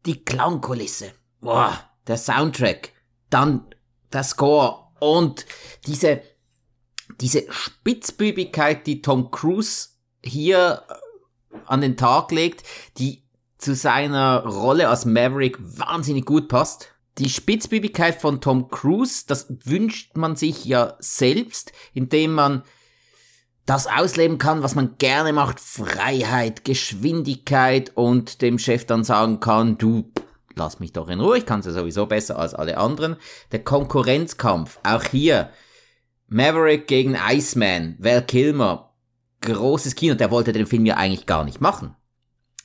die 0.06 0.24
Klangkulisse. 0.24 1.12
Boah, 1.40 1.91
der 2.06 2.16
Soundtrack, 2.16 2.92
dann 3.30 3.64
der 4.12 4.24
Score 4.24 4.88
und 5.00 5.46
diese, 5.86 6.22
diese 7.20 7.44
Spitzbübigkeit, 7.50 8.86
die 8.86 9.02
Tom 9.02 9.30
Cruise 9.30 9.88
hier 10.24 10.82
äh, 10.88 11.56
an 11.66 11.80
den 11.80 11.96
Tag 11.96 12.30
legt, 12.30 12.62
die 12.98 13.24
zu 13.58 13.74
seiner 13.74 14.44
Rolle 14.44 14.88
als 14.88 15.04
Maverick 15.04 15.56
wahnsinnig 15.60 16.24
gut 16.24 16.48
passt. 16.48 16.88
Die 17.18 17.28
Spitzbübigkeit 17.28 18.20
von 18.20 18.40
Tom 18.40 18.68
Cruise, 18.68 19.24
das 19.26 19.46
wünscht 19.64 20.16
man 20.16 20.34
sich 20.34 20.64
ja 20.64 20.96
selbst, 20.98 21.72
indem 21.92 22.34
man 22.34 22.62
das 23.66 23.86
ausleben 23.86 24.38
kann, 24.38 24.62
was 24.62 24.74
man 24.74 24.96
gerne 24.98 25.32
macht, 25.32 25.60
Freiheit, 25.60 26.64
Geschwindigkeit 26.64 27.92
und 27.94 28.42
dem 28.42 28.58
Chef 28.58 28.86
dann 28.86 29.04
sagen 29.04 29.40
kann, 29.40 29.78
du 29.78 30.12
lass 30.56 30.80
mich 30.80 30.92
doch 30.92 31.08
in 31.08 31.20
Ruhe, 31.20 31.38
ich 31.38 31.46
kann 31.46 31.60
es 31.60 31.66
ja 31.66 31.72
sowieso 31.72 32.06
besser 32.06 32.38
als 32.38 32.54
alle 32.54 32.78
anderen. 32.78 33.16
Der 33.52 33.62
Konkurrenzkampf, 33.62 34.78
auch 34.82 35.04
hier, 35.04 35.50
Maverick 36.28 36.86
gegen 36.86 37.16
Iceman, 37.16 37.96
Val 37.98 38.22
Kilmer, 38.22 38.94
großes 39.42 39.94
Kino, 39.94 40.14
der 40.14 40.30
wollte 40.30 40.52
den 40.52 40.66
Film 40.66 40.86
ja 40.86 40.96
eigentlich 40.96 41.26
gar 41.26 41.44
nicht 41.44 41.60
machen. 41.60 41.94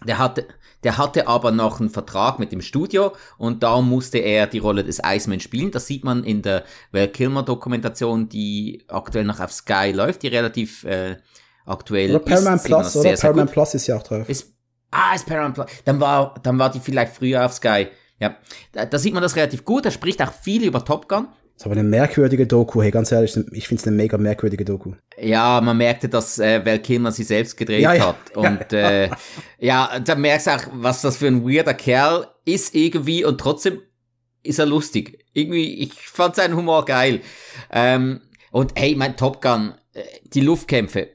Der 0.05 0.19
hatte, 0.19 0.47
der 0.83 0.97
hatte 0.97 1.27
aber 1.27 1.51
noch 1.51 1.79
einen 1.79 1.89
Vertrag 1.89 2.39
mit 2.39 2.51
dem 2.51 2.61
Studio 2.61 3.13
und 3.37 3.63
da 3.63 3.81
musste 3.81 4.19
er 4.19 4.47
die 4.47 4.59
Rolle 4.59 4.83
des 4.83 5.01
Iceman 5.03 5.39
spielen. 5.39 5.71
Das 5.71 5.87
sieht 5.87 6.03
man 6.03 6.23
in 6.23 6.43
der 6.43 6.63
Val 6.91 7.07
Kilmer 7.07 7.43
Dokumentation, 7.43 8.29
die 8.29 8.85
aktuell 8.87 9.25
noch 9.25 9.39
auf 9.39 9.51
Sky 9.51 9.91
läuft, 9.93 10.23
die 10.23 10.27
relativ 10.27 10.83
äh, 10.83 11.17
aktuell 11.65 12.15
oder 12.15 12.19
Paramount 12.19 12.63
Plus, 12.63 12.95
oder? 12.95 13.15
Paramount 13.15 13.51
Plus 13.51 13.73
ist 13.73 13.87
ja 13.87 13.97
auch 13.97 14.03
drauf. 14.03 14.29
Ist, 14.29 14.53
Ah, 14.91 15.15
ist 15.15 15.25
Paramount 15.25 15.55
Plus. 15.55 15.67
Dann 15.85 15.99
war, 15.99 16.35
dann 16.43 16.57
war 16.59 16.71
die 16.71 16.79
vielleicht 16.79 17.15
früher 17.15 17.45
auf 17.45 17.53
Sky. 17.53 17.87
Ja, 18.19 18.37
da, 18.71 18.85
da 18.85 18.97
sieht 18.97 19.13
man 19.13 19.21
das 19.21 19.35
relativ 19.35 19.63
gut. 19.63 19.85
Er 19.85 19.91
spricht 19.91 20.21
auch 20.21 20.33
viel 20.33 20.63
über 20.63 20.83
Top 20.83 21.07
Gun. 21.07 21.27
Das 21.57 21.63
ist 21.63 21.65
aber 21.65 21.73
eine 21.73 21.89
merkwürdige 21.89 22.45
Doku, 22.45 22.83
hey, 22.83 22.91
ganz 22.91 23.11
ehrlich, 23.11 23.35
ich 23.51 23.67
finde 23.67 23.81
es 23.81 23.87
eine 23.87 23.95
mega 23.95 24.15
merkwürdige 24.19 24.63
Doku. 24.63 24.93
Ja, 25.19 25.59
man 25.59 25.77
merkte, 25.77 26.07
dass 26.07 26.37
äh, 26.37 26.63
Val 26.63 26.77
Kilmer 26.77 27.11
sie 27.11 27.23
selbst 27.23 27.57
gedreht 27.57 27.81
ja, 27.81 27.93
ja. 27.93 28.07
hat. 28.09 28.15
Und 28.35 28.71
ja, 28.71 28.89
äh, 28.89 29.09
ja, 29.57 29.99
da 29.99 30.13
merkst 30.13 30.45
du 30.45 30.51
auch, 30.51 30.63
was 30.73 31.01
das 31.01 31.17
für 31.17 31.25
ein 31.25 31.43
weirder 31.43 31.73
Kerl 31.73 32.27
ist 32.45 32.75
irgendwie 32.75 33.25
und 33.25 33.39
trotzdem 33.39 33.81
ist 34.43 34.59
er 34.59 34.67
lustig. 34.67 35.25
Irgendwie, 35.33 35.79
ich 35.79 35.93
fand 35.93 36.35
seinen 36.35 36.55
Humor 36.55 36.85
geil. 36.85 37.21
Ähm, 37.71 38.21
und 38.51 38.73
hey, 38.77 38.95
mein 38.95 39.17
Top 39.17 39.41
Gun, 39.41 39.73
äh, 39.93 40.03
die 40.25 40.41
Luftkämpfe, 40.41 41.09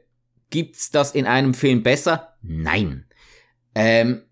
gibt's 0.50 0.90
das 0.90 1.12
in 1.12 1.26
einem 1.26 1.54
Film 1.54 1.84
besser? 1.84 2.34
Nein. 2.42 3.06
Ähm, 3.74 4.22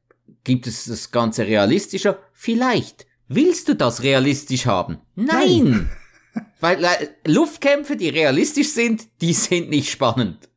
gibt 0.44 0.66
es 0.66 0.84
das 0.84 1.10
Ganze 1.10 1.46
realistischer? 1.46 2.18
Vielleicht. 2.32 3.06
Willst 3.28 3.68
du 3.68 3.74
das 3.74 4.02
realistisch 4.02 4.66
haben? 4.66 4.98
Nein. 5.14 5.28
Nein. 5.70 5.90
Weil 6.60 6.84
äh, 6.84 7.08
Luftkämpfe, 7.26 7.96
die 7.96 8.08
realistisch 8.08 8.70
sind, 8.70 9.08
die 9.20 9.32
sind 9.32 9.70
nicht 9.70 9.90
spannend. 9.90 10.48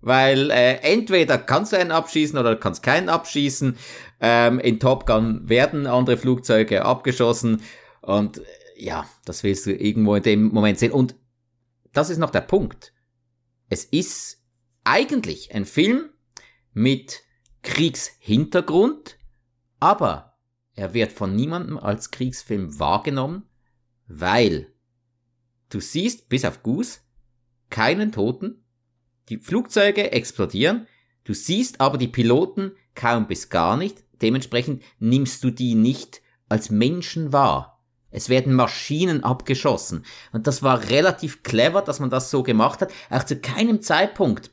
Weil 0.00 0.50
äh, 0.50 0.78
entweder 0.78 1.38
kannst 1.38 1.72
du 1.72 1.78
einen 1.78 1.92
abschießen 1.92 2.38
oder 2.38 2.56
kannst 2.56 2.82
keinen 2.82 3.08
abschießen. 3.08 3.76
Ähm, 4.20 4.58
in 4.58 4.80
Top 4.80 5.06
Gun 5.06 5.48
werden 5.48 5.86
andere 5.86 6.16
Flugzeuge 6.16 6.84
abgeschossen. 6.84 7.62
Und 8.00 8.38
äh, 8.38 8.42
ja, 8.76 9.06
das 9.24 9.44
willst 9.44 9.66
du 9.66 9.72
irgendwo 9.72 10.14
in 10.16 10.22
dem 10.22 10.48
Moment 10.48 10.78
sehen. 10.78 10.92
Und 10.92 11.14
das 11.92 12.10
ist 12.10 12.18
noch 12.18 12.30
der 12.30 12.40
Punkt. 12.40 12.92
Es 13.68 13.84
ist 13.84 14.42
eigentlich 14.84 15.54
ein 15.54 15.64
Film 15.64 16.10
mit 16.72 17.22
Kriegshintergrund, 17.62 19.18
aber 19.80 20.36
er 20.74 20.94
wird 20.94 21.12
von 21.12 21.34
niemandem 21.34 21.78
als 21.78 22.10
Kriegsfilm 22.10 22.78
wahrgenommen, 22.78 23.44
weil 24.06 24.72
Du 25.72 25.80
siehst, 25.80 26.28
bis 26.28 26.44
auf 26.44 26.62
Goose, 26.62 26.98
keinen 27.70 28.12
Toten. 28.12 28.62
Die 29.30 29.38
Flugzeuge 29.38 30.12
explodieren. 30.12 30.86
Du 31.24 31.32
siehst 31.32 31.80
aber 31.80 31.96
die 31.96 32.08
Piloten 32.08 32.72
kaum 32.94 33.26
bis 33.26 33.48
gar 33.48 33.78
nicht. 33.78 34.04
Dementsprechend 34.20 34.82
nimmst 34.98 35.42
du 35.42 35.50
die 35.50 35.74
nicht 35.74 36.20
als 36.50 36.68
Menschen 36.68 37.32
wahr. 37.32 37.82
Es 38.10 38.28
werden 38.28 38.52
Maschinen 38.52 39.24
abgeschossen. 39.24 40.04
Und 40.32 40.46
das 40.46 40.62
war 40.62 40.90
relativ 40.90 41.42
clever, 41.42 41.80
dass 41.80 42.00
man 42.00 42.10
das 42.10 42.30
so 42.30 42.42
gemacht 42.42 42.82
hat. 42.82 42.92
Auch 43.08 43.24
zu 43.24 43.40
keinem 43.40 43.80
Zeitpunkt 43.80 44.50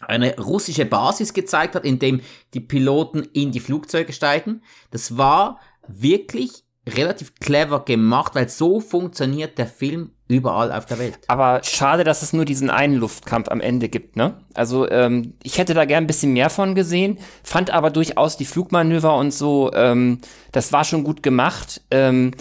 eine 0.00 0.38
russische 0.38 0.84
Basis 0.84 1.32
gezeigt 1.32 1.74
hat, 1.74 1.84
in 1.84 1.98
dem 1.98 2.20
die 2.54 2.60
Piloten 2.60 3.26
in 3.32 3.52
die 3.52 3.60
Flugzeuge 3.60 4.12
steigen. 4.12 4.62
Das 4.90 5.16
war 5.16 5.60
wirklich 5.88 6.64
relativ 6.88 7.34
clever 7.36 7.84
gemacht, 7.84 8.34
weil 8.34 8.48
so 8.48 8.80
funktioniert 8.80 9.58
der 9.58 9.66
Film 9.66 10.12
überall 10.28 10.72
auf 10.72 10.86
der 10.86 10.98
Welt. 10.98 11.18
Aber 11.28 11.62
schade, 11.64 12.04
dass 12.04 12.22
es 12.22 12.32
nur 12.32 12.44
diesen 12.44 12.70
einen 12.70 12.94
Luftkampf 12.94 13.48
am 13.48 13.60
Ende 13.60 13.88
gibt, 13.88 14.16
ne? 14.16 14.38
Also 14.54 14.88
ähm, 14.90 15.34
ich 15.42 15.58
hätte 15.58 15.74
da 15.74 15.84
gern 15.84 16.04
ein 16.04 16.08
bisschen 16.08 16.32
mehr 16.32 16.50
von 16.50 16.74
gesehen, 16.74 17.18
fand 17.42 17.70
aber 17.70 17.90
durchaus 17.90 18.36
die 18.36 18.44
Flugmanöver 18.44 19.16
und 19.16 19.32
so, 19.32 19.72
ähm, 19.74 20.20
das 20.52 20.72
war 20.72 20.84
schon 20.84 21.04
gut 21.04 21.22
gemacht. 21.22 21.82
Ähm, 21.90 22.32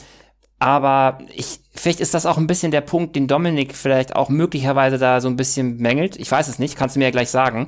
aber 0.60 1.20
ich, 1.34 1.60
vielleicht 1.76 2.00
ist 2.00 2.14
das 2.14 2.26
auch 2.26 2.38
ein 2.38 2.48
bisschen 2.48 2.72
der 2.72 2.82
Punkt, 2.82 3.16
den 3.16 3.28
Dominik 3.28 3.76
vielleicht 3.76 4.16
auch 4.16 4.30
möglicherweise 4.30 4.98
da 4.98 5.22
so 5.22 5.28
ein 5.28 5.36
bisschen 5.36 5.78
mängelt. 5.78 6.16
Ich 6.18 6.32
weiß 6.32 6.48
es 6.48 6.60
nicht, 6.60 6.76
kannst 6.76 6.96
du 6.96 7.00
mir 7.00 7.06
ja 7.06 7.12
gleich 7.12 7.30
sagen. 7.30 7.68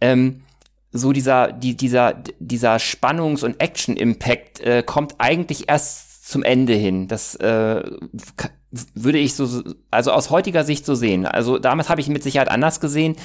Ähm, 0.00 0.42
so 0.92 1.12
dieser, 1.12 1.52
die, 1.52 1.76
dieser, 1.76 2.14
dieser 2.38 2.78
Spannungs- 2.78 3.44
und 3.44 3.60
Action-Impact 3.60 4.60
äh, 4.60 4.82
kommt 4.84 5.16
eigentlich 5.18 5.68
erst 5.68 6.28
zum 6.28 6.42
Ende 6.42 6.74
hin. 6.74 7.08
Das 7.08 7.34
äh, 7.36 7.82
würde 8.94 9.18
ich 9.18 9.34
so, 9.34 9.62
also 9.90 10.12
aus 10.12 10.30
heutiger 10.30 10.64
Sicht 10.64 10.84
so 10.84 10.94
sehen. 10.94 11.26
Also 11.26 11.58
damals 11.58 11.88
habe 11.88 12.00
ich 12.00 12.08
mit 12.08 12.22
Sicherheit 12.22 12.50
anders 12.50 12.80
gesehen, 12.80 13.16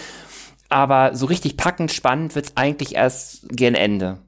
aber 0.70 1.16
so 1.16 1.26
richtig 1.26 1.58
packend 1.58 1.92
spannend 1.92 2.36
wird's 2.36 2.54
eigentlich 2.56 2.96
erst 2.96 3.50
gegen 3.50 3.76
Ende. 3.76 4.20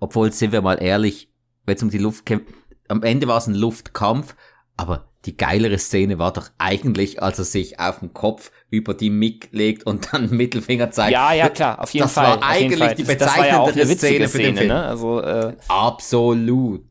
Obwohl, 0.00 0.32
sind 0.32 0.52
wir 0.52 0.62
mal 0.62 0.82
ehrlich, 0.82 1.28
wenn 1.66 1.76
es 1.76 1.82
um 1.82 1.90
die 1.90 1.98
Luft 1.98 2.26
kämpft, 2.26 2.46
am 2.88 3.02
Ende 3.02 3.28
war 3.28 3.38
es 3.38 3.46
ein 3.46 3.54
Luftkampf, 3.54 4.34
aber 4.78 5.04
die 5.26 5.36
geilere 5.36 5.76
Szene 5.76 6.18
war 6.18 6.32
doch 6.32 6.48
eigentlich, 6.56 7.22
als 7.22 7.38
er 7.38 7.44
sich 7.44 7.78
auf 7.78 7.98
den 7.98 8.14
Kopf 8.14 8.50
über 8.70 8.94
die 8.94 9.10
Mick 9.10 9.48
legt 9.52 9.84
und 9.84 10.12
dann 10.12 10.30
Mittelfinger 10.34 10.90
zeigt. 10.90 11.12
Ja, 11.12 11.34
ja, 11.34 11.50
klar, 11.50 11.82
auf 11.82 11.90
jeden 11.90 12.04
das 12.04 12.14
Fall. 12.14 12.24
Das 12.24 12.40
war 12.40 12.48
eigentlich 12.48 12.94
die 12.94 13.02
bezeichnendere 13.02 13.78
ja 13.78 13.86
Szene 13.94 14.28
für 14.28 14.38
den 14.38 14.56
Film. 14.56 14.68
Ne? 14.68 14.84
Also, 14.84 15.20
äh 15.20 15.52
Absolut 15.68 16.84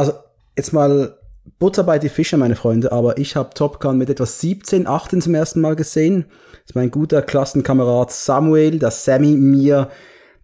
also 0.00 0.12
jetzt 0.56 0.72
mal 0.72 1.16
Butter 1.58 1.84
bei 1.84 1.98
die 1.98 2.08
Fische, 2.08 2.36
meine 2.36 2.56
Freunde, 2.56 2.90
aber 2.90 3.18
ich 3.18 3.36
habe 3.36 3.50
Top 3.54 3.80
Gun 3.80 3.98
mit 3.98 4.08
etwas 4.08 4.40
17, 4.40 4.86
18 4.86 5.20
zum 5.20 5.34
ersten 5.34 5.60
Mal 5.60 5.76
gesehen. 5.76 6.26
Das 6.52 6.70
ist 6.70 6.74
mein 6.74 6.90
guter 6.90 7.22
Klassenkamerad 7.22 8.10
Samuel, 8.10 8.78
der 8.78 8.90
Sammy 8.90 9.32
mir 9.32 9.90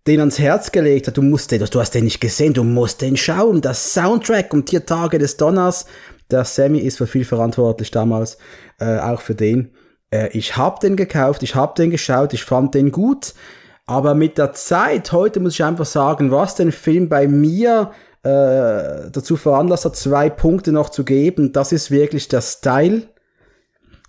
den 0.07 0.21
ans 0.21 0.39
Herz 0.39 0.73
gelegt 0.73 1.07
hat. 1.07 1.17
Du 1.17 1.23
musst 1.23 1.51
den, 1.51 1.65
du 1.65 1.81
hast 1.81 1.95
den 1.95 2.05
nicht 2.05 2.21
gesehen, 2.21 2.53
du 2.53 2.65
musst 2.65 3.01
den 3.01 3.17
schauen. 3.17 3.61
Das 3.61 3.95
Soundtrack 3.95 4.53
um 4.53 4.67
vier 4.67 4.85
Tage 4.85 5.19
des 5.19 5.37
Donners. 5.37 5.87
Der 6.31 6.45
Sammy 6.45 6.79
ist 6.79 6.99
für 6.99 7.07
viel 7.07 7.25
verantwortlich 7.25 7.91
damals, 7.91 8.39
äh, 8.79 8.99
auch 8.99 9.21
für 9.21 9.35
den. 9.35 9.73
Äh, 10.11 10.29
ich 10.29 10.57
habe 10.57 10.81
den 10.81 10.97
gekauft, 10.97 11.43
ich 11.43 11.55
habe 11.55 11.75
den 11.77 11.91
geschaut, 11.91 12.33
ich 12.33 12.45
fand 12.45 12.75
den 12.75 12.91
gut. 12.91 13.35
Aber 13.87 14.15
mit 14.15 14.37
der 14.37 14.53
Zeit, 14.53 15.13
heute 15.13 15.39
muss 15.39 15.55
ich 15.55 15.63
einfach 15.63 15.87
sagen, 15.87 16.33
was 16.33 16.57
den 16.57 16.73
Film 16.73 17.09
bei 17.09 17.29
mir 17.29 17.93
äh, 18.25 19.11
dazu 19.13 19.37
veranlasst 19.37 19.85
hat, 19.85 19.95
zwei 19.95 20.29
Punkte 20.29 20.73
noch 20.73 20.91
zu 20.91 21.05
geben. 21.05 21.53
Das 21.53 21.71
ist 21.71 21.93
wirklich 21.93 22.27
der 22.27 22.41
Style. 22.41 23.03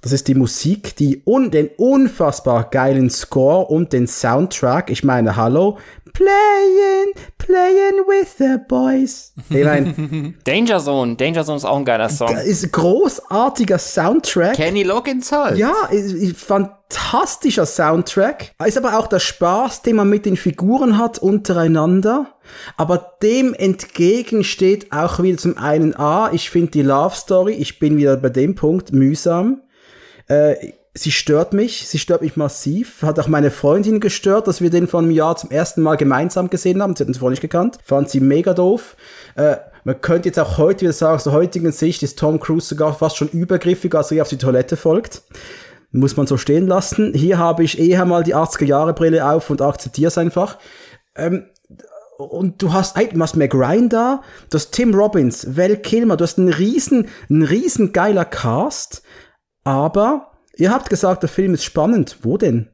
Das 0.01 0.11
ist 0.11 0.28
die 0.28 0.36
Musik, 0.36 0.95
die 0.95 1.22
un 1.26 1.51
den 1.51 1.70
unfassbar 1.78 2.70
geilen 2.70 3.09
Score 3.09 3.68
und 3.68 3.93
den 3.93 4.07
Soundtrack. 4.07 4.89
Ich 4.89 5.03
meine, 5.03 5.36
hallo, 5.36 5.78
playing, 6.14 7.14
playing 7.38 8.05
with 8.08 8.38
the 8.38 8.58
boys. 8.68 9.34
Ich 9.49 9.64
mein, 9.64 10.36
Danger 10.43 10.80
Zone, 10.80 11.16
Danger 11.16 11.43
Zone 11.43 11.58
ist 11.58 11.66
auch 11.66 11.78
ein 11.78 11.86
geiler 11.86 12.10
Song. 12.10 12.36
Ist 12.38 12.64
ein 12.64 12.72
großartiger 12.72 13.80
Soundtrack. 13.80 14.55
Kenny 14.55 14.84
Loggins 14.84 15.32
halt. 15.32 15.58
Ja, 15.58 15.74
fantastischer 16.36 17.66
Soundtrack. 17.66 18.53
Ist 18.66 18.78
aber 18.78 18.97
auch 18.97 19.08
der 19.08 19.20
Spaß, 19.20 19.82
den 19.82 19.97
man 19.97 20.10
mit 20.10 20.26
den 20.26 20.38
Figuren 20.38 20.97
hat 20.97 21.20
untereinander. 21.20 22.34
Aber 22.78 23.18
dem 23.22 23.53
entgegen 23.53 24.43
steht 24.43 24.91
auch 24.91 25.22
wieder 25.22 25.38
zum 25.38 25.58
einen 25.58 25.95
A, 25.95 26.32
ich 26.32 26.49
finde 26.49 26.72
die 26.72 26.82
Love 26.82 27.16
Story, 27.16 27.53
ich 27.53 27.80
bin 27.80 27.97
wieder 27.97 28.18
bei 28.18 28.30
dem 28.30 28.55
Punkt 28.55 28.93
mühsam. 28.93 29.62
Äh, 30.28 30.74
sie 30.97 31.11
stört 31.11 31.53
mich, 31.53 31.87
sie 31.87 31.99
stört 31.99 32.21
mich 32.21 32.35
massiv. 32.35 33.01
Hat 33.01 33.19
auch 33.19 33.27
meine 33.27 33.51
Freundin 33.51 33.99
gestört, 33.99 34.47
dass 34.47 34.61
wir 34.61 34.69
den 34.69 34.87
vor 34.87 34.99
einem 35.01 35.11
Jahr 35.11 35.35
zum 35.35 35.51
ersten 35.51 35.81
Mal 35.81 35.95
gemeinsam 35.95 36.49
gesehen 36.49 36.81
haben. 36.81 36.95
Sie 36.95 37.03
hat 37.03 37.07
uns 37.07 37.19
vorher 37.19 37.31
nicht 37.31 37.41
gekannt. 37.41 37.77
Fand 37.83 38.09
sie 38.09 38.19
mega 38.19 38.53
doof. 38.53 38.95
Äh, 39.36 39.57
man 39.83 40.01
könnte 40.01 40.29
jetzt 40.29 40.39
auch 40.39 40.57
heute 40.57 40.82
wieder 40.82 40.93
sagen, 40.93 41.15
aus 41.15 41.24
der 41.24 41.33
heutigen 41.33 41.71
Sicht 41.71 42.03
ist 42.03 42.19
Tom 42.19 42.39
Cruise 42.39 42.67
sogar 42.67 42.93
fast 42.93 43.17
schon 43.17 43.29
übergriffiger, 43.29 43.99
als 43.99 44.11
er 44.11 44.21
auf 44.21 44.29
die 44.29 44.37
Toilette 44.37 44.75
folgt. 44.75 45.21
Muss 45.91 46.17
man 46.17 46.28
so 46.28 46.37
stehen 46.37 46.67
lassen. 46.67 47.13
Hier 47.13 47.37
habe 47.37 47.63
ich 47.63 47.79
eher 47.79 48.03
mal 48.05 48.24
die 48.24 48.36
80er-Jahre-Brille 48.36 49.25
auf 49.25 49.49
und 49.49 49.61
akzeptiere 49.61 50.09
es 50.09 50.17
einfach. 50.17 50.57
Ähm, 51.15 51.45
und 52.17 52.61
du 52.61 52.74
hast, 52.74 52.97
du 52.97 53.21
hast 53.21 53.36
McRyan 53.36 53.89
da, 53.89 54.21
du 54.49 54.55
hast 54.55 54.71
Tim 54.71 54.93
Robbins, 54.95 55.55
Val 55.55 55.78
Kilmer, 55.78 56.17
du 56.17 56.24
hast 56.24 56.39
einen 56.39 56.51
riesen, 56.51 57.07
einen 57.29 57.43
riesen 57.43 57.93
geiler 57.93 58.25
Cast, 58.25 59.03
aber 59.63 60.32
Ihr 60.58 60.71
habt 60.71 60.89
gesagt, 60.89 61.24
der 61.24 61.29
Film 61.29 61.54
ist 61.54 61.63
spannend. 61.63 62.17
Wo 62.21 62.38
denn? 62.38 62.67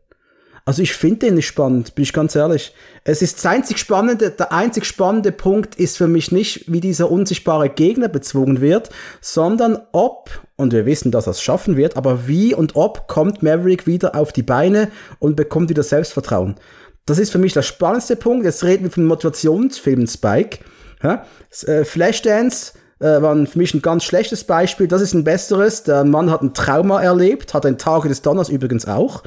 Also 0.65 0.81
ich 0.81 0.93
finde 0.93 1.25
den 1.25 1.35
nicht 1.35 1.47
spannend, 1.47 1.93
bin 1.93 2.03
ich 2.03 2.13
ganz 2.13 2.35
ehrlich. 2.35 2.73
Es 3.03 3.21
ist 3.21 3.37
das 3.37 3.45
einzig 3.45 3.79
spannende, 3.79 4.29
der 4.31 4.53
einzig 4.53 4.85
spannende 4.85 5.33
Punkt 5.33 5.75
ist 5.75 5.97
für 5.97 6.07
mich 6.07 6.31
nicht, 6.31 6.71
wie 6.71 6.79
dieser 6.79 7.11
unsichtbare 7.11 7.69
Gegner 7.69 8.07
bezwungen 8.07 8.61
wird, 8.61 8.89
sondern 9.19 9.77
ob, 9.91 10.29
und 10.55 10.71
wir 10.71 10.85
wissen, 10.85 11.11
dass 11.11 11.27
er 11.27 11.31
es 11.31 11.41
schaffen 11.41 11.75
wird, 11.75 11.97
aber 11.97 12.29
wie 12.29 12.55
und 12.55 12.77
ob 12.77 13.09
kommt 13.09 13.43
Maverick 13.43 13.85
wieder 13.87 14.15
auf 14.15 14.31
die 14.31 14.43
Beine 14.43 14.89
und 15.19 15.35
bekommt 15.35 15.69
wieder 15.69 15.83
Selbstvertrauen. 15.83 16.55
Das 17.05 17.19
ist 17.19 17.33
für 17.33 17.39
mich 17.39 17.51
der 17.51 17.63
spannendste 17.63 18.15
Punkt. 18.15 18.45
Jetzt 18.45 18.63
reden 18.63 18.85
wir 18.85 18.91
von 18.91 19.03
Motivationsfilmen 19.03 20.07
Spike. 20.07 20.59
Ja? 21.03 21.25
Äh, 21.65 21.83
Flashdance 21.83 22.71
äh, 23.03 23.21
war 23.21 23.45
für 23.45 23.59
mich 23.59 23.73
ein 23.73 23.81
ganz 23.81 24.03
schlechtes 24.03 24.43
Beispiel. 24.45 24.87
Das 24.87 25.01
ist 25.01 25.13
ein 25.13 25.23
besseres. 25.23 25.83
Der 25.83 26.03
Mann 26.05 26.31
hat 26.31 26.41
ein 26.41 26.53
Trauma 26.53 27.01
erlebt, 27.01 27.53
hat 27.53 27.65
ein 27.65 27.77
Tage 27.77 28.07
des 28.07 28.21
Donners 28.21 28.49
übrigens 28.49 28.87
auch. 28.87 29.23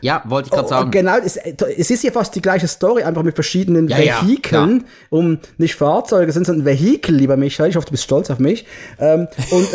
Ja, 0.00 0.22
wollte 0.26 0.48
ich 0.48 0.52
gerade 0.52 0.66
oh, 0.66 0.68
sagen. 0.68 0.90
Genau, 0.92 1.16
es, 1.16 1.36
es, 1.36 1.90
ist 1.90 2.04
ja 2.04 2.12
fast 2.12 2.34
die 2.36 2.42
gleiche 2.42 2.68
Story, 2.68 3.02
einfach 3.02 3.24
mit 3.24 3.34
verschiedenen 3.34 3.88
ja, 3.88 3.96
Vehikeln, 3.96 4.78
ja, 4.78 4.86
um 5.10 5.38
nicht 5.56 5.74
Fahrzeuge, 5.74 6.30
sind 6.30 6.46
sondern 6.46 6.66
Vehikel, 6.66 7.16
lieber 7.16 7.36
Michael. 7.36 7.70
Ich 7.70 7.76
hoffe, 7.76 7.86
du 7.86 7.92
bist 7.92 8.04
stolz 8.04 8.30
auf 8.30 8.38
mich. 8.38 8.64
Ähm, 9.00 9.26
und 9.50 9.68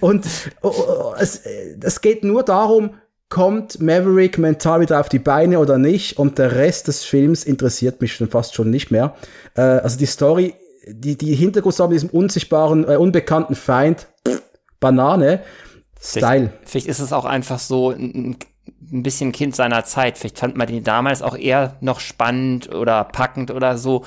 und 0.00 0.26
oh, 0.62 0.68
oh, 0.68 1.14
es, 1.18 1.40
es 1.80 2.00
geht 2.00 2.22
nur 2.22 2.44
darum, 2.44 2.90
kommt 3.28 3.80
Maverick 3.80 4.36
mental 4.36 4.82
wieder 4.82 5.00
auf 5.00 5.08
die 5.08 5.18
Beine 5.18 5.58
oder 5.58 5.78
nicht 5.78 6.18
und 6.18 6.38
der 6.38 6.54
Rest 6.54 6.86
des 6.88 7.02
Films 7.02 7.44
interessiert 7.44 8.02
mich 8.02 8.12
schon 8.12 8.28
fast 8.28 8.54
schon 8.54 8.70
nicht 8.70 8.90
mehr. 8.90 9.16
Äh, 9.56 9.62
also 9.62 9.98
die 9.98 10.06
Story 10.06 10.54
die, 10.86 11.16
die 11.16 11.34
Hintergrundstory 11.34 11.88
mit 11.90 12.02
diesem 12.02 12.10
unsichtbaren, 12.10 12.88
äh, 12.88 12.96
unbekannten 12.96 13.54
Feind, 13.54 14.08
pff, 14.26 14.42
Banane. 14.80 15.42
Style. 16.00 16.22
Vielleicht, 16.22 16.68
vielleicht 16.68 16.86
ist 16.86 16.98
es 16.98 17.12
auch 17.12 17.24
einfach 17.24 17.60
so 17.60 17.90
ein, 17.90 18.36
ein 18.92 19.02
bisschen 19.02 19.32
Kind 19.32 19.54
seiner 19.54 19.84
Zeit. 19.84 20.18
Vielleicht 20.18 20.38
fand 20.38 20.56
man 20.56 20.66
den 20.66 20.82
damals 20.82 21.22
auch 21.22 21.36
eher 21.36 21.76
noch 21.80 22.00
spannend 22.00 22.74
oder 22.74 23.04
packend 23.04 23.50
oder 23.50 23.78
so. 23.78 24.04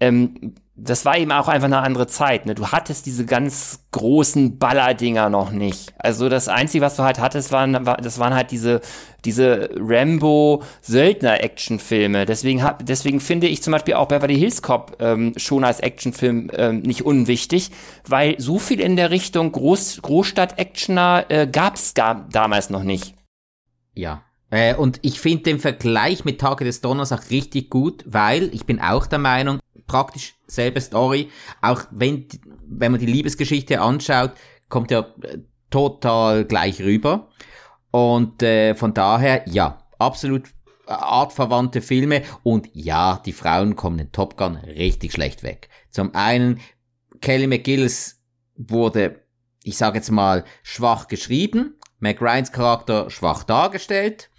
Ähm, 0.00 0.54
das 0.80 1.04
war 1.04 1.18
eben 1.18 1.32
auch 1.32 1.48
einfach 1.48 1.66
eine 1.66 1.80
andere 1.80 2.06
Zeit. 2.06 2.46
Ne? 2.46 2.54
Du 2.54 2.68
hattest 2.68 3.06
diese 3.06 3.26
ganz 3.26 3.80
großen 3.90 4.58
Ballerdinger 4.58 5.28
noch 5.28 5.50
nicht. 5.50 5.92
Also 5.98 6.28
das 6.28 6.46
Einzige, 6.48 6.84
was 6.84 6.94
du 6.96 7.02
halt 7.02 7.18
hattest, 7.18 7.50
waren, 7.50 7.84
war, 7.84 7.96
das 7.96 8.20
waren 8.20 8.34
halt 8.34 8.52
diese, 8.52 8.80
diese 9.24 9.70
Rambo-Söldner-Actionfilme. 9.76 12.26
Deswegen, 12.26 12.62
hab, 12.62 12.86
deswegen 12.86 13.18
finde 13.20 13.48
ich 13.48 13.60
zum 13.62 13.72
Beispiel 13.72 13.94
auch 13.94 14.06
Beverly 14.06 14.38
Hills 14.38 14.62
Cop 14.62 14.98
ähm, 15.00 15.32
schon 15.36 15.64
als 15.64 15.80
Actionfilm 15.80 16.52
ähm, 16.54 16.78
nicht 16.80 17.04
unwichtig, 17.04 17.72
weil 18.06 18.36
so 18.38 18.60
viel 18.60 18.78
in 18.80 18.94
der 18.94 19.10
Richtung 19.10 19.50
Groß, 19.50 20.02
Großstadt-Actioner 20.02 21.24
äh, 21.28 21.48
gab 21.48 21.74
es 21.74 21.94
damals 21.94 22.70
noch 22.70 22.84
nicht. 22.84 23.16
Ja, 23.94 24.22
äh, 24.50 24.74
und 24.74 24.98
ich 25.02 25.20
finde 25.20 25.44
den 25.44 25.58
Vergleich 25.58 26.24
mit 26.24 26.40
Tage 26.40 26.64
des 26.64 26.80
Donners 26.80 27.12
auch 27.12 27.30
richtig 27.30 27.70
gut, 27.70 28.04
weil 28.06 28.54
ich 28.54 28.64
bin 28.64 28.80
auch 28.80 29.06
der 29.06 29.18
Meinung, 29.18 29.60
praktisch 29.88 30.36
selbe 30.46 30.80
Story, 30.80 31.30
auch 31.60 31.82
wenn, 31.90 32.28
wenn 32.66 32.92
man 32.92 33.00
die 33.00 33.06
Liebesgeschichte 33.06 33.80
anschaut, 33.80 34.32
kommt 34.68 34.92
ja 34.92 35.00
äh, 35.22 35.38
total 35.70 36.44
gleich 36.44 36.80
rüber. 36.80 37.28
Und 37.90 38.42
äh, 38.42 38.74
von 38.76 38.94
daher, 38.94 39.42
ja, 39.48 39.78
absolut 39.98 40.46
äh, 40.86 40.92
artverwandte 40.92 41.80
Filme 41.80 42.22
und 42.44 42.68
ja, 42.72 43.20
die 43.24 43.32
Frauen 43.32 43.74
kommen 43.74 43.98
in 43.98 44.12
Top 44.12 44.36
Gun 44.36 44.56
richtig 44.56 45.12
schlecht 45.12 45.42
weg. 45.42 45.68
Zum 45.90 46.14
einen, 46.14 46.60
Kelly 47.20 47.48
McGillis 47.48 48.22
wurde, 48.54 49.24
ich 49.64 49.76
sage 49.76 49.98
jetzt 49.98 50.12
mal, 50.12 50.44
schwach 50.62 51.08
geschrieben, 51.08 51.74
Mac 51.98 52.18
Charakter 52.18 53.10
schwach 53.10 53.42
dargestellt 53.42 54.30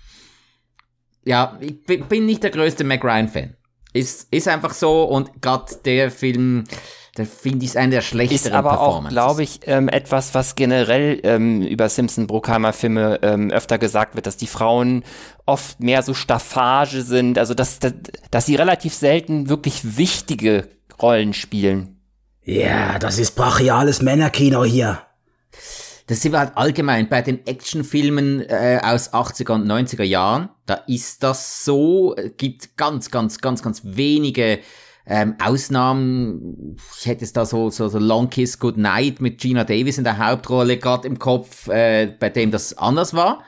ja, 1.29 1.59
ich 1.59 1.83
bin 1.83 2.25
nicht 2.25 2.43
der 2.43 2.49
größte 2.49 2.83
Mac 2.83 3.03
Ryan-Fan. 3.03 3.55
Ist, 3.93 4.27
ist 4.31 4.47
einfach 4.47 4.73
so 4.73 5.03
und 5.03 5.41
gerade 5.41 5.75
der 5.83 6.11
Film, 6.11 6.65
der 7.17 7.25
finde 7.25 7.65
ich 7.65 7.77
einer 7.77 7.91
der 7.91 8.01
schlechteren 8.01 8.35
Ist 8.35 8.51
aber 8.51 8.79
auch, 8.79 9.09
glaube 9.09 9.41
ich, 9.41 9.61
ähm, 9.65 9.89
etwas, 9.89 10.35
was 10.35 10.55
generell 10.55 11.19
ähm, 11.23 11.63
über 11.63 11.89
Simpson-Bruckheimer-Filme 11.89 13.19
ähm, 13.23 13.49
öfter 13.49 13.79
gesagt 13.79 14.15
wird, 14.15 14.27
dass 14.27 14.37
die 14.37 14.47
Frauen 14.47 15.03
oft 15.47 15.79
mehr 15.79 16.03
so 16.03 16.13
Staffage 16.13 17.01
sind, 17.01 17.39
also 17.39 17.55
dass, 17.55 17.79
dass, 17.79 17.93
dass 18.29 18.45
sie 18.45 18.55
relativ 18.55 18.93
selten 18.93 19.49
wirklich 19.49 19.97
wichtige 19.97 20.69
Rollen 21.01 21.33
spielen. 21.33 21.99
Ja, 22.43 22.99
das 22.99 23.17
ist 23.17 23.35
brachiales 23.35 24.01
Männerkino 24.01 24.63
hier 24.63 25.01
das 26.09 26.21
sind 26.21 26.31
wir 26.31 26.39
halt 26.39 26.57
allgemein 26.57 27.07
bei 27.07 27.21
den 27.21 27.45
Actionfilmen 27.45 28.41
äh, 28.41 28.79
aus 28.81 29.13
80er 29.13 29.53
und 29.53 29.67
90er 29.67 30.03
Jahren. 30.03 30.49
Da 30.65 30.73
ist 30.87 31.21
das 31.21 31.63
so, 31.63 32.15
gibt 32.35 32.77
ganz, 32.77 33.11
ganz, 33.11 33.37
ganz, 33.41 33.61
ganz 33.61 33.81
wenige 33.83 34.57
ähm, 35.05 35.35
Ausnahmen. 35.39 36.77
Ich 36.97 37.05
hätte 37.05 37.23
es 37.23 37.31
da 37.31 37.45
so, 37.45 37.69
so, 37.69 37.89
so 37.89 37.99
Long 37.99 38.31
Kiss 38.31 38.57
Good 38.57 38.77
Night 38.77 39.21
mit 39.21 39.39
Gina 39.39 39.63
Davis 39.63 39.99
in 39.99 40.03
der 40.03 40.17
Hauptrolle 40.17 40.77
gerade 40.77 41.07
im 41.07 41.19
Kopf, 41.19 41.67
äh, 41.67 42.07
bei 42.19 42.31
dem 42.31 42.49
das 42.49 42.75
anders 42.75 43.13
war. 43.13 43.43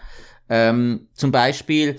Ähm, 0.48 1.08
zum 1.16 1.32
Beispiel. 1.32 1.98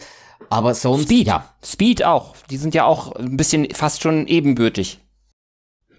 Aber 0.49 0.77
sonst. 0.77 1.07
Speed, 1.07 1.27
ja. 1.27 1.53
Speed 1.65 2.05
auch. 2.05 2.37
Die 2.51 2.57
sind 2.57 2.73
ja 2.73 2.85
auch 2.85 3.17
ein 3.17 3.37
bisschen 3.37 3.67
fast 3.75 4.01
schon 4.01 4.29
ebenbürtig. 4.29 5.01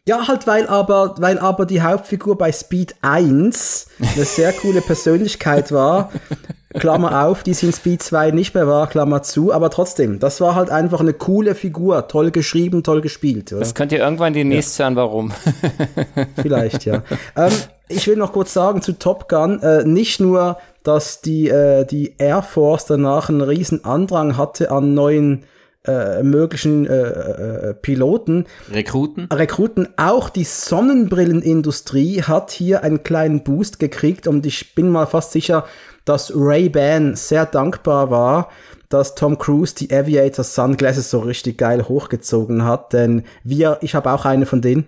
Ja, 0.06 0.28
halt, 0.28 0.48
weil 0.48 0.68
aber, 0.68 1.16
weil 1.20 1.40
aber 1.40 1.66
die 1.66 1.82
Hauptfigur 1.82 2.38
bei 2.38 2.52
Speed 2.52 2.96
1 3.02 3.88
eine 4.00 4.26
sehr 4.26 4.52
coole 4.52 4.82
Persönlichkeit 4.82 5.72
war. 5.72 6.12
Klammer 6.74 7.26
auf, 7.26 7.44
die 7.44 7.54
sie 7.54 7.68
in 7.68 7.74
Speed 7.74 8.04
2 8.04 8.32
nicht 8.32 8.54
mehr 8.54 8.68
war, 8.68 8.88
Klammer 8.88 9.24
zu, 9.24 9.54
aber 9.54 9.70
trotzdem, 9.70 10.20
das 10.20 10.42
war 10.42 10.56
halt 10.56 10.72
einfach 10.72 11.00
eine 11.00 11.14
coole 11.14 11.56
Figur, 11.56 12.08
toll 12.08 12.32
geschrieben, 12.32 12.84
toll 12.84 13.00
gespielt. 13.00 13.54
Oder? 13.54 13.62
Das 13.62 13.76
könnt 13.76 13.92
ihr 13.94 14.00
irgendwann 14.00 14.34
demnächst 14.34 14.78
ja. 14.78 14.86
hören, 14.86 14.96
warum. 14.98 15.32
Vielleicht, 16.36 16.84
ja. 16.84 17.04
ähm, 17.38 17.54
ich 17.88 18.08
will 18.08 18.18
noch 18.18 18.34
kurz 18.34 18.54
sagen 18.54 18.82
zu 18.82 18.94
Top 19.00 19.30
Gun, 19.30 19.62
äh, 19.62 19.84
nicht 19.86 20.20
nur, 20.20 20.58
dass 20.84 21.22
die, 21.22 21.48
äh, 21.48 21.86
die 21.86 22.16
Air 22.18 22.42
Force 22.42 22.86
danach 22.86 23.30
einen 23.30 23.42
riesen 23.42 23.86
Andrang 23.86 24.36
hatte 24.36 24.72
an 24.72 24.94
neuen 24.94 25.46
äh, 25.86 26.24
möglichen 26.24 26.86
äh, 26.86 26.92
äh, 26.92 27.74
Piloten. 27.74 28.46
Rekruten. 28.72 29.28
Rekruten. 29.32 29.90
Auch 29.98 30.30
die 30.30 30.46
Sonnenbrillenindustrie 30.46 32.24
hat 32.24 32.52
hier 32.52 32.84
einen 32.84 33.04
kleinen 33.04 33.44
Boost 33.44 33.80
gekriegt 33.80 34.28
und 34.28 34.46
ich 34.46 34.76
bin 34.76 34.90
mal 34.90 35.08
fast 35.08 35.32
sicher, 35.32 35.66
dass 36.06 36.32
Ray-Ban 36.36 37.16
sehr 37.16 37.46
dankbar 37.46 38.10
war, 38.10 38.50
dass 38.90 39.16
Tom 39.16 39.38
Cruise 39.38 39.76
die 39.76 39.94
Aviator 39.94 40.44
Sunglasses 40.44 41.10
so 41.10 41.20
richtig 41.20 41.58
geil 41.58 41.88
hochgezogen 41.88 42.64
hat, 42.64 42.94
denn 42.94 43.24
wir, 43.44 43.80
ich 43.82 43.96
habe 43.96 44.12
auch 44.12 44.26
eine 44.26 44.46
von 44.46 44.62
denen. 44.62 44.88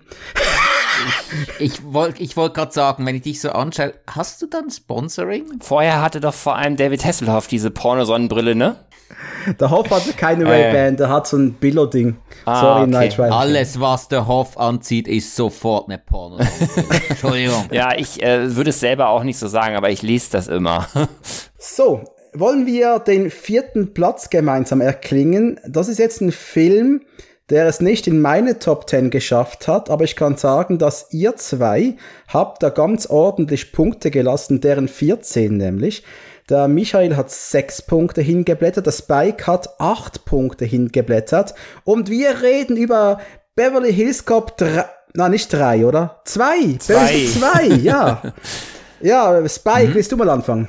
ich 1.58 1.82
wollte 1.84 2.22
ich 2.22 2.36
wollt 2.36 2.54
gerade 2.54 2.72
sagen, 2.72 3.04
wenn 3.04 3.16
ich 3.16 3.22
dich 3.22 3.40
so 3.40 3.50
anschaue, 3.50 3.94
hast 4.06 4.40
du 4.42 4.46
dann 4.46 4.70
Sponsoring? 4.70 5.44
Vorher 5.60 6.00
hatte 6.02 6.20
doch 6.20 6.34
vor 6.34 6.56
allem 6.56 6.76
David 6.76 7.04
Hasselhoff 7.04 7.48
diese 7.48 7.70
Pornosonnenbrille, 7.70 8.54
ne? 8.54 8.76
Der 9.60 9.70
Hoff 9.70 9.90
hatte 9.90 10.12
keine 10.12 10.44
äh. 10.44 10.48
Ray-Ban, 10.48 10.96
der 10.96 11.08
hat 11.08 11.26
so 11.26 11.36
ein 11.36 11.52
Billo-Ding. 11.54 12.16
Ah, 12.44 12.60
Sorry, 12.60 12.82
okay. 12.82 12.90
Night 12.90 13.18
Rider. 13.18 13.32
Alles, 13.32 13.80
was 13.80 14.08
der 14.08 14.26
Hoff 14.26 14.58
anzieht, 14.58 15.06
ist 15.08 15.36
sofort 15.36 15.88
eine 15.88 15.98
Porno. 15.98 16.38
Entschuldigung. 17.08 17.66
Ja, 17.70 17.96
ich 17.96 18.22
äh, 18.22 18.54
würde 18.56 18.70
es 18.70 18.80
selber 18.80 19.08
auch 19.08 19.22
nicht 19.22 19.38
so 19.38 19.46
sagen, 19.46 19.76
aber 19.76 19.90
ich 19.90 20.02
lese 20.02 20.32
das 20.32 20.48
immer. 20.48 20.86
so, 21.58 22.02
wollen 22.34 22.66
wir 22.66 22.98
den 22.98 23.30
vierten 23.30 23.94
Platz 23.94 24.30
gemeinsam 24.30 24.80
erklingen? 24.80 25.60
Das 25.66 25.88
ist 25.88 25.98
jetzt 25.98 26.20
ein 26.20 26.32
Film, 26.32 27.02
der 27.48 27.66
es 27.66 27.80
nicht 27.80 28.06
in 28.06 28.20
meine 28.20 28.58
Top 28.58 28.88
10 28.88 29.10
geschafft 29.10 29.68
hat, 29.68 29.88
aber 29.88 30.04
ich 30.04 30.16
kann 30.16 30.36
sagen, 30.36 30.78
dass 30.78 31.12
ihr 31.12 31.36
zwei 31.36 31.94
habt 32.28 32.62
da 32.62 32.70
ganz 32.70 33.06
ordentlich 33.06 33.72
Punkte 33.72 34.10
gelassen, 34.10 34.60
deren 34.60 34.88
14 34.88 35.56
nämlich. 35.56 36.02
Der 36.48 36.68
Michael 36.68 37.16
hat 37.16 37.32
sechs 37.32 37.82
Punkte 37.82 38.22
hingeblättert, 38.22 38.86
der 38.86 38.92
Spike 38.92 39.48
hat 39.48 39.80
acht 39.80 40.24
Punkte 40.24 40.64
hingeblättert 40.64 41.56
und 41.82 42.08
wir 42.08 42.40
reden 42.40 42.76
über 42.76 43.18
Beverly 43.56 43.92
Hills 43.92 44.24
Cop 44.24 44.56
3, 44.56 44.84
na 45.14 45.28
nicht 45.28 45.52
drei, 45.52 45.84
oder? 45.84 46.22
Zwei! 46.24 46.76
Zwei! 46.78 47.26
Zwei, 47.26 47.66
ja! 47.66 48.32
ja, 49.00 49.48
Spike, 49.48 49.88
mhm. 49.88 49.94
willst 49.94 50.12
du 50.12 50.16
mal 50.16 50.30
anfangen? 50.30 50.68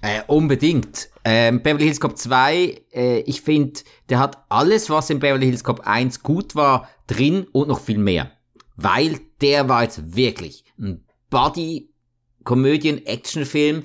Äh, 0.00 0.20
unbedingt. 0.28 1.08
Ähm, 1.24 1.60
Beverly 1.64 1.86
Hills 1.86 1.98
Cop 1.98 2.16
2, 2.16 2.82
äh, 2.94 3.18
ich 3.22 3.42
finde, 3.42 3.80
der 4.10 4.20
hat 4.20 4.44
alles, 4.48 4.90
was 4.90 5.10
in 5.10 5.18
Beverly 5.18 5.46
Hills 5.46 5.64
Cop 5.64 5.80
1 5.80 6.22
gut 6.22 6.54
war, 6.54 6.88
drin 7.08 7.48
und 7.50 7.66
noch 7.66 7.80
viel 7.80 7.98
mehr. 7.98 8.30
Weil 8.76 9.18
der 9.40 9.68
war 9.68 9.82
jetzt 9.82 10.14
wirklich 10.14 10.62
ein 10.78 11.04
Body-Komödien-Actionfilm, 11.30 13.82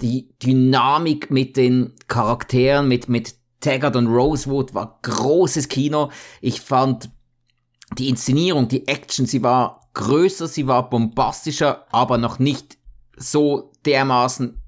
die 0.00 0.28
Dynamik 0.42 1.30
mit 1.30 1.56
den 1.56 1.94
Charakteren, 2.08 2.88
mit, 2.88 3.08
mit 3.08 3.34
Taggart 3.60 3.96
und 3.96 4.08
Rosewood 4.08 4.74
war 4.74 4.98
großes 5.02 5.68
Kino. 5.68 6.10
Ich 6.40 6.60
fand 6.60 7.10
die 7.98 8.08
Inszenierung, 8.08 8.68
die 8.68 8.86
Action, 8.88 9.26
sie 9.26 9.42
war 9.42 9.80
größer, 9.94 10.48
sie 10.48 10.66
war 10.66 10.90
bombastischer, 10.90 11.86
aber 11.92 12.18
noch 12.18 12.38
nicht 12.38 12.76
so 13.16 13.72
dermaßen 13.86 14.60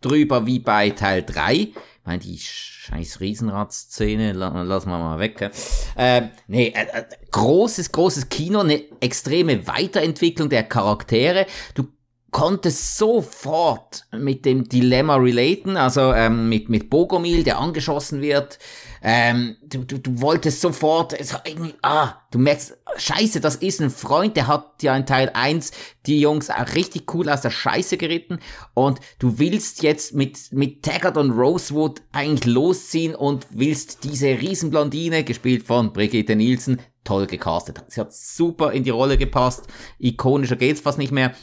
drüber 0.00 0.46
wie 0.46 0.58
bei 0.58 0.90
Teil 0.90 1.22
3. 1.22 1.54
Ich 1.54 1.74
meine, 2.04 2.18
die 2.20 2.38
scheiß 2.38 3.20
Riesenrad-Szene, 3.20 4.32
lassen 4.32 4.88
wir 4.88 4.98
mal 4.98 5.18
weg. 5.18 5.50
Äh, 5.96 6.28
nee, 6.48 6.68
äh, 6.74 7.04
großes, 7.30 7.92
großes 7.92 8.30
Kino, 8.30 8.60
eine 8.60 8.82
extreme 9.00 9.66
Weiterentwicklung 9.66 10.48
der 10.48 10.62
Charaktere. 10.64 11.46
Du 11.74 11.88
konnte 12.30 12.70
sofort 12.70 14.04
mit 14.12 14.44
dem 14.44 14.68
Dilemma 14.68 15.16
relaten, 15.16 15.76
also 15.76 16.12
ähm, 16.12 16.48
mit, 16.48 16.68
mit 16.68 16.90
Bogomil, 16.90 17.42
der 17.42 17.58
angeschossen 17.58 18.20
wird. 18.20 18.58
Ähm, 19.02 19.56
du, 19.62 19.84
du, 19.84 19.98
du 19.98 20.20
wolltest 20.20 20.60
sofort, 20.60 21.18
es, 21.18 21.34
irgendwie, 21.44 21.74
ah, 21.82 22.14
du 22.30 22.38
merkst, 22.38 22.76
scheiße, 22.96 23.40
das 23.40 23.56
ist 23.56 23.80
ein 23.80 23.90
Freund, 23.90 24.36
der 24.36 24.46
hat 24.46 24.82
ja 24.82 24.94
in 24.94 25.06
Teil 25.06 25.30
1 25.32 25.72
die 26.06 26.20
Jungs 26.20 26.50
auch 26.50 26.74
richtig 26.74 27.12
cool 27.14 27.30
aus 27.30 27.40
der 27.40 27.50
Scheiße 27.50 27.96
geritten 27.96 28.40
und 28.74 29.00
du 29.18 29.38
willst 29.38 29.82
jetzt 29.82 30.14
mit, 30.14 30.52
mit 30.52 30.82
Taggart 30.82 31.16
und 31.16 31.30
Rosewood 31.30 32.02
eigentlich 32.12 32.52
losziehen 32.52 33.14
und 33.14 33.46
willst 33.50 34.04
diese 34.04 34.28
Riesenblondine, 34.28 35.24
gespielt 35.24 35.66
von 35.66 35.92
Brigitte 35.92 36.36
Nielsen, 36.36 36.80
toll 37.02 37.26
gecastet. 37.26 37.82
Sie 37.88 38.00
hat 38.00 38.12
super 38.12 38.72
in 38.72 38.84
die 38.84 38.90
Rolle 38.90 39.16
gepasst, 39.16 39.66
ikonischer 39.98 40.56
geht's 40.56 40.82
fast 40.82 40.98
nicht 40.98 41.12
mehr. 41.12 41.34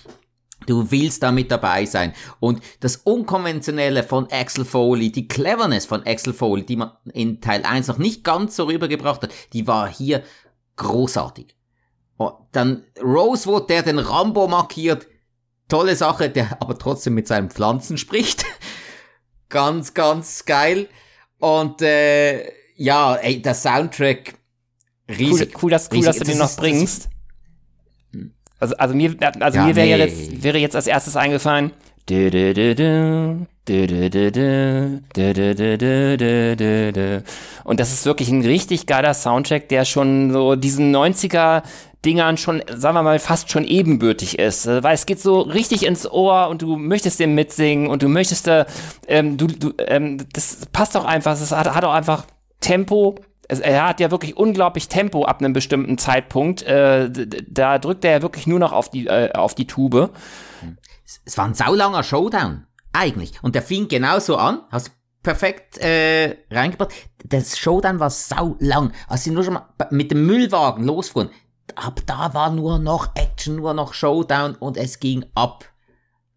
Du 0.66 0.92
willst 0.92 1.24
damit 1.24 1.52
dabei 1.52 1.86
sein. 1.86 2.14
Und 2.40 2.62
das 2.80 2.98
Unkonventionelle 2.98 4.04
von 4.04 4.28
Axel 4.32 4.66
Foley, 4.66 5.12
die 5.12 5.28
Cleverness 5.28 5.86
von 5.86 6.06
Axel 6.06 6.34
Foley, 6.34 6.66
die 6.66 6.76
man 6.76 6.92
in 7.14 7.40
Teil 7.40 7.64
1 7.64 7.88
noch 7.88 7.98
nicht 7.98 8.24
ganz 8.24 8.56
so 8.56 8.66
rübergebracht 8.66 9.22
hat, 9.22 9.34
die 9.54 9.68
war 9.68 9.88
hier 9.88 10.24
großartig. 10.76 11.56
Und 12.18 12.34
dann 12.52 12.84
Rosewood, 13.02 13.70
der 13.70 13.84
den 13.84 14.00
Rambo 14.00 14.48
markiert, 14.48 15.08
tolle 15.70 15.96
Sache, 15.96 16.30
der 16.30 16.62
aber 16.62 16.78
trotzdem 16.78 17.14
mit 17.14 17.28
seinen 17.28 17.50
Pflanzen 17.50 17.98
spricht. 17.98 18.46
ganz, 19.50 19.94
ganz 19.94 20.46
geil. 20.46 20.90
Und 21.40 21.82
äh, 21.82 22.52
ja, 22.76 23.16
ey, 23.16 23.42
der 23.42 23.54
Soundtrack 23.54 24.34
riesig. 25.08 25.54
Cool, 25.56 25.64
cool 25.64 25.72
dass, 25.72 25.90
cool, 25.92 26.02
dass 26.02 26.18
du 26.18 26.26
den 26.26 26.40
noch 26.40 26.56
bringst. 26.58 27.10
Also, 28.60 28.76
also 28.78 28.96
mir, 28.96 29.16
also 29.40 29.60
ja, 29.60 29.66
mir 29.66 29.76
wäre 29.76 29.98
nee. 29.98 30.04
jetzt, 30.06 30.44
wäre 30.44 30.58
jetzt 30.58 30.76
als 30.76 30.88
erstes 30.88 31.16
eingefallen. 31.16 31.72
Und 37.64 37.80
das 37.80 37.94
ist 37.94 38.06
wirklich 38.06 38.30
ein 38.30 38.44
richtig 38.44 38.86
geiler 38.86 39.14
Soundtrack, 39.14 39.68
der 39.70 39.84
schon 39.84 40.32
so 40.32 40.56
diesen 40.56 40.96
90er 40.96 41.64
Dingern 42.06 42.38
schon, 42.38 42.64
sagen 42.74 42.96
wir 42.96 43.04
mal, 43.04 43.20
fast 43.20 43.52
schon 43.52 43.66
ebenbürtig 43.66 44.40
ist. 44.40 44.68
Weil 44.68 44.94
es 44.94 45.06
geht 45.06 45.20
so 45.20 45.42
richtig 45.42 45.86
ins 45.86 46.10
Ohr 46.10 46.48
und 46.48 46.62
du 46.62 46.78
möchtest 46.78 47.20
dem 47.20 47.36
mitsingen 47.36 47.88
und 47.88 48.04
du 48.04 48.08
möchtest 48.08 48.50
ähm, 49.08 49.36
du, 49.38 49.48
du, 49.48 49.74
ähm, 49.86 50.26
das 50.32 50.68
passt 50.72 50.96
doch 50.96 51.04
einfach, 51.04 51.34
es 51.34 51.52
hat, 51.52 51.74
hat 51.76 51.84
auch 51.84 51.94
einfach 51.94 52.26
Tempo, 52.62 53.16
er 53.48 53.88
hat 53.88 54.00
ja 54.00 54.12
wirklich 54.12 54.36
unglaublich 54.38 54.90
Tempo 54.90 55.26
ab 55.26 55.40
einem 55.40 55.54
bestimmten 55.54 55.98
Zeitpunkt. 55.98 56.64
Äh, 56.64 57.10
da 57.48 57.80
drückt 57.80 58.04
er 58.06 58.12
ja 58.12 58.22
wirklich 58.22 58.48
nur 58.48 58.60
noch 58.60 58.74
auf 58.74 58.90
die, 58.90 59.08
äh, 59.08 59.32
auf 59.34 59.56
die 59.56 59.68
Tube. 59.68 60.12
Es 61.26 61.38
war 61.38 61.46
ein 61.46 61.54
saulanger 61.54 62.04
Showdown, 62.04 62.68
eigentlich. 62.94 63.42
Und 63.42 63.56
der 63.56 63.62
fing 63.62 63.88
genauso 63.88 64.38
an. 64.38 64.62
Hast 64.72 64.92
perfekt 65.24 65.78
äh, 65.80 66.38
reingebracht. 66.52 66.94
Das 67.26 67.58
Showdown 67.58 68.00
war 68.00 68.10
saulang. 68.10 68.94
Als 69.08 69.24
sie 69.24 69.32
nur 69.32 69.44
schon 69.44 69.56
mal 69.56 69.68
mit 69.92 70.12
dem 70.12 70.26
Müllwagen 70.26 70.86
losfuhren, 70.86 71.30
ab 71.76 72.02
da 72.06 72.34
war 72.34 72.50
nur 72.50 72.80
noch 72.80 73.16
Action, 73.16 73.58
nur 73.58 73.74
noch 73.74 73.94
Showdown 73.94 74.56
und 74.56 74.78
es 74.78 75.00
ging 75.00 75.26
ab. 75.36 75.66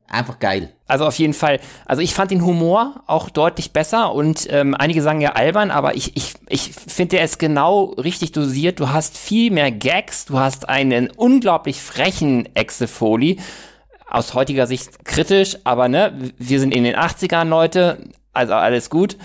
Einfach 0.09 0.39
geil. 0.41 0.75
Also 0.91 1.07
auf 1.07 1.19
jeden 1.19 1.35
Fall. 1.35 1.61
Also 1.87 2.03
ich 2.03 2.15
fand 2.15 2.33
den 2.33 2.45
Humor 2.45 3.03
auch 3.07 3.31
deutlich 3.31 3.73
besser 3.73 4.13
und 4.13 4.49
ähm, 4.51 4.75
einige 4.75 5.03
sagen 5.03 5.21
ja 5.21 5.33
albern, 5.33 5.71
aber 5.71 5.95
ich, 5.95 6.17
ich, 6.17 6.35
ich 6.49 6.73
finde, 6.73 7.17
der 7.17 7.25
ist 7.25 7.39
genau 7.39 7.95
richtig 7.97 8.33
dosiert. 8.33 8.81
Du 8.81 8.91
hast 8.91 9.17
viel 9.17 9.53
mehr 9.53 9.71
Gags, 9.71 10.25
du 10.25 10.41
hast 10.41 10.69
einen 10.69 11.09
unglaublich 11.11 11.81
frechen 11.81 12.49
Exefoli. 12.57 13.39
Aus 14.09 14.35
heutiger 14.35 14.67
Sicht 14.67 15.05
kritisch, 15.05 15.59
aber 15.63 15.87
ne, 15.89 16.33
wir 16.37 16.59
sind 16.59 16.75
in 16.75 16.83
den 16.83 16.97
80ern, 16.97 17.45
Leute, 17.45 18.09
also 18.33 18.55
alles 18.55 18.91
gut. 18.91 19.17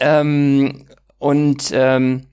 Ähm, 0.00 0.86
und 1.18 1.70
ähm, 1.72 2.26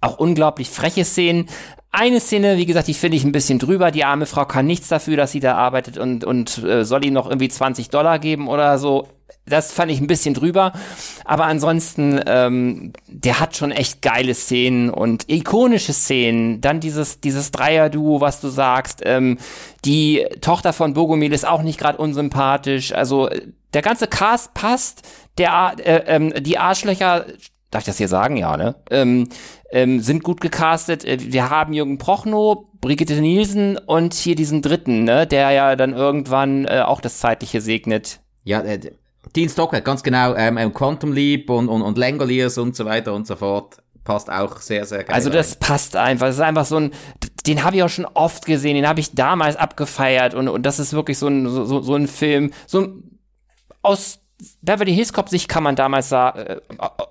auch 0.00 0.18
unglaublich 0.18 0.70
freche 0.70 1.04
Szenen. 1.04 1.48
Eine 1.92 2.20
Szene, 2.20 2.56
wie 2.56 2.66
gesagt, 2.66 2.86
die 2.86 2.94
finde 2.94 3.16
ich 3.16 3.24
ein 3.24 3.32
bisschen 3.32 3.58
drüber. 3.58 3.90
Die 3.90 4.04
arme 4.04 4.26
Frau 4.26 4.44
kann 4.44 4.64
nichts 4.64 4.86
dafür, 4.88 5.16
dass 5.16 5.32
sie 5.32 5.40
da 5.40 5.56
arbeitet 5.56 5.98
und, 5.98 6.24
und 6.24 6.58
äh, 6.58 6.84
soll 6.84 7.04
ihm 7.04 7.14
noch 7.14 7.26
irgendwie 7.26 7.48
20 7.48 7.90
Dollar 7.90 8.20
geben 8.20 8.46
oder 8.46 8.78
so. 8.78 9.08
Das 9.46 9.72
fand 9.72 9.90
ich 9.90 10.00
ein 10.00 10.06
bisschen 10.06 10.34
drüber. 10.34 10.72
Aber 11.24 11.46
ansonsten, 11.46 12.20
ähm, 12.26 12.92
der 13.08 13.40
hat 13.40 13.56
schon 13.56 13.72
echt 13.72 14.02
geile 14.02 14.34
Szenen 14.34 14.90
und 14.90 15.28
ikonische 15.28 15.92
Szenen. 15.92 16.60
Dann 16.60 16.78
dieses, 16.78 17.20
dieses 17.20 17.50
Dreier-Duo, 17.50 18.20
was 18.20 18.40
du 18.40 18.48
sagst. 18.48 19.02
Ähm, 19.04 19.38
die 19.84 20.24
Tochter 20.40 20.72
von 20.72 20.94
Bogomil 20.94 21.32
ist 21.32 21.46
auch 21.46 21.62
nicht 21.62 21.80
gerade 21.80 21.98
unsympathisch. 21.98 22.92
Also 22.92 23.28
der 23.74 23.82
ganze 23.82 24.06
Cast 24.06 24.54
passt. 24.54 25.02
Der, 25.38 25.74
äh, 25.78 26.02
ähm, 26.06 26.32
die 26.40 26.58
Arschlöcher 26.58 27.26
Darf 27.70 27.82
ich 27.82 27.86
das 27.86 27.98
hier 27.98 28.08
sagen? 28.08 28.36
Ja, 28.36 28.56
ne? 28.56 28.74
Ähm, 28.90 29.28
ähm, 29.70 30.00
sind 30.00 30.24
gut 30.24 30.40
gecastet. 30.40 31.04
Äh, 31.04 31.18
wir 31.32 31.50
haben 31.50 31.72
Jürgen 31.72 31.98
Prochnow, 31.98 32.66
Brigitte 32.80 33.14
Nielsen 33.20 33.78
und 33.78 34.14
hier 34.14 34.34
diesen 34.34 34.62
dritten, 34.62 35.04
ne? 35.04 35.26
Der 35.26 35.50
ja 35.52 35.76
dann 35.76 35.92
irgendwann 35.92 36.64
äh, 36.64 36.82
auch 36.84 37.00
das 37.00 37.18
Zeitliche 37.18 37.60
segnet. 37.60 38.20
Ja, 38.42 38.60
äh, 38.62 38.80
Dean 39.36 39.48
Stockwell, 39.48 39.82
ganz 39.82 40.02
genau. 40.02 40.34
Ähm, 40.34 40.56
ähm, 40.56 40.74
Quantum 40.74 41.12
Leap 41.12 41.50
und, 41.50 41.68
und, 41.68 41.82
und 41.82 41.96
Langoliers 41.96 42.58
und 42.58 42.74
so 42.74 42.84
weiter 42.84 43.14
und 43.14 43.26
so 43.26 43.36
fort. 43.36 43.76
Passt 44.02 44.30
auch 44.30 44.56
sehr, 44.58 44.86
sehr 44.86 45.04
geil. 45.04 45.14
Also 45.14 45.30
das 45.30 45.52
rein. 45.52 45.58
passt 45.60 45.94
einfach. 45.94 46.26
Das 46.26 46.36
ist 46.36 46.40
einfach 46.40 46.64
so 46.64 46.76
ein, 46.76 46.90
den 47.46 47.62
habe 47.62 47.76
ich 47.76 47.82
auch 47.82 47.88
schon 47.88 48.06
oft 48.06 48.46
gesehen, 48.46 48.74
den 48.74 48.88
habe 48.88 48.98
ich 48.98 49.14
damals 49.14 49.56
abgefeiert 49.56 50.34
und, 50.34 50.48
und 50.48 50.64
das 50.64 50.78
ist 50.78 50.92
wirklich 50.92 51.18
so 51.18 51.28
ein, 51.28 51.48
so, 51.48 51.80
so 51.80 51.94
ein 51.94 52.08
Film, 52.08 52.52
so 52.66 52.88
aus 53.82 54.19
Beverly 54.62 54.94
Hills 54.94 55.12
Cop 55.12 55.28
Sicht 55.28 55.48
kann 55.48 55.62
man 55.62 55.76
damals 55.76 56.08
sagen, 56.08 56.38
äh, 56.40 56.60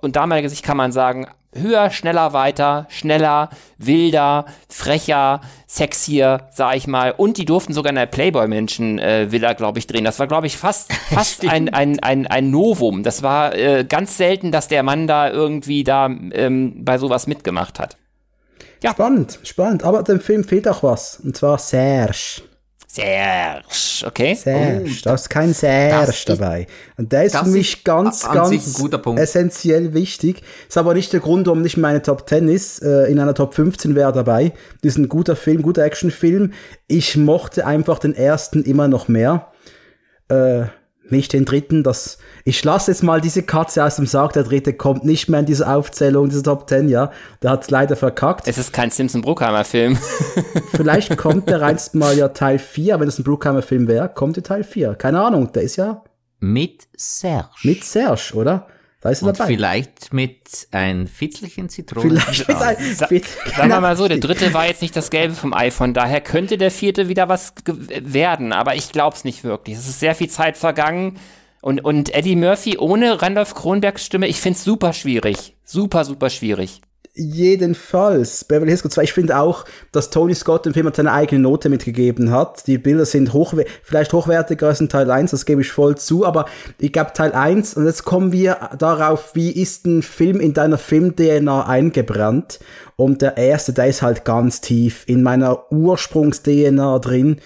und 0.01 0.15
damaliger 0.15 0.49
Sicht 0.49 0.63
kann 0.63 0.77
man 0.77 0.91
sagen, 0.91 1.27
höher, 1.53 1.89
schneller, 1.89 2.33
weiter, 2.33 2.85
schneller, 2.89 3.49
wilder, 3.77 4.45
frecher, 4.67 5.41
sexier, 5.67 6.47
sag 6.51 6.75
ich 6.75 6.87
mal. 6.87 7.11
Und 7.11 7.37
die 7.37 7.45
durften 7.45 7.73
sogar 7.73 7.89
in 7.89 7.95
der 7.95 8.05
Playboy-Menschen 8.05 8.99
äh, 8.99 9.31
Villa, 9.31 9.53
glaube 9.53 9.79
ich, 9.79 9.87
drehen. 9.87 10.03
Das 10.03 10.19
war, 10.19 10.27
glaube 10.27 10.47
ich, 10.47 10.57
fast, 10.57 10.93
fast 11.09 11.47
ein, 11.47 11.69
ein, 11.73 11.99
ein, 11.99 12.27
ein 12.27 12.51
Novum. 12.51 13.03
Das 13.03 13.23
war 13.23 13.55
äh, 13.55 13.85
ganz 13.87 14.17
selten, 14.17 14.51
dass 14.51 14.67
der 14.67 14.83
Mann 14.83 15.07
da 15.07 15.29
irgendwie 15.29 15.83
da 15.83 16.05
ähm, 16.07 16.85
bei 16.85 16.97
sowas 16.97 17.27
mitgemacht 17.27 17.79
hat. 17.79 17.97
Ja. 18.83 18.91
Spannend, 18.91 19.39
spannend. 19.43 19.83
Aber 19.83 20.03
dem 20.03 20.21
Film 20.21 20.43
fehlt 20.43 20.67
auch 20.67 20.83
was. 20.83 21.19
Und 21.19 21.35
zwar 21.35 21.57
Serge. 21.57 22.41
Serge, 22.91 24.03
okay. 24.07 24.33
Serge, 24.33 24.89
oh, 24.89 24.93
da 25.03 25.13
ist 25.13 25.29
kein 25.29 25.53
Serge 25.53 26.11
dabei. 26.25 26.65
Und 26.97 27.11
der 27.11 27.25
ist 27.25 27.37
für 27.37 27.45
mich 27.45 27.83
ganz, 27.83 28.27
ganz 28.27 28.81
essentiell 29.15 29.93
wichtig. 29.93 30.41
Ist 30.67 30.77
aber 30.77 30.95
nicht 30.95 31.13
der 31.13 31.19
Grund, 31.19 31.45
warum 31.45 31.61
nicht 31.61 31.77
meine 31.77 32.01
Top 32.01 32.27
10 32.27 32.49
ist. 32.49 32.81
Äh, 32.81 33.05
in 33.05 33.19
einer 33.19 33.35
Top 33.35 33.53
15 33.53 33.93
wäre 33.93 34.11
dabei. 34.11 34.53
Das 34.81 34.93
ist 34.93 34.97
ein 34.97 35.07
guter 35.07 35.35
Film, 35.35 35.61
guter 35.61 35.83
Actionfilm. 35.83 36.53
Ich 36.87 37.15
mochte 37.15 37.67
einfach 37.67 37.99
den 37.99 38.15
ersten 38.15 38.63
immer 38.63 38.87
noch 38.87 39.07
mehr. 39.07 39.51
Äh, 40.29 40.63
nicht 41.11 41.33
den 41.33 41.45
dritten, 41.45 41.83
das, 41.83 42.17
ich 42.43 42.63
lasse 42.63 42.91
jetzt 42.91 43.03
mal 43.03 43.21
diese 43.21 43.43
Katze 43.43 43.83
aus 43.83 43.97
dem 43.97 44.05
Sarg, 44.05 44.33
der 44.33 44.43
dritte 44.43 44.73
kommt 44.73 45.05
nicht 45.05 45.29
mehr 45.29 45.41
in 45.41 45.45
diese 45.45 45.67
Aufzählung, 45.67 46.29
diese 46.29 46.43
Top 46.43 46.67
Ten, 46.67 46.89
ja. 46.89 47.11
Der 47.41 47.51
hat 47.51 47.63
es 47.63 47.69
leider 47.69 47.95
verkackt. 47.95 48.47
Es 48.47 48.57
ist 48.57 48.73
kein 48.73 48.91
Simpson-Bruckheimer-Film. 48.91 49.97
Vielleicht 50.73 51.17
kommt 51.17 51.49
der 51.49 51.61
einst 51.61 51.95
mal 51.95 52.17
ja 52.17 52.29
Teil 52.29 52.59
4, 52.59 52.99
wenn 52.99 53.07
es 53.07 53.19
ein 53.19 53.23
Bruckheimer-Film 53.23 53.87
wäre, 53.87 54.09
kommt 54.09 54.35
der 54.35 54.43
Teil 54.43 54.63
4. 54.63 54.95
Keine 54.95 55.21
Ahnung, 55.21 55.51
der 55.53 55.63
ist 55.63 55.75
ja. 55.75 56.03
Mit 56.39 56.87
Serge. 56.95 57.49
Mit 57.63 57.83
Serge, 57.83 58.33
oder? 58.35 58.67
Da 59.01 59.09
ist 59.09 59.21
er 59.21 59.29
Und 59.29 59.39
dabei. 59.39 59.53
vielleicht 59.53 60.11
mit 60.11 60.67
ein 60.71 61.07
Fitzelchen 61.07 61.69
Zitrone. 61.69 62.19
Vielleicht 62.19 62.47
mit 62.47 62.57
ein 62.57 62.95
Sa 62.95 63.07
Sagen 63.07 63.69
wir 63.69 63.79
mal 63.79 63.95
so, 63.95 64.07
der 64.07 64.17
dritte 64.17 64.53
war 64.53 64.67
jetzt 64.67 64.81
nicht 64.81 64.95
das 64.95 65.09
Gelbe 65.09 65.35
vom 65.35 65.53
Ei, 65.53 65.71
von 65.71 65.93
daher 65.93 66.19
könnte 66.19 66.57
der 66.57 66.69
vierte 66.69 67.07
wieder 67.07 67.29
was 67.29 67.53
werden, 67.65 68.51
aber 68.51 68.75
ich 68.75 68.91
glaub's 68.91 69.23
nicht 69.23 69.43
wirklich. 69.43 69.77
Es 69.77 69.87
ist 69.87 70.01
sehr 70.01 70.15
viel 70.15 70.29
Zeit 70.29 70.57
vergangen 70.57 71.17
und, 71.61 71.83
und 71.83 72.13
Eddie 72.13 72.35
Murphy 72.35 72.77
ohne 72.77 73.21
Randolph 73.21 73.55
Kronbergs 73.55 74.05
Stimme, 74.05 74.27
ich 74.27 74.41
find's 74.41 74.65
super 74.65 74.91
schwierig. 74.91 75.55
Super, 75.63 76.03
super 76.03 76.29
schwierig 76.29 76.81
jedenfalls, 77.13 78.43
Beverly 78.43 78.71
Hills 78.71 78.83
2, 78.83 79.03
ich 79.03 79.13
finde 79.13 79.37
auch, 79.37 79.65
dass 79.91 80.09
Tony 80.09 80.33
Scott 80.35 80.65
dem 80.65 80.73
Film 80.73 80.89
seine 80.93 81.11
eigene 81.11 81.41
Note 81.41 81.69
mitgegeben 81.69 82.31
hat. 82.31 82.65
Die 82.67 82.77
Bilder 82.77 83.05
sind 83.05 83.33
hochwer 83.33 83.65
vielleicht 83.83 84.13
hochwertiger 84.13 84.67
als 84.67 84.81
in 84.81 84.89
Teil 84.89 85.09
1, 85.09 85.31
das 85.31 85.45
gebe 85.45 85.61
ich 85.61 85.71
voll 85.71 85.97
zu, 85.97 86.25
aber 86.25 86.45
ich 86.77 86.93
glaube 86.93 87.13
Teil 87.13 87.33
1, 87.33 87.75
und 87.75 87.85
jetzt 87.85 88.05
kommen 88.05 88.31
wir 88.31 88.71
darauf, 88.77 89.35
wie 89.35 89.51
ist 89.51 89.85
ein 89.85 90.01
Film 90.01 90.39
in 90.39 90.53
deiner 90.53 90.77
Film-DNA 90.77 91.65
eingebrannt? 91.67 92.59
Und 92.95 93.21
der 93.21 93.37
erste, 93.37 93.71
der 93.71 93.87
ist 93.87 94.01
halt 94.01 94.25
ganz 94.25 94.59
tief 94.59 95.03
in 95.07 95.23
meiner 95.23 95.71
Ursprungs-DNA 95.71 96.99
drin. 96.99 97.39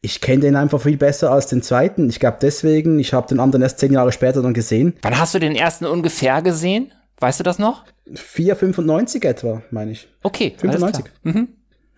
Ich 0.00 0.20
kenne 0.20 0.40
den 0.40 0.56
einfach 0.56 0.80
viel 0.80 0.96
besser 0.96 1.30
als 1.30 1.46
den 1.46 1.62
zweiten. 1.62 2.10
Ich 2.10 2.20
glaube 2.20 2.38
deswegen, 2.40 2.98
ich 2.98 3.12
habe 3.12 3.28
den 3.28 3.40
anderen 3.40 3.62
erst 3.62 3.78
zehn 3.78 3.92
Jahre 3.92 4.12
später 4.12 4.42
dann 4.42 4.54
gesehen. 4.54 4.94
Wann 5.02 5.18
hast 5.18 5.34
du 5.34 5.38
den 5.38 5.54
ersten 5.54 5.84
ungefähr 5.86 6.42
gesehen? 6.42 6.92
Weißt 7.18 7.40
du 7.40 7.44
das 7.44 7.58
noch? 7.58 7.84
4,95 8.14 9.26
etwa, 9.26 9.62
meine 9.70 9.92
ich. 9.92 10.08
Okay, 10.22 10.54
95. 10.56 11.04
Mhm. 11.22 11.48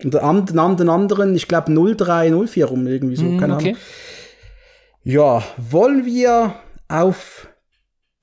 Und 0.04 0.14
den, 0.14 0.76
den 0.76 0.88
anderen, 0.88 1.34
ich 1.34 1.48
glaube 1.48 1.72
0304 1.72 2.66
rum, 2.66 2.86
irgendwie 2.86 3.16
so, 3.16 3.24
mhm, 3.24 3.40
keine 3.40 3.54
okay. 3.54 3.68
Ahnung. 3.70 3.80
Ja, 5.02 5.42
wollen 5.56 6.06
wir 6.06 6.54
auf 6.88 7.48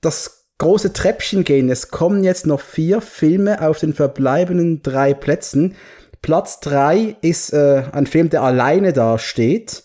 das 0.00 0.46
große 0.58 0.92
Treppchen 0.92 1.44
gehen? 1.44 1.68
Es 1.68 1.90
kommen 1.90 2.24
jetzt 2.24 2.46
noch 2.46 2.60
vier 2.60 3.00
Filme 3.00 3.60
auf 3.66 3.78
den 3.78 3.92
verbleibenden 3.92 4.82
drei 4.82 5.12
Plätzen. 5.14 5.74
Platz 6.22 6.60
drei 6.60 7.16
ist 7.20 7.52
äh, 7.52 7.84
ein 7.92 8.06
Film, 8.06 8.30
der 8.30 8.42
alleine 8.42 8.92
da 8.92 9.18
steht. 9.18 9.84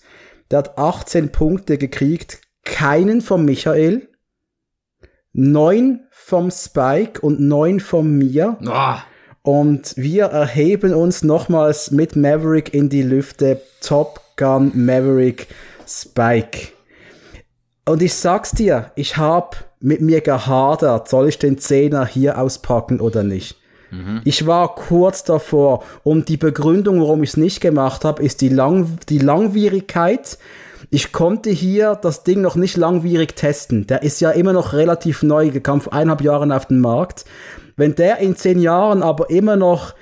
Der 0.50 0.60
hat 0.60 0.78
18 0.78 1.32
Punkte 1.32 1.78
gekriegt, 1.78 2.42
keinen 2.64 3.22
von 3.22 3.46
Michael. 3.46 4.10
Neun 5.34 6.02
vom 6.26 6.52
Spike 6.52 7.20
und 7.22 7.40
neun 7.40 7.80
von 7.80 8.18
mir. 8.18 8.58
Oh. 8.66 8.96
Und 9.44 9.94
wir 9.98 10.26
erheben 10.26 10.94
uns 10.94 11.24
nochmals 11.24 11.92
mit 11.92 12.16
Maverick 12.16 12.74
in 12.74 12.90
die 12.90 13.02
Lüfte. 13.02 13.62
Top 13.82 14.22
Gun 14.38 14.72
Maverick 14.74 15.48
Spike. 15.88 16.70
Und 17.86 18.02
ich 18.02 18.14
sag's 18.14 18.52
dir, 18.52 18.92
ich 18.96 19.18
hab 19.18 19.72
mit 19.80 20.02
mir 20.02 20.22
gehadert, 20.22 21.10
soll 21.10 21.28
ich 21.28 21.40
den 21.40 21.58
Zehner 21.58 22.06
hier 22.06 22.40
auspacken 22.40 23.00
oder 23.02 23.24
nicht. 23.24 23.58
Mhm. 23.90 24.22
Ich 24.24 24.46
war 24.46 24.76
kurz 24.76 25.24
davor 25.24 25.84
und 26.04 26.30
die 26.30 26.38
Begründung, 26.38 27.02
warum 27.02 27.24
ich 27.24 27.32
es 27.32 27.38
nicht 27.38 27.60
gemacht 27.62 28.06
habe, 28.06 28.24
ist 28.24 28.42
die, 28.42 28.50
Lang 28.50 29.00
die 29.10 29.18
Langwierigkeit 29.20 30.38
Ich 30.94 31.14
konnte 31.14 31.50
hier 31.50 31.96
das 31.96 32.24
Ding 32.24 32.42
noch 32.42 32.56
nicht 32.56 32.76
langwierig 32.76 33.38
testen. 33.38 33.88
Der 33.88 34.04
ist 34.04 34.20
ja 34.20 34.30
immer 34.32 34.52
noch 34.52 34.74
relativ 34.74 35.24
neu, 35.24 35.50
gekam 35.50 35.80
vor 35.80 35.94
eineinhalb 35.94 36.20
Jahren 36.20 36.52
auf 36.52 36.66
den 36.66 36.82
Markt. 36.82 37.24
Wenn 37.78 37.96
der 37.96 38.18
in 38.18 38.36
zehn 38.36 38.60
Jahren 38.60 39.02
aber 39.02 39.30
immer 39.30 39.56
noch, 39.56 39.96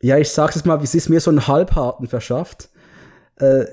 ja, 0.00 0.16
ich 0.16 0.30
sag's 0.30 0.54
jetzt 0.54 0.64
mal, 0.64 0.80
wie 0.80 0.84
es 0.84 0.94
ist, 0.94 1.10
mir 1.10 1.20
so 1.20 1.30
einen 1.30 1.46
Halbharten 1.46 2.08
verschafft, 2.08 2.70
äh, 3.36 3.66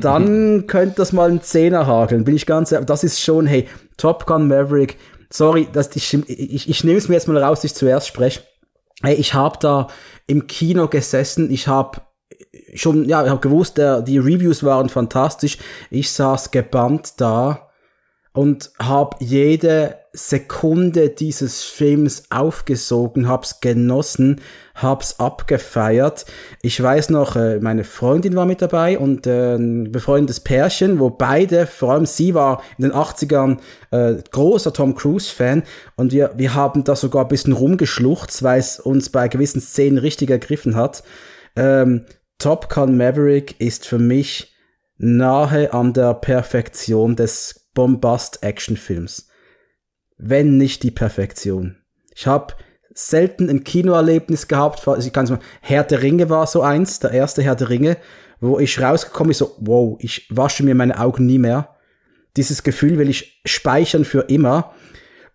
dann 0.00 0.66
könnte 0.66 0.96
das 0.96 1.12
mal 1.12 1.30
ein 1.30 1.42
Zehner 1.42 1.86
hageln, 1.86 2.24
bin 2.24 2.34
ich 2.34 2.46
ganz 2.46 2.72
ehrlich. 2.72 2.86
Das 2.86 3.04
ist 3.04 3.20
schon, 3.20 3.46
hey, 3.46 3.68
Top 3.98 4.24
Gun 4.24 4.48
Maverick, 4.48 4.96
sorry, 5.28 5.68
dass 5.70 5.94
ich, 5.94 6.14
ich, 6.14 6.70
ich 6.70 6.84
nehme 6.84 6.96
es 6.96 7.08
mir 7.08 7.16
jetzt 7.16 7.28
mal 7.28 7.36
raus, 7.36 7.58
dass 7.58 7.72
ich 7.72 7.74
zuerst 7.74 8.06
spreche. 8.06 8.40
Hey, 9.02 9.14
ich 9.14 9.34
habe 9.34 9.58
da 9.60 9.88
im 10.26 10.46
Kino 10.46 10.88
gesessen, 10.88 11.50
ich 11.50 11.68
habe 11.68 12.00
schon, 12.74 13.08
ja, 13.08 13.24
ich 13.24 13.30
habe 13.30 13.40
gewusst, 13.40 13.78
der, 13.78 14.02
die 14.02 14.18
Reviews 14.18 14.62
waren 14.62 14.88
fantastisch. 14.88 15.58
Ich 15.90 16.10
saß 16.10 16.50
gebannt 16.50 17.14
da 17.18 17.68
und 18.32 18.70
habe 18.78 19.16
jede 19.20 19.96
Sekunde 20.12 21.10
dieses 21.10 21.64
Films 21.64 22.24
aufgesogen, 22.30 23.28
hab's 23.28 23.60
genossen, 23.60 24.40
hab's 24.74 25.18
abgefeiert. 25.18 26.24
Ich 26.62 26.80
weiß 26.82 27.10
noch, 27.10 27.36
äh, 27.36 27.58
meine 27.60 27.84
Freundin 27.84 28.36
war 28.36 28.46
mit 28.46 28.62
dabei 28.62 28.98
und 28.98 29.26
äh, 29.26 29.56
ein 29.56 29.92
befreundetes 29.92 30.40
Pärchen, 30.40 30.98
wo 30.98 31.10
beide, 31.10 31.66
vor 31.66 31.92
allem 31.92 32.06
sie 32.06 32.34
war 32.34 32.62
in 32.78 32.84
den 32.84 32.92
80ern 32.92 33.58
äh, 33.90 34.14
großer 34.30 34.72
Tom 34.72 34.94
Cruise-Fan 34.94 35.62
und 35.96 36.12
wir, 36.12 36.32
wir 36.36 36.54
haben 36.54 36.84
da 36.84 36.96
sogar 36.96 37.24
ein 37.24 37.28
bisschen 37.28 37.52
rumgeschluchzt, 37.52 38.42
weil 38.42 38.60
es 38.60 38.80
uns 38.80 39.10
bei 39.10 39.28
gewissen 39.28 39.60
Szenen 39.60 39.98
richtig 39.98 40.30
ergriffen 40.30 40.74
hat. 40.74 41.02
Ähm, 41.56 42.04
Top 42.38 42.68
Gun 42.68 42.96
Maverick 42.96 43.60
ist 43.60 43.86
für 43.86 43.98
mich 43.98 44.54
nahe 44.96 45.72
an 45.72 45.92
der 45.92 46.14
Perfektion 46.14 47.16
des 47.16 47.68
Bombast-Action-Films 47.74 49.28
wenn 50.18 50.58
nicht 50.58 50.82
die 50.82 50.90
Perfektion. 50.90 51.76
Ich 52.14 52.26
habe 52.26 52.54
selten 52.92 53.48
ein 53.48 53.62
Kinoerlebnis 53.62 54.48
gehabt, 54.48 54.84
ich 54.98 55.12
kann 55.12 55.28
mal, 55.28 55.38
Herr 55.60 55.84
der 55.84 56.02
Ringe 56.02 56.28
war 56.28 56.46
so 56.46 56.62
eins, 56.62 56.98
der 56.98 57.12
erste 57.12 57.42
Herr 57.42 57.54
der 57.54 57.70
Ringe, 57.70 57.96
wo 58.40 58.58
ich 58.58 58.80
rausgekommen 58.80 59.28
bin, 59.28 59.36
so, 59.36 59.54
wow, 59.60 59.96
ich 60.00 60.26
wasche 60.30 60.64
mir 60.64 60.74
meine 60.74 60.98
Augen 60.98 61.26
nie 61.26 61.38
mehr. 61.38 61.76
Dieses 62.36 62.62
Gefühl 62.62 62.98
will 62.98 63.08
ich 63.08 63.40
speichern 63.44 64.04
für 64.04 64.22
immer. 64.22 64.74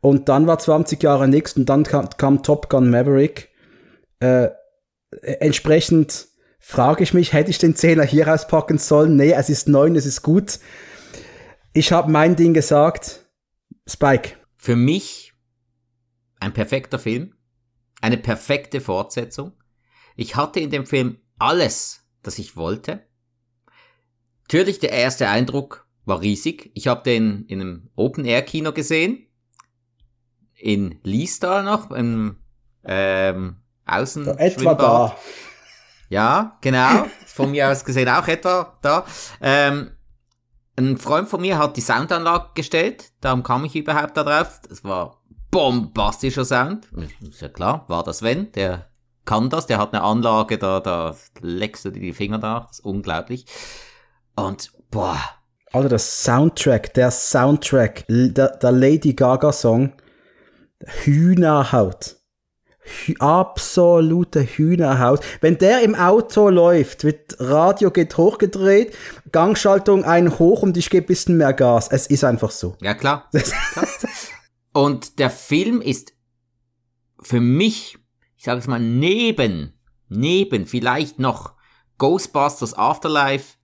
Und 0.01 0.27
dann 0.27 0.47
war 0.47 0.59
20 0.59 1.01
Jahre 1.01 1.27
nichts 1.30 1.53
und 1.53 1.67
dann 1.67 1.84
kam, 1.84 2.09
kam 2.17 2.43
Top 2.43 2.69
Gun 2.69 2.89
Maverick. 2.89 3.49
Äh, 4.19 4.49
entsprechend 5.21 6.27
frage 6.64 7.03
ich 7.03 7.14
mich, 7.14 7.34
hätte 7.34 7.52
ich 7.52 7.57
den 7.57 7.76
Zehner 7.76 8.03
hier 8.03 8.27
rauspacken 8.27 8.77
sollen? 8.77 9.18
Nee, 9.18 9.34
es 9.34 9.49
ist 9.49 9.68
neun, 9.68 9.95
es 9.95 10.06
ist 10.06 10.23
gut. 10.23 10.60
Ich 11.73 11.91
habe 11.91 12.10
mein 12.10 12.35
Ding 12.35 12.53
gesagt. 12.53 13.26
Spike. 13.85 14.38
Für 14.56 14.77
mich 14.77 15.34
ein 16.40 16.53
perfekter 16.53 16.99
Film, 16.99 17.35
eine 18.02 18.18
perfekte 18.18 18.80
Fortsetzung. 18.80 19.52
Ich 20.15 20.38
hatte 20.38 20.61
in 20.61 20.69
dem 20.69 20.85
Film 20.85 21.18
alles, 21.38 22.07
das 22.22 22.40
ich 22.40 22.56
wollte. 22.56 23.06
Natürlich, 24.44 24.80
der 24.80 24.91
erste 24.91 25.27
Eindruck 25.27 25.85
war 26.06 26.22
riesig. 26.22 26.72
Ich 26.76 26.88
habe 26.88 27.03
den 27.03 27.45
in 27.48 27.60
einem 27.60 27.90
Open-Air-Kino 27.95 28.72
gesehen. 28.72 29.27
In 30.56 30.99
Liestal 31.03 31.64
noch, 31.64 31.91
im 31.91 32.38
ähm, 32.85 33.57
Außen. 33.85 34.27
Etwa 34.38 34.76
da. 34.76 35.18
Ja, 36.14 36.60
genau. 36.61 37.07
Von 37.26 37.49
mir 37.49 37.72
aus 37.72 37.84
gesehen 37.84 38.07
auch 38.07 38.27
etwa 38.27 38.77
da. 38.84 39.03
Ähm, 39.41 39.90
ein 40.76 40.98
Freund 40.98 41.27
von 41.27 41.41
mir 41.41 41.57
hat 41.57 41.76
die 41.76 41.81
Soundanlage 41.81 42.49
gestellt, 42.53 43.11
darum 43.19 43.41
kam 43.41 43.65
ich 43.65 43.76
überhaupt 43.76 44.15
da 44.15 44.23
drauf. 44.23 44.61
Das 44.69 44.84
war 44.84 45.23
bombastischer 45.49 46.45
Sound. 46.45 46.88
Ist 47.27 47.41
ja 47.41 47.49
klar, 47.49 47.85
war 47.88 48.03
das 48.03 48.22
wenn, 48.22 48.52
der 48.52 48.90
kann 49.26 49.49
das, 49.49 49.65
der 49.65 49.80
hat 49.80 49.91
eine 49.91 50.03
Anlage, 50.03 50.60
da, 50.60 50.80
da 50.81 51.15
leckst 51.41 51.85
du 51.85 51.90
dir 51.90 52.02
die 52.02 52.14
Finger 52.14 52.38
nach, 52.38 52.68
das 52.68 52.77
ist 52.80 52.85
unglaublich. 52.85 53.48
Und, 54.35 54.72
boah. 54.91 55.18
Also 55.72 55.90
der 55.90 55.99
Soundtrack, 55.99 56.94
der 56.94 57.10
Soundtrack, 57.10 58.06
der, 58.07 58.49
der 58.49 58.72
Lady 58.72 59.14
Gaga 59.14 59.52
Song, 59.52 59.94
Hühnerhaut 60.85 62.18
absolute 63.19 64.43
Hühnerhaut. 64.43 65.22
Wenn 65.41 65.57
der 65.57 65.81
im 65.81 65.95
Auto 65.95 66.49
läuft, 66.49 67.03
wird 67.03 67.35
Radio 67.39 67.91
geht 67.91 68.18
hochgedreht, 68.18 68.95
Gangschaltung 69.31 70.03
ein 70.03 70.38
hoch 70.39 70.61
und 70.61 70.77
ich 70.77 70.89
gebe 70.89 71.07
bisschen 71.07 71.38
mehr 71.38 71.53
Gas. 71.53 71.88
Es 71.89 72.07
ist 72.07 72.23
einfach 72.23 72.51
so. 72.51 72.76
Ja, 72.81 72.93
klar. 72.93 73.30
klar. 73.73 73.88
Und 74.73 75.19
der 75.19 75.30
Film 75.30 75.81
ist 75.81 76.14
für 77.19 77.39
mich, 77.39 77.97
ich 78.35 78.43
sage 78.43 78.60
es 78.60 78.68
mal, 78.68 78.80
neben, 78.80 79.80
neben 80.10 80.65
vielleicht 80.65 81.19
noch 81.19 81.53
Ghostbusters 81.97 82.73
Afterlife 82.73 83.55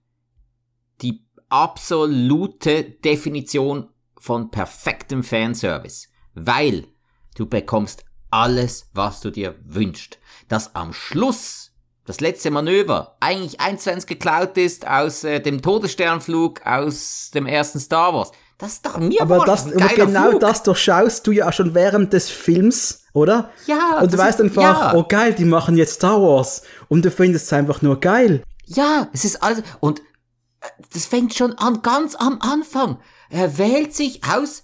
die 1.01 1.25
absolute 1.49 2.83
Definition 2.83 3.89
von 4.19 4.51
perfektem 4.51 5.23
Fanservice. 5.23 6.07
Weil 6.35 6.87
du 7.35 7.47
bekommst 7.47 8.05
alles, 8.31 8.89
was 8.93 9.21
du 9.21 9.31
dir 9.31 9.55
wünschst. 9.65 10.17
Dass 10.47 10.75
am 10.75 10.93
Schluss 10.93 11.71
das 12.05 12.21
letzte 12.21 12.49
Manöver 12.49 13.17
eigentlich 13.19 13.59
eins 13.59 13.83
zu 13.83 13.91
eins 13.91 14.07
geklaut 14.07 14.57
ist 14.57 14.87
aus 14.87 15.23
äh, 15.23 15.39
dem 15.39 15.61
Todessternflug 15.61 16.65
aus 16.65 17.29
dem 17.33 17.45
ersten 17.45 17.79
Star 17.79 18.13
Wars. 18.13 18.31
Das 18.57 18.73
ist 18.73 18.85
doch 18.85 18.97
mir 18.97 19.21
Aber, 19.21 19.45
das, 19.45 19.71
aber 19.71 19.87
genau 19.89 20.29
Flug. 20.31 20.41
das 20.41 20.63
durchschaust 20.63 21.25
du 21.25 21.31
ja 21.31 21.51
schon 21.51 21.73
während 21.75 22.11
des 22.11 22.29
Films, 22.29 23.03
oder? 23.13 23.51
Ja. 23.67 23.99
Und 24.01 24.11
du 24.11 24.17
weißt 24.17 24.41
einfach, 24.41 24.61
ja. 24.61 24.93
oh 24.95 25.05
geil, 25.07 25.33
die 25.33 25.45
machen 25.45 25.77
jetzt 25.77 25.93
Star 25.93 26.21
Wars. 26.21 26.63
Und 26.89 27.05
du 27.05 27.11
findest 27.11 27.45
es 27.45 27.53
einfach 27.53 27.81
nur 27.81 27.99
geil. 28.01 28.43
Ja, 28.65 29.07
es 29.13 29.23
ist 29.23 29.41
alles, 29.41 29.63
und 29.79 29.99
äh, 29.99 30.67
das 30.93 31.05
fängt 31.05 31.35
schon 31.35 31.53
an, 31.53 31.81
ganz 31.83 32.15
am 32.15 32.39
Anfang. 32.41 32.99
Er 33.29 33.57
wählt 33.57 33.95
sich 33.95 34.21
aus, 34.25 34.63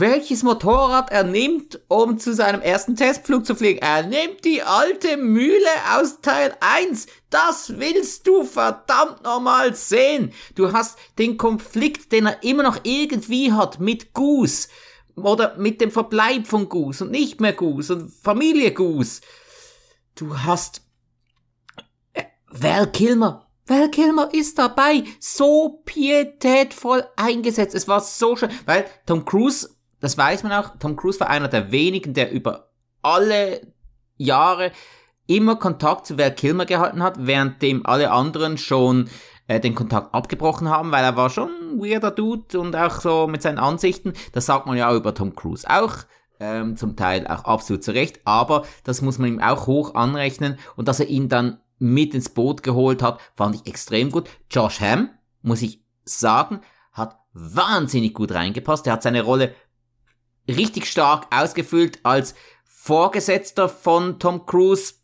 welches 0.00 0.42
Motorrad 0.42 1.10
er 1.10 1.24
nimmt, 1.24 1.80
um 1.88 2.18
zu 2.18 2.34
seinem 2.34 2.60
ersten 2.60 2.96
Testflug 2.96 3.44
zu 3.44 3.54
fliegen. 3.54 3.80
Er 3.80 4.02
nimmt 4.02 4.44
die 4.44 4.62
alte 4.62 5.16
Mühle 5.16 5.68
aus 5.96 6.20
Teil 6.20 6.54
1. 6.60 7.06
Das 7.30 7.78
willst 7.78 8.26
du 8.26 8.44
verdammt 8.44 9.22
nochmal 9.22 9.74
sehen. 9.74 10.32
Du 10.54 10.72
hast 10.72 10.98
den 11.18 11.36
Konflikt, 11.36 12.12
den 12.12 12.26
er 12.26 12.42
immer 12.42 12.62
noch 12.62 12.80
irgendwie 12.84 13.52
hat 13.52 13.80
mit 13.80 14.12
Goose. 14.12 14.68
Oder 15.14 15.56
mit 15.58 15.80
dem 15.80 15.90
Verbleib 15.90 16.46
von 16.46 16.68
Goose 16.68 17.04
und 17.04 17.10
nicht 17.10 17.40
mehr 17.40 17.52
Goose 17.52 17.94
und 17.94 18.10
Familie 18.10 18.72
Goose. 18.72 19.20
Du 20.14 20.38
hast 20.38 20.82
äh, 22.14 22.24
Val 22.48 22.90
Kilmer. 22.92 23.48
Val 23.66 23.90
Kilmer 23.90 24.32
ist 24.32 24.58
dabei, 24.58 25.04
so 25.20 25.82
pietätvoll 25.84 27.06
eingesetzt. 27.16 27.74
Es 27.74 27.88
war 27.88 28.00
so 28.00 28.36
schön, 28.36 28.50
weil 28.64 28.86
Tom 29.06 29.24
Cruise 29.24 29.68
das 30.02 30.18
weiß 30.18 30.42
man 30.42 30.52
auch. 30.52 30.72
Tom 30.78 30.96
Cruise 30.96 31.20
war 31.20 31.30
einer 31.30 31.48
der 31.48 31.72
wenigen, 31.72 32.12
der 32.12 32.32
über 32.32 32.68
alle 33.00 33.60
Jahre 34.16 34.72
immer 35.26 35.56
Kontakt 35.56 36.06
zu 36.06 36.18
Val 36.18 36.34
Kilmer 36.34 36.66
gehalten 36.66 37.02
hat, 37.02 37.26
währenddem 37.26 37.86
alle 37.86 38.10
anderen 38.10 38.58
schon 38.58 39.08
äh, 39.46 39.60
den 39.60 39.74
Kontakt 39.74 40.12
abgebrochen 40.14 40.68
haben, 40.68 40.90
weil 40.92 41.04
er 41.04 41.16
war 41.16 41.30
schon 41.30 41.48
ein 41.48 41.78
weirder 41.78 42.10
Dude 42.10 42.58
und 42.58 42.74
auch 42.76 43.00
so 43.00 43.26
mit 43.28 43.42
seinen 43.42 43.58
Ansichten. 43.58 44.12
Das 44.32 44.46
sagt 44.46 44.66
man 44.66 44.76
ja 44.76 44.90
auch 44.90 44.96
über 44.96 45.14
Tom 45.14 45.34
Cruise 45.34 45.68
auch. 45.68 45.94
Ähm, 46.40 46.76
zum 46.76 46.96
Teil 46.96 47.28
auch 47.28 47.44
absolut 47.44 47.84
zu 47.84 47.92
Recht, 47.92 48.20
aber 48.24 48.64
das 48.82 49.00
muss 49.00 49.18
man 49.18 49.28
ihm 49.28 49.40
auch 49.40 49.68
hoch 49.68 49.94
anrechnen 49.94 50.58
und 50.74 50.88
dass 50.88 50.98
er 50.98 51.06
ihn 51.06 51.28
dann 51.28 51.60
mit 51.78 52.14
ins 52.14 52.30
Boot 52.30 52.64
geholt 52.64 53.00
hat, 53.00 53.20
fand 53.34 53.54
ich 53.54 53.66
extrem 53.66 54.10
gut. 54.10 54.28
Josh 54.50 54.80
Hamm, 54.80 55.10
muss 55.42 55.62
ich 55.62 55.84
sagen, 56.04 56.60
hat 56.92 57.20
wahnsinnig 57.32 58.12
gut 58.12 58.32
reingepasst. 58.32 58.88
Er 58.88 58.94
hat 58.94 59.04
seine 59.04 59.22
Rolle 59.22 59.54
richtig 60.48 60.86
stark 60.86 61.26
ausgefüllt 61.34 62.00
als 62.02 62.34
Vorgesetzter 62.64 63.68
von 63.68 64.18
Tom 64.18 64.46
Cruise. 64.46 64.94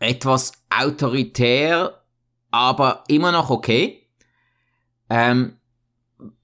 Etwas 0.00 0.52
autoritär, 0.70 2.02
aber 2.50 3.04
immer 3.08 3.32
noch 3.32 3.50
okay. 3.50 4.08
Ähm, 5.10 5.56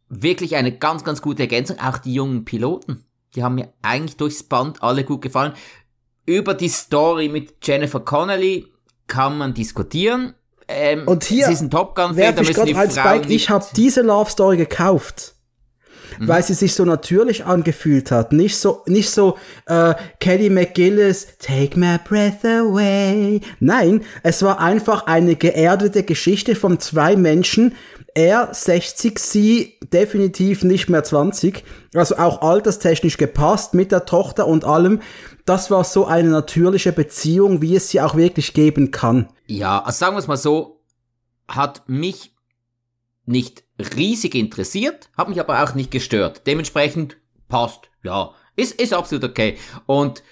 wirklich 0.09 0.57
eine 0.57 0.77
ganz, 0.77 1.05
ganz 1.05 1.23
gute 1.23 1.43
Ergänzung. 1.43 1.79
Auch 1.79 1.99
die 1.99 2.15
jungen 2.15 2.45
Piloten, 2.45 3.05
die 3.35 3.43
haben 3.43 3.55
mir 3.55 3.73
eigentlich 3.83 4.17
durchs 4.17 4.43
Band 4.43 4.83
alle 4.83 5.05
gut 5.05 5.23
gefallen. 5.23 5.55
Über 6.27 6.55
die 6.55 6.69
Story 6.69 7.29
mit 7.29 7.55
Jennifer 7.63 8.01
Connelly 8.01 8.67
kann 9.07 9.39
man 9.39 9.55
diskutieren. 9.55 10.35
Ähm, 10.69 11.07
und 11.07 11.25
hier, 11.25 11.47
es 11.47 11.55
ist 11.55 11.61
ein 11.63 11.71
Top 11.71 11.97
Gun 11.97 12.15
Film, 12.15 12.35
da 12.35 12.43
müssen 12.43 12.67
die 12.67 12.75
Frauen 12.75 13.31
Ich 13.31 13.51
habe 13.51 13.67
diese 13.75 14.03
Love 14.03 14.31
Story 14.31 14.57
gekauft 14.57 15.35
mhm. 16.19 16.29
weil 16.29 16.43
sie 16.43 16.55
sich 16.55 16.75
so 16.75 16.85
natürlich 16.85 17.45
angefühlt 17.45 18.11
hat. 18.11 18.33
Nicht 18.33 18.57
so, 18.57 18.83
nicht 18.87 19.11
so 19.11 19.37
äh, 19.67 19.95
Kelly 20.19 20.51
McGillis, 20.51 21.39
Take 21.39 21.79
my 21.79 21.99
breath 21.99 22.45
away. 22.45 23.41
Nein, 23.59 24.03
es 24.23 24.43
war 24.43 24.61
einfach 24.61 25.07
eine 25.07 25.37
geerdete 25.37 26.03
Geschichte 26.03 26.55
von 26.55 26.81
zwei 26.81 27.17
Menschen. 27.17 27.75
Er 28.15 28.49
60, 28.53 29.19
sie 29.19 29.79
definitiv 29.93 30.65
nicht 30.65 30.89
mehr 30.89 31.05
20. 31.05 31.65
Also 31.95 32.17
auch 32.17 32.43
alterstechnisch 32.43 33.17
gepasst 33.17 33.75
mit 33.75 33.93
der 33.93 34.05
Tochter 34.05 34.47
und 34.47 34.65
allem. 34.65 35.01
Das 35.45 35.71
war 35.71 35.85
so 35.85 36.07
eine 36.07 36.29
natürliche 36.29 36.93
Beziehung, 36.93 37.63
wie 37.63 37.77
es 37.77 37.89
sie 37.91 38.01
auch 38.01 38.17
wirklich 38.17 38.53
geben 38.53 38.91
kann. 38.91 39.29
Ja, 39.47 39.83
also 39.83 39.99
sagen 39.99 40.15
wir 40.15 40.21
es 40.21 40.29
mal 40.29 40.37
so, 40.37 40.81
hat 41.49 41.89
mich 41.89 42.35
nicht 43.27 43.65
riesig 43.97 44.35
interessiert, 44.35 45.11
hat 45.17 45.29
mich 45.29 45.41
aber 45.41 45.63
auch 45.63 45.75
nicht 45.75 45.91
gestört. 45.91 46.43
Dementsprechend 46.47 47.17
passt, 47.49 47.91
ja, 48.03 48.33
ist, 48.57 48.81
ist 48.81 48.93
absolut 48.93 49.25
okay. 49.25 49.57
Und, 49.87 50.23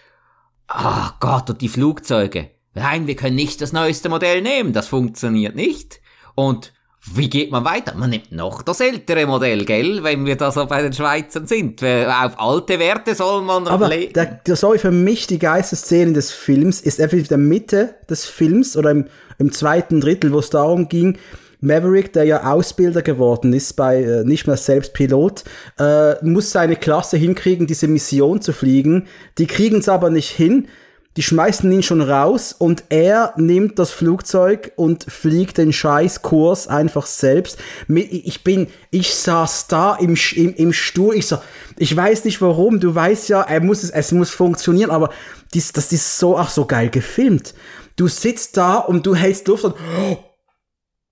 ah 0.67 1.09
oh 1.09 1.17
Gott, 1.21 1.51
und 1.51 1.61
die 1.61 1.69
Flugzeuge. 1.69 2.51
Nein, 2.75 3.07
wir 3.07 3.17
können 3.17 3.37
nicht 3.37 3.61
das 3.61 3.73
neueste 3.73 4.09
Modell 4.09 4.43
nehmen, 4.43 4.73
das 4.73 4.87
funktioniert 4.87 5.57
nicht. 5.57 6.01
Und 6.35 6.73
wie 7.15 7.31
geht 7.31 7.51
man 7.51 7.65
weiter? 7.65 7.95
Man 7.95 8.11
nimmt 8.11 8.33
noch 8.33 8.63
das 8.63 8.81
ältere 8.81 9.27
Modell, 9.27 9.65
gell? 9.65 10.03
Wenn 10.03 10.27
wir 10.27 10.37
da 10.37 10.51
so 10.51 10.67
bei 10.67 10.83
den 10.83 10.93
Schweizern 10.93 11.47
sind. 11.47 11.83
Auf 11.83 12.39
alte 12.39 12.79
Werte 12.79 13.15
soll 13.15 13.43
man 13.43 13.67
Aber 13.67 13.89
der, 13.89 14.41
der, 14.47 14.57
sorry, 14.57 14.79
für 14.79 14.91
mich 14.91 15.27
die 15.27 15.39
geilste 15.39 15.77
Szene 15.77 16.13
des 16.13 16.33
Films 16.33 16.81
ist 16.81 16.99
effektiv 16.99 17.29
der 17.29 17.39
Mitte 17.39 17.95
des 18.11 18.27
Films 18.27 18.77
oder 18.77 18.91
im, 18.91 19.07
im 19.39 19.53
zweiten 19.53 20.01
Drittel, 20.01 20.33
wo 20.33 20.41
es 20.41 20.51
darum 20.51 20.89
ging, 20.89 21.19
Maverick, 21.61 22.13
der 22.13 22.25
ja 22.25 22.53
Ausbilder 22.53 23.03
geworden 23.03 23.53
ist, 23.53 23.75
bei 23.75 24.03
äh, 24.03 24.25
nicht 24.25 24.47
mehr 24.47 24.57
selbst 24.57 24.95
Pilot, 24.95 25.45
äh, 25.79 26.15
muss 26.25 26.53
seine 26.53 26.77
Klasse 26.77 27.17
hinkriegen, 27.17 27.67
diese 27.67 27.89
Mission 27.89 28.41
zu 28.41 28.53
fliegen. 28.53 29.07
Die 29.39 29.47
kriegen 29.47 29.79
es 29.79 29.89
aber 29.89 30.11
nicht 30.11 30.31
hin. 30.31 30.69
Die 31.17 31.25
schmeißen 31.25 31.73
ihn 31.73 31.83
schon 31.83 32.01
raus 32.01 32.55
und 32.57 32.85
er 32.91 33.33
nimmt 33.37 33.81
das 33.81 33.91
Flugzeug 33.91 34.71
und 34.77 35.03
fliegt 35.03 35.59
den 35.59 35.73
Scheißkurs 35.73 36.69
einfach 36.69 37.07
selbst. 37.07 37.59
Ich 37.89 38.45
bin, 38.45 38.69
ich 38.93 39.17
saß 39.17 39.67
da 39.67 39.97
im, 39.97 40.17
im, 40.37 40.55
im 40.55 40.73
Stuhl, 40.73 41.17
ich 41.17 41.27
so, 41.27 41.39
ich 41.77 41.97
weiß 41.97 42.25
nicht 42.25 42.41
warum, 42.41 42.79
du 42.79 42.95
weißt 42.95 43.31
ja, 43.31 43.43
er 43.43 43.61
muss 43.61 43.83
es, 43.83 43.91
es 43.91 44.13
muss 44.13 44.31
funktionieren, 44.31 44.91
aber 44.93 45.11
dies, 45.55 45.73
das 45.73 45.91
ist 45.91 46.21
so, 46.21 46.39
ach 46.39 46.51
so 46.51 46.67
geil 46.67 46.89
gefilmt. 46.89 47.53
Du 47.97 48.07
sitzt 48.07 48.57
da 48.57 48.77
und 48.77 49.05
du 49.05 49.17
hältst 49.17 49.49
Luft 49.49 49.65
und, 49.65 49.75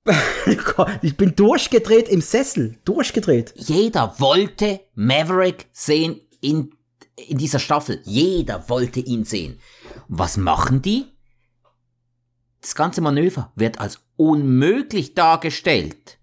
ich 1.02 1.16
bin 1.16 1.34
durchgedreht 1.34 2.08
im 2.08 2.20
Sessel, 2.20 2.78
durchgedreht. 2.84 3.52
Jeder 3.56 4.18
wollte 4.18 4.80
Maverick 4.94 5.66
sehen 5.72 6.20
in, 6.40 6.74
in 7.16 7.38
dieser 7.38 7.58
Staffel. 7.58 8.00
Jeder 8.04 8.68
wollte 8.68 9.00
ihn 9.00 9.24
sehen. 9.24 9.58
Was 10.08 10.36
machen 10.36 10.82
die? 10.82 11.06
Das 12.60 12.74
ganze 12.74 13.00
Manöver 13.00 13.52
wird 13.54 13.80
als 13.80 14.00
unmöglich 14.16 15.14
dargestellt. 15.14 16.18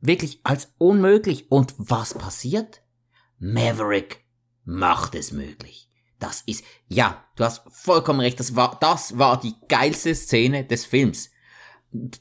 Wirklich 0.00 0.40
als 0.44 0.72
unmöglich. 0.78 1.50
Und 1.50 1.74
was 1.76 2.14
passiert? 2.14 2.82
Maverick 3.38 4.24
macht 4.64 5.14
es 5.14 5.32
möglich. 5.32 5.90
Das 6.18 6.42
ist, 6.42 6.64
ja, 6.88 7.24
du 7.36 7.44
hast 7.44 7.62
vollkommen 7.70 8.20
recht, 8.20 8.38
das 8.38 8.54
war, 8.54 8.78
das 8.78 9.18
war 9.18 9.40
die 9.40 9.54
geilste 9.68 10.14
Szene 10.14 10.64
des 10.64 10.84
Films. 10.84 11.29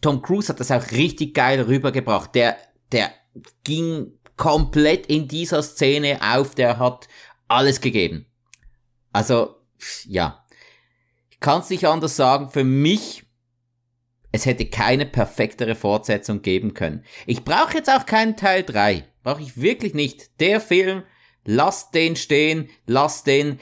Tom 0.01 0.21
Cruise 0.21 0.49
hat 0.49 0.59
das 0.59 0.71
auch 0.71 0.91
richtig 0.91 1.33
geil 1.33 1.61
rübergebracht. 1.61 2.33
Der, 2.35 2.57
der 2.91 3.11
ging 3.63 4.13
komplett 4.35 5.07
in 5.07 5.27
dieser 5.27 5.61
Szene 5.61 6.19
auf, 6.21 6.55
der 6.55 6.79
hat 6.79 7.07
alles 7.47 7.81
gegeben. 7.81 8.25
Also, 9.11 9.55
ja. 10.05 10.45
Ich 11.29 11.39
kann 11.39 11.61
es 11.61 11.69
nicht 11.69 11.85
anders 11.85 12.15
sagen, 12.15 12.49
für 12.49 12.63
mich, 12.63 13.23
es 14.31 14.45
hätte 14.45 14.65
keine 14.65 15.05
perfektere 15.05 15.75
Fortsetzung 15.75 16.41
geben 16.41 16.73
können. 16.73 17.03
Ich 17.25 17.43
brauche 17.43 17.75
jetzt 17.75 17.89
auch 17.89 18.05
keinen 18.05 18.37
Teil 18.37 18.63
3. 18.63 19.05
Brauche 19.23 19.41
ich 19.41 19.61
wirklich 19.61 19.93
nicht. 19.93 20.39
Der 20.39 20.61
Film, 20.61 21.03
lass 21.45 21.91
den 21.91 22.15
stehen, 22.15 22.69
lass 22.85 23.23
den 23.23 23.59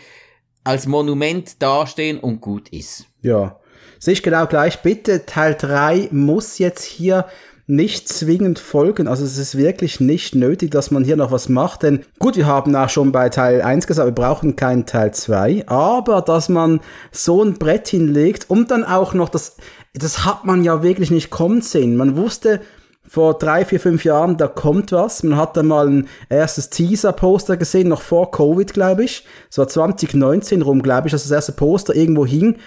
als 0.64 0.86
Monument 0.86 1.62
dastehen 1.62 2.20
und 2.20 2.42
gut 2.42 2.70
ist. 2.70 3.08
Ja. 3.22 3.60
Sehe 4.00 4.14
ich 4.14 4.24
genau 4.24 4.46
gleich. 4.46 4.82
Bitte, 4.82 5.26
Teil 5.26 5.56
3 5.58 6.10
muss 6.12 6.58
jetzt 6.58 6.84
hier 6.84 7.26
nicht 7.68 8.08
zwingend 8.08 8.60
folgen. 8.60 9.10
Also 9.10 9.26
es 9.26 9.38
ist 9.38 9.58
wirklich 9.58 10.00
nicht 10.00 10.36
nötig, 10.36 10.72
dass 10.72 10.90
man 10.90 11.04
hier 11.04 11.18
noch 11.18 11.32
was 11.32 11.50
macht. 11.50 11.84
Denn 11.84 12.06
gut, 12.18 12.38
wir 12.38 12.48
haben 12.48 12.74
auch 12.76 12.90
schon 12.90 13.12
bei 13.12 13.28
Teil 13.28 13.62
1 13.62 13.88
gesagt, 13.88 14.08
wir 14.08 14.14
brauchen 14.14 14.56
keinen 14.56 14.86
Teil 14.86 15.14
2. 15.14 15.68
Aber 15.68 16.22
dass 16.22 16.48
man 16.48 16.80
so 17.12 17.44
ein 17.44 17.56
Brett 17.56 17.90
hinlegt 17.90 18.50
und 18.50 18.72
dann 18.72 18.86
auch 18.86 19.14
noch 19.14 19.28
das, 19.28 19.58
das 19.94 20.26
hat 20.26 20.46
man 20.46 20.64
ja 20.64 20.82
wirklich 20.82 21.12
nicht 21.12 21.30
kommen 21.30 21.62
sehen. 21.62 21.98
Man 21.98 22.16
wusste 22.16 22.62
vor 23.06 23.38
drei, 23.38 23.64
vier, 23.66 23.80
fünf 23.80 24.04
Jahren, 24.04 24.38
da 24.38 24.48
kommt 24.48 24.92
was. 24.94 25.24
Man 25.24 25.38
hat 25.38 25.56
dann 25.58 25.68
mal 25.68 25.88
ein 25.88 26.08
erstes 26.30 26.70
Teaser-Poster 26.70 27.58
gesehen, 27.58 27.88
noch 27.90 28.02
vor 28.02 28.32
Covid, 28.32 28.74
glaube 28.74 29.06
ich. 29.06 29.26
So 29.50 29.66
2019 29.66 30.62
rum, 30.62 30.82
glaube 30.82 31.08
ich, 31.08 31.12
dass 31.12 31.24
das 31.24 31.32
erste 31.32 31.54
Poster 31.54 31.96
irgendwo 31.96 32.26
hing. 32.26 32.58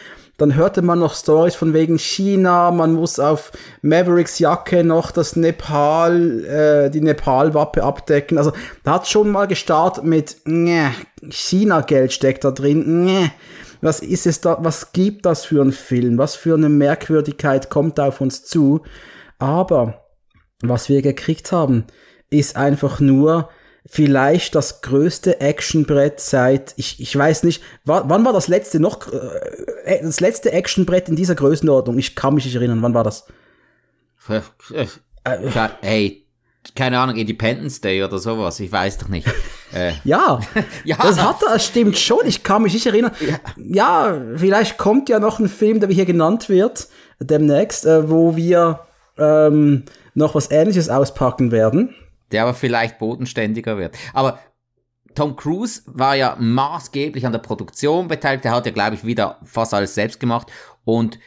Dann 0.40 0.54
hörte 0.54 0.80
man 0.80 0.98
noch 0.98 1.14
Stories 1.14 1.54
von 1.54 1.74
wegen 1.74 1.98
China, 1.98 2.70
man 2.70 2.94
muss 2.94 3.18
auf 3.18 3.52
Mavericks 3.82 4.38
Jacke 4.38 4.82
noch 4.82 5.10
das 5.10 5.36
Nepal, 5.36 6.44
äh, 6.46 6.90
die 6.90 7.02
Nepal-Wappe 7.02 7.82
abdecken. 7.82 8.38
Also 8.38 8.52
da 8.82 8.94
hat 8.94 9.06
schon 9.06 9.30
mal 9.30 9.46
gestartet 9.46 10.02
mit 10.02 10.38
China-Geld 11.28 12.14
steckt 12.14 12.44
da 12.44 12.52
drin. 12.52 13.30
Was 13.82 14.00
ist 14.00 14.26
es 14.26 14.40
da, 14.40 14.56
was 14.62 14.92
gibt 14.92 15.26
das 15.26 15.44
für 15.44 15.60
ein 15.60 15.72
Film? 15.72 16.16
Was 16.16 16.36
für 16.36 16.54
eine 16.54 16.70
Merkwürdigkeit 16.70 17.68
kommt 17.68 18.00
auf 18.00 18.22
uns 18.22 18.42
zu? 18.42 18.80
Aber 19.38 20.06
was 20.62 20.88
wir 20.88 21.02
gekriegt 21.02 21.52
haben, 21.52 21.84
ist 22.30 22.56
einfach 22.56 22.98
nur 22.98 23.50
vielleicht 23.86 24.54
das 24.54 24.82
größte 24.82 25.40
Actionbrett 25.40 26.20
seit, 26.20 26.74
ich, 26.76 27.00
ich 27.00 27.16
weiß 27.16 27.44
nicht, 27.44 27.62
wann 27.84 28.24
war 28.24 28.32
das 28.32 28.48
letzte 28.48 28.80
noch, 28.80 29.12
äh, 29.12 29.16
äh, 29.84 30.02
das 30.02 30.20
letzte 30.20 30.52
Actionbrett 30.52 31.08
in 31.08 31.16
dieser 31.16 31.34
Größenordnung? 31.34 31.98
Ich 31.98 32.14
kann 32.14 32.34
mich 32.34 32.44
nicht 32.44 32.54
erinnern, 32.54 32.82
wann 32.82 32.94
war 32.94 33.04
das? 33.04 33.26
Hey, 35.82 36.26
keine 36.74 36.98
Ahnung, 36.98 37.16
Independence 37.16 37.80
Day 37.80 38.02
oder 38.02 38.18
sowas, 38.18 38.58
ich 38.60 38.72
weiß 38.72 38.98
doch 38.98 39.08
nicht. 39.08 39.28
Äh. 39.72 39.92
ja, 40.02 40.40
ja, 40.84 40.96
das 41.00 41.22
hat 41.22 41.44
er, 41.48 41.60
stimmt 41.60 41.96
schon, 41.96 42.26
ich 42.26 42.42
kann 42.42 42.62
mich 42.62 42.74
nicht 42.74 42.86
erinnern. 42.86 43.12
Ja. 43.20 43.38
ja, 43.56 44.20
vielleicht 44.34 44.78
kommt 44.78 45.08
ja 45.08 45.20
noch 45.20 45.38
ein 45.38 45.48
Film, 45.48 45.78
der 45.78 45.88
hier 45.90 46.06
genannt 46.06 46.48
wird, 46.48 46.88
demnächst, 47.20 47.86
äh, 47.86 48.10
wo 48.10 48.34
wir 48.34 48.80
ähm, 49.16 49.84
noch 50.14 50.34
was 50.34 50.50
ähnliches 50.50 50.88
auspacken 50.88 51.52
werden 51.52 51.94
der 52.32 52.42
aber 52.42 52.54
vielleicht 52.54 52.98
bodenständiger 52.98 53.78
wird. 53.78 53.96
Aber 54.12 54.38
Tom 55.14 55.36
Cruise 55.36 55.82
war 55.86 56.14
ja 56.14 56.36
maßgeblich 56.38 57.26
an 57.26 57.32
der 57.32 57.40
Produktion 57.40 58.08
beteiligt. 58.08 58.44
Er 58.44 58.52
hat 58.52 58.66
ja, 58.66 58.72
glaube 58.72 58.94
ich, 58.94 59.04
wieder 59.04 59.40
fast 59.44 59.74
alles 59.74 59.94
selbst 59.94 60.20
gemacht. 60.20 60.48
Und 60.84 61.18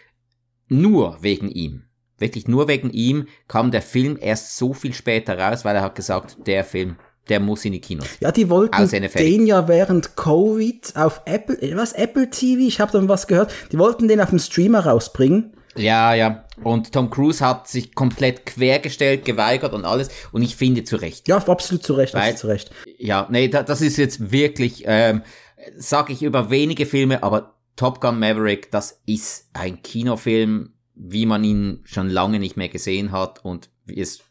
nur 0.68 1.18
wegen 1.22 1.50
ihm, 1.50 1.84
wirklich 2.18 2.48
nur 2.48 2.68
wegen 2.68 2.90
ihm, 2.90 3.28
kam 3.48 3.72
der 3.72 3.82
Film 3.82 4.18
erst 4.20 4.58
so 4.58 4.74
viel 4.74 4.94
später 4.94 5.38
raus, 5.38 5.66
weil 5.66 5.76
er 5.76 5.82
hat 5.82 5.96
gesagt, 5.96 6.38
der 6.48 6.64
Film, 6.64 6.96
der 7.30 7.40
muss 7.40 7.66
in 7.66 7.74
die 7.74 7.82
Kinos. 7.82 8.08
Ja, 8.20 8.32
die 8.32 8.50
wollten 8.50 8.90
den 8.90 9.46
ja 9.46 9.68
während 9.68 10.16
Covid 10.16 10.96
auf 10.96 11.22
Apple, 11.26 11.58
was, 11.76 11.94
Apple 11.94 12.30
TV, 12.30 12.62
ich 12.62 12.80
habe 12.80 12.92
dann 12.92 13.10
was 13.10 13.28
gehört, 13.28 13.54
die 13.72 13.78
wollten 13.78 14.08
den 14.08 14.22
auf 14.22 14.30
dem 14.30 14.40
Streamer 14.40 14.86
rausbringen. 14.86 15.54
Ja, 15.76 16.14
ja. 16.14 16.46
Und 16.64 16.92
Tom 16.92 17.10
Cruise 17.10 17.46
hat 17.46 17.68
sich 17.68 17.96
komplett 17.96 18.46
quergestellt, 18.46 19.26
geweigert 19.26 19.74
und 19.74 19.86
alles. 19.86 20.10
Und 20.32 20.44
ich 20.44 20.56
finde 20.56 20.84
zu 20.84 20.98
Recht. 20.98 21.28
Ja, 21.28 21.38
absolut 21.38 21.84
zu 21.84 21.94
Recht. 21.94 22.14
Weil, 22.14 22.38
zu 22.38 22.48
Recht. 22.48 22.72
Ja, 22.98 23.28
nee, 23.30 23.48
da, 23.48 23.64
das 23.64 23.82
ist 23.82 23.98
jetzt 23.98 24.32
wirklich, 24.32 24.84
ähm, 24.86 25.24
sage 25.78 26.14
ich 26.14 26.22
über 26.22 26.50
wenige 26.50 26.86
Filme, 26.86 27.24
aber 27.24 27.56
Top 27.76 28.02
Gun 28.02 28.20
Maverick, 28.20 28.70
das 28.72 29.02
ist 29.06 29.50
ein 29.54 29.82
Kinofilm, 29.82 30.74
wie 30.96 31.26
man 31.26 31.44
ihn 31.44 31.82
schon 31.86 32.10
lange 32.10 32.40
nicht 32.40 32.56
mehr 32.56 32.70
gesehen 32.70 33.12
hat 33.12 33.44
und 33.44 33.70
wie 33.86 34.00
es 34.00 34.22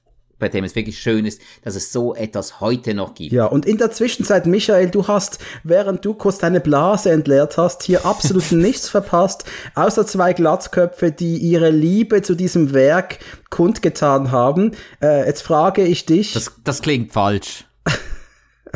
bei 0.43 0.49
dem 0.49 0.65
es 0.65 0.75
wirklich 0.75 0.99
schön 0.99 1.25
ist, 1.25 1.41
dass 1.63 1.77
es 1.77 1.93
so 1.93 2.17
etwas 2.17 2.61
heute 2.61 2.95
noch 2.95 3.15
gibt. 3.15 3.33
Ja, 3.33 3.47
und 3.47 3.65
in 3.65 3.79
der 3.79 3.93
Zwischenzeit, 3.93 4.45
Michael, 4.45 4.91
du 4.91 5.07
hast, 5.07 5.39
während 5.63 6.05
du 6.05 6.15
kurz 6.15 6.39
deine 6.39 6.61
Blase 6.61 7.13
entleert 7.13 7.57
hast, 7.57 7.85
hier 7.85 8.05
absolut 8.05 8.51
nichts 8.53 8.89
verpasst, 8.89 9.45
außer 9.77 10.05
zwei 10.05 10.33
Glatzköpfe, 10.33 11.13
die 11.13 11.37
ihre 11.37 11.71
Liebe 11.71 12.23
zu 12.23 12.35
diesem 12.35 12.75
Werk 12.75 13.21
kundgetan 13.51 14.33
haben. 14.33 14.73
Äh, 15.01 15.27
jetzt 15.27 15.43
frage 15.43 15.85
ich 15.85 16.07
dich. 16.07 16.33
Das, 16.33 16.51
das 16.65 16.83
klingt 16.83 17.13
falsch. 17.13 17.65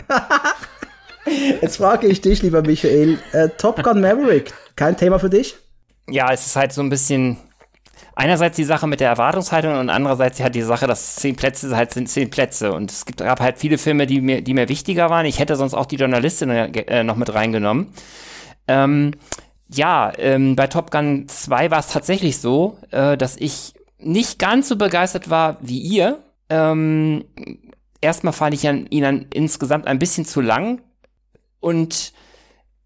jetzt 1.60 1.78
frage 1.78 2.06
ich 2.06 2.20
dich, 2.20 2.42
lieber 2.42 2.62
Michael, 2.62 3.18
äh, 3.32 3.48
Top 3.58 3.82
Gun 3.82 4.00
Maverick, 4.00 4.54
kein 4.76 4.96
Thema 4.96 5.18
für 5.18 5.30
dich? 5.30 5.56
Ja, 6.08 6.32
es 6.32 6.46
ist 6.46 6.54
halt 6.54 6.72
so 6.72 6.80
ein 6.80 6.90
bisschen 6.90 7.38
einerseits 8.16 8.56
die 8.56 8.64
Sache 8.64 8.88
mit 8.88 8.98
der 8.98 9.10
Erwartungshaltung 9.10 9.78
und 9.78 9.90
andererseits 9.90 10.40
halt 10.40 10.56
die 10.56 10.62
Sache, 10.62 10.88
dass 10.88 11.16
zehn 11.16 11.36
Plätze 11.36 11.76
halt 11.76 11.92
sind 11.92 12.08
zehn 12.08 12.30
Plätze. 12.30 12.72
Und 12.72 12.90
es 12.90 13.04
gibt, 13.04 13.18
gab 13.18 13.40
halt 13.40 13.58
viele 13.58 13.78
Filme, 13.78 14.06
die 14.06 14.20
mir, 14.20 14.42
die 14.42 14.54
mir 14.54 14.68
wichtiger 14.68 15.10
waren. 15.10 15.26
Ich 15.26 15.38
hätte 15.38 15.54
sonst 15.54 15.74
auch 15.74 15.86
die 15.86 15.96
Journalistin 15.96 16.50
äh, 16.50 17.04
noch 17.04 17.16
mit 17.16 17.32
reingenommen. 17.32 17.92
Ähm, 18.66 19.12
ja, 19.68 20.12
ähm, 20.18 20.56
bei 20.56 20.66
Top 20.66 20.90
Gun 20.90 21.28
2 21.28 21.70
war 21.70 21.78
es 21.78 21.88
tatsächlich 21.88 22.38
so, 22.38 22.78
äh, 22.90 23.16
dass 23.16 23.36
ich 23.36 23.74
nicht 23.98 24.38
ganz 24.38 24.68
so 24.68 24.76
begeistert 24.76 25.30
war 25.30 25.58
wie 25.60 25.78
ihr. 25.78 26.22
Ähm, 26.48 27.24
erstmal 28.00 28.32
fand 28.32 28.54
ich 28.54 28.64
ihn 28.64 29.02
dann 29.02 29.26
insgesamt 29.32 29.86
ein 29.86 29.98
bisschen 29.98 30.24
zu 30.24 30.40
lang 30.40 30.80
und 31.60 32.12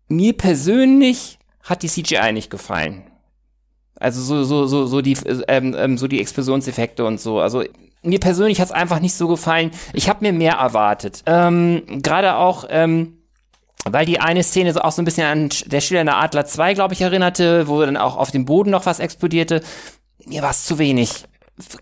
mir 0.09 0.32
persönlich 0.36 1.39
hat 1.62 1.82
die 1.82 1.89
CGI 1.89 2.32
nicht 2.32 2.51
gefallen. 2.51 3.10
Also 4.01 4.20
so 4.22 4.43
so 4.43 4.66
so 4.66 4.86
so 4.86 5.01
die 5.01 5.16
ähm, 5.47 5.77
ähm, 5.78 5.98
so 5.98 6.09
die 6.09 6.20
Explosionseffekte 6.20 7.05
und 7.05 7.20
so. 7.20 7.39
Also 7.39 7.62
mir 8.02 8.18
persönlich 8.18 8.60
hat 8.60 8.68
es 8.68 8.72
einfach 8.72 8.98
nicht 8.98 9.14
so 9.14 9.28
gefallen. 9.28 9.70
Ich 9.93 10.09
habe 10.09 10.24
mir 10.24 10.32
mehr 10.32 10.55
erwartet. 10.55 11.22
Ähm, 11.27 11.82
Gerade 12.02 12.36
auch 12.36 12.64
ähm, 12.68 13.18
weil 13.85 14.06
die 14.06 14.20
eine 14.20 14.43
Szene 14.43 14.72
so 14.72 14.81
auch 14.81 14.93
so 14.93 15.01
ein 15.02 15.05
bisschen 15.05 15.27
an 15.27 15.48
der 15.66 15.81
Schillernder 15.81 16.16
Adler 16.16 16.44
2, 16.44 16.74
glaube 16.74 16.94
ich, 16.94 17.01
erinnerte, 17.01 17.66
wo 17.66 17.81
dann 17.81 17.97
auch 17.97 18.16
auf 18.16 18.31
dem 18.31 18.44
Boden 18.44 18.70
noch 18.70 18.86
was 18.86 19.01
explodierte. 19.01 19.62
Mir 20.27 20.43
war 20.43 20.51
es 20.51 20.64
zu 20.64 20.78
wenig. 20.78 21.24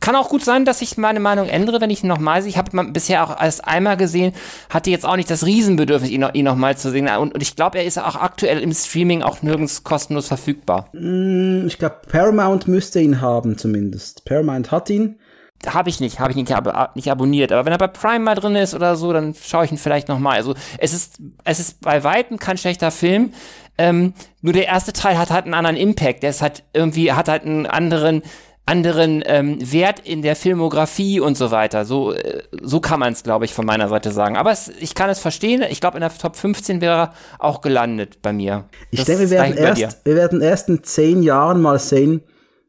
Kann 0.00 0.16
auch 0.16 0.28
gut 0.28 0.44
sein, 0.44 0.64
dass 0.64 0.82
ich 0.82 0.96
meine 0.96 1.20
Meinung 1.20 1.48
ändere, 1.48 1.80
wenn 1.80 1.90
ich 1.90 2.02
ihn 2.02 2.08
nochmal 2.08 2.42
sehe. 2.42 2.50
Ich 2.50 2.58
habe 2.58 2.84
bisher 2.92 3.24
auch 3.24 3.40
erst 3.40 3.66
einmal 3.66 3.96
gesehen, 3.96 4.32
hatte 4.70 4.90
jetzt 4.90 5.04
auch 5.04 5.16
nicht 5.16 5.30
das 5.30 5.44
Riesenbedürfnis, 5.44 6.10
ihn, 6.10 6.20
noch, 6.20 6.34
ihn 6.34 6.44
nochmal 6.44 6.76
zu 6.76 6.90
sehen. 6.90 7.08
Und, 7.08 7.34
und 7.34 7.42
ich 7.42 7.56
glaube, 7.56 7.78
er 7.78 7.84
ist 7.84 7.98
auch 7.98 8.16
aktuell 8.16 8.60
im 8.60 8.72
Streaming 8.72 9.22
auch 9.22 9.42
nirgends 9.42 9.84
kostenlos 9.84 10.28
verfügbar. 10.28 10.88
Mm, 10.92 11.66
ich 11.66 11.78
glaube, 11.78 11.96
Paramount 12.10 12.68
müsste 12.68 13.00
ihn 13.00 13.20
haben 13.20 13.58
zumindest. 13.58 14.24
Paramount 14.24 14.70
hat 14.70 14.90
ihn. 14.90 15.18
Habe 15.66 15.90
ich 15.90 15.98
nicht, 15.98 16.20
habe 16.20 16.30
ich 16.30 16.36
nicht, 16.36 16.52
ab, 16.52 16.94
nicht 16.94 17.10
abonniert. 17.10 17.50
Aber 17.50 17.64
wenn 17.64 17.72
er 17.72 17.78
bei 17.78 17.88
Prime 17.88 18.20
mal 18.20 18.36
drin 18.36 18.54
ist 18.54 18.74
oder 18.74 18.94
so, 18.94 19.12
dann 19.12 19.34
schaue 19.34 19.64
ich 19.64 19.72
ihn 19.72 19.78
vielleicht 19.78 20.08
nochmal. 20.08 20.36
Also 20.36 20.54
es 20.78 20.92
ist, 20.92 21.18
es 21.44 21.58
ist 21.58 21.80
bei 21.80 22.04
weitem 22.04 22.38
kein 22.38 22.58
schlechter 22.58 22.92
Film. 22.92 23.32
Ähm, 23.76 24.14
nur 24.40 24.52
der 24.52 24.66
erste 24.66 24.92
Teil 24.92 25.18
hat 25.18 25.30
halt 25.30 25.44
einen 25.44 25.54
anderen 25.54 25.76
Impact. 25.76 26.22
Der 26.22 26.30
ist 26.30 26.42
halt 26.42 26.62
irgendwie, 26.72 27.12
hat 27.12 27.28
halt 27.28 27.44
einen 27.44 27.66
anderen, 27.66 28.22
anderen 28.68 29.22
ähm, 29.24 29.58
Wert 29.72 30.00
in 30.00 30.20
der 30.20 30.36
Filmografie 30.36 31.20
und 31.20 31.38
so 31.38 31.50
weiter. 31.50 31.86
So, 31.86 32.12
äh, 32.12 32.42
so 32.62 32.80
kann 32.80 33.00
man 33.00 33.14
es, 33.14 33.22
glaube 33.22 33.46
ich, 33.46 33.54
von 33.54 33.64
meiner 33.64 33.88
Seite 33.88 34.10
sagen. 34.10 34.36
Aber 34.36 34.52
es, 34.52 34.70
ich 34.78 34.94
kann 34.94 35.08
es 35.08 35.20
verstehen. 35.20 35.64
Ich 35.70 35.80
glaube, 35.80 35.96
in 35.96 36.02
der 36.02 36.16
Top 36.16 36.36
15 36.36 36.82
wäre 36.82 36.94
er 36.94 37.14
auch 37.38 37.62
gelandet 37.62 38.20
bei 38.20 38.34
mir. 38.34 38.68
Ich 38.90 39.04
denke, 39.04 39.22
wir 39.22 39.30
werden, 39.30 39.56
erst, 39.56 40.04
wir 40.04 40.14
werden 40.14 40.42
erst 40.42 40.68
in 40.68 40.84
zehn 40.84 41.22
Jahren 41.22 41.62
mal 41.62 41.78
sehen, 41.78 42.22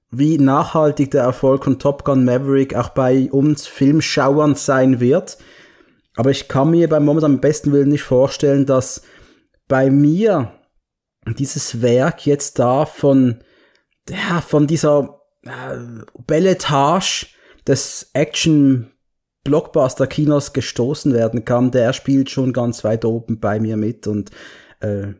wie 0.09 0.37
nachhaltig 0.37 1.11
der 1.11 1.23
Erfolg 1.23 1.65
von 1.65 1.79
Top 1.79 2.05
Gun 2.05 2.23
Maverick 2.23 2.75
auch 2.75 2.89
bei 2.89 3.29
uns 3.29 3.67
Filmschauern 3.67 4.55
sein 4.55 5.01
wird. 5.01 5.37
Aber 6.15 6.31
ich 6.31 6.47
kann 6.47 6.71
mir 6.71 6.87
beim 6.87 7.03
momentan 7.03 7.33
am 7.33 7.41
besten 7.41 7.73
Willen 7.73 7.89
nicht 7.89 8.03
vorstellen, 8.03 8.65
dass 8.65 9.01
bei 9.67 9.91
mir 9.91 10.53
dieses 11.37 11.81
Werk 11.81 12.25
jetzt 12.25 12.57
da 12.57 12.85
von, 12.85 13.43
ja, 14.09 14.41
von 14.41 14.65
dieser 14.65 15.18
äh, 15.45 15.77
Belletage 16.25 17.27
des 17.67 18.09
Action 18.13 18.91
Blockbuster 19.43 20.07
Kinos 20.07 20.53
gestoßen 20.53 21.13
werden 21.13 21.45
kann. 21.45 21.71
Der 21.71 21.93
spielt 21.93 22.29
schon 22.29 22.53
ganz 22.53 22.83
weit 22.83 23.05
oben 23.05 23.39
bei 23.39 23.59
mir 23.59 23.77
mit 23.77 24.07
und 24.07 24.31
äh, 24.81 25.13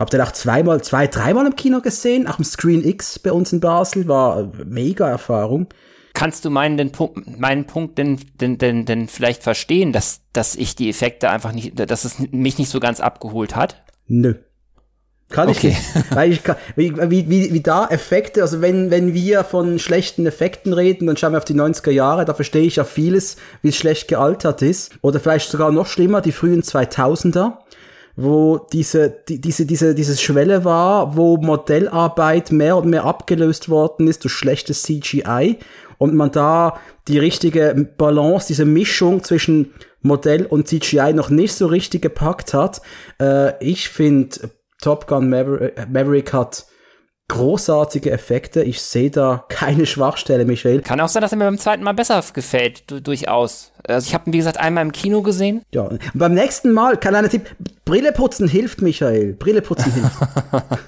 Habt 0.00 0.14
ihr 0.14 0.24
auch 0.24 0.32
zweimal, 0.32 0.80
zwei, 0.82 1.06
dreimal 1.06 1.44
im 1.44 1.56
Kino 1.56 1.82
gesehen? 1.82 2.26
Auch 2.26 2.38
im 2.38 2.44
Screen 2.44 2.82
X 2.82 3.18
bei 3.18 3.32
uns 3.32 3.52
in 3.52 3.60
Basel 3.60 4.08
war 4.08 4.50
mega 4.64 5.06
Erfahrung. 5.06 5.68
Kannst 6.14 6.46
du 6.46 6.50
meinen, 6.50 6.78
den 6.78 6.90
Punkt, 6.90 7.38
meinen 7.38 7.66
Punkt 7.66 7.98
denn, 7.98 8.18
denn, 8.40 8.56
denn, 8.56 8.86
denn 8.86 9.08
vielleicht 9.08 9.42
verstehen, 9.42 9.92
dass, 9.92 10.22
dass 10.32 10.54
ich 10.54 10.74
die 10.74 10.88
Effekte 10.88 11.28
einfach 11.28 11.52
nicht, 11.52 11.78
dass 11.78 12.06
es 12.06 12.18
mich 12.18 12.56
nicht 12.56 12.70
so 12.70 12.80
ganz 12.80 13.00
abgeholt 13.00 13.54
hat? 13.54 13.84
Nö. 14.06 14.36
Kann 15.30 15.48
okay. 15.48 15.68
ich 15.68 15.94
nicht. 15.94 16.14
Weil 16.14 16.32
ich 16.32 16.42
kann, 16.42 16.56
wie, 16.76 16.92
wie, 17.10 17.52
wie, 17.52 17.60
da 17.60 17.86
Effekte, 17.86 18.42
also 18.42 18.60
wenn, 18.60 18.90
wenn 18.90 19.14
wir 19.14 19.44
von 19.44 19.78
schlechten 19.78 20.26
Effekten 20.26 20.72
reden, 20.72 21.06
dann 21.06 21.16
schauen 21.16 21.32
wir 21.32 21.38
auf 21.38 21.44
die 21.44 21.54
90er 21.54 21.92
Jahre, 21.92 22.24
da 22.24 22.34
verstehe 22.34 22.62
ich 22.62 22.76
ja 22.76 22.84
vieles, 22.84 23.36
wie 23.62 23.68
es 23.68 23.76
schlecht 23.76 24.08
gealtert 24.08 24.60
ist. 24.60 24.92
Oder 25.02 25.20
vielleicht 25.20 25.50
sogar 25.50 25.70
noch 25.70 25.86
schlimmer, 25.86 26.20
die 26.20 26.32
frühen 26.32 26.62
2000er 26.62 27.58
wo 28.16 28.58
diese, 28.72 29.08
die, 29.28 29.40
diese, 29.40 29.64
diese, 29.64 29.94
dieses 29.94 30.20
Schwelle 30.20 30.64
war, 30.64 31.16
wo 31.16 31.38
Modellarbeit 31.38 32.52
mehr 32.52 32.76
und 32.76 32.86
mehr 32.86 33.04
abgelöst 33.04 33.70
worden 33.70 34.08
ist 34.08 34.24
durch 34.24 34.34
schlechtes 34.34 34.82
CGI 34.82 35.58
und 35.96 36.14
man 36.14 36.30
da 36.30 36.78
die 37.08 37.18
richtige 37.18 37.88
Balance, 37.96 38.48
diese 38.48 38.64
Mischung 38.66 39.22
zwischen 39.22 39.72
Modell 40.02 40.44
und 40.44 40.68
CGI 40.68 41.12
noch 41.14 41.30
nicht 41.30 41.54
so 41.54 41.66
richtig 41.66 42.02
gepackt 42.02 42.52
hat. 42.52 42.82
Äh, 43.20 43.52
ich 43.64 43.88
finde, 43.88 44.50
Top 44.80 45.06
Gun 45.06 45.28
Maverick, 45.28 45.88
Maverick 45.88 46.32
hat 46.32 46.66
großartige 47.30 48.10
Effekte. 48.10 48.62
Ich 48.62 48.82
sehe 48.82 49.10
da 49.10 49.44
keine 49.48 49.86
Schwachstelle, 49.86 50.44
Michael. 50.44 50.82
Kann 50.82 51.00
auch 51.00 51.08
sein, 51.08 51.22
dass 51.22 51.32
er 51.32 51.38
mir 51.38 51.44
beim 51.44 51.58
zweiten 51.58 51.84
Mal 51.84 51.92
besser 51.92 52.22
gefällt, 52.34 52.90
du, 52.90 53.00
durchaus. 53.00 53.72
Also 53.86 54.08
ich 54.08 54.14
habe 54.14 54.28
ihn, 54.28 54.32
wie 54.32 54.38
gesagt, 54.38 54.58
einmal 54.58 54.84
im 54.84 54.92
Kino 54.92 55.22
gesehen. 55.22 55.62
Ja, 55.72 55.82
und 55.82 56.00
beim 56.12 56.34
nächsten 56.34 56.72
Mal, 56.72 56.96
kleiner 56.96 57.28
Tipp, 57.28 57.54
Brille 57.84 58.12
putzen 58.12 58.48
hilft, 58.48 58.82
Michael. 58.82 59.34
Brille 59.34 59.62
putzen 59.62 59.92
hilft. 59.92 60.16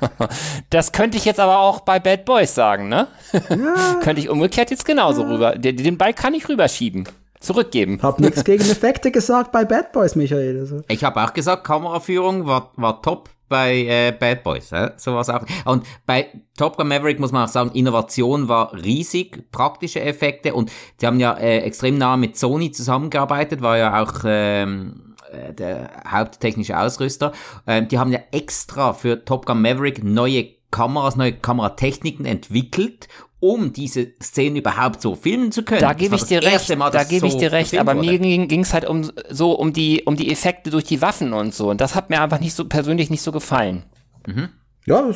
das 0.70 0.92
könnte 0.92 1.16
ich 1.16 1.24
jetzt 1.24 1.38
aber 1.38 1.58
auch 1.58 1.80
bei 1.80 2.00
Bad 2.00 2.24
Boys 2.24 2.54
sagen, 2.54 2.88
ne? 2.88 3.06
Ja. 3.32 3.94
könnte 4.02 4.20
ich 4.20 4.28
umgekehrt 4.28 4.70
jetzt 4.70 4.84
genauso 4.84 5.22
ja. 5.22 5.28
rüber. 5.28 5.54
Den, 5.56 5.76
den 5.76 5.96
Ball 5.96 6.12
kann 6.12 6.34
ich 6.34 6.48
rüberschieben 6.48 7.08
zurückgeben. 7.42 8.00
Hab 8.02 8.20
nichts 8.20 8.44
gegen 8.44 8.62
Effekte 8.70 9.10
gesagt 9.10 9.52
bei 9.52 9.64
Bad 9.64 9.92
Boys, 9.92 10.16
Michael. 10.16 10.60
Also. 10.60 10.82
Ich 10.88 11.04
habe 11.04 11.22
auch 11.22 11.32
gesagt, 11.32 11.64
Kameraführung 11.64 12.46
war, 12.46 12.72
war 12.76 13.02
top 13.02 13.28
bei 13.52 13.84
äh, 13.84 14.12
Bad 14.18 14.42
Boys. 14.42 14.72
Äh? 14.72 14.92
Sowas 14.96 15.28
auch. 15.28 15.44
Und 15.66 15.86
bei 16.06 16.28
Top 16.56 16.78
Gun 16.78 16.88
Maverick 16.88 17.20
muss 17.20 17.32
man 17.32 17.44
auch 17.44 17.48
sagen, 17.48 17.70
Innovation 17.74 18.48
war 18.48 18.72
riesig, 18.72 19.52
praktische 19.52 20.00
Effekte 20.00 20.54
und 20.54 20.72
sie 20.98 21.06
haben 21.06 21.20
ja 21.20 21.34
äh, 21.34 21.58
extrem 21.58 21.98
nah 21.98 22.16
mit 22.16 22.38
Sony 22.38 22.72
zusammengearbeitet, 22.72 23.60
war 23.60 23.76
ja 23.76 24.02
auch 24.02 24.22
ähm, 24.24 25.14
äh, 25.30 25.52
der 25.52 25.90
haupttechnische 26.10 26.78
Ausrüster. 26.78 27.32
Ähm, 27.66 27.88
die 27.88 27.98
haben 27.98 28.10
ja 28.10 28.20
extra 28.32 28.94
für 28.94 29.22
Top 29.22 29.44
Gun 29.44 29.60
Maverick 29.60 30.02
neue 30.02 30.46
Kameras, 30.70 31.16
neue 31.16 31.34
Kameratechniken 31.34 32.24
entwickelt 32.24 33.08
um 33.42 33.72
diese 33.72 34.06
Szenen 34.22 34.54
überhaupt 34.54 35.02
so 35.02 35.16
filmen 35.16 35.50
zu 35.50 35.64
können. 35.64 35.80
Da 35.80 35.94
gebe 35.94 36.14
ich 36.14 36.22
dir 36.22 36.44
recht, 36.44 36.74
Mal, 36.76 36.90
da 36.90 37.02
gebe 37.02 37.22
so 37.22 37.26
ich 37.26 37.36
dir 37.36 37.50
recht, 37.50 37.76
aber 37.76 37.96
wurde. 37.96 38.06
mir 38.06 38.46
ging 38.46 38.60
es 38.60 38.72
halt 38.72 38.88
um 38.88 39.10
so 39.28 39.52
um 39.52 39.72
die 39.72 40.04
um 40.04 40.14
die 40.14 40.30
Effekte 40.30 40.70
durch 40.70 40.84
die 40.84 41.02
Waffen 41.02 41.32
und 41.32 41.52
so 41.52 41.68
und 41.68 41.80
das 41.80 41.96
hat 41.96 42.08
mir 42.08 42.22
einfach 42.22 42.38
nicht 42.38 42.54
so 42.54 42.66
persönlich 42.66 43.10
nicht 43.10 43.22
so 43.22 43.32
gefallen. 43.32 43.82
Mhm. 44.28 44.50
Ja, 44.86 45.10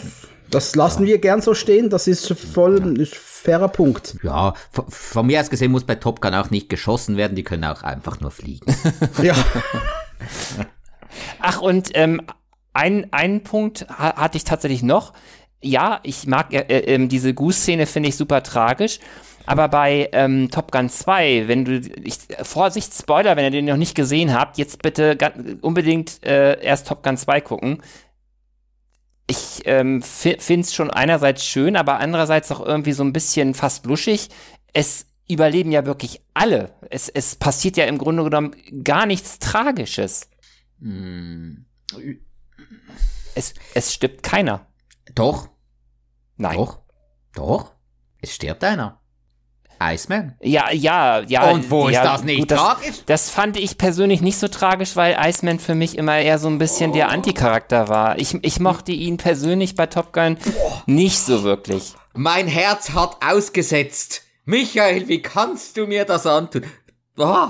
das, 0.51 0.75
lassen 0.75 1.05
ja. 1.05 1.11
wir 1.11 1.19
gern 1.19 1.41
so 1.41 1.55
stehen, 1.55 1.89
das 1.89 2.09
ist 2.09 2.33
voll 2.33 2.81
ein 2.81 3.07
fairer 3.07 3.69
Punkt. 3.69 4.17
Ja, 4.25 4.55
von, 4.73 4.87
von, 4.89 5.27
mir 5.27 5.41
aus 5.41 5.49
gesehen 5.49 5.71
muss 5.71 5.85
bei 5.85 5.95
Top 5.95 6.21
Gun 6.21 6.35
auch 6.35 6.51
nicht 6.51 6.69
geschossen 6.69 7.17
werden, 7.17 7.37
die 7.37 7.45
können 7.45 7.65
auch 7.65 7.83
einfach 7.85 8.19
nur 8.19 8.33
fliegen. 8.33 8.67
ja. 9.23 9.37
Ach 11.39 11.61
und 11.61 11.91
ähm, 11.95 12.23
ein, 12.73 13.13
einen 13.13 13.45
Punkt 13.45 13.87
hatte 13.89 14.37
ich 14.37 14.43
tatsächlich 14.43 14.83
noch 14.83 15.13
ja, 15.63 16.01
ich 16.03 16.27
mag 16.27 16.53
äh, 16.53 16.61
äh, 16.61 17.07
diese 17.07 17.35
Goose-Szene, 17.35 17.87
finde 17.87 18.09
ich 18.09 18.17
super 18.17 18.43
tragisch. 18.43 19.01
Aber 19.47 19.69
bei 19.69 20.09
ähm, 20.13 20.51
Top 20.51 20.73
Gun 20.73 20.89
2, 20.89 21.47
wenn 21.47 21.65
du, 21.65 21.79
ich, 21.79 22.19
Vorsicht, 22.43 22.93
Spoiler, 22.93 23.37
wenn 23.37 23.45
ihr 23.45 23.51
den 23.53 23.67
noch 23.67 23.77
nicht 23.77 23.95
gesehen 23.95 24.35
habt, 24.35 24.59
jetzt 24.59 24.83
bitte 24.83 25.17
unbedingt 25.61 26.25
äh, 26.25 26.61
erst 26.61 26.89
Top 26.89 27.05
Gun 27.05 27.17
2 27.17 27.41
gucken. 27.43 27.83
Ich 29.29 29.63
ähm, 29.65 30.03
finde 30.03 30.61
es 30.61 30.75
schon 30.75 30.91
einerseits 30.91 31.45
schön, 31.45 31.77
aber 31.77 32.01
andererseits 32.01 32.51
auch 32.51 32.65
irgendwie 32.65 32.93
so 32.93 33.05
ein 33.05 33.13
bisschen 33.13 33.55
fast 33.55 33.87
luschig. 33.87 34.29
Es 34.73 35.07
überleben 35.29 35.73
ja 35.73 35.87
wirklich 35.87 36.21
alle. 36.35 36.73
Es, 36.91 37.09
es 37.09 37.37
passiert 37.37 37.77
ja 37.77 37.85
im 37.87 37.99
Grunde 37.99 38.25
genommen 38.25 38.55
gar 38.85 39.07
nichts 39.07 39.39
Tragisches. 39.39 40.29
Mm. 40.79 41.65
Es, 43.35 43.55
es 43.75 43.93
stirbt 43.93 44.23
keiner. 44.23 44.67
Doch. 45.17 45.49
Nein. 46.37 46.57
Doch. 46.57 46.79
Doch. 47.35 47.73
Es 48.21 48.35
stirbt 48.35 48.63
einer. 48.63 49.01
Iceman. 49.81 50.37
Ja, 50.41 50.71
ja, 50.71 51.21
ja. 51.21 51.51
Und 51.51 51.71
wo 51.71 51.89
ja, 51.89 52.01
ist 52.01 52.07
das 52.07 52.23
nicht 52.25 52.39
gut, 52.41 52.49
tragisch? 52.51 52.87
Das, 52.87 53.05
das 53.07 53.31
fand 53.31 53.57
ich 53.57 53.77
persönlich 53.77 54.21
nicht 54.21 54.39
so 54.39 54.49
tragisch, 54.49 54.97
weil 54.97 55.17
Iceman 55.19 55.59
für 55.59 55.75
mich 55.75 55.99
immer 55.99 56.19
eher 56.19 56.39
so 56.39 56.49
ein 56.49 56.59
bisschen 56.59 56.91
oh. 56.93 56.95
der 56.95 57.11
Anticharakter 57.11 57.89
war. 57.89 58.19
Ich, 58.19 58.35
ich 58.43 58.61
mochte 58.61 58.93
ihn 58.93 59.17
persönlich 59.17 59.75
bei 59.75 59.87
Top 59.87 60.13
Gun 60.13 60.39
oh. 60.59 60.73
nicht 60.87 61.19
so 61.19 61.43
wirklich. 61.43 61.95
Mein 62.15 62.47
Herz 62.47 62.91
hat 62.91 63.19
ausgesetzt. 63.21 64.23
Michael, 64.45 65.09
wie 65.09 65.21
kannst 65.21 65.77
du 65.77 65.87
mir 65.87 66.05
das 66.05 66.27
antun? 66.27 66.65
Oh. 67.19 67.49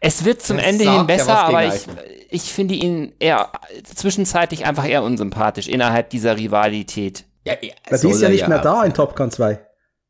Es 0.00 0.24
wird 0.24 0.42
zum 0.42 0.56
das 0.56 0.66
Ende 0.66 0.90
hin 0.90 1.06
besser, 1.06 1.38
aber 1.38 1.66
ich, 1.66 1.86
ich 2.30 2.42
finde 2.52 2.74
ihn 2.74 3.12
eher 3.18 3.52
zwischenzeitlich 3.84 4.64
einfach 4.64 4.88
eher 4.88 5.02
unsympathisch 5.02 5.68
innerhalb 5.68 6.10
dieser 6.10 6.36
Rivalität. 6.36 7.24
Ja, 7.44 7.54
ja, 7.60 7.98
die 7.98 8.08
ist 8.08 8.22
ja 8.22 8.28
nicht 8.28 8.48
mehr 8.48 8.60
da 8.60 8.84
in 8.84 8.94
Top 8.94 9.14
Gun 9.14 9.30
2. 9.30 9.60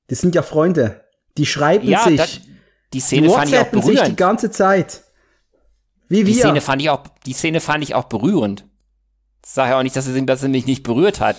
Die 0.09 0.15
sind 0.15 0.35
ja 0.35 0.43
Freunde. 0.43 1.05
Die 1.37 1.47
schreiben 1.47 1.89
ja, 1.89 2.05
sich. 2.05 2.17
Das, 2.17 2.41
die 2.93 3.01
Szene 3.01 3.29
die 3.29 3.35
fand 3.35 3.49
ich 3.49 3.59
auch 3.59 3.67
berührend. 3.67 3.99
sich 3.99 4.09
die 4.09 4.17
ganze 4.17 4.51
Zeit. 4.51 5.03
Wie 6.09 6.25
die 6.25 6.35
wir. 6.35 6.43
Szene 6.43 6.61
fand 6.61 6.83
ich 6.83 6.91
auch, 6.91 7.05
die 7.27 7.33
Szene 7.33 7.61
fand 7.61 7.85
ich 7.85 7.95
auch 7.95 8.05
berührend. 8.05 8.65
Ich 9.45 9.51
sage 9.51 9.71
ja 9.71 9.79
auch 9.79 9.83
nicht, 9.83 9.97
dass 9.97 10.09
er, 10.09 10.21
dass 10.23 10.43
er 10.43 10.49
mich 10.49 10.67
nicht 10.67 10.83
berührt 10.83 11.21
hat. 11.21 11.37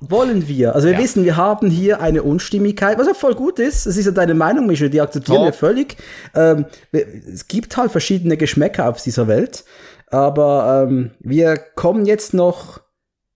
Wollen 0.00 0.46
wir. 0.48 0.74
Also 0.74 0.86
wir 0.88 0.94
Ja. 0.94 1.00
wissen, 1.00 1.24
wir 1.24 1.36
haben 1.36 1.70
hier 1.70 2.00
eine 2.00 2.22
Unstimmigkeit, 2.22 2.98
was 2.98 3.06
ja 3.06 3.14
voll 3.14 3.34
gut 3.34 3.58
ist. 3.58 3.86
Es 3.86 3.96
ist 3.96 4.06
ja 4.06 4.12
deine 4.12 4.34
Meinung, 4.34 4.66
Michel, 4.66 4.90
die 4.90 5.00
akzeptieren 5.00 5.38
Top. 5.38 5.46
wir 5.46 5.52
völlig. 5.52 5.96
Ähm, 6.34 6.66
es 6.92 7.48
gibt 7.48 7.76
halt 7.76 7.90
verschiedene 7.90 8.36
Geschmäcker 8.36 8.88
auf 8.88 9.02
dieser 9.02 9.26
Welt. 9.28 9.64
Aber 10.06 10.86
ähm, 10.88 11.10
wir 11.20 11.56
kommen 11.56 12.06
jetzt 12.06 12.32
noch 12.34 12.80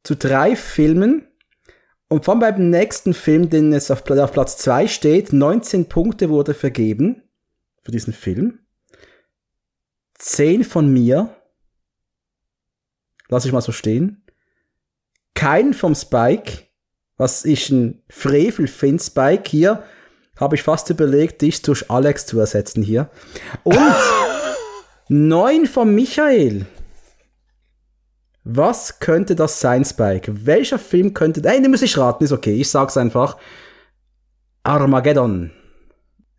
zu 0.04 0.14
drei 0.16 0.56
Filmen. 0.56 1.26
Und 2.08 2.24
vor 2.24 2.34
allem 2.34 2.40
beim 2.40 2.70
nächsten 2.70 3.14
Film, 3.14 3.48
den 3.50 3.72
jetzt 3.72 3.90
auf, 3.90 4.08
auf 4.10 4.32
Platz 4.32 4.56
2 4.58 4.86
steht, 4.86 5.32
19 5.32 5.88
Punkte 5.88 6.28
wurde 6.30 6.54
vergeben 6.54 7.22
für 7.82 7.90
diesen 7.90 8.12
Film. 8.12 8.60
10 10.18 10.64
von 10.64 10.92
mir. 10.92 11.34
Lass 13.28 13.44
ich 13.46 13.52
mal 13.52 13.62
so 13.62 13.72
stehen. 13.72 14.21
Kein 15.34 15.74
vom 15.74 15.94
Spike, 15.94 16.64
was 17.16 17.44
ich 17.44 17.70
ein 17.70 18.02
Frevel 18.08 18.68
finde. 18.68 19.02
Spike 19.02 19.48
hier 19.48 19.82
habe 20.36 20.56
ich 20.56 20.62
fast 20.62 20.90
überlegt, 20.90 21.42
dich 21.42 21.62
durch 21.62 21.90
Alex 21.90 22.26
zu 22.26 22.38
ersetzen 22.40 22.82
hier. 22.82 23.10
Und 23.62 23.78
neun 25.08 25.66
von 25.66 25.94
Michael. 25.94 26.66
Was 28.44 28.98
könnte 28.98 29.36
das 29.36 29.60
sein, 29.60 29.84
Spike? 29.84 30.46
Welcher 30.46 30.78
Film 30.78 31.14
könnte. 31.14 31.40
Nein, 31.40 31.62
den 31.62 31.70
muss 31.70 31.82
ich 31.82 31.96
raten, 31.96 32.24
ist 32.24 32.32
okay. 32.32 32.60
Ich 32.60 32.70
sag's 32.70 32.96
einfach. 32.96 33.36
Armageddon. 34.64 35.52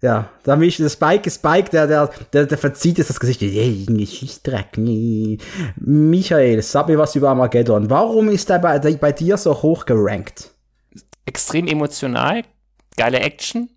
Ja, 0.04 0.30
da 0.44 0.58
mich 0.58 0.76
der 0.76 0.90
Spike, 0.90 1.32
Spike, 1.32 1.70
der, 1.70 1.88
der, 1.88 2.10
der, 2.34 2.46
der 2.46 2.58
verzieht 2.58 2.98
jetzt 2.98 3.10
das 3.10 3.22
Gesicht. 3.22 3.42
Ey, 3.42 3.86
Geschichtsdreck. 3.88 4.78
nee. 4.78 5.38
Michael, 5.78 6.62
sag 6.62 6.90
mir 6.90 6.98
was 6.98 7.16
über 7.16 7.30
Armageddon. 7.30 7.90
Warum 7.90 8.28
ist 8.28 8.50
er 8.50 8.60
bei, 8.60 8.78
bei 8.80 9.12
dir 9.14 9.38
so 9.38 9.62
hoch 9.62 9.86
gerankt? 9.86 10.52
Extrem 11.26 11.68
emotional, 11.68 12.44
geile 12.98 13.22
Action. 13.22 13.70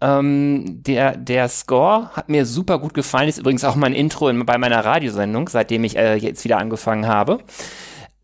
Ähm, 0.00 0.82
der, 0.82 1.14
der 1.18 1.50
Score 1.50 2.08
hat 2.14 2.30
mir 2.30 2.46
super 2.46 2.78
gut 2.78 2.94
gefallen. 2.94 3.28
Ist 3.28 3.36
übrigens 3.36 3.64
auch 3.64 3.76
mein 3.76 3.92
Intro 3.92 4.30
in, 4.30 4.46
bei 4.46 4.56
meiner 4.56 4.82
Radiosendung, 4.82 5.50
seitdem 5.50 5.84
ich 5.84 5.98
äh, 5.98 6.14
jetzt 6.14 6.42
wieder 6.44 6.56
angefangen 6.56 7.06
habe. 7.06 7.40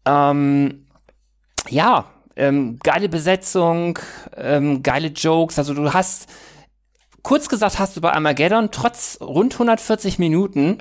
Ähm, 0.07 0.87
ja, 1.69 2.07
ähm, 2.37 2.79
geile 2.83 3.11
Besetzung, 3.11 3.99
ähm, 4.39 4.83
geile 4.83 5.09
Jokes. 5.09 5.59
Also 5.59 5.75
du 5.75 5.93
hast, 5.93 6.27
kurz 7.23 7.49
gesagt, 7.49 7.79
hast 7.79 7.97
du 7.97 8.01
bei 8.01 8.13
Armageddon 8.13 8.71
trotz 8.71 9.19
rund 9.21 9.55
140 9.55 10.19
Minuten 10.19 10.79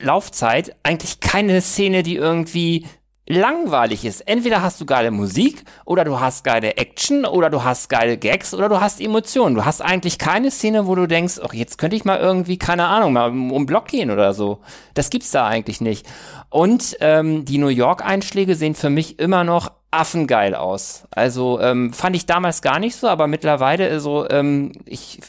Laufzeit 0.00 0.74
eigentlich 0.82 1.20
keine 1.20 1.60
Szene, 1.60 2.02
die 2.02 2.16
irgendwie 2.16 2.86
langweilig 3.28 4.04
ist. 4.04 4.20
Entweder 4.22 4.62
hast 4.62 4.80
du 4.80 4.86
geile 4.86 5.10
Musik 5.10 5.64
oder 5.84 6.04
du 6.04 6.18
hast 6.18 6.42
geile 6.44 6.76
Action 6.76 7.24
oder 7.24 7.50
du 7.50 7.62
hast 7.62 7.88
geile 7.88 8.18
Gags 8.18 8.52
oder 8.52 8.68
du 8.68 8.80
hast 8.80 9.00
Emotionen. 9.00 9.54
Du 9.54 9.64
hast 9.64 9.80
eigentlich 9.80 10.18
keine 10.18 10.50
Szene, 10.50 10.86
wo 10.86 10.94
du 10.94 11.06
denkst, 11.06 11.40
ach, 11.42 11.54
jetzt 11.54 11.78
könnte 11.78 11.96
ich 11.96 12.04
mal 12.04 12.18
irgendwie, 12.18 12.58
keine 12.58 12.86
Ahnung, 12.86 13.12
mal 13.12 13.30
um 13.30 13.66
Block 13.66 13.86
gehen 13.86 14.10
oder 14.10 14.34
so. 14.34 14.60
Das 14.94 15.08
gibt's 15.08 15.30
da 15.30 15.46
eigentlich 15.46 15.80
nicht. 15.80 16.06
Und 16.50 16.96
ähm, 17.00 17.44
die 17.44 17.58
New 17.58 17.68
York-Einschläge 17.68 18.56
sehen 18.56 18.74
für 18.74 18.90
mich 18.90 19.18
immer 19.18 19.44
noch 19.44 19.70
affengeil 19.92 20.54
aus. 20.54 21.04
Also 21.10 21.60
ähm, 21.60 21.92
fand 21.92 22.16
ich 22.16 22.26
damals 22.26 22.62
gar 22.62 22.78
nicht 22.78 22.96
so, 22.96 23.08
aber 23.08 23.26
mittlerweile 23.26 24.00
so, 24.00 24.28
ähm, 24.28 24.72
ich, 24.86 25.20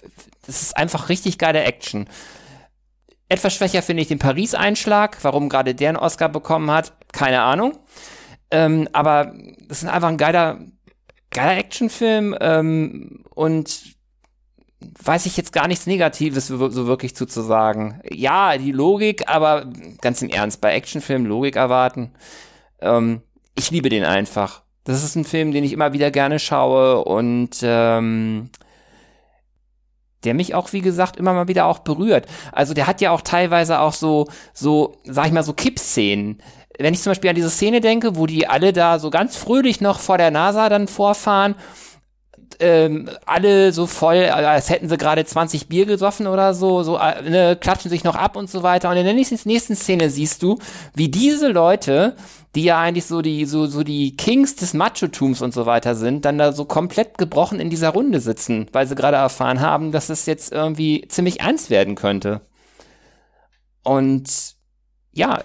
das 0.46 0.62
ist 0.62 0.78
einfach 0.78 1.10
richtig 1.10 1.38
geile 1.38 1.64
Action. 1.64 2.08
Etwas 3.30 3.54
schwächer 3.54 3.82
finde 3.82 4.02
ich 4.02 4.10
den 4.10 4.20
Paris-Einschlag. 4.20 5.18
Warum 5.24 5.50
gerade 5.50 5.74
der 5.74 5.90
einen 5.90 5.98
Oscar 5.98 6.30
bekommen 6.30 6.70
hat, 6.70 6.94
keine 7.12 7.42
Ahnung. 7.42 7.78
Ähm, 8.52 8.88
aber 8.94 9.34
das 9.68 9.82
ist 9.82 9.90
einfach 9.90 10.10
ein 10.10 10.18
geiler, 10.18 10.60
geiler 11.32 11.58
Actionfilm 11.58 12.36
ähm, 12.40 13.24
und 13.34 13.96
weiß 15.02 15.26
ich 15.26 15.38
jetzt 15.38 15.54
gar 15.54 15.68
nichts 15.68 15.88
Negatives 15.88 16.48
so 16.48 16.60
wirklich 16.88 17.16
zu, 17.16 17.26
zu 17.26 17.42
sagen. 17.42 18.02
Ja, 18.12 18.58
die 18.58 18.72
Logik, 18.72 19.28
aber 19.28 19.66
ganz 20.02 20.22
im 20.22 20.30
Ernst, 20.30 20.62
bei 20.62 20.74
Actionfilmen 20.74 21.28
Logik 21.28 21.56
erwarten. 21.56 22.12
Ähm, 22.82 23.22
ich 23.58 23.72
liebe 23.72 23.90
den 23.90 24.04
einfach. 24.04 24.64
Das 24.84 25.04
ist 25.04 25.16
ein 25.16 25.24
Film, 25.24 25.54
den 25.54 25.64
ich 25.64 25.72
immer 25.72 25.94
wieder 25.94 26.12
gerne 26.12 26.40
schaue 26.40 27.06
und 27.06 27.58
ähm, 27.64 28.50
der 30.26 30.34
mich 30.34 30.56
auch, 30.56 30.74
wie 30.74 30.82
gesagt, 30.82 31.18
immer 31.18 31.34
mal 31.34 31.48
wieder 31.48 31.66
auch 31.66 31.80
berührt. 31.80 32.26
Also 32.52 32.74
der 32.74 32.88
hat 32.88 33.02
ja 33.02 33.12
auch 33.12 33.22
teilweise 33.22 33.80
auch 33.80 33.94
so, 33.94 34.28
so, 34.54 34.96
sag 35.04 35.28
ich 35.28 35.34
mal, 35.34 35.44
so 35.44 35.54
Kippszenen. 35.54 36.42
Wenn 36.80 36.94
ich 36.94 37.02
zum 37.02 37.12
Beispiel 37.12 37.30
an 37.30 37.36
diese 37.36 37.50
Szene 37.50 37.82
denke, 37.82 38.16
wo 38.16 38.26
die 38.26 38.48
alle 38.48 38.74
da 38.74 39.00
so 39.00 39.10
ganz 39.10 39.36
fröhlich 39.36 39.80
noch 39.82 40.00
vor 40.00 40.18
der 40.18 40.32
NASA 40.32 40.70
dann 40.70 40.88
vorfahren, 40.88 41.56
ähm, 42.60 43.10
alle 43.26 43.72
so 43.72 43.88
voll, 43.88 44.26
als 44.26 44.70
hätten 44.70 44.90
sie 44.90 44.98
gerade 44.98 45.26
20 45.26 45.68
Bier 45.68 45.86
gesoffen 45.86 46.28
oder 46.28 46.54
so, 46.54 46.84
so 46.84 46.98
äh, 46.98 47.22
ne, 47.30 47.58
klatschen 47.60 47.90
sich 47.90 48.04
noch 48.04 48.16
ab 48.16 48.36
und 48.36 48.50
so 48.50 48.64
weiter. 48.64 48.90
Und 48.90 48.98
in 48.98 49.06
der 49.06 49.14
nächsten 49.14 49.76
Szene 49.76 50.10
siehst 50.10 50.44
du, 50.44 50.60
wie 50.94 51.10
diese 51.10 51.48
Leute, 51.48 52.16
die 52.56 52.64
ja 52.64 52.80
eigentlich 52.80 53.06
so 53.06 53.22
die, 53.22 53.46
so, 53.46 53.66
so 53.66 53.84
die 53.84 54.16
Kings 54.16 54.56
des 54.56 54.74
Macho-Tums 54.74 55.42
und 55.42 55.54
so 55.54 55.66
weiter 55.66 55.96
sind, 55.96 56.26
dann 56.26 56.38
da 56.38 56.52
so 56.52 56.66
komplett 56.66 57.18
gebrochen 57.18 57.60
in 57.60 57.70
dieser 57.70 57.90
Runde 57.90 58.20
sitzen, 58.20 58.68
weil 58.72 58.88
sie 58.88 58.96
gerade 58.96 59.18
erfahren 59.18 59.60
haben, 59.60 59.92
dass 59.92 60.10
es 60.10 60.26
jetzt 60.26 60.52
irgendwie 60.52 61.08
ziemlich 61.08 61.40
ernst 61.40 61.70
werden 61.70 61.96
könnte. 61.96 62.42
Und 63.84 64.56
ja, 65.12 65.44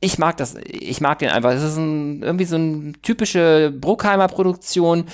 ich 0.00 0.18
mag 0.18 0.38
das, 0.38 0.54
ich 0.64 1.00
mag 1.00 1.18
den 1.18 1.28
einfach. 1.28 1.50
Es 1.50 1.62
ist 1.62 1.76
ein, 1.76 2.22
irgendwie 2.22 2.46
so 2.46 2.56
eine 2.56 2.92
typische 3.02 3.72
Bruckheimer 3.78 4.28
Produktion, 4.28 5.04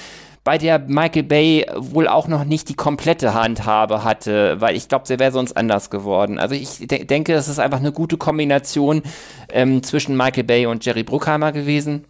bei 0.47 0.59
der 0.59 0.79
Michael 0.79 1.25
Bay 1.25 1.67
wohl 1.75 2.07
auch 2.07 2.29
noch 2.29 2.45
nicht 2.45 2.69
die 2.69 2.77
komplette 2.77 3.35
Handhabe 3.35 4.05
hatte, 4.05 4.61
weil 4.61 4.77
ich 4.77 4.89
glaube, 4.89 5.05
sie 5.05 5.19
wäre 5.19 5.33
sonst 5.33 5.57
anders 5.57 5.91
geworden. 5.91 6.39
Also 6.39 6.55
ich 6.55 6.87
de 6.87 7.05
denke, 7.05 7.33
das 7.33 7.49
ist 7.49 7.59
einfach 7.59 7.81
eine 7.81 7.91
gute 7.91 8.17
Kombination 8.17 9.03
ähm, 9.49 9.83
zwischen 9.83 10.17
Michael 10.17 10.45
Bay 10.45 10.67
und 10.67 10.85
Jerry 10.85 11.03
Bruckheimer 11.03 11.51
gewesen. 11.51 12.05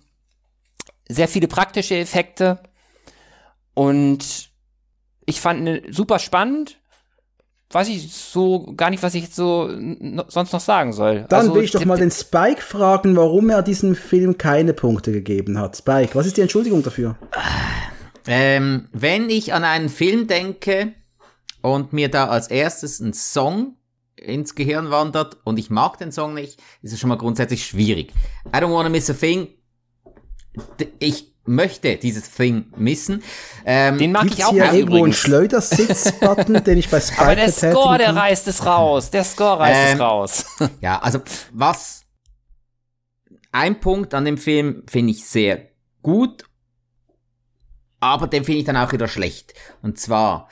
Sehr 1.09 1.29
viele 1.29 1.49
praktische 1.49 1.97
Effekte 1.97 2.59
und 3.73 4.51
ich 5.25 5.41
fand 5.41 5.63
ne, 5.63 5.83
super 5.89 6.19
spannend. 6.19 6.77
Weiß 7.71 7.89
ich 7.89 8.13
so 8.13 8.75
gar 8.77 8.91
nicht, 8.91 9.03
was 9.03 9.15
ich 9.15 9.23
jetzt 9.25 9.37
so 9.37 9.71
sonst 10.29 10.53
noch 10.53 10.61
sagen 10.61 10.93
soll. 10.93 11.25
Dann 11.31 11.41
Also, 11.41 11.55
will 11.55 11.65
ich 11.65 11.71
doch 11.71 11.87
mal 11.87 11.97
den 11.97 12.11
Spike 12.11 12.61
fragen, 12.61 13.17
warum 13.17 13.49
er 13.49 13.63
diesem 13.63 13.97
Film 13.97 14.37
keine 14.37 14.75
Punkte 14.75 15.11
gegeben 15.11 15.59
hat. 15.59 15.75
Spike, 15.75 16.15
was 16.15 16.27
ist 16.27 16.37
die 16.37 16.43
Entschuldigung 16.43 16.83
dafür? 16.83 17.17
Ähm, 18.27 18.89
wenn 18.93 19.31
ich 19.31 19.53
an 19.53 19.65
einen 19.65 19.89
Film 19.89 20.27
denke 20.27 20.93
und 21.63 21.93
mir 21.93 22.11
da 22.11 22.27
als 22.29 22.49
erstes 22.49 23.01
ein 23.01 23.13
Song 23.13 23.77
ins 24.17 24.55
Gehirn 24.55 24.91
wandert 24.91 25.37
und 25.45 25.59
ich 25.59 25.71
mag 25.71 25.99
den 25.99 26.11
Song 26.13 26.35
nicht, 26.35 26.61
ist 26.83 26.93
es 26.93 26.99
schon 27.01 27.09
mal 27.09 27.19
grundsätzlich 27.19 27.67
schwierig. 27.67 28.13
I 28.49 28.59
don't 28.59 28.73
wanna 28.73 28.89
miss 28.89 29.11
a 29.11 29.15
thing. 29.15 29.49
Ich 30.99 31.35
möchte 31.45 31.97
dieses 31.97 32.31
Thing 32.31 32.73
missen. 32.77 33.23
Ähm, 33.65 33.99
Den 33.99 34.13
mag 34.13 34.23
Gibt's 34.23 34.39
ich 34.39 34.45
auch 34.45 34.51
hier 34.53 34.65
mal 34.65 34.75
irgendwo 34.75 35.05
einen. 35.05 35.13
Schleudersitz-Button, 35.13 36.65
den 36.65 36.79
ich 36.79 36.89
bei 36.91 37.01
Spike 37.01 37.21
Aber 37.23 37.37
der 37.37 37.53
Score, 37.53 37.99
der 37.99 38.17
reißt 38.17 38.49
es 38.49 38.65
raus. 38.67 39.11
Der 39.11 39.23
Score 39.23 39.61
reißt 39.61 39.81
Ähm, 39.91 39.95
es 39.95 40.01
raus. 40.01 40.45
Ja, 40.81 40.99
also 40.99 41.21
was 41.53 42.05
ein 43.53 43.79
Punkt 43.81 44.13
an 44.15 44.25
dem 44.25 44.39
Film 44.39 44.83
finde 44.89 45.13
ich 45.13 45.25
sehr 45.25 45.69
gut, 46.03 46.45
aber 48.01 48.27
den 48.27 48.45
finde 48.45 48.61
ich 48.61 48.67
dann 48.67 48.77
auch 48.77 48.93
wieder 48.93 49.09
schlecht. 49.09 49.55
Und 49.83 49.99
zwar 49.99 50.49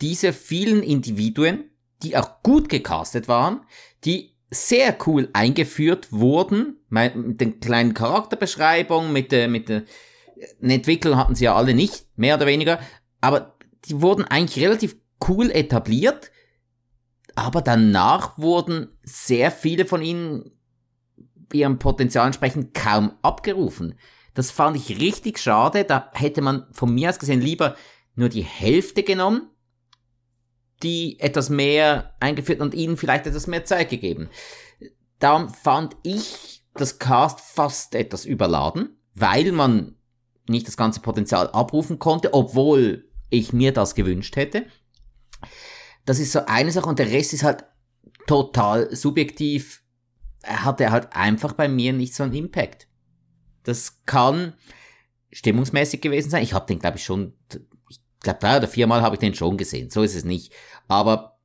diese 0.00 0.32
vielen 0.32 0.82
Individuen, 0.82 1.70
die 2.02 2.16
auch 2.16 2.42
gut 2.42 2.68
gecastet 2.68 3.28
waren, 3.28 3.60
die 4.04 4.32
sehr 4.50 4.96
cool 5.06 5.28
eingeführt 5.32 6.12
wurden, 6.12 6.76
mit 6.90 7.40
den 7.40 7.60
kleinen 7.60 7.94
Charakterbeschreibungen, 7.94 9.12
mit 9.12 9.32
der, 9.32 9.48
mit 9.48 9.68
der, 9.68 9.84
eine 10.62 10.74
Entwicklung 10.74 11.16
hatten 11.16 11.34
sie 11.34 11.44
ja 11.44 11.54
alle 11.54 11.72
nicht, 11.72 12.06
mehr 12.16 12.36
oder 12.36 12.46
weniger, 12.46 12.80
aber 13.20 13.56
die 13.86 14.02
wurden 14.02 14.24
eigentlich 14.24 14.62
relativ 14.62 14.96
cool 15.26 15.50
etabliert, 15.50 16.30
aber 17.34 17.62
danach 17.62 18.36
wurden 18.36 18.88
sehr 19.04 19.50
viele 19.50 19.86
von 19.86 20.02
ihnen 20.02 20.50
ihrem 21.52 21.78
Potenzial 21.78 22.26
entsprechend 22.26 22.74
kaum 22.74 23.12
abgerufen. 23.22 23.98
Das 24.34 24.50
fand 24.50 24.76
ich 24.76 25.00
richtig 25.00 25.38
schade. 25.38 25.84
Da 25.84 26.10
hätte 26.12 26.40
man 26.40 26.66
von 26.72 26.94
mir 26.94 27.10
aus 27.10 27.18
gesehen 27.18 27.40
lieber 27.40 27.76
nur 28.14 28.28
die 28.28 28.42
Hälfte 28.42 29.02
genommen, 29.02 29.50
die 30.82 31.18
etwas 31.20 31.48
mehr 31.48 32.14
eingeführt 32.20 32.60
und 32.60 32.74
ihnen 32.74 32.96
vielleicht 32.96 33.26
etwas 33.26 33.46
mehr 33.46 33.64
Zeit 33.64 33.90
gegeben. 33.90 34.28
Darum 35.18 35.48
fand 35.48 35.96
ich 36.02 36.64
das 36.74 36.98
Cast 36.98 37.40
fast 37.40 37.94
etwas 37.94 38.24
überladen, 38.24 38.98
weil 39.14 39.52
man 39.52 39.96
nicht 40.48 40.66
das 40.66 40.76
ganze 40.76 41.00
Potenzial 41.00 41.48
abrufen 41.50 41.98
konnte, 41.98 42.34
obwohl 42.34 43.08
ich 43.30 43.52
mir 43.52 43.72
das 43.72 43.94
gewünscht 43.94 44.36
hätte. 44.36 44.66
Das 46.04 46.18
ist 46.18 46.32
so 46.32 46.46
eine 46.46 46.72
Sache 46.72 46.88
und 46.88 46.98
der 46.98 47.10
Rest 47.10 47.32
ist 47.32 47.44
halt 47.44 47.64
total 48.26 48.94
subjektiv. 48.94 49.82
Er 50.42 50.64
hatte 50.64 50.90
halt 50.90 51.14
einfach 51.14 51.52
bei 51.52 51.68
mir 51.68 51.92
nicht 51.92 52.14
so 52.14 52.24
einen 52.24 52.34
Impact. 52.34 52.88
Das 53.64 54.04
kann 54.06 54.54
stimmungsmäßig 55.32 56.00
gewesen 56.00 56.30
sein. 56.30 56.42
Ich 56.42 56.52
habe 56.52 56.66
den, 56.66 56.78
glaube 56.78 56.98
ich, 56.98 57.04
schon, 57.04 57.34
ich 57.88 58.00
glaube, 58.20 58.40
drei 58.40 58.56
oder 58.58 58.68
viermal 58.68 59.02
habe 59.02 59.16
ich 59.16 59.20
den 59.20 59.34
schon 59.34 59.56
gesehen. 59.56 59.90
So 59.90 60.02
ist 60.02 60.14
es 60.14 60.24
nicht. 60.24 60.52
Aber 60.88 61.38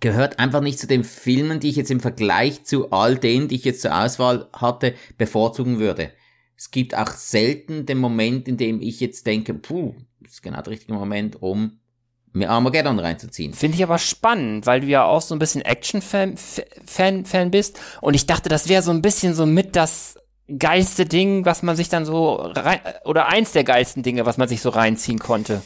gehört 0.00 0.38
einfach 0.38 0.60
nicht 0.60 0.78
zu 0.78 0.86
den 0.86 1.04
Filmen, 1.04 1.60
die 1.60 1.70
ich 1.70 1.76
jetzt 1.76 1.90
im 1.90 2.00
Vergleich 2.00 2.64
zu 2.64 2.90
all 2.90 3.16
denen, 3.16 3.48
die 3.48 3.56
ich 3.56 3.64
jetzt 3.64 3.82
zur 3.82 3.98
Auswahl 3.98 4.48
hatte, 4.52 4.94
bevorzugen 5.18 5.78
würde. 5.78 6.12
Es 6.56 6.70
gibt 6.70 6.96
auch 6.96 7.10
selten 7.10 7.86
den 7.86 7.98
Moment, 7.98 8.46
in 8.48 8.56
dem 8.56 8.80
ich 8.80 9.00
jetzt 9.00 9.26
denke, 9.26 9.54
puh, 9.54 9.94
das 10.20 10.34
ist 10.34 10.42
genau 10.42 10.62
der 10.62 10.72
richtige 10.72 10.94
Moment, 10.94 11.42
um 11.42 11.80
mir 12.32 12.50
Armageddon 12.50 12.98
reinzuziehen. 12.98 13.52
Finde 13.52 13.76
ich 13.76 13.82
aber 13.82 13.98
spannend, 13.98 14.66
weil 14.66 14.80
du 14.80 14.86
ja 14.86 15.04
auch 15.04 15.22
so 15.22 15.34
ein 15.34 15.38
bisschen 15.38 15.62
Action-Fan 15.62 16.36
Fan, 16.36 17.24
Fan 17.24 17.50
bist. 17.50 17.78
Und 18.00 18.14
ich 18.14 18.26
dachte, 18.26 18.48
das 18.48 18.68
wäre 18.68 18.82
so 18.82 18.90
ein 18.90 19.02
bisschen 19.02 19.34
so 19.34 19.46
mit 19.46 19.76
das 19.76 20.16
geilste 20.58 21.04
Ding, 21.04 21.44
was 21.44 21.62
man 21.62 21.76
sich 21.76 21.88
dann 21.88 22.04
so 22.04 22.34
rein, 22.34 22.80
oder 23.04 23.28
eins 23.28 23.52
der 23.52 23.64
geilsten 23.64 24.02
Dinge, 24.02 24.26
was 24.26 24.36
man 24.36 24.48
sich 24.48 24.60
so 24.60 24.70
reinziehen 24.70 25.18
konnte. 25.18 25.62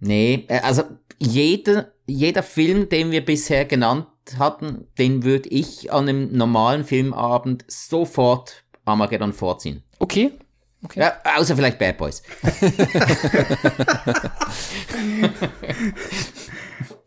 Nee, 0.00 0.44
äh, 0.48 0.60
also 0.60 0.84
jeder, 1.18 1.92
jeder 2.06 2.42
Film, 2.42 2.88
den 2.88 3.10
wir 3.10 3.24
bisher 3.24 3.64
genannt 3.64 4.06
hatten, 4.38 4.86
den 4.98 5.24
würde 5.24 5.48
ich 5.48 5.92
an 5.92 6.08
einem 6.08 6.36
normalen 6.36 6.84
Filmabend 6.84 7.64
sofort 7.68 8.64
Armageddon 8.84 9.32
vorziehen. 9.32 9.82
Okay. 9.98 10.32
okay. 10.84 11.00
Ja, 11.00 11.14
außer 11.36 11.56
vielleicht 11.56 11.78
Bad 11.78 11.98
Boys. 11.98 12.22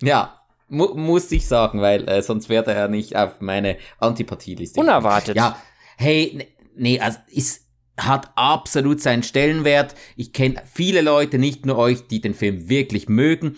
ja, 0.02 0.40
mu 0.70 0.94
muss 0.96 1.32
ich 1.32 1.48
sagen, 1.48 1.82
weil 1.82 2.08
äh, 2.08 2.22
sonst 2.22 2.50
wäre 2.50 2.74
er 2.74 2.88
nicht 2.88 3.16
auf 3.16 3.42
meine 3.42 3.78
Antipathieliste. 4.00 4.80
Unerwartet. 4.80 5.36
Ja, 5.36 5.58
hey, 5.98 6.55
nee, 6.78 7.00
also 7.00 7.18
ist, 7.28 7.66
hat 7.98 8.32
absolut 8.36 9.02
seinen 9.02 9.24
Stellenwert. 9.24 9.96
Ich 10.16 10.34
kenne 10.34 10.62
viele 10.72 11.02
Leute, 11.02 11.38
nicht 11.38 11.66
nur 11.66 11.78
euch, 11.78 12.08
die 12.08 12.22
den 12.22 12.34
Film 12.34 12.70
wirklich 12.70 13.08
mögen. 13.08 13.58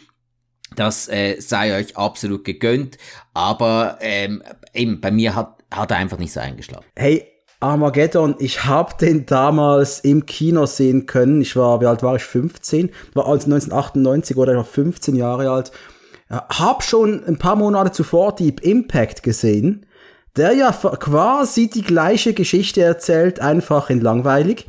Das 0.75 1.07
äh, 1.07 1.39
sei 1.39 1.77
euch 1.77 1.97
absolut 1.97 2.43
gegönnt. 2.43 2.97
Aber 3.33 3.97
ähm, 4.01 4.43
eben, 4.73 5.01
bei 5.01 5.11
mir 5.11 5.35
hat, 5.35 5.63
hat 5.73 5.91
er 5.91 5.97
einfach 5.97 6.19
nicht 6.19 6.33
so 6.33 6.39
eingeschlagen. 6.39 6.85
Hey, 6.95 7.25
Armageddon, 7.59 8.35
ich 8.37 8.65
habe 8.65 8.93
den 9.01 9.25
damals 9.25 10.01
im 10.01 10.27
Kino 10.27 10.67
sehen 10.67 11.07
können. 11.07 11.41
Ich 11.41 11.55
war, 11.55 11.81
wie 11.81 11.87
alt 11.87 12.03
war 12.03 12.15
ich? 12.15 12.23
15? 12.23 12.91
War 13.13 13.25
also 13.25 13.45
1998 13.45 14.37
oder 14.37 14.51
ich 14.51 14.57
war 14.57 14.65
15 14.65 15.15
Jahre 15.15 15.49
alt. 15.49 15.71
Hab 16.29 16.83
schon 16.83 17.23
ein 17.23 17.37
paar 17.37 17.55
Monate 17.55 17.91
zuvor 17.91 18.35
Deep 18.35 18.59
Impact 18.59 19.23
gesehen 19.23 19.86
der 20.37 20.53
ja 20.53 20.71
quasi 20.71 21.69
die 21.69 21.81
gleiche 21.81 22.33
Geschichte 22.33 22.81
erzählt, 22.81 23.39
einfach 23.39 23.89
in 23.89 24.01
langweilig. 24.01 24.67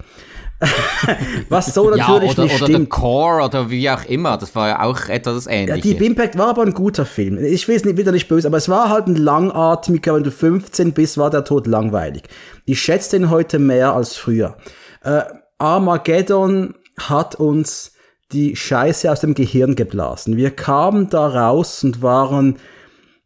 Was 1.48 1.72
so 1.72 1.84
natürlich 1.90 2.08
ja, 2.08 2.16
oder, 2.16 2.24
nicht 2.24 2.38
oder 2.38 2.66
stimmt. 2.66 2.78
Der 2.78 2.86
Core 2.86 3.44
oder 3.44 3.70
wie 3.70 3.88
auch 3.88 4.04
immer, 4.06 4.36
das 4.38 4.56
war 4.56 4.68
ja 4.68 4.82
auch 4.82 5.08
etwas 5.08 5.46
ähnliches. 5.46 5.84
Ja, 5.84 5.92
Deep 5.92 6.02
Impact 6.02 6.36
war 6.36 6.48
aber 6.48 6.62
ein 6.62 6.74
guter 6.74 7.06
Film. 7.06 7.38
Ich 7.38 7.68
will 7.68 7.76
es 7.76 7.84
nicht 7.84 7.96
wieder 7.96 8.10
nicht 8.10 8.26
böse, 8.26 8.48
aber 8.48 8.56
es 8.56 8.68
war 8.68 8.88
halt 8.88 9.06
ein 9.06 9.14
langatmiger, 9.14 10.16
wenn 10.16 10.24
du 10.24 10.32
15 10.32 10.92
bist, 10.94 11.16
war 11.16 11.30
der 11.30 11.44
Tod 11.44 11.68
langweilig. 11.68 12.24
Ich 12.64 12.82
schätze 12.82 13.16
den 13.18 13.30
heute 13.30 13.60
mehr 13.60 13.94
als 13.94 14.16
früher. 14.16 14.56
Äh, 15.04 15.22
Armageddon 15.58 16.74
hat 16.98 17.36
uns 17.36 17.92
die 18.32 18.56
Scheiße 18.56 19.10
aus 19.10 19.20
dem 19.20 19.34
Gehirn 19.34 19.76
geblasen. 19.76 20.36
Wir 20.36 20.50
kamen 20.50 21.08
da 21.08 21.28
raus 21.28 21.84
und 21.84 22.02
waren 22.02 22.56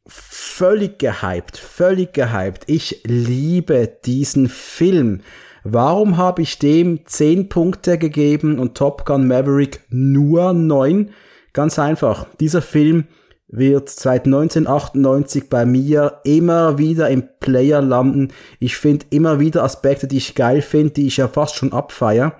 völlig 0.07 0.99
gehypt, 0.99 1.57
völlig 1.57 2.13
gehypt. 2.13 2.65
Ich 2.67 3.03
liebe 3.05 3.99
diesen 4.05 4.49
Film. 4.49 5.21
Warum 5.65 6.17
habe 6.17 6.43
ich 6.43 6.59
dem 6.59 7.07
10 7.07 7.49
Punkte 7.49 7.99
gegeben 7.99 8.59
und 8.59 8.77
Top 8.77 9.05
Gun 9.07 9.29
Maverick 9.29 9.81
nur 9.91 10.53
9? 10.53 11.11
Ganz 11.53 11.79
einfach. 11.79 12.27
Dieser 12.41 12.63
Film 12.63 13.07
wird 13.49 13.91
seit 13.91 14.25
1998 14.25 15.49
bei 15.49 15.67
mir 15.67 16.21
immer 16.25 16.79
wieder 16.79 17.11
im 17.11 17.29
Player 17.39 17.83
landen. 17.83 18.29
Ich 18.59 18.77
finde 18.77 19.07
immer 19.11 19.39
wieder 19.39 19.63
Aspekte, 19.63 20.09
die 20.09 20.17
ich 20.17 20.35
geil 20.35 20.63
finde, 20.63 20.95
die 20.95 21.07
ich 21.07 21.19
ja 21.19 21.29
fast 21.29 21.57
schon 21.57 21.73
abfeier. 21.73 22.35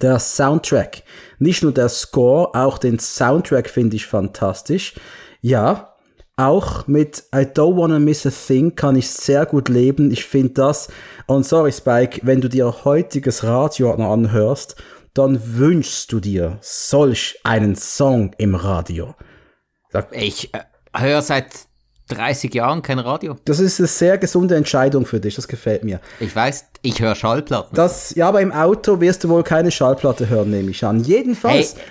Der 0.00 0.18
Soundtrack, 0.18 1.02
nicht 1.38 1.62
nur 1.62 1.72
der 1.72 1.90
Score, 1.90 2.54
auch 2.54 2.78
den 2.78 2.98
Soundtrack 2.98 3.68
finde 3.68 3.96
ich 3.96 4.06
fantastisch. 4.06 4.94
Ja, 5.42 5.91
auch 6.42 6.86
mit 6.86 7.24
I 7.34 7.40
Don't 7.40 7.76
Wanna 7.76 7.98
Miss 7.98 8.26
a 8.26 8.30
Thing 8.30 8.74
kann 8.74 8.96
ich 8.96 9.08
sehr 9.08 9.46
gut 9.46 9.68
leben. 9.68 10.10
Ich 10.10 10.24
finde 10.24 10.54
das, 10.54 10.88
und 11.26 11.46
sorry 11.46 11.72
Spike, 11.72 12.20
wenn 12.24 12.40
du 12.40 12.48
dir 12.48 12.84
heutiges 12.84 13.44
Radio 13.44 13.92
anhörst, 13.92 14.76
dann 15.14 15.56
wünschst 15.56 16.10
du 16.12 16.20
dir 16.20 16.58
solch 16.60 17.38
einen 17.44 17.76
Song 17.76 18.32
im 18.38 18.54
Radio. 18.54 19.14
Ich 20.10 20.52
äh, 20.54 20.60
höre 20.96 21.22
seit 21.22 21.46
30 22.08 22.52
Jahren 22.54 22.82
kein 22.82 22.98
Radio. 22.98 23.36
Das 23.44 23.60
ist 23.60 23.78
eine 23.78 23.88
sehr 23.88 24.18
gesunde 24.18 24.56
Entscheidung 24.56 25.06
für 25.06 25.20
dich, 25.20 25.34
das 25.34 25.48
gefällt 25.48 25.84
mir. 25.84 26.00
Ich 26.20 26.34
weiß, 26.34 26.66
ich 26.82 27.00
höre 27.00 27.14
Schallplatten. 27.14 27.74
Das, 27.74 28.14
ja, 28.14 28.28
aber 28.28 28.40
im 28.40 28.52
Auto 28.52 29.00
wirst 29.00 29.24
du 29.24 29.28
wohl 29.28 29.42
keine 29.42 29.70
Schallplatte 29.70 30.28
hören, 30.28 30.50
nehme 30.50 30.70
ich 30.70 30.84
an. 30.84 31.00
Jedenfalls. 31.04 31.76
Hey, 31.76 31.82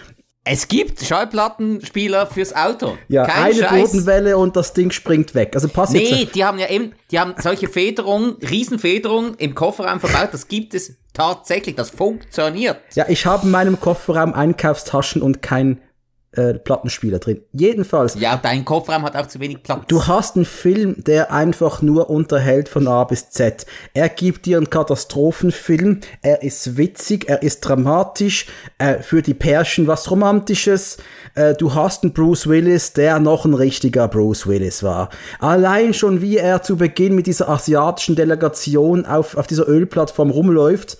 es 0.43 0.67
gibt 0.67 1.01
Schallplattenspieler 1.01 2.25
fürs 2.25 2.55
Auto. 2.55 2.97
Ja, 3.07 3.25
Kein 3.25 3.43
eine 3.43 3.55
Scheiß. 3.55 3.91
Bodenwelle 3.91 4.37
und 4.37 4.55
das 4.55 4.73
Ding 4.73 4.91
springt 4.91 5.35
weg. 5.35 5.51
Also 5.53 5.67
pass 5.67 5.91
nee, 5.91 6.03
jetzt. 6.03 6.35
die 6.35 6.43
haben 6.43 6.57
ja 6.57 6.69
eben, 6.69 6.93
die 7.11 7.19
haben 7.19 7.35
solche 7.37 7.67
Federungen, 7.67 8.37
Riesenfederungen 8.41 9.35
im 9.35 9.53
Kofferraum 9.53 9.99
verbaut. 9.99 10.29
Das 10.31 10.47
gibt 10.47 10.73
es 10.73 10.95
tatsächlich. 11.13 11.75
Das 11.75 11.91
funktioniert. 11.91 12.77
Ja, 12.95 13.05
ich 13.07 13.25
habe 13.25 13.45
in 13.45 13.51
meinem 13.51 13.79
Kofferraum 13.79 14.33
Einkaufstaschen 14.33 15.21
und 15.21 15.43
kein 15.43 15.79
äh, 16.33 16.53
Plattenspieler 16.53 17.19
drin. 17.19 17.41
Jedenfalls. 17.51 18.15
Ja, 18.15 18.39
dein 18.41 18.63
Kofferraum 18.63 19.03
hat 19.03 19.17
auch 19.17 19.27
zu 19.27 19.39
wenig 19.39 19.63
Platz. 19.63 19.83
Du 19.87 20.07
hast 20.07 20.35
einen 20.35 20.45
Film, 20.45 20.95
der 21.03 21.33
einfach 21.33 21.81
nur 21.81 22.09
unterhält 22.09 22.69
von 22.69 22.87
A 22.87 23.03
bis 23.03 23.29
Z. 23.31 23.65
Er 23.93 24.07
gibt 24.07 24.45
dir 24.45 24.57
einen 24.57 24.69
Katastrophenfilm, 24.69 25.99
er 26.21 26.41
ist 26.41 26.77
witzig, 26.77 27.27
er 27.27 27.43
ist 27.43 27.61
dramatisch, 27.61 28.45
äh, 28.77 28.99
für 28.99 29.21
die 29.21 29.33
Pärchen 29.33 29.87
was 29.87 30.09
Romantisches. 30.09 30.97
Äh, 31.35 31.53
du 31.55 31.73
hast 31.73 32.03
einen 32.03 32.13
Bruce 32.13 32.47
Willis, 32.47 32.93
der 32.93 33.19
noch 33.19 33.43
ein 33.43 33.53
richtiger 33.53 34.07
Bruce 34.07 34.47
Willis 34.47 34.83
war. 34.83 35.09
Allein 35.39 35.93
schon 35.93 36.21
wie 36.21 36.37
er 36.37 36.61
zu 36.61 36.77
Beginn 36.77 37.13
mit 37.13 37.27
dieser 37.27 37.49
asiatischen 37.49 38.15
Delegation 38.15 39.05
auf, 39.05 39.35
auf 39.35 39.47
dieser 39.47 39.67
Ölplattform 39.67 40.29
rumläuft 40.29 40.97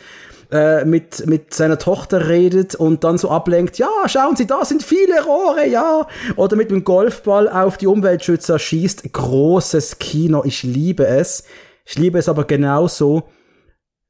äh, 0.51 0.83
mit, 0.83 1.25
mit 1.27 1.53
seiner 1.53 1.77
Tochter 1.77 2.27
redet 2.27 2.75
und 2.75 3.03
dann 3.03 3.17
so 3.17 3.29
ablenkt, 3.29 3.77
ja, 3.77 3.89
schauen 4.07 4.35
Sie, 4.35 4.45
da 4.45 4.65
sind 4.65 4.83
viele 4.83 5.23
Rohre, 5.23 5.65
ja. 5.67 6.07
Oder 6.35 6.57
mit 6.57 6.71
dem 6.71 6.83
Golfball 6.83 7.47
auf 7.47 7.77
die 7.77 7.87
Umweltschützer 7.87 8.59
schießt. 8.59 9.13
Großes 9.13 9.99
Kino, 9.99 10.43
ich 10.43 10.63
liebe 10.63 11.07
es. 11.07 11.45
Ich 11.85 11.97
liebe 11.97 12.19
es 12.19 12.27
aber 12.27 12.43
genauso, 12.43 13.23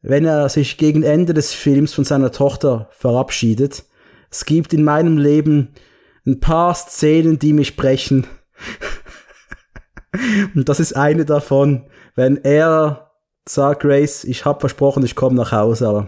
wenn 0.01 0.25
er 0.25 0.49
sich 0.49 0.77
gegen 0.77 1.03
Ende 1.03 1.33
des 1.33 1.53
Films 1.53 1.93
von 1.93 2.05
seiner 2.05 2.31
Tochter 2.31 2.89
verabschiedet. 2.91 3.83
Es 4.31 4.45
gibt 4.45 4.73
in 4.73 4.83
meinem 4.83 5.17
Leben 5.17 5.75
ein 6.25 6.39
paar 6.39 6.73
Szenen, 6.73 7.37
die 7.37 7.53
mich 7.53 7.75
brechen. 7.75 8.25
Und 10.55 10.67
das 10.67 10.79
ist 10.79 10.93
eine 10.95 11.25
davon, 11.25 11.85
wenn 12.15 12.37
er 12.37 13.11
sagt, 13.47 13.81
Grace, 13.81 14.23
ich 14.23 14.45
hab 14.45 14.59
versprochen, 14.61 15.03
ich 15.03 15.15
komme 15.15 15.35
nach 15.35 15.51
Hause, 15.51 15.87
aber 15.87 16.07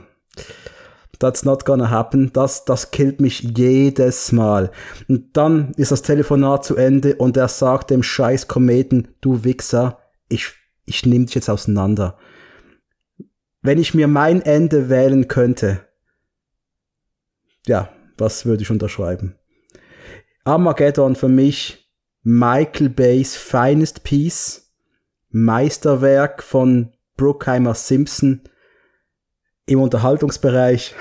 That's 1.23 1.45
not 1.45 1.63
gonna 1.63 1.89
happen. 1.89 2.33
Das, 2.33 2.65
das 2.65 2.91
killt 2.91 3.21
mich 3.21 3.39
jedes 3.55 4.33
Mal. 4.33 4.71
Und 5.07 5.37
dann 5.37 5.71
ist 5.77 5.93
das 5.93 6.01
Telefonat 6.01 6.65
zu 6.65 6.75
Ende 6.75 7.15
und 7.15 7.37
er 7.37 7.47
sagt 7.47 7.91
dem 7.91 8.03
scheiß 8.03 8.49
Kometen, 8.49 9.07
du 9.21 9.45
Wichser, 9.45 9.99
ich, 10.27 10.51
ich 10.83 11.05
nehm 11.05 11.25
dich 11.25 11.35
jetzt 11.35 11.49
auseinander. 11.49 12.17
Wenn 13.61 13.79
ich 13.79 13.93
mir 13.93 14.09
mein 14.09 14.41
Ende 14.41 14.89
wählen 14.89 15.29
könnte, 15.29 15.87
ja, 17.67 17.87
was 18.17 18.45
würde 18.45 18.63
ich 18.63 18.69
unterschreiben? 18.69 19.37
Armageddon 20.43 21.15
für 21.15 21.29
mich 21.29 21.89
Michael 22.23 22.89
Bays 22.89 23.37
finest 23.37 24.03
piece, 24.03 24.73
Meisterwerk 25.29 26.43
von 26.43 26.91
Bruckheimer 27.15 27.75
Simpson, 27.75 28.41
im 29.65 29.81
Unterhaltungsbereich. 29.81 30.93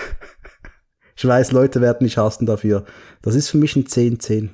ich 1.17 1.25
weiß, 1.25 1.53
Leute 1.53 1.81
werden 1.81 2.05
mich 2.05 2.19
hassen 2.19 2.47
dafür. 2.47 2.85
Das 3.23 3.35
ist 3.35 3.51
für 3.51 3.59
mich 3.59 3.77
ein 3.77 3.85
10-10. 3.85 4.51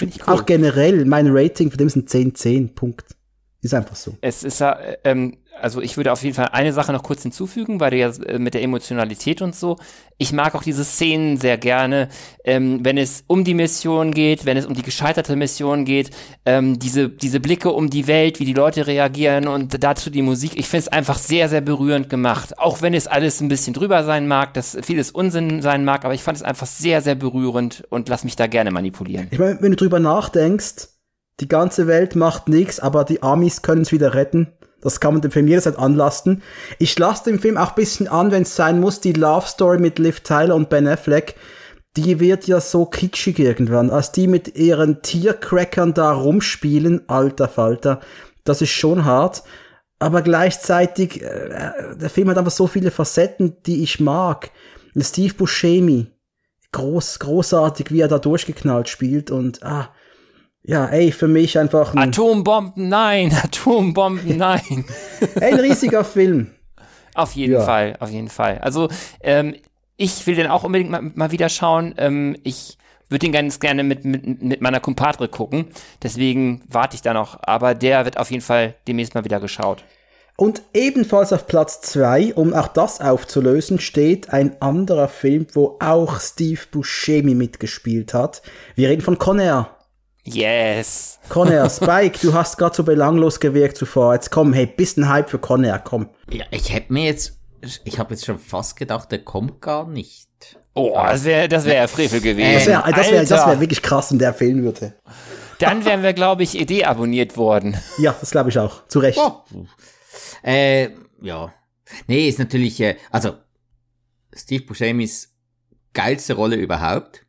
Cool. 0.00 0.08
Auch 0.26 0.46
generell, 0.46 1.04
mein 1.04 1.26
Rating 1.28 1.70
für 1.70 1.76
dem 1.76 1.86
ist 1.86 1.96
ein 1.96 2.06
10-10, 2.06 2.74
Punkt. 2.74 3.14
Ist 3.60 3.74
einfach 3.74 3.94
so. 3.94 4.16
Es 4.20 4.42
ist 4.42 4.60
ja, 4.60 4.78
ähm, 5.04 5.36
also 5.62 5.80
ich 5.80 5.96
würde 5.96 6.12
auf 6.12 6.22
jeden 6.22 6.34
Fall 6.34 6.48
eine 6.52 6.72
Sache 6.72 6.92
noch 6.92 7.02
kurz 7.02 7.22
hinzufügen, 7.22 7.80
weil 7.80 7.90
du 7.90 7.96
ja 7.96 8.08
äh, 8.08 8.38
mit 8.38 8.54
der 8.54 8.62
Emotionalität 8.62 9.42
und 9.42 9.54
so. 9.54 9.76
Ich 10.18 10.32
mag 10.32 10.54
auch 10.54 10.62
diese 10.62 10.84
Szenen 10.84 11.36
sehr 11.36 11.58
gerne, 11.58 12.08
ähm, 12.44 12.84
wenn 12.84 12.98
es 12.98 13.24
um 13.26 13.44
die 13.44 13.54
Mission 13.54 14.12
geht, 14.12 14.44
wenn 14.44 14.56
es 14.56 14.66
um 14.66 14.74
die 14.74 14.82
gescheiterte 14.82 15.36
Mission 15.36 15.84
geht, 15.84 16.10
ähm, 16.44 16.78
diese, 16.78 17.08
diese 17.08 17.40
Blicke 17.40 17.70
um 17.70 17.90
die 17.90 18.06
Welt, 18.06 18.40
wie 18.40 18.44
die 18.44 18.52
Leute 18.52 18.86
reagieren 18.86 19.48
und 19.48 19.82
dazu 19.82 20.10
die 20.10 20.22
Musik. 20.22 20.52
Ich 20.56 20.68
finde 20.68 20.86
es 20.86 20.88
einfach 20.88 21.18
sehr, 21.18 21.48
sehr 21.48 21.60
berührend 21.60 22.08
gemacht. 22.08 22.58
Auch 22.58 22.82
wenn 22.82 22.94
es 22.94 23.06
alles 23.06 23.40
ein 23.40 23.48
bisschen 23.48 23.74
drüber 23.74 24.04
sein 24.04 24.28
mag, 24.28 24.54
dass 24.54 24.76
vieles 24.82 25.10
Unsinn 25.10 25.62
sein 25.62 25.84
mag, 25.84 26.04
aber 26.04 26.14
ich 26.14 26.22
fand 26.22 26.36
es 26.36 26.42
einfach 26.42 26.66
sehr, 26.66 27.00
sehr 27.00 27.14
berührend 27.14 27.84
und 27.88 28.08
lass 28.08 28.24
mich 28.24 28.36
da 28.36 28.46
gerne 28.46 28.70
manipulieren. 28.70 29.28
Ich 29.30 29.38
meine, 29.38 29.58
wenn 29.60 29.70
du 29.70 29.76
drüber 29.76 29.98
nachdenkst, 29.98 30.88
die 31.40 31.48
ganze 31.48 31.86
Welt 31.86 32.14
macht 32.14 32.48
nichts, 32.48 32.78
aber 32.78 33.04
die 33.04 33.22
Amis 33.22 33.62
können 33.62 33.82
es 33.82 33.92
wieder 33.92 34.14
retten. 34.14 34.52
Das 34.82 35.00
kann 35.00 35.14
man 35.14 35.22
dem 35.22 35.30
Film 35.30 35.48
jederzeit 35.48 35.78
anlasten. 35.78 36.42
Ich 36.78 36.98
lasse 36.98 37.24
dem 37.24 37.38
Film 37.38 37.56
auch 37.56 37.70
ein 37.70 37.76
bisschen 37.76 38.08
an, 38.08 38.30
wenn 38.30 38.42
es 38.42 38.54
sein 38.54 38.80
muss, 38.80 39.00
die 39.00 39.12
Love 39.12 39.46
Story 39.46 39.78
mit 39.78 39.98
Liv 39.98 40.20
Tyler 40.20 40.54
und 40.54 40.68
Ben 40.68 40.86
Affleck. 40.86 41.36
Die 41.96 42.20
wird 42.20 42.46
ja 42.46 42.60
so 42.60 42.84
kitschig 42.84 43.38
irgendwann, 43.38 43.90
als 43.90 44.12
die 44.12 44.26
mit 44.26 44.56
ihren 44.56 45.02
Tiercrackern 45.02 45.94
da 45.94 46.12
rumspielen, 46.12 47.08
alter 47.08 47.48
Falter. 47.48 48.00
Das 48.44 48.60
ist 48.60 48.70
schon 48.70 49.04
hart. 49.04 49.42
Aber 49.98 50.22
gleichzeitig, 50.22 51.22
äh, 51.22 51.96
der 51.96 52.10
Film 52.10 52.28
hat 52.28 52.38
einfach 52.38 52.50
so 52.50 52.66
viele 52.66 52.90
Facetten, 52.90 53.56
die 53.66 53.84
ich 53.84 54.00
mag. 54.00 54.50
Steve 54.98 55.34
Buscemi, 55.34 56.08
groß, 56.72 57.20
großartig, 57.20 57.92
wie 57.92 58.00
er 58.00 58.08
da 58.08 58.18
durchgeknallt 58.18 58.88
spielt 58.88 59.30
und, 59.30 59.62
ah, 59.62 59.90
ja, 60.64 60.86
ey, 60.86 61.10
für 61.10 61.28
mich 61.28 61.58
einfach 61.58 61.94
ein 61.94 62.10
Atombomben, 62.10 62.88
nein, 62.88 63.32
Atombomben, 63.42 64.36
nein. 64.36 64.84
ein 65.40 65.54
riesiger 65.54 66.04
Film. 66.04 66.50
Auf 67.14 67.32
jeden 67.32 67.54
ja. 67.54 67.60
Fall, 67.60 67.96
auf 68.00 68.10
jeden 68.10 68.28
Fall. 68.28 68.58
Also, 68.58 68.88
ähm, 69.20 69.54
ich 69.96 70.26
will 70.26 70.34
den 70.34 70.46
auch 70.46 70.64
unbedingt 70.64 70.90
mal, 70.90 71.02
mal 71.02 71.30
wieder 71.30 71.48
schauen. 71.48 71.94
Ähm, 71.98 72.36
ich 72.44 72.78
würde 73.08 73.26
ihn 73.26 73.32
ganz 73.32 73.60
gerne 73.60 73.84
mit, 73.84 74.04
mit, 74.04 74.42
mit 74.42 74.60
meiner 74.60 74.80
Kumpadre 74.80 75.28
gucken. 75.28 75.66
Deswegen 76.02 76.62
warte 76.68 76.96
ich 76.96 77.02
da 77.02 77.12
noch. 77.12 77.38
Aber 77.42 77.74
der 77.74 78.04
wird 78.04 78.18
auf 78.18 78.30
jeden 78.30 78.42
Fall 78.42 78.74
demnächst 78.88 79.14
mal 79.14 79.24
wieder 79.24 79.38
geschaut. 79.38 79.84
Und 80.36 80.62
ebenfalls 80.72 81.32
auf 81.32 81.46
Platz 81.46 81.82
2, 81.82 82.34
um 82.34 82.54
auch 82.54 82.68
das 82.68 83.00
aufzulösen, 83.00 83.78
steht 83.78 84.30
ein 84.30 84.60
anderer 84.62 85.08
Film, 85.08 85.46
wo 85.52 85.76
auch 85.78 86.18
Steve 86.20 86.60
Buscemi 86.70 87.34
mitgespielt 87.34 88.14
hat. 88.14 88.42
Wir 88.74 88.88
reden 88.88 89.02
von 89.02 89.18
Conair. 89.18 89.76
Yes. 90.24 91.18
Conner, 91.28 91.68
Spike, 91.70 92.18
du 92.22 92.32
hast 92.32 92.56
gerade 92.56 92.74
so 92.74 92.84
belanglos 92.84 93.40
gewirkt 93.40 93.76
zuvor. 93.76 94.14
Jetzt 94.14 94.30
komm, 94.30 94.52
hey, 94.52 94.66
bisschen 94.66 95.08
Hype 95.08 95.30
für 95.30 95.38
Conner, 95.38 95.78
komm. 95.78 96.08
Ja, 96.30 96.44
ich 96.50 96.72
hätte 96.72 96.92
mir 96.92 97.06
jetzt, 97.06 97.40
ich 97.84 97.98
habe 97.98 98.14
jetzt 98.14 98.24
schon 98.24 98.38
fast 98.38 98.76
gedacht, 98.76 99.10
der 99.10 99.24
kommt 99.24 99.60
gar 99.60 99.86
nicht. 99.86 100.28
Oh, 100.74 100.94
das 100.94 101.24
wäre 101.24 101.48
das 101.48 101.64
wär 101.64 101.74
ja 101.74 101.86
Frevel 101.86 102.20
gewesen. 102.20 102.54
Das 102.54 102.66
wäre 102.66 102.92
das 102.92 103.10
wär, 103.10 103.24
das 103.24 103.46
wär 103.46 103.60
wirklich 103.60 103.82
krass, 103.82 104.10
wenn 104.10 104.18
der 104.18 104.32
fehlen 104.32 104.62
würde. 104.62 104.94
Dann 105.58 105.84
wären 105.84 106.02
wir, 106.02 106.12
glaube 106.12 106.42
ich, 106.42 106.58
Idee 106.58 106.84
abonniert 106.84 107.36
worden. 107.36 107.76
Ja, 107.98 108.14
das 108.18 108.30
glaube 108.30 108.50
ich 108.50 108.58
auch. 108.58 108.86
Zu 108.88 109.00
Recht. 109.00 109.18
Oh. 109.18 109.42
Äh, 110.42 110.90
ja. 111.20 111.52
Nee, 112.06 112.28
ist 112.28 112.38
natürlich, 112.38 112.80
äh, 112.80 112.96
also, 113.10 113.34
Steve 114.34 114.64
Buscemi's 114.64 115.34
geilste 115.92 116.34
Rolle 116.34 116.56
überhaupt. 116.56 117.26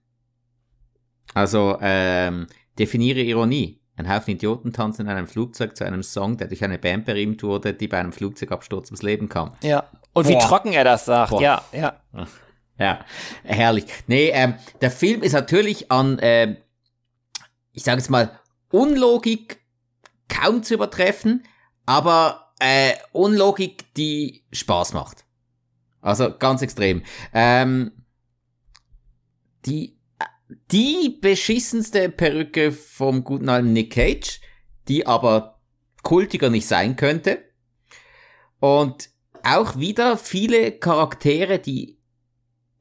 Also, 1.34 1.78
ähm, 1.82 2.48
Definiere 2.80 3.22
Ironie. 3.22 3.80
Ein 3.96 4.10
Haufen 4.10 4.34
Idioten 4.34 4.74
tanzen 4.74 5.04
in 5.04 5.10
einem 5.10 5.28
Flugzeug 5.28 5.78
zu 5.78 5.86
einem 5.86 6.02
Song, 6.02 6.38
der 6.38 6.48
durch 6.48 6.64
eine 6.64 6.80
Band 6.80 7.06
berühmt 7.06 7.44
wurde, 7.44 7.74
die 7.74 7.88
bei 7.88 8.00
einem 8.00 8.12
Flugzeugabsturz 8.12 8.90
ums 8.90 9.04
Leben 9.04 9.30
kam. 9.30 9.54
Ja. 9.62 9.84
Und 10.14 10.28
Boah. 10.28 10.30
wie 10.30 10.38
trocken 10.40 10.74
er 10.74 10.84
das 10.84 11.06
sagt. 11.06 11.30
Boah. 11.32 11.42
Ja, 11.42 11.64
ja. 11.72 11.98
Ja, 12.80 13.06
herrlich. 13.44 13.86
Nee, 14.08 14.30
ähm, 14.30 14.56
der 14.82 14.90
Film 14.90 15.22
ist 15.22 15.34
natürlich 15.34 15.92
an, 15.92 16.18
äh, 16.18 16.56
ich 17.72 17.84
sage 17.84 18.00
jetzt 18.00 18.10
mal, 18.10 18.40
Unlogik 18.72 19.62
kaum 20.28 20.64
zu 20.64 20.74
übertreffen, 20.74 21.44
aber 21.86 22.52
äh, 22.60 22.94
Unlogik, 23.12 23.94
die 23.94 24.44
Spaß 24.52 24.94
macht. 24.94 25.24
Also 26.02 26.36
ganz 26.36 26.64
extrem. 26.64 27.04
Ähm, 27.32 27.92
die 29.66 29.93
die 30.72 31.18
beschissenste 31.22 32.10
Perücke 32.10 32.72
vom 32.72 33.24
guten 33.24 33.50
alten 33.50 33.74
Nick 33.74 33.94
Cage, 33.94 34.40
die 34.88 35.08
aber 35.08 35.60
kultiger 36.04 36.50
nicht 36.50 36.68
sein 36.68 36.96
könnte. 36.96 37.44
Und 38.60 39.10
auch 39.44 39.78
wieder 39.78 40.18
viele 40.18 40.72
Charaktere, 40.72 41.60
die 41.60 42.00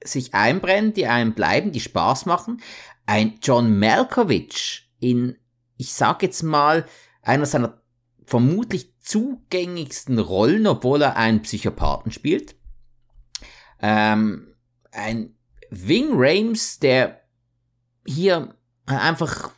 sich 0.05 0.35
einbrennen, 0.35 0.93
die 0.93 1.07
einem 1.07 1.35
bleiben, 1.35 1.73
die 1.73 1.81
Spaß 1.81 2.27
machen. 2.27 2.61
Ein 3.07 3.39
John 3.43 3.79
Malkovich 3.79 4.89
in, 5.01 5.37
ich 5.77 5.93
sag 5.93 6.23
jetzt 6.23 6.43
mal, 6.43 6.87
einer 7.23 7.47
seiner 7.47 7.83
vermutlich 8.25 8.99
zugängigsten 9.01 10.19
Rollen, 10.19 10.67
obwohl 10.67 11.03
er 11.03 11.17
einen 11.17 11.43
Psychopathen 11.43 12.13
spielt. 12.13 12.57
Ähm, 13.81 14.55
ein 14.93 15.35
Wing 15.71 16.11
Rames, 16.13 16.79
der 16.79 17.22
hier 18.07 18.55
einfach 18.87 19.51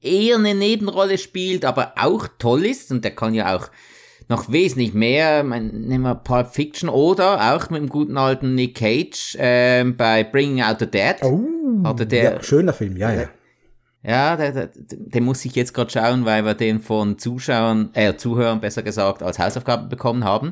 eher 0.00 0.36
eine 0.36 0.54
Nebenrolle 0.54 1.18
spielt, 1.18 1.64
aber 1.64 1.94
auch 1.96 2.28
toll 2.38 2.66
ist 2.66 2.90
und 2.90 3.04
der 3.04 3.14
kann 3.14 3.34
ja 3.34 3.56
auch 3.56 3.70
noch 4.28 4.50
wesentlich 4.50 4.94
mehr, 4.94 5.42
nehmen 5.42 6.02
wir 6.02 6.14
Pulp 6.14 6.48
Fiction 6.48 6.88
oder 6.88 7.54
auch 7.54 7.68
mit 7.70 7.82
dem 7.82 7.88
guten 7.88 8.16
alten 8.16 8.54
Nick 8.54 8.76
Cage 8.76 9.36
äh, 9.36 9.84
bei 9.84 10.24
Bringing 10.24 10.62
Out 10.62 10.78
the 10.80 10.86
Dead. 10.86 11.16
Oh, 11.22 11.42
hatte 11.84 12.06
der, 12.06 12.34
ja, 12.34 12.42
schöner 12.42 12.72
Film, 12.72 12.96
ja, 12.96 13.12
ja. 13.12 13.28
Ja, 14.06 14.36
der, 14.36 14.52
der, 14.52 14.70
den 14.76 15.24
muss 15.24 15.44
ich 15.46 15.54
jetzt 15.54 15.72
gerade 15.72 15.90
schauen, 15.90 16.26
weil 16.26 16.44
wir 16.44 16.54
den 16.54 16.80
von 16.80 17.18
Zuschauern, 17.18 17.88
äh, 17.94 18.16
Zuhörern 18.16 18.60
besser 18.60 18.82
gesagt, 18.82 19.22
als 19.22 19.38
Hausaufgabe 19.38 19.88
bekommen 19.88 20.24
haben. 20.24 20.50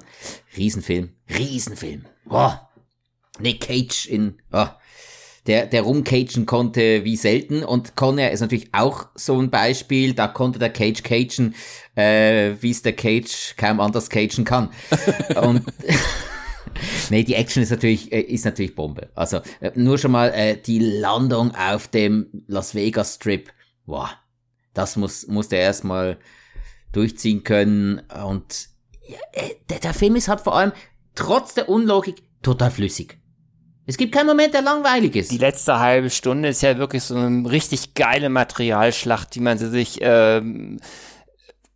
Riesenfilm, 0.57 1.11
Riesenfilm. 1.29 2.07
Boah. 2.25 2.71
Nick 3.41 3.61
Cage 3.61 4.07
in, 4.07 4.39
oh, 4.53 4.67
der, 5.47 5.67
der 5.67 5.83
rumcagen 5.83 6.47
konnte 6.47 7.05
wie 7.05 7.17
selten. 7.17 7.65
Und 7.65 7.97
Conner 7.97 8.31
ist 8.31 8.41
natürlich 8.41 8.73
auch 8.73 9.09
so 9.15 9.41
ein 9.41 9.51
Beispiel. 9.51 10.15
Da 10.15 10.29
konnte 10.29 10.59
der 10.59 10.71
Cage 10.71 11.03
cagen, 11.03 11.55
äh, 11.95 12.55
wie 12.61 12.71
es 12.71 12.83
der 12.83 12.95
Cage 12.95 13.57
kaum 13.57 13.81
anders 13.81 14.09
cagen 14.09 14.45
kann. 14.45 14.71
und 15.43 15.65
nee, 17.11 17.25
die 17.25 17.35
Action 17.35 17.63
ist 17.63 17.71
natürlich, 17.71 18.13
äh, 18.13 18.21
ist 18.21 18.45
natürlich 18.45 18.75
Bombe. 18.75 19.11
Also 19.15 19.41
äh, 19.61 19.73
nur 19.75 19.99
schon 19.99 20.13
mal 20.13 20.29
äh, 20.29 20.57
die 20.57 20.79
Landung 20.79 21.55
auf 21.55 21.89
dem 21.89 22.45
Las 22.47 22.75
Vegas 22.75 23.17
Strip. 23.17 23.51
Wow, 23.87 24.11
das 24.75 24.97
muss, 24.97 25.27
muss 25.27 25.49
der 25.49 25.61
erstmal 25.61 26.19
durchziehen 26.93 27.43
können. 27.43 28.01
Und 28.25 28.69
ja, 29.09 29.19
äh, 29.33 29.55
der, 29.71 29.81
der 29.81 29.95
Film 29.95 30.15
ist 30.15 30.29
halt 30.29 30.41
vor 30.41 30.55
allem 30.55 30.73
trotz 31.15 31.55
der 31.55 31.69
Unlogik 31.69 32.23
total 32.43 32.71
flüssig. 32.71 33.19
Es 33.85 33.97
gibt 33.97 34.15
keinen 34.15 34.29
Moment, 34.29 34.55
der 34.55 34.63
langweilig 34.63 35.17
ist. 35.17 35.33
Die 35.33 35.39
letzte 35.39 35.81
halbe 35.81 36.11
Stunde 36.11 36.49
ist 36.49 36.63
ja 36.63 36.79
wirklich 36.79 37.03
so 37.03 37.17
eine 37.17 37.51
richtig 37.51 37.95
geile 37.95 38.29
Materialschlacht, 38.29 39.35
die 39.35 39.41
man 39.41 39.59
sich 39.59 39.99
ähm, 40.03 40.79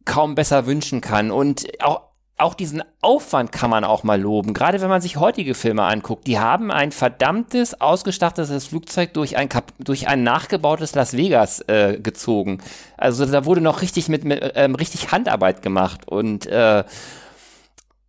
kaum 0.05 0.37
besser 0.37 0.66
wünschen 0.66 1.01
kann. 1.01 1.33
Und 1.33 1.66
auch, 1.83 2.03
auch 2.39 2.55
diesen 2.55 2.85
Aufwand 3.01 3.51
kann 3.51 3.70
man 3.70 3.83
auch 3.83 4.05
mal 4.05 4.20
loben. 4.20 4.55
Gerade 4.55 4.81
wenn 4.81 4.89
man 4.89 5.01
sich 5.01 5.16
heutige 5.16 5.55
Filme 5.55 5.83
anguckt. 5.83 6.28
Die 6.28 6.39
haben 6.39 6.70
ein 6.70 6.93
verdammtes, 6.93 7.81
ausgestattetes 7.81 8.66
Flugzeug 8.66 9.12
durch 9.12 9.37
ein, 9.37 9.49
durch 9.81 10.07
ein 10.07 10.23
nachgebautes 10.23 10.95
Las 10.95 11.16
Vegas 11.16 11.61
äh, 11.62 11.99
gezogen. 12.01 12.59
Also 12.97 13.27
da 13.27 13.45
wurde 13.45 13.61
noch 13.61 13.83
richtig 13.83 14.09
mit, 14.09 14.24
mit 14.24 14.53
ähm, 14.55 14.77
richtig 14.77 15.11
Handarbeit 15.11 15.61
gemacht. 15.61 16.07
Und 16.07 16.47
äh, 16.47 16.85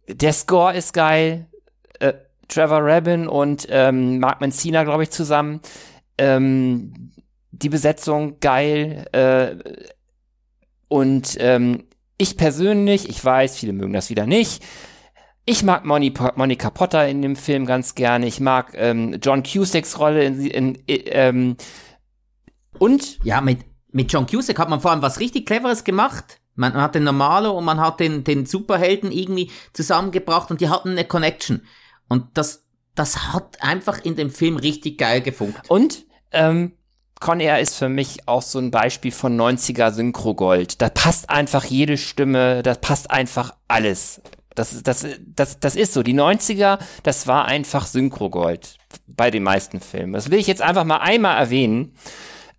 der 0.08 0.34
Score 0.34 0.76
ist 0.76 0.94
geil. 0.94 1.48
Äh, 2.00 2.14
Trevor 2.48 2.80
Rabin 2.84 3.28
und 3.28 3.68
ähm, 3.70 4.20
Mark 4.20 4.42
Mancina, 4.42 4.84
glaube 4.84 5.04
ich, 5.04 5.10
zusammen. 5.10 5.62
Ähm, 6.18 7.12
die 7.52 7.70
Besetzung 7.70 8.40
geil. 8.40 9.06
Äh, 9.12 9.56
und 10.88 11.38
ähm, 11.40 11.86
ich 12.18 12.38
persönlich, 12.38 13.10
ich 13.10 13.24
weiß, 13.24 13.58
viele 13.58 13.74
mögen 13.74 13.94
das 13.94 14.10
wieder 14.10 14.26
nicht. 14.26 14.64
Ich 15.46 15.64
mag 15.64 15.86
Moni, 15.86 16.14
Monica 16.36 16.70
Potter 16.70 17.08
in 17.08 17.22
dem 17.22 17.36
Film 17.36 17.66
ganz 17.66 17.96
gerne. 17.96 18.28
Ich 18.28 18.40
mag 18.40 18.74
ähm, 18.76 19.18
John 19.22 19.44
Cusacks 19.44 19.98
Rolle 20.00 20.24
in, 20.24 20.46
in, 20.46 20.76
in 20.76 21.02
ähm, 21.06 21.58
und 22.80 23.20
ja 23.24 23.42
mit 23.42 23.60
mit 23.90 24.12
John 24.12 24.28
Cusack 24.28 24.60
hat 24.60 24.70
man 24.70 24.82
vor 24.82 24.92
allem 24.92 25.02
was 25.02 25.20
richtig 25.20 25.46
cleveres 25.46 25.84
gemacht. 25.84 26.40
Man 26.56 26.74
hat 26.74 26.96
den 26.96 27.06
Normalo 27.06 27.58
und 27.58 27.64
man 27.64 27.80
hat 27.80 28.00
den 28.02 28.26
den 28.26 28.46
Superhelden 28.46 29.12
irgendwie 29.12 29.50
zusammengebracht 29.72 30.52
und 30.52 30.60
die 30.60 30.70
hatten 30.70 30.90
eine 30.90 31.06
Connection. 31.06 31.62
Und 32.10 32.26
das, 32.34 32.64
das 32.96 33.34
hat 33.34 33.62
einfach 33.62 34.00
in 34.04 34.16
dem 34.16 34.30
Film 34.30 34.58
richtig 34.58 34.98
geil 34.98 35.22
gefunkt. 35.22 35.70
Und, 35.70 36.06
ähm, 36.32 36.74
Con 37.20 37.40
Air 37.40 37.60
ist 37.60 37.76
für 37.76 37.90
mich 37.90 38.28
auch 38.28 38.44
so 38.44 38.60
ein 38.60 38.70
Beispiel 38.70 39.12
von 39.12 39.36
90er 39.40 39.92
Synchro-Gold. 39.92 40.82
Da 40.82 40.90
passt 40.90 41.30
einfach 41.30 41.66
jede 41.66 41.98
Stimme, 41.98 42.62
da 42.62 42.76
passt 42.76 43.10
einfach 43.10 43.56
alles. 43.68 44.22
Das, 44.54 44.82
das, 44.84 45.06
das, 45.36 45.60
das 45.60 45.76
ist 45.76 45.94
so. 45.94 46.04
Die 46.04 46.16
90er, 46.16 46.80
das 47.04 47.28
war 47.28 47.46
einfach 47.46 47.88
Synchrogold 47.88 48.78
bei 49.08 49.32
den 49.32 49.44
meisten 49.44 49.80
Filmen. 49.80 50.14
Das 50.14 50.32
will 50.32 50.40
ich 50.40 50.48
jetzt 50.48 50.62
einfach 50.62 50.84
mal 50.84 50.98
einmal 50.98 51.38
erwähnen. 51.38 51.94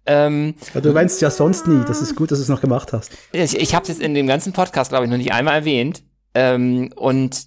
Ähm, 0.07 0.55
ja, 0.75 0.81
du 0.81 0.95
weinst 0.95 1.21
ja 1.21 1.31
sonst 1.31 1.67
nie. 1.67 1.85
Das 1.87 2.01
ist 2.01 2.17
gut, 2.17 2.31
dass 2.31 2.39
du 2.39 2.43
es 2.43 2.49
noch 2.49 2.61
gemacht 2.61 2.93
hast. 2.93 3.13
Ich, 3.33 3.57
ich 3.57 3.75
habe 3.75 3.83
es 3.83 3.89
jetzt 3.89 4.01
in 4.01 4.15
dem 4.15 4.27
ganzen 4.27 4.53
Podcast, 4.53 4.91
glaube 4.91 5.05
ich, 5.05 5.11
noch 5.11 5.19
nicht 5.19 5.33
einmal 5.33 5.55
erwähnt. 5.55 6.03
Ähm, 6.35 6.93
und 6.97 7.47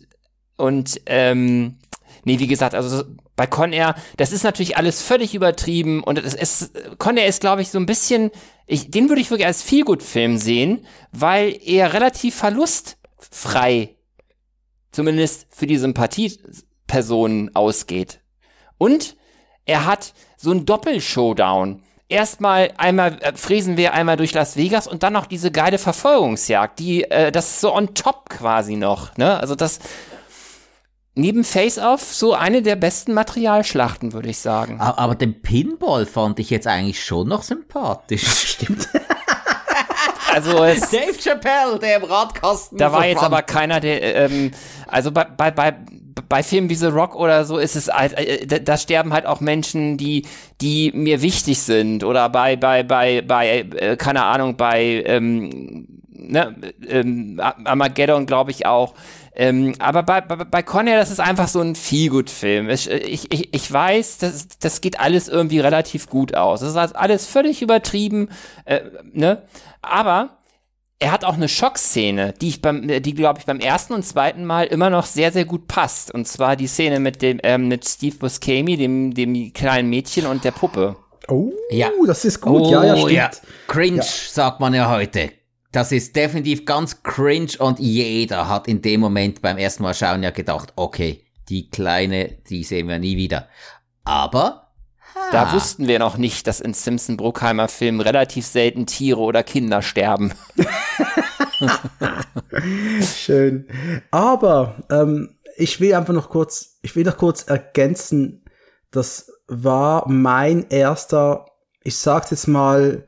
und 0.58 1.02
ähm, 1.08 1.78
nee, 2.24 2.40
wie 2.40 2.48
gesagt, 2.48 2.76
also 2.76 3.04
bei 3.36 3.48
Con 3.48 3.74
Air, 3.74 3.96
das 4.18 4.32
ist 4.32 4.44
natürlich 4.44 4.78
alles 4.78 5.02
völlig 5.02 5.34
übertrieben 5.34 6.04
und 6.04 6.18
es 6.18 6.34
ist, 6.34 6.72
Con 6.98 7.18
Air 7.18 7.28
ist, 7.28 7.42
glaube 7.42 7.62
ich, 7.62 7.70
so 7.70 7.80
ein 7.80 7.86
bisschen, 7.86 8.32
ich, 8.68 8.92
den 8.92 9.10
würde 9.10 9.22
ich 9.22 9.30
wirklich 9.30 9.48
als 9.48 9.64
Feelgood-Film 9.64 10.38
sehen, 10.38 10.86
weil 11.12 11.58
er 11.64 11.94
relativ 11.94 12.36
verlustfrei, 12.36 13.96
zumindest 14.92 15.48
für 15.50 15.68
die 15.68 15.78
Sympathiepersonen 15.78 17.56
ausgeht. 17.56 18.20
Und 18.78 19.16
er 19.66 19.86
hat 19.86 20.14
so 20.38 20.52
ein 20.52 20.66
Doppel-Showdown 20.66 21.84
erstmal 22.12 22.72
einmal 22.78 23.18
äh, 23.22 23.34
fräsen 23.34 23.78
wir 23.78 23.94
einmal 23.94 24.18
durch 24.18 24.34
Las 24.34 24.58
Vegas 24.58 24.88
und 24.88 25.04
dann 25.04 25.14
noch 25.14 25.26
diese 25.26 25.52
geile 25.52 25.78
Verfolgungsjagd, 25.78 26.78
die 26.78 27.04
äh, 27.06 27.32
das 27.32 27.48
ist 27.48 27.62
so 27.62 27.74
on 27.74 27.94
top 27.96 28.30
quasi 28.30 28.76
noch, 28.76 29.18
ne? 29.18 29.40
Also 29.40 29.56
das 29.56 29.80
neben 31.16 31.44
Face-Off 31.44 32.02
so 32.02 32.34
eine 32.34 32.62
der 32.62 32.76
besten 32.76 33.14
Materialschlachten, 33.14 34.14
würde 34.14 34.30
ich 34.30 34.40
sagen. 34.40 34.80
Aber, 34.80 35.16
den 35.16 35.42
Pinball 35.42 36.06
fand 36.06 36.40
ich 36.40 36.50
jetzt 36.50 36.68
eigentlich 36.68 37.04
schon 37.04 37.28
noch 37.28 37.44
sympathisch. 37.44 38.26
Stimmt. 38.28 38.88
also 40.34 40.64
es, 40.64 40.90
Dave 40.90 41.18
Chappelle, 41.20 41.80
der 41.80 41.98
im 41.98 42.04
Radkasten. 42.04 42.78
Da 42.78 42.92
war 42.92 43.06
jetzt 43.06 43.24
aber 43.24 43.42
keiner, 43.42 43.80
der, 43.80 44.30
ähm, 44.30 44.52
also 44.88 45.12
bei, 45.12 45.26
bei, 45.26 45.52
bei, 45.52 45.76
bei 46.30 46.44
Filmen 46.44 46.70
wie 46.70 46.76
The 46.76 46.88
Rock 46.88 47.16
oder 47.16 47.44
so 47.46 47.58
ist 47.58 47.76
es 47.76 47.88
halt, 47.88 48.14
äh, 48.14 48.62
da 48.62 48.78
sterben 48.78 49.12
halt 49.12 49.26
auch 49.26 49.42
Menschen, 49.42 49.98
die, 49.98 50.26
die 50.62 50.92
mir 50.94 51.22
wichtig 51.22 51.60
sind. 51.60 52.04
Oder 52.04 52.30
bei, 52.30 52.56
bei, 52.56 52.84
bei, 52.84 53.22
bei, 53.22 53.60
äh, 53.76 53.98
keine 53.98 54.24
Ahnung, 54.24 54.56
bei 54.56 55.04
ähm, 55.06 55.88
ne, 56.10 56.56
ähm, 56.88 57.42
Armageddon 57.66 58.26
glaube 58.26 58.52
ich 58.52 58.66
auch. 58.66 58.94
Ähm, 59.34 59.76
aber 59.80 60.04
bei, 60.04 60.22
bei, 60.22 60.36
bei 60.36 60.62
Conner, 60.62 60.96
das 60.96 61.10
ist 61.10 61.20
einfach 61.20 61.48
so 61.48 61.62
ein 61.62 61.76
Feelgood-Film. 61.76 62.70
Ich, 62.70 62.90
ich, 62.90 63.54
ich 63.54 63.72
weiß, 63.72 64.18
das, 64.18 64.48
das 64.60 64.82
geht 64.82 65.00
alles 65.00 65.30
irgendwie 65.30 65.60
relativ 65.60 66.10
gut 66.10 66.36
aus. 66.36 66.60
Das 66.60 66.70
ist 66.70 66.96
alles 66.96 67.26
völlig 67.26 67.62
übertrieben, 67.62 68.30
äh, 68.66 68.82
ne? 69.14 69.44
Aber 69.82 70.38
er 71.00 71.12
hat 71.12 71.26
auch 71.26 71.34
eine 71.34 71.48
Schockszene, 71.48 72.34
die 72.40 72.50
ich 72.50 72.62
beim, 72.62 72.88
die 72.88 73.16
glaube 73.16 73.40
ich 73.40 73.46
beim 73.46 73.60
ersten 73.60 73.94
und 73.94 74.06
zweiten 74.06 74.46
Mal 74.46 74.68
immer 74.68 74.92
noch 74.92 75.08
sehr, 75.08 75.32
sehr 75.32 75.46
gut 75.46 75.68
passt. 75.68 76.14
Und 76.14 76.28
zwar 76.28 76.56
die 76.56 76.68
Szene 76.68 77.00
mit 77.00 77.22
dem, 77.24 77.40
ähm, 77.42 77.68
mit 77.68 77.88
Steve 77.88 78.18
Buscemi, 78.18 78.78
dem, 78.78 79.14
dem 79.14 79.52
kleinen 79.54 79.90
Mädchen 79.90 80.28
und 80.28 80.44
der 80.44 80.52
Puppe. 80.52 80.96
Oh, 81.28 81.52
ja. 81.72 81.90
das 82.06 82.26
ist 82.26 82.42
gut. 82.42 82.62
Oh, 82.62 82.72
ja, 82.72 82.84
ja, 82.84 82.98
stimmt. 82.98 83.12
Ja. 83.14 83.32
Cringe, 83.68 83.98
ja. 83.98 84.04
sagt 84.04 84.60
man 84.60 84.74
ja 84.74 84.92
heute. 84.92 85.32
Das 85.72 85.92
ist 85.92 86.16
definitiv 86.16 86.66
ganz 86.66 87.04
cringe 87.04 87.52
und 87.60 87.80
jeder 87.80 88.50
hat 88.50 88.68
in 88.68 88.82
dem 88.82 89.00
Moment 89.00 89.42
beim 89.42 89.58
ersten 89.58 89.84
Mal 89.84 89.94
schauen 89.94 90.24
ja 90.24 90.32
gedacht, 90.32 90.74
okay, 90.76 91.24
die 91.48 91.70
Kleine, 91.70 92.38
die 92.50 92.64
sehen 92.64 92.88
wir 92.88 93.00
nie 93.00 93.18
wieder. 93.18 93.48
Aber 94.04 94.72
da 95.32 95.54
wussten 95.54 95.88
wir 95.88 96.00
noch 96.00 96.18
nicht, 96.18 96.48
dass 96.48 96.60
in 96.60 96.74
Simpson 96.74 97.18
Bruckheimer 97.18 97.68
Filmen 97.68 98.02
relativ 98.02 98.46
selten 98.46 98.86
Tiere 98.86 99.20
oder 99.20 99.44
Kinder 99.44 99.82
sterben. 99.82 100.34
Schön. 103.02 103.68
Aber 104.10 104.84
ähm, 104.90 105.38
ich 105.58 105.80
will 105.80 105.94
einfach 105.94 106.14
noch 106.14 106.30
kurz, 106.30 106.78
ich 106.82 106.96
will 106.96 107.06
noch 107.06 107.18
kurz 107.18 107.44
ergänzen, 107.44 108.44
das 108.92 109.32
war 109.48 110.08
mein 110.10 110.68
erster, 110.70 111.46
ich 111.84 111.98
sag's 111.98 112.32
jetzt 112.32 112.48
mal, 112.48 113.06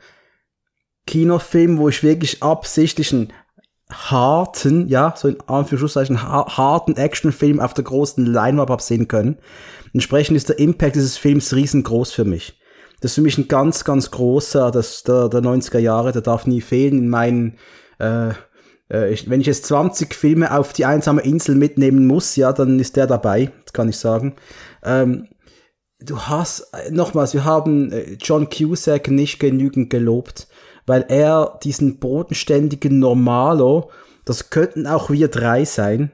Kinofilm, 1.05 1.77
wo 1.77 1.89
ich 1.89 2.03
wirklich 2.03 2.41
absichtlich 2.41 3.13
einen 3.13 3.33
harten, 3.91 4.87
ja, 4.87 5.13
so 5.15 5.27
in 5.27 5.37
Anführungszeichen 5.47 6.21
harten 6.21 6.95
Actionfilm 6.95 7.59
auf 7.59 7.73
der 7.73 7.83
großen 7.83 8.25
Leinwand 8.25 8.69
habe 8.69 8.81
sehen 8.81 9.07
können. 9.07 9.37
Entsprechend 9.93 10.37
ist 10.37 10.49
der 10.49 10.59
Impact 10.59 10.95
dieses 10.95 11.17
Films 11.17 11.53
riesengroß 11.53 12.11
für 12.11 12.25
mich. 12.25 12.59
Das 13.01 13.11
ist 13.11 13.15
für 13.15 13.21
mich 13.21 13.37
ein 13.37 13.47
ganz, 13.47 13.83
ganz 13.83 14.11
großer, 14.11 14.71
das 14.71 15.03
der, 15.03 15.29
der 15.29 15.41
90er 15.41 15.79
Jahre, 15.79 16.11
der 16.11 16.21
darf 16.21 16.47
nie 16.47 16.61
fehlen 16.61 16.97
in 16.97 17.09
meinen, 17.09 17.57
äh, 17.99 18.29
äh, 18.89 19.11
ich, 19.11 19.29
wenn 19.29 19.41
ich 19.41 19.47
jetzt 19.47 19.65
20 19.65 20.15
Filme 20.15 20.57
auf 20.57 20.73
die 20.73 20.85
einsame 20.85 21.21
Insel 21.21 21.55
mitnehmen 21.55 22.07
muss, 22.07 22.35
ja, 22.35 22.53
dann 22.53 22.79
ist 22.79 22.95
der 22.95 23.07
dabei, 23.07 23.51
das 23.65 23.73
kann 23.73 23.89
ich 23.89 23.97
sagen. 23.97 24.35
Ähm, 24.83 25.27
du 25.99 26.17
hast, 26.17 26.71
nochmals, 26.91 27.33
wir 27.33 27.43
haben 27.43 27.91
äh, 27.91 28.17
John 28.21 28.49
Cusack 28.49 29.09
nicht 29.09 29.39
genügend 29.39 29.89
gelobt 29.89 30.47
weil 30.85 31.05
er 31.07 31.59
diesen 31.63 31.99
bodenständigen 31.99 32.99
Normalo, 32.99 33.91
das 34.25 34.49
könnten 34.49 34.87
auch 34.87 35.09
wir 35.09 35.27
drei 35.27 35.65
sein, 35.65 36.11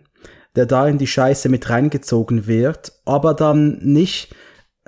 der 0.56 0.66
da 0.66 0.88
in 0.88 0.98
die 0.98 1.08
Scheiße 1.08 1.50
mit 1.50 1.70
reingezogen 1.70 2.48
wird, 2.48 2.94
aber 3.06 3.34
dann 3.34 3.80
nicht 3.80 4.34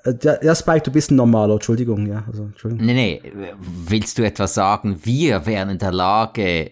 der, 0.06 0.38
der 0.38 0.56
Spike, 0.56 0.82
du 0.82 0.92
bist 0.92 1.12
ein 1.12 1.16
Normalo, 1.16 1.54
Entschuldigung, 1.56 2.08
ja. 2.08 2.24
Also, 2.28 2.44
Entschuldigung. 2.44 2.86
Nee, 2.86 3.22
nee, 3.24 3.54
willst 3.88 4.18
du 4.18 4.24
etwas 4.24 4.56
sagen? 4.56 4.98
Wir 5.04 5.46
wären 5.46 5.70
in 5.70 5.78
der 5.78 5.92
Lage, 5.92 6.72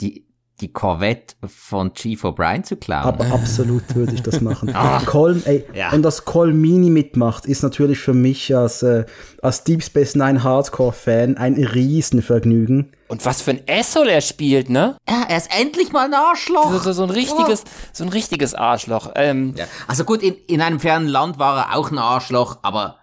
die, 0.00 0.27
die 0.60 0.72
Corvette 0.72 1.36
von 1.46 1.94
Chief 1.94 2.24
O'Brien 2.24 2.64
zu 2.64 2.76
klauen. 2.76 3.04
Aber 3.04 3.26
absolut 3.26 3.94
würde 3.94 4.14
ich 4.14 4.22
das 4.22 4.40
machen. 4.42 4.74
ah, 4.74 5.00
Colm, 5.04 5.42
ey, 5.44 5.64
ja. 5.74 5.92
Und 5.92 6.02
dass 6.02 6.24
Colmini 6.24 6.90
mitmacht, 6.90 7.46
ist 7.46 7.62
natürlich 7.62 7.98
für 7.98 8.14
mich 8.14 8.54
als, 8.54 8.82
äh, 8.82 9.04
als 9.42 9.64
Deep 9.64 9.82
Space 9.82 10.14
Nine 10.14 10.42
Hardcore-Fan 10.42 11.36
ein 11.36 11.54
Riesenvergnügen. 11.54 12.92
Und 13.08 13.24
was 13.24 13.40
für 13.40 13.52
ein 13.52 13.62
Asshole 13.68 14.10
er 14.10 14.20
spielt, 14.20 14.68
ne? 14.68 14.96
Ja, 15.08 15.24
er 15.28 15.36
ist 15.36 15.50
endlich 15.58 15.92
mal 15.92 16.06
ein 16.06 16.14
Arschloch. 16.14 16.72
So, 16.72 16.78
so, 16.78 16.92
so 16.92 17.02
ein 17.04 17.10
richtiges, 17.10 17.62
oh. 17.64 17.70
so 17.92 18.04
ein 18.04 18.10
richtiges 18.10 18.54
Arschloch. 18.54 19.12
Ähm, 19.14 19.54
ja. 19.56 19.64
Also 19.86 20.04
gut, 20.04 20.22
in, 20.22 20.34
in 20.46 20.60
einem 20.60 20.80
fernen 20.80 21.08
Land 21.08 21.38
war 21.38 21.58
er 21.58 21.76
auch 21.76 21.90
ein 21.90 21.98
Arschloch, 21.98 22.58
aber 22.62 22.98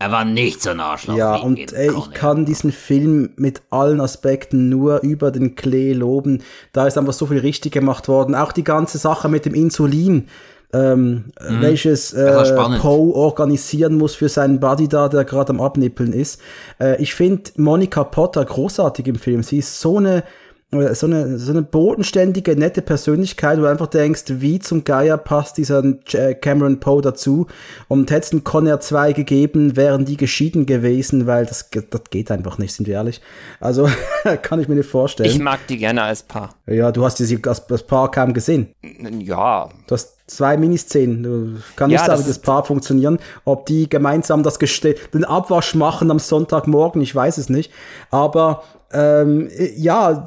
er 0.00 0.10
war 0.10 0.24
nicht 0.24 0.62
so 0.62 0.70
ein 0.70 0.80
Arschloch. 0.80 1.14
Ja, 1.14 1.36
und 1.36 1.74
ey, 1.74 1.90
ich 1.94 2.10
kann 2.12 2.46
diesen 2.46 2.72
Film 2.72 3.34
mit 3.36 3.60
allen 3.68 4.00
Aspekten 4.00 4.70
nur 4.70 5.00
über 5.00 5.30
den 5.30 5.56
Klee 5.56 5.92
loben. 5.92 6.42
Da 6.72 6.86
ist 6.86 6.96
einfach 6.96 7.12
so 7.12 7.26
viel 7.26 7.38
richtig 7.38 7.72
gemacht 7.72 8.08
worden. 8.08 8.34
Auch 8.34 8.52
die 8.52 8.64
ganze 8.64 8.96
Sache 8.96 9.28
mit 9.28 9.44
dem 9.44 9.52
Insulin, 9.52 10.28
ähm, 10.72 11.24
mhm. 11.38 11.60
welches 11.60 12.14
äh, 12.14 12.78
Poe 12.78 13.14
organisieren 13.14 13.98
muss 13.98 14.14
für 14.14 14.30
seinen 14.30 14.58
Buddy 14.58 14.88
da, 14.88 15.10
der 15.10 15.26
gerade 15.26 15.50
am 15.50 15.60
Abnippeln 15.60 16.14
ist. 16.14 16.40
Äh, 16.80 17.00
ich 17.02 17.14
finde 17.14 17.50
Monica 17.56 18.02
Potter 18.02 18.42
großartig 18.42 19.06
im 19.06 19.16
Film. 19.16 19.42
Sie 19.42 19.58
ist 19.58 19.82
so 19.82 19.98
eine 19.98 20.24
so 20.72 21.06
eine, 21.06 21.38
so 21.38 21.50
eine 21.50 21.62
bodenständige, 21.62 22.54
nette 22.54 22.80
Persönlichkeit, 22.80 23.58
wo 23.58 23.62
du 23.62 23.68
einfach 23.68 23.88
denkst, 23.88 24.24
wie 24.28 24.60
zum 24.60 24.84
Geier 24.84 25.18
passt 25.18 25.58
dieser 25.58 25.82
äh, 26.12 26.34
Cameron 26.34 26.78
Poe 26.78 27.02
dazu. 27.02 27.48
Und 27.88 28.10
hätte 28.10 28.26
es 28.26 28.32
einen 28.32 28.44
Conner 28.44 28.78
2 28.78 29.12
gegeben, 29.12 29.76
wären 29.76 30.04
die 30.04 30.16
geschieden 30.16 30.66
gewesen, 30.66 31.26
weil 31.26 31.44
das, 31.44 31.70
das 31.70 32.02
geht 32.10 32.30
einfach 32.30 32.58
nicht, 32.58 32.72
sind 32.72 32.86
wir 32.86 32.94
ehrlich. 32.94 33.20
Also, 33.58 33.88
kann 34.42 34.60
ich 34.60 34.68
mir 34.68 34.76
nicht 34.76 34.88
vorstellen. 34.88 35.28
Ich 35.28 35.40
mag 35.40 35.66
die 35.66 35.78
gerne 35.78 36.02
als 36.04 36.22
Paar. 36.22 36.54
Ja, 36.66 36.92
du 36.92 37.04
hast 37.04 37.18
die 37.18 37.44
als, 37.46 37.68
als 37.68 37.82
Paar 37.82 38.10
kaum 38.12 38.32
gesehen. 38.32 38.68
Ja. 39.18 39.70
Du 39.88 39.94
hast 39.94 40.18
zwei 40.28 40.56
Miniszenen. 40.56 41.22
Du 41.24 41.56
kannst 41.74 41.92
ja, 41.92 41.98
nicht 41.98 42.06
sagen, 42.06 42.22
wie 42.22 42.28
das 42.28 42.38
Paar 42.38 42.64
funktionieren. 42.64 43.18
Ob 43.44 43.66
die 43.66 43.88
gemeinsam 43.88 44.44
das 44.44 44.60
Geste 44.60 44.94
den 45.12 45.24
Abwasch 45.24 45.74
machen 45.74 46.12
am 46.12 46.20
Sonntagmorgen, 46.20 47.02
ich 47.02 47.12
weiß 47.12 47.38
es 47.38 47.48
nicht. 47.48 47.72
Aber 48.12 48.62
ähm, 48.92 49.48
ja, 49.76 50.24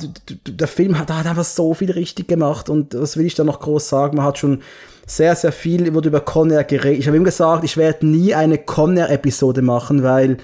der 0.48 0.68
Film 0.68 0.98
hat, 0.98 1.12
hat 1.12 1.26
einfach 1.26 1.44
so 1.44 1.74
viel 1.74 1.92
richtig 1.92 2.28
gemacht 2.28 2.70
und 2.70 2.94
was 2.94 3.18
will 3.18 3.26
ich 3.26 3.36
da 3.36 3.44
noch 3.44 3.60
groß 3.60 3.90
sagen? 3.90 4.18
Man 4.18 4.26
hat 4.26 4.38
schon 4.38 4.62
sehr, 5.06 5.36
sehr 5.36 5.52
viel 5.52 5.94
wurde 5.94 6.10
über 6.10 6.22
Conner 6.22 6.64
geredet. 6.64 7.00
Ich 7.00 7.08
habe 7.08 7.18
ihm 7.18 7.26
gesagt, 7.26 7.64
ich 7.64 7.76
werde 7.76 8.08
nie 8.08 8.34
eine 8.34 8.58
Conner-Episode 8.58 9.62
machen, 9.62 10.02
weil 10.04 10.38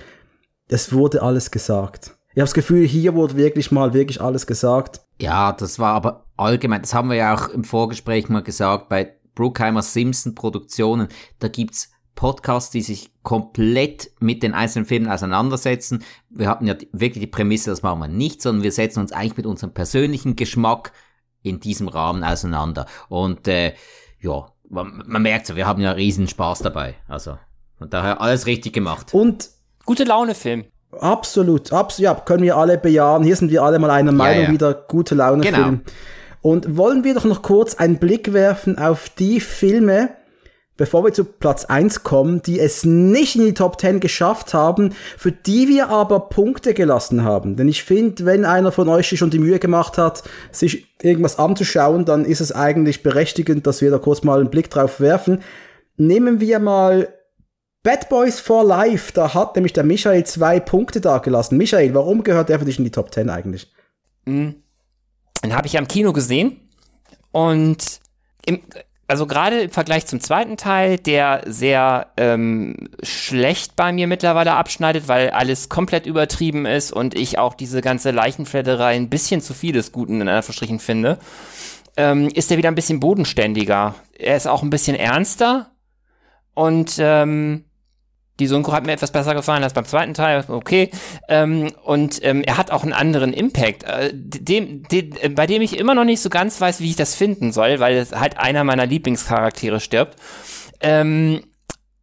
es 0.67 0.91
wurde 0.91 1.21
alles 1.21 1.51
gesagt. 1.51 2.15
Ich 2.31 2.35
habe 2.35 2.45
das 2.45 2.53
Gefühl, 2.53 2.85
hier 2.85 3.15
wurde 3.15 3.37
wirklich 3.37 3.71
mal 3.71 3.93
wirklich 3.93 4.21
alles 4.21 4.45
gesagt. 4.45 5.01
Ja, 5.21 5.51
das 5.53 5.79
war 5.79 5.93
aber 5.93 6.25
allgemein, 6.37 6.81
das 6.81 6.93
haben 6.93 7.09
wir 7.09 7.15
ja 7.15 7.33
auch 7.33 7.49
im 7.49 7.63
Vorgespräch 7.63 8.29
mal 8.29 8.43
gesagt, 8.43 8.89
bei 8.89 9.13
Bruckheimer 9.35 9.81
Simpson 9.81 10.35
Produktionen, 10.35 11.07
da 11.39 11.47
gibt's 11.47 11.91
Podcasts, 12.19 12.69
die 12.69 12.81
sich 12.81 13.11
komplett 13.23 14.11
mit 14.19 14.43
den 14.43 14.53
einzelnen 14.53 14.85
Filmen 14.85 15.07
auseinandersetzen. 15.07 16.03
Wir 16.29 16.49
hatten 16.49 16.67
ja 16.67 16.75
wirklich 16.91 17.21
die 17.21 17.27
Prämisse, 17.27 17.69
das 17.69 17.81
machen 17.81 17.99
wir 17.99 18.09
nicht, 18.09 18.41
sondern 18.41 18.61
wir 18.61 18.73
setzen 18.73 18.99
uns 18.99 19.13
eigentlich 19.13 19.37
mit 19.37 19.45
unserem 19.45 19.73
persönlichen 19.73 20.35
Geschmack 20.35 20.91
in 21.43 21.61
diesem 21.61 21.87
Rahmen 21.87 22.25
auseinander. 22.25 22.87
Und 23.07 23.47
äh, 23.47 23.73
ja, 24.19 24.47
man, 24.67 25.01
man 25.07 25.21
merkt 25.21 25.47
so, 25.47 25.55
wir 25.55 25.65
haben 25.65 25.81
ja 25.81 25.91
riesen 25.91 26.27
Spaß 26.27 26.59
dabei. 26.59 26.95
Also 27.07 27.37
von 27.77 27.89
daher 27.89 28.19
alles 28.19 28.47
richtig 28.47 28.73
gemacht. 28.73 29.13
Und 29.13 29.49
gute 29.85 30.03
Laune 30.03 30.35
Film. 30.35 30.65
Absolut, 30.99 31.71
absolut, 31.71 32.03
ja, 32.03 32.15
können 32.15 32.43
wir 32.43 32.57
alle 32.57 32.77
bejahen. 32.77 33.23
Hier 33.23 33.37
sind 33.37 33.49
wir 33.49 33.63
alle 33.63 33.79
mal 33.79 33.91
einer 33.91 34.11
Meinung 34.11 34.41
ja, 34.41 34.47
ja. 34.49 34.53
wieder. 34.53 34.73
Gute 34.73 35.15
Laune 35.15 35.41
genau. 35.41 35.63
Film. 35.63 35.81
Und 36.41 36.75
wollen 36.75 37.05
wir 37.05 37.13
doch 37.13 37.23
noch 37.23 37.43
kurz 37.43 37.75
einen 37.75 37.97
Blick 37.97 38.33
werfen 38.33 38.77
auf 38.77 39.07
die 39.07 39.39
Filme, 39.39 40.18
bevor 40.79 41.03
wir 41.03 41.11
zu 41.11 41.25
Platz 41.25 41.65
1 41.65 42.03
kommen, 42.03 42.41
die 42.41 42.57
es 42.57 42.85
nicht 42.85 43.35
in 43.35 43.45
die 43.45 43.53
Top 43.53 43.79
10 43.79 43.99
geschafft 43.99 44.53
haben, 44.53 44.95
für 45.17 45.31
die 45.31 45.67
wir 45.67 45.89
aber 45.89 46.29
Punkte 46.29 46.73
gelassen 46.73 47.23
haben. 47.25 47.57
Denn 47.57 47.67
ich 47.67 47.83
finde, 47.83 48.25
wenn 48.25 48.45
einer 48.45 48.71
von 48.71 48.87
euch 48.87 49.09
sich 49.09 49.19
schon 49.19 49.29
die 49.29 49.39
Mühe 49.39 49.59
gemacht 49.59 49.97
hat, 49.97 50.23
sich 50.51 50.87
irgendwas 51.01 51.37
anzuschauen, 51.37 52.05
dann 52.05 52.23
ist 52.23 52.39
es 52.39 52.53
eigentlich 52.53 53.03
berechtigend, 53.03 53.67
dass 53.67 53.81
wir 53.81 53.91
da 53.91 53.97
kurz 53.97 54.23
mal 54.23 54.39
einen 54.39 54.49
Blick 54.49 54.69
drauf 54.69 55.01
werfen. 55.01 55.41
Nehmen 55.97 56.39
wir 56.39 56.59
mal 56.59 57.13
Bad 57.83 58.07
Boys 58.07 58.39
for 58.39 58.63
Life. 58.63 59.11
Da 59.13 59.33
hat 59.33 59.55
nämlich 59.55 59.73
der 59.73 59.83
Michael 59.83 60.23
zwei 60.23 60.61
Punkte 60.61 61.01
dagelassen. 61.01 61.57
Michael, 61.57 61.93
warum 61.93 62.23
gehört 62.23 62.47
der 62.47 62.57
für 62.57 62.65
dich 62.65 62.77
in 62.77 62.85
die 62.85 62.91
Top 62.91 63.13
10 63.13 63.29
eigentlich? 63.29 63.69
Mhm. 64.23 64.55
Den 65.43 65.55
habe 65.55 65.67
ich 65.67 65.77
am 65.77 65.89
Kino 65.89 66.13
gesehen 66.13 66.69
und 67.31 67.99
im, 68.45 68.61
also 69.09 69.25
gerade 69.25 69.61
im 69.61 69.71
Vergleich 69.71 70.05
zum 70.05 70.19
zweiten 70.19 70.55
Teil, 70.55 70.97
der 70.97 71.41
sehr 71.47 72.11
ähm, 72.15 72.75
schlecht 73.01 73.75
bei 73.75 73.91
mir 73.91 74.05
mittlerweile 74.05 74.53
abschneidet, 74.53 75.07
weil 75.07 75.31
alles 75.31 75.67
komplett 75.67 76.05
übertrieben 76.05 76.67
ist 76.67 76.91
und 76.93 77.15
ich 77.15 77.39
auch 77.39 77.55
diese 77.55 77.81
ganze 77.81 78.11
Leichenfledderei 78.11 78.95
ein 78.95 79.09
bisschen 79.09 79.41
zu 79.41 79.55
viel 79.55 79.73
des 79.73 79.91
Guten 79.91 80.21
in 80.21 80.29
Anführungsstrichen 80.29 80.79
finde, 80.79 81.17
ähm, 81.97 82.29
ist 82.29 82.51
er 82.51 82.57
wieder 82.57 82.69
ein 82.69 82.75
bisschen 82.75 82.99
bodenständiger. 82.99 83.95
Er 84.15 84.37
ist 84.37 84.47
auch 84.47 84.61
ein 84.61 84.69
bisschen 84.69 84.95
ernster 84.95 85.71
und 86.53 86.97
ähm, 86.99 87.65
die 88.39 88.47
Synchro 88.47 88.71
hat 88.71 88.85
mir 88.85 88.93
etwas 88.93 89.11
besser 89.11 89.35
gefallen 89.35 89.63
als 89.63 89.73
beim 89.73 89.85
zweiten 89.85 90.13
Teil, 90.13 90.43
okay. 90.47 90.89
Ähm, 91.27 91.71
und 91.83 92.23
ähm, 92.23 92.43
er 92.43 92.57
hat 92.57 92.71
auch 92.71 92.83
einen 92.83 92.93
anderen 92.93 93.33
Impact, 93.33 93.83
äh, 93.83 94.11
dem, 94.13 94.83
dem, 94.83 95.11
äh, 95.21 95.29
bei 95.29 95.45
dem 95.45 95.61
ich 95.61 95.77
immer 95.77 95.95
noch 95.95 96.05
nicht 96.05 96.21
so 96.21 96.29
ganz 96.29 96.59
weiß, 96.59 96.79
wie 96.79 96.89
ich 96.89 96.95
das 96.95 97.15
finden 97.15 97.51
soll, 97.51 97.79
weil 97.79 98.05
halt 98.11 98.37
einer 98.37 98.63
meiner 98.63 98.85
Lieblingscharaktere 98.85 99.79
stirbt. 99.79 100.15
Ähm, 100.81 101.41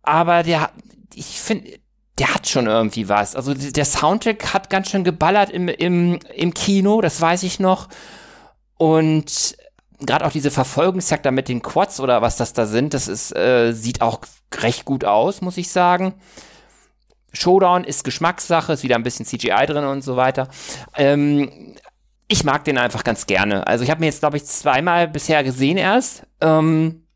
aber 0.02 0.42
der, 0.42 0.70
ich 1.14 1.40
finde, 1.40 1.78
der 2.18 2.34
hat 2.34 2.48
schon 2.48 2.66
irgendwie 2.66 3.08
was. 3.08 3.36
Also 3.36 3.54
der 3.54 3.84
Soundtrack 3.84 4.54
hat 4.54 4.70
ganz 4.70 4.90
schön 4.90 5.04
geballert 5.04 5.50
im, 5.50 5.68
im, 5.68 6.18
im 6.34 6.54
Kino, 6.54 7.00
das 7.00 7.20
weiß 7.20 7.42
ich 7.42 7.60
noch. 7.60 7.88
Und 8.78 9.56
gerade 10.00 10.24
auch 10.24 10.32
diese 10.32 10.50
Verfolgungsjagd 10.50 11.24
da 11.24 11.30
mit 11.30 11.48
den 11.48 11.62
Quads 11.62 12.00
oder 12.00 12.22
was 12.22 12.36
das 12.36 12.52
da 12.52 12.66
sind, 12.66 12.94
das 12.94 13.08
ist, 13.08 13.34
äh, 13.34 13.72
sieht 13.72 14.00
auch 14.00 14.20
recht 14.54 14.84
gut 14.84 15.04
aus, 15.04 15.40
muss 15.40 15.56
ich 15.56 15.70
sagen. 15.70 16.14
Showdown 17.32 17.84
ist 17.84 18.04
Geschmackssache, 18.04 18.72
ist 18.72 18.82
wieder 18.82 18.96
ein 18.96 19.02
bisschen 19.02 19.26
CGI 19.26 19.66
drin 19.66 19.84
und 19.84 20.02
so 20.02 20.16
weiter. 20.16 20.48
Ähm, 20.96 21.76
ich 22.28 22.44
mag 22.44 22.64
den 22.64 22.78
einfach 22.78 23.04
ganz 23.04 23.26
gerne. 23.26 23.66
Also 23.66 23.84
ich 23.84 23.90
habe 23.90 24.00
mir 24.00 24.06
jetzt, 24.06 24.20
glaube 24.20 24.36
ich, 24.36 24.44
zweimal 24.44 25.08
bisher 25.08 25.44
gesehen 25.44 25.76
erst. 25.76 26.26
Ähm, 26.40 27.06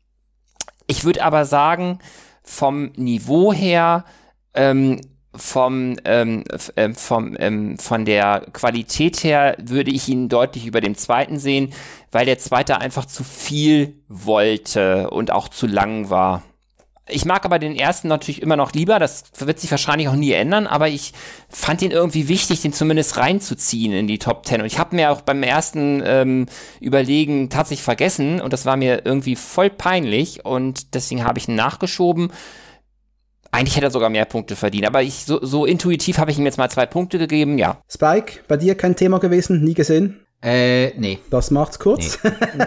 ich 0.87 1.03
würde 1.03 1.23
aber 1.23 1.45
sagen, 1.45 1.99
vom 2.43 2.91
Niveau 2.95 3.53
her 3.53 4.05
ähm, 4.53 5.01
vom, 5.35 5.97
ähm, 6.03 6.43
äh, 6.75 6.89
vom, 6.93 7.35
ähm, 7.39 7.77
von 7.77 8.05
der 8.05 8.47
Qualität 8.53 9.23
her 9.23 9.55
würde 9.61 9.91
ich 9.91 10.09
ihn 10.09 10.29
deutlich 10.29 10.65
über 10.65 10.81
dem 10.81 10.95
zweiten 10.95 11.39
sehen, 11.39 11.73
weil 12.11 12.25
der 12.25 12.37
zweite 12.37 12.79
einfach 12.79 13.05
zu 13.05 13.23
viel 13.23 13.95
wollte 14.09 15.09
und 15.09 15.31
auch 15.31 15.47
zu 15.47 15.67
lang 15.67 16.09
war. 16.09 16.43
Ich 17.07 17.25
mag 17.25 17.45
aber 17.45 17.59
den 17.59 17.75
ersten 17.75 18.07
natürlich 18.07 18.41
immer 18.41 18.55
noch 18.55 18.73
lieber, 18.73 18.99
das 18.99 19.23
wird 19.39 19.59
sich 19.59 19.71
wahrscheinlich 19.71 20.07
auch 20.07 20.15
nie 20.15 20.31
ändern, 20.31 20.67
aber 20.67 20.87
ich 20.87 21.13
fand 21.49 21.81
ihn 21.81 21.91
irgendwie 21.91 22.27
wichtig, 22.27 22.61
den 22.61 22.73
zumindest 22.73 23.17
reinzuziehen 23.17 23.91
in 23.91 24.07
die 24.07 24.19
Top 24.19 24.43
Ten. 24.43 24.61
Und 24.61 24.67
ich 24.67 24.79
habe 24.79 24.95
mir 24.95 25.11
auch 25.11 25.21
beim 25.21 25.43
ersten 25.43 26.01
ähm, 26.05 26.45
Überlegen 26.79 27.49
tatsächlich 27.49 27.83
vergessen 27.83 28.39
und 28.39 28.53
das 28.53 28.65
war 28.65 28.77
mir 28.77 29.05
irgendwie 29.05 29.35
voll 29.35 29.69
peinlich 29.69 30.45
und 30.45 30.93
deswegen 30.93 31.25
habe 31.25 31.39
ich 31.39 31.47
ihn 31.47 31.55
nachgeschoben 31.55 32.31
eigentlich 33.51 33.75
hätte 33.75 33.87
er 33.87 33.91
sogar 33.91 34.09
mehr 34.09 34.25
Punkte 34.25 34.55
verdient, 34.55 34.85
aber 34.85 35.03
ich 35.03 35.25
so, 35.25 35.43
so 35.43 35.65
intuitiv 35.65 36.17
habe 36.17 36.31
ich 36.31 36.39
ihm 36.39 36.45
jetzt 36.45 36.57
mal 36.57 36.69
zwei 36.69 36.85
Punkte 36.85 37.19
gegeben, 37.19 37.57
ja. 37.57 37.81
Spike, 37.89 38.39
bei 38.47 38.57
dir 38.57 38.75
kein 38.75 38.95
Thema 38.95 39.19
gewesen, 39.19 39.63
nie 39.63 39.73
gesehen? 39.73 40.21
Äh, 40.41 40.97
nee. 40.97 41.19
Das 41.29 41.51
macht's 41.51 41.77
kurz. 41.77 42.17
Nee. 42.23 42.65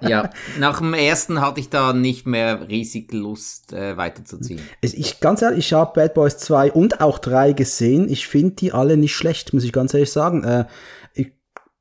ja, 0.10 0.30
nach 0.58 0.78
dem 0.78 0.92
ersten 0.92 1.40
hatte 1.40 1.60
ich 1.60 1.70
da 1.70 1.94
nicht 1.94 2.26
mehr 2.26 2.68
riesig 2.68 3.12
Lust 3.12 3.72
äh, 3.72 3.96
weiterzuziehen. 3.96 4.60
Ich, 4.82 5.20
ganz 5.20 5.40
ehrlich, 5.40 5.60
ich 5.60 5.72
habe 5.72 5.92
Bad 5.94 6.14
Boys 6.14 6.36
2 6.36 6.72
und 6.72 7.00
auch 7.00 7.18
3 7.18 7.52
gesehen. 7.52 8.10
Ich 8.10 8.26
finde 8.26 8.56
die 8.56 8.72
alle 8.72 8.98
nicht 8.98 9.14
schlecht, 9.14 9.54
muss 9.54 9.64
ich 9.64 9.72
ganz 9.72 9.94
ehrlich 9.94 10.12
sagen. 10.12 10.44
Äh, 10.44 10.66
ich, 11.14 11.32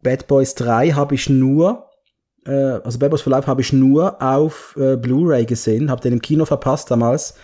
Bad 0.02 0.28
Boys 0.28 0.56
3 0.56 0.92
habe 0.92 1.16
ich 1.16 1.28
nur, 1.28 1.90
äh, 2.46 2.52
also 2.52 2.98
Bad 3.00 3.10
Boys 3.10 3.22
for 3.22 3.32
Life 3.32 3.48
habe 3.48 3.62
ich 3.62 3.74
nur 3.74 4.22
auf 4.22 4.78
äh, 4.80 4.96
Blu-ray 4.96 5.46
gesehen, 5.46 5.92
habe 5.92 6.02
den 6.02 6.14
im 6.14 6.22
Kino 6.22 6.46
verpasst 6.46 6.90
damals. 6.90 7.36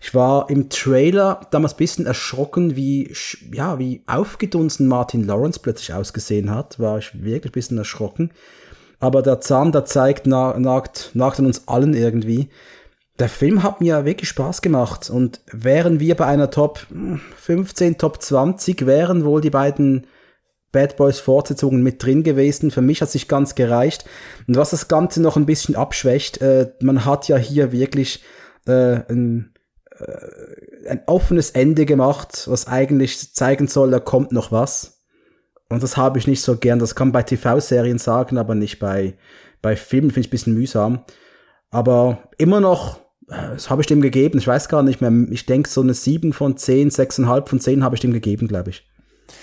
Ich 0.00 0.14
war 0.14 0.50
im 0.50 0.68
Trailer 0.68 1.40
damals 1.50 1.74
ein 1.74 1.78
bisschen 1.78 2.06
erschrocken, 2.06 2.76
wie, 2.76 3.12
ja, 3.52 3.78
wie 3.78 4.02
aufgedunsen 4.06 4.88
Martin 4.88 5.24
Lawrence 5.24 5.60
plötzlich 5.60 5.94
ausgesehen 5.94 6.50
hat. 6.50 6.78
War 6.78 6.98
ich 6.98 7.22
wirklich 7.22 7.50
ein 7.50 7.54
bisschen 7.54 7.78
erschrocken. 7.78 8.32
Aber 8.98 9.22
der 9.22 9.40
Zahn, 9.40 9.72
der 9.72 9.84
zeigt, 9.84 10.26
nagt, 10.26 11.10
nagt 11.14 11.38
an 11.38 11.46
uns 11.46 11.68
allen 11.68 11.94
irgendwie. 11.94 12.48
Der 13.18 13.28
Film 13.28 13.62
hat 13.62 13.80
mir 13.80 14.04
wirklich 14.04 14.28
Spaß 14.28 14.62
gemacht. 14.62 15.10
Und 15.10 15.40
wären 15.50 16.00
wir 16.00 16.14
bei 16.14 16.26
einer 16.26 16.50
Top 16.50 16.86
15, 17.36 17.98
Top 17.98 18.20
20, 18.20 18.86
wären 18.86 19.24
wohl 19.24 19.40
die 19.40 19.50
beiden 19.50 20.06
Bad 20.72 20.96
Boys 20.96 21.20
Fortsetzungen 21.20 21.82
mit 21.82 22.02
drin 22.02 22.22
gewesen. 22.22 22.70
Für 22.70 22.82
mich 22.82 23.00
hat 23.00 23.10
sich 23.10 23.28
ganz 23.28 23.54
gereicht. 23.54 24.04
Und 24.46 24.56
was 24.56 24.70
das 24.70 24.88
Ganze 24.88 25.22
noch 25.22 25.36
ein 25.36 25.46
bisschen 25.46 25.74
abschwächt, 25.74 26.42
äh, 26.42 26.72
man 26.80 27.04
hat 27.06 27.28
ja 27.28 27.36
hier 27.36 27.72
wirklich 27.72 28.22
äh, 28.66 29.00
ein 29.08 29.55
ein 30.88 31.02
offenes 31.06 31.50
Ende 31.50 31.86
gemacht, 31.86 32.44
was 32.48 32.66
eigentlich 32.66 33.34
zeigen 33.34 33.66
soll, 33.66 33.90
da 33.90 33.98
kommt 33.98 34.32
noch 34.32 34.52
was. 34.52 35.02
Und 35.68 35.82
das 35.82 35.96
habe 35.96 36.18
ich 36.18 36.26
nicht 36.26 36.42
so 36.42 36.56
gern. 36.56 36.78
Das 36.78 36.94
kann 36.94 37.08
man 37.08 37.12
bei 37.12 37.22
TV-Serien 37.22 37.98
sagen, 37.98 38.38
aber 38.38 38.54
nicht 38.54 38.78
bei, 38.78 39.14
bei 39.62 39.76
Filmen. 39.76 40.10
Finde 40.10 40.20
ich 40.20 40.28
ein 40.28 40.30
bisschen 40.30 40.54
mühsam. 40.54 41.00
Aber 41.70 42.28
immer 42.38 42.60
noch, 42.60 42.98
äh, 43.28 43.54
das 43.54 43.68
habe 43.68 43.82
ich 43.82 43.88
dem 43.88 44.00
gegeben. 44.00 44.38
Ich 44.38 44.46
weiß 44.46 44.68
gar 44.68 44.82
nicht 44.82 45.00
mehr. 45.00 45.12
Ich 45.30 45.46
denke, 45.46 45.68
so 45.68 45.80
eine 45.80 45.94
7 45.94 46.32
von 46.32 46.56
10, 46.56 46.90
6,5 46.90 47.48
von 47.48 47.60
10 47.60 47.82
habe 47.82 47.96
ich 47.96 48.00
dem 48.00 48.12
gegeben, 48.12 48.46
glaube 48.46 48.70
ich. 48.70 48.86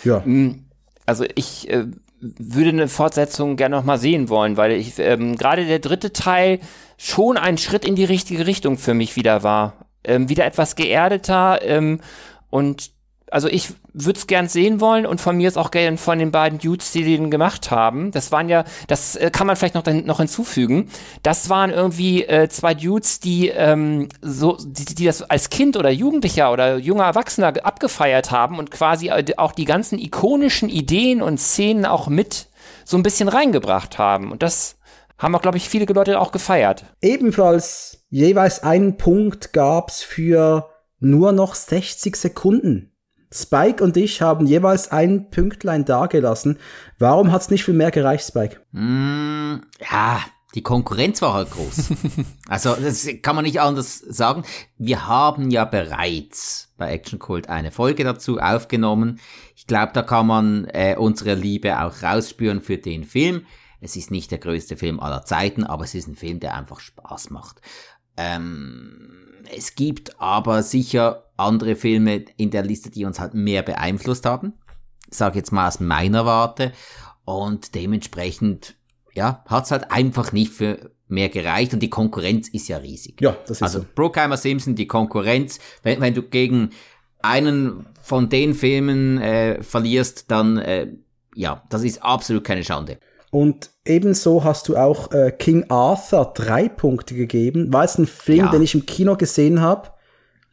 Ja. 0.05 0.19
Mm, 0.21 0.65
also 1.05 1.25
ich 1.35 1.69
äh, 1.69 1.87
würde 2.21 2.69
eine 2.69 2.87
Fortsetzung 2.87 3.57
gerne 3.57 3.75
noch 3.75 3.83
mal 3.83 3.97
sehen 3.97 4.29
wollen, 4.29 4.55
weil 4.55 4.71
ich 4.71 4.97
ähm, 4.99 5.35
gerade 5.35 5.65
der 5.65 5.79
dritte 5.79 6.13
Teil 6.13 6.59
schon 6.97 7.35
ein 7.35 7.57
Schritt 7.57 7.83
in 7.83 7.95
die 7.95 8.05
richtige 8.05 8.47
Richtung 8.47 8.77
für 8.77 8.93
mich 8.93 9.17
wieder 9.17 9.43
war 9.43 9.82
ähm, 10.03 10.29
wieder 10.29 10.45
etwas 10.45 10.75
geerdeter 10.75 11.61
ähm, 11.61 11.99
und 12.49 12.91
also 13.33 13.47
ich 13.47 13.69
würde 13.93 14.19
es 14.19 14.27
gern 14.27 14.47
sehen 14.47 14.79
wollen 14.79 15.07
und 15.07 15.19
von 15.19 15.35
mir 15.35 15.47
ist 15.47 15.57
auch 15.57 15.71
gern 15.71 15.97
von 15.97 16.19
den 16.19 16.29
beiden 16.31 16.59
Dudes, 16.59 16.91
die 16.91 17.03
den 17.03 17.31
gemacht 17.31 17.71
haben. 17.71 18.11
Das 18.11 18.31
waren 18.31 18.47
ja, 18.47 18.63
das 18.87 19.15
äh, 19.15 19.31
kann 19.31 19.47
man 19.47 19.55
vielleicht 19.55 19.73
noch, 19.73 19.85
noch 19.87 20.17
hinzufügen. 20.17 20.89
Das 21.23 21.49
waren 21.49 21.71
irgendwie 21.71 22.25
äh, 22.25 22.47
zwei 22.49 22.75
Dudes, 22.75 23.19
die 23.19 23.49
ähm, 23.49 24.07
so, 24.21 24.57
die, 24.63 24.85
die 24.85 25.05
das 25.05 25.23
als 25.23 25.49
Kind 25.49 25.77
oder 25.77 25.89
Jugendlicher 25.89 26.51
oder 26.51 26.77
junger 26.77 27.05
Erwachsener 27.05 27.53
abgefeiert 27.65 28.29
haben 28.29 28.59
und 28.59 28.69
quasi 28.69 29.09
äh, 29.09 29.25
auch 29.37 29.53
die 29.53 29.65
ganzen 29.65 29.97
ikonischen 29.97 30.69
Ideen 30.69 31.23
und 31.23 31.39
Szenen 31.39 31.87
auch 31.87 32.07
mit 32.07 32.49
so 32.85 32.97
ein 32.97 33.03
bisschen 33.03 33.29
reingebracht 33.29 33.97
haben. 33.97 34.31
Und 34.31 34.43
das 34.43 34.75
haben 35.17 35.35
auch, 35.35 35.41
glaube 35.41 35.57
ich, 35.57 35.69
viele 35.69 35.85
Leute 35.85 36.19
auch 36.19 36.31
gefeiert. 36.31 36.85
Ebenfalls 37.01 38.05
jeweils 38.09 38.63
einen 38.63 38.97
Punkt 38.97 39.53
gab's 39.53 40.03
für 40.03 40.69
nur 40.99 41.31
noch 41.31 41.55
60 41.55 42.15
Sekunden. 42.15 42.93
Spike 43.33 43.83
und 43.83 43.97
ich 43.97 44.21
haben 44.21 44.45
jeweils 44.45 44.91
ein 44.91 45.29
Pünktlein 45.31 45.85
dagelassen. 45.85 46.59
Warum 46.99 47.31
hat's 47.31 47.49
nicht 47.49 47.65
viel 47.65 47.73
mehr 47.73 47.91
gereicht, 47.91 48.27
Spike? 48.27 48.59
Mm, 48.71 49.61
ja, 49.91 50.19
die 50.55 50.61
Konkurrenz 50.61 51.21
war 51.21 51.33
halt 51.33 51.49
groß. 51.51 51.89
also, 52.47 52.75
das 52.75 53.07
kann 53.23 53.35
man 53.35 53.45
nicht 53.45 53.59
anders 53.59 53.97
sagen. 53.97 54.43
Wir 54.77 55.07
haben 55.07 55.49
ja 55.49 55.65
bereits 55.65 56.71
bei 56.77 56.91
Action 56.91 57.17
Cult 57.17 57.49
eine 57.49 57.71
Folge 57.71 58.03
dazu 58.03 58.37
aufgenommen. 58.37 59.19
Ich 59.55 59.65
glaube, 59.65 59.93
da 59.93 60.03
kann 60.03 60.27
man 60.27 60.65
äh, 60.65 60.95
unsere 60.97 61.33
Liebe 61.33 61.81
auch 61.81 62.03
rausspüren 62.03 62.61
für 62.61 62.77
den 62.77 63.03
Film. 63.03 63.45
Es 63.83 63.95
ist 63.95 64.11
nicht 64.11 64.31
der 64.31 64.37
größte 64.37 64.77
Film 64.77 64.99
aller 64.99 65.25
Zeiten, 65.25 65.63
aber 65.65 65.83
es 65.83 65.93
ist 65.93 66.07
ein 66.07 66.15
Film, 66.15 66.39
der 66.39 66.55
einfach 66.55 66.79
Spaß 66.79 67.29
macht. 67.31 67.61
Ähm, 68.15 69.43
es 69.55 69.75
gibt 69.75 70.19
aber 70.21 70.63
sicher 70.63 71.25
andere 71.35 71.75
Filme 71.75 72.25
in 72.37 72.49
der 72.49 72.63
Liste, 72.63 72.89
die 72.89 73.05
uns 73.05 73.19
halt 73.19 73.33
mehr 73.33 73.61
beeinflusst 73.61 74.25
haben. 74.25 74.53
Sage 75.09 75.37
jetzt 75.37 75.51
mal 75.51 75.67
aus 75.67 75.79
meiner 75.79 76.25
Warte. 76.25 76.71
Und 77.25 77.75
dementsprechend, 77.75 78.75
ja, 79.13 79.43
hat 79.47 79.65
es 79.65 79.71
halt 79.71 79.91
einfach 79.91 80.31
nicht 80.31 80.53
für 80.53 80.91
mehr 81.07 81.29
gereicht 81.29 81.73
und 81.73 81.81
die 81.81 81.89
Konkurrenz 81.89 82.47
ist 82.47 82.69
ja 82.69 82.77
riesig. 82.77 83.21
Ja, 83.21 83.35
das 83.41 83.57
ist 83.57 83.63
also 83.63 83.79
so. 83.79 83.85
Brookheimer 83.93 84.37
Simpson, 84.37 84.75
die 84.75 84.87
Konkurrenz, 84.87 85.59
wenn, 85.83 86.01
wenn 86.01 86.13
du 86.13 86.23
gegen 86.23 86.71
einen 87.21 87.85
von 88.01 88.29
den 88.29 88.53
Filmen 88.53 89.19
äh, 89.19 89.61
verlierst, 89.61 90.31
dann 90.31 90.57
äh, 90.57 90.87
ja, 91.35 91.63
das 91.69 91.83
ist 91.83 92.01
absolut 92.01 92.43
keine 92.43 92.63
Schande. 92.63 92.99
Und 93.33 93.71
ebenso 93.83 94.43
hast 94.43 94.67
du 94.69 94.77
auch 94.77 95.11
äh, 95.11 95.31
King 95.31 95.65
Arthur 95.69 96.31
drei 96.35 96.69
Punkte 96.69 97.15
gegeben. 97.15 97.73
War 97.73 97.83
es 97.83 97.97
ein 97.97 98.05
Film, 98.05 98.45
Ja. 98.45 98.51
den 98.51 98.61
ich 98.61 98.75
im 98.75 98.85
Kino 98.85 99.15
gesehen 99.17 99.59
habe 99.59 99.89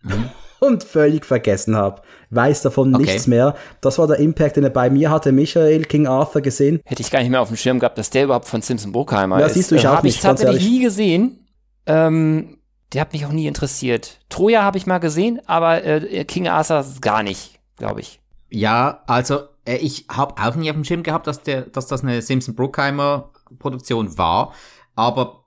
und 0.61 0.83
völlig 0.83 1.25
vergessen 1.27 1.77
habe. 1.77 2.01
Weiß 2.31 2.63
davon 2.63 2.95
Okay. 2.95 3.05
nichts 3.05 3.27
mehr. 3.27 3.55
Das 3.83 3.99
war 3.99 4.07
der 4.07 4.19
Impact, 4.19 4.57
den 4.57 4.65
er 4.65 4.71
bei 4.71 4.89
mir 4.89 5.11
hatte. 5.11 5.31
Michael, 5.31 5.85
King 5.85 6.07
Arthur 6.07 6.41
gesehen. 6.41 6.81
Hätte 6.87 7.03
ich 7.03 7.11
gar 7.11 7.21
nicht 7.21 7.29
mehr 7.31 7.43
auf 7.43 7.49
dem 7.49 7.57
Schirm 7.59 7.79
gehabt, 7.81 7.99
dass 7.99 8.09
der 8.11 8.25
überhaupt 8.25 8.47
von 8.49 8.63
Simpson 8.63 8.93
Bruckheimer 8.93 9.41
Ja, 9.41 9.47
ist. 9.47 9.55
siehst 9.55 9.71
du, 9.71 9.75
ich 9.75 9.85
Habe 9.85 10.09
ich 10.09 10.15
nicht, 10.15 10.23
ganz 10.23 10.41
tatsächlich 10.41 10.63
ehrlich. 10.65 10.79
nie 10.79 10.85
gesehen. 10.85 11.47
Ähm, 11.87 12.57
der 12.95 13.03
hat 13.03 13.13
mich 13.13 13.27
auch 13.27 13.33
nie 13.33 13.47
interessiert. 13.47 14.21
Troja 14.31 14.63
habe 14.63 14.79
ich 14.79 14.87
mal 14.87 14.99
gesehen, 14.99 15.41
aber 15.47 15.85
äh, 15.85 16.25
King 16.25 16.49
Arthur 16.49 16.85
gar 17.01 17.23
nicht, 17.23 17.59
glaube 17.77 18.01
ich. 18.01 18.21
Ja, 18.49 19.03
also 19.07 19.41
äh, 19.65 19.77
ich 19.77 20.07
habe 20.09 20.41
auch 20.43 20.55
nie 20.55 20.71
auf 20.71 20.77
dem 20.77 20.85
Schirm 20.85 21.03
gehabt, 21.03 21.27
dass, 21.27 21.43
der, 21.43 21.63
dass 21.63 21.87
das 21.87 22.03
eine 22.03 22.23
Simpson 22.23 22.55
Bruckheimer 22.55 23.33
Produktion 23.59 24.17
war, 24.17 24.55
aber 24.95 25.45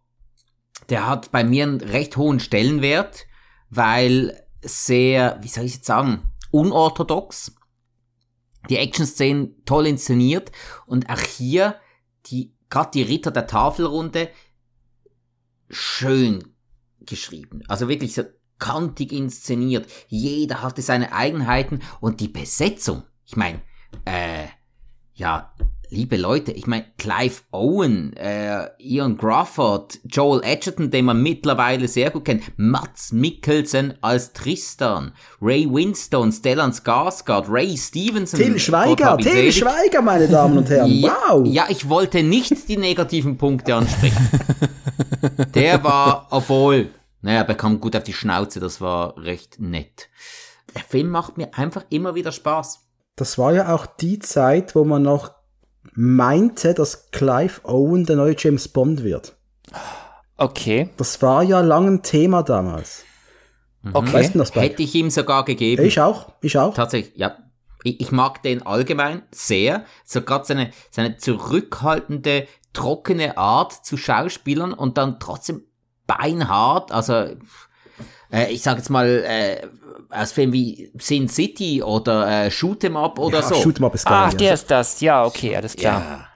der 0.89 1.07
hat 1.07 1.31
bei 1.31 1.43
mir 1.43 1.63
einen 1.63 1.81
recht 1.81 2.17
hohen 2.17 2.39
Stellenwert, 2.39 3.25
weil 3.69 4.45
sehr, 4.61 5.37
wie 5.41 5.47
soll 5.47 5.65
ich 5.65 5.75
jetzt 5.75 5.85
sagen, 5.85 6.31
unorthodox, 6.51 7.55
die 8.69 8.77
Action-Szenen 8.77 9.63
toll 9.65 9.87
inszeniert 9.87 10.51
und 10.85 11.09
auch 11.09 11.19
hier 11.19 11.75
die 12.27 12.53
gerade 12.73 12.89
die 12.91 13.03
Ritter 13.03 13.29
der 13.29 13.45
Tafelrunde 13.45 14.29
schön 15.69 16.55
geschrieben. 17.01 17.61
Also 17.67 17.87
wirklich 17.87 18.15
so 18.15 18.23
kantig 18.57 19.11
inszeniert. 19.11 19.87
Jeder 20.07 20.63
hatte 20.63 20.81
seine 20.81 21.13
Eigenheiten 21.13 21.81
und 21.99 22.19
die 22.19 22.29
Besetzung. 22.29 23.03
Ich 23.25 23.35
meine, 23.35 23.61
äh, 24.05 24.45
ja, 25.15 25.53
liebe 25.89 26.17
Leute, 26.17 26.51
ich 26.51 26.65
meine, 26.65 26.85
Clive 26.97 27.41
Owen, 27.51 28.13
äh, 28.17 28.67
Ian 28.79 29.15
Crawford, 29.15 29.99
Joel 30.05 30.41
Edgerton, 30.43 30.89
den 30.89 31.05
man 31.05 31.21
mittlerweile 31.21 31.87
sehr 31.87 32.09
gut 32.09 32.25
kennt, 32.25 32.43
Mats 32.57 33.11
Mikkelsen 33.11 33.93
als 34.01 34.33
Tristan, 34.33 35.13
Ray 35.39 35.67
Winstone, 35.71 36.31
Stellan 36.31 36.71
Skarsgård, 36.71 37.45
Ray 37.47 37.77
Stevenson, 37.77 38.39
Till 38.39 38.53
Gott 38.53 38.61
Schweiger, 38.61 39.17
Till 39.17 39.31
selig. 39.31 39.57
Schweiger, 39.59 40.01
meine 40.01 40.27
Damen 40.27 40.57
und 40.57 40.69
Herren. 40.69 40.89
Ja, 40.99 41.13
Wow. 41.29 41.45
ja, 41.45 41.65
ich 41.69 41.87
wollte 41.89 42.23
nicht 42.23 42.67
die 42.69 42.77
negativen 42.77 43.37
Punkte 43.37 43.75
ansprechen. 43.75 44.29
Der 45.53 45.83
war, 45.83 46.27
obwohl, 46.31 46.89
naja, 47.21 47.39
er 47.39 47.43
bekam 47.45 47.79
gut 47.79 47.95
auf 47.95 48.03
die 48.03 48.13
Schnauze, 48.13 48.59
das 48.59 48.81
war 48.81 49.17
recht 49.17 49.59
nett. 49.59 50.09
Der 50.75 50.81
Film 50.83 51.09
macht 51.09 51.37
mir 51.37 51.53
einfach 51.55 51.85
immer 51.89 52.15
wieder 52.15 52.31
Spaß. 52.31 52.81
Das 53.15 53.37
war 53.37 53.53
ja 53.53 53.73
auch 53.73 53.85
die 53.85 54.19
Zeit, 54.19 54.75
wo 54.75 54.83
man 54.85 55.03
noch 55.03 55.31
meinte, 55.93 56.73
dass 56.73 57.11
Clive 57.11 57.61
Owen 57.63 58.05
der 58.05 58.15
neue 58.15 58.35
James 58.37 58.67
Bond 58.67 59.03
wird. 59.03 59.35
Okay, 60.37 60.89
Das 60.97 61.21
war 61.21 61.43
ja 61.43 61.61
lang 61.61 61.87
ein 61.87 62.03
Thema 62.03 62.41
damals. 62.43 63.03
okay. 63.93 64.13
Weißt 64.13 64.33
du 64.35 64.39
das 64.39 64.51
bei? 64.51 64.61
Hätte 64.61 64.81
ich 64.83 64.95
ihm 64.95 65.09
sogar 65.09 65.45
gegeben. 65.45 65.85
Ich 65.85 65.99
auch, 65.99 66.31
ich 66.41 66.57
auch. 66.57 66.73
Tatsächlich, 66.73 67.15
ja. 67.15 67.37
Ich, 67.83 67.99
ich 68.01 68.11
mag 68.11 68.41
den 68.41 68.65
allgemein 68.65 69.23
sehr. 69.31 69.85
So 70.05 70.21
gerade 70.21 70.45
seine, 70.45 70.71
seine 70.89 71.17
zurückhaltende, 71.17 72.47
trockene 72.71 73.37
Art 73.37 73.85
zu 73.85 73.97
Schauspielern 73.97 74.73
und 74.73 74.97
dann 74.97 75.19
trotzdem 75.19 75.63
beinhart. 76.07 76.91
Also, 76.91 77.13
äh, 78.31 78.51
ich 78.51 78.63
sag 78.63 78.77
jetzt 78.77 78.89
mal, 78.89 79.07
äh, 79.07 79.67
aus 80.13 80.31
Filmen 80.31 80.53
wie 80.53 80.91
Sin 80.99 81.27
City 81.27 81.81
oder 81.83 82.45
äh, 82.45 82.51
Shoot 82.51 82.83
'em 82.83 82.97
Up 82.97 83.19
oder 83.19 83.39
ja, 83.39 83.47
so. 83.47 83.55
Shoot 83.55 83.79
'em 83.79 83.85
up 83.85 83.95
ist 83.95 84.05
geil. 84.05 84.15
Ach, 84.27 84.31
ja. 84.31 84.37
der 84.37 84.53
ist 84.53 84.69
das. 84.71 85.01
Ja, 85.01 85.25
okay, 85.25 85.55
alles 85.55 85.75
klar. 85.75 86.01
ja. 86.01 86.27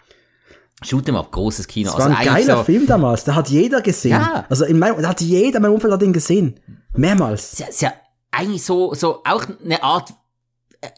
Shoot 0.84 1.08
'em 1.10 1.16
Up, 1.16 1.32
großes 1.32 1.68
Kino. 1.68 1.92
Das 1.92 2.00
war 2.00 2.06
ein 2.08 2.16
eigentlich 2.16 2.48
geiler 2.48 2.58
so, 2.58 2.64
Film 2.64 2.86
damals. 2.86 3.24
Da 3.24 3.36
hat 3.36 3.50
jeder 3.50 3.82
gesehen. 3.82 4.12
Ja. 4.12 4.46
Also 4.50 4.66
in 4.66 4.78
meinem, 4.78 5.02
da 5.02 5.10
hat 5.10 5.22
jeder 5.22 5.58
in 5.58 5.62
meinem 5.64 5.74
Umfeld 5.74 5.94
hat 5.94 6.02
den 6.02 6.14
gesehen. 6.14 6.60
Mehrmals. 6.94 7.54
ist 7.54 7.60
ja, 7.60 7.68
ist 7.68 7.82
ja 7.82 7.94
eigentlich 8.32 8.64
so, 8.64 8.94
so 8.94 9.22
auch 9.26 9.46
eine 9.64 9.82
Art, 9.82 10.14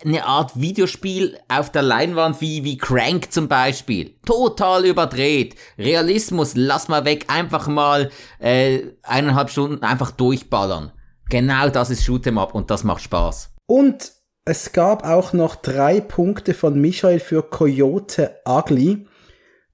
eine 0.04 0.26
Art 0.26 0.60
Videospiel 0.60 1.40
auf 1.48 1.72
der 1.72 1.82
Leinwand 1.82 2.42
wie, 2.42 2.64
wie 2.66 2.78
Crank 2.78 3.32
zum 3.32 3.48
Beispiel. 3.48 4.16
Total 4.26 4.86
überdreht. 4.86 5.56
Realismus, 5.78 6.54
lass 6.56 6.90
mal 6.90 7.06
weg, 7.06 7.26
einfach 7.30 7.68
mal 7.68 8.12
äh, 8.40 8.82
eineinhalb 9.04 9.50
Stunden 9.50 9.84
einfach 9.84 10.12
durchballern. 10.12 10.92
Genau 11.30 11.70
das 11.70 11.90
ist 11.90 12.04
Shoot'em 12.04 12.40
Up 12.40 12.56
und 12.56 12.70
das 12.72 12.84
macht 12.84 13.02
Spaß. 13.04 13.52
Und 13.66 14.12
es 14.46 14.72
gab 14.72 15.06
auch 15.06 15.34
noch 15.34 15.56
drei 15.56 16.02
Punkte 16.02 16.54
von 16.54 16.80
Michael 16.80 17.20
für 17.20 17.44
Coyote 17.44 18.36
Ugly. 18.48 19.06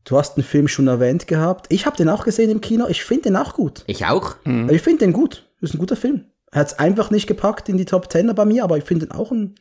Du 0.03 0.17
hast 0.17 0.35
den 0.35 0.43
Film 0.43 0.67
schon 0.67 0.87
erwähnt 0.87 1.27
gehabt. 1.27 1.67
Ich 1.69 1.85
habe 1.85 1.97
den 1.97 2.09
auch 2.09 2.25
gesehen 2.25 2.51
im 2.51 2.61
Kino. 2.61 2.85
Ich 2.87 3.03
finde 3.03 3.23
den 3.23 3.37
auch 3.37 3.53
gut. 3.53 3.83
Ich 3.87 4.05
auch. 4.05 4.35
Ich 4.69 4.81
finde 4.81 5.05
den 5.05 5.13
gut. 5.13 5.47
Das 5.61 5.69
ist 5.71 5.75
ein 5.75 5.79
guter 5.79 5.95
Film. 5.95 6.25
Er 6.51 6.59
hat 6.61 6.67
es 6.67 6.79
einfach 6.79 7.09
nicht 7.09 7.25
gepackt 7.25 7.69
in 7.69 7.77
die 7.77 7.85
Top 7.85 8.11
10 8.11 8.33
bei 8.35 8.45
mir, 8.45 8.63
aber 8.63 8.77
ich 8.77 8.83
finde 8.83 9.07
den 9.07 9.15
auch 9.15 9.31
ein 9.31 9.55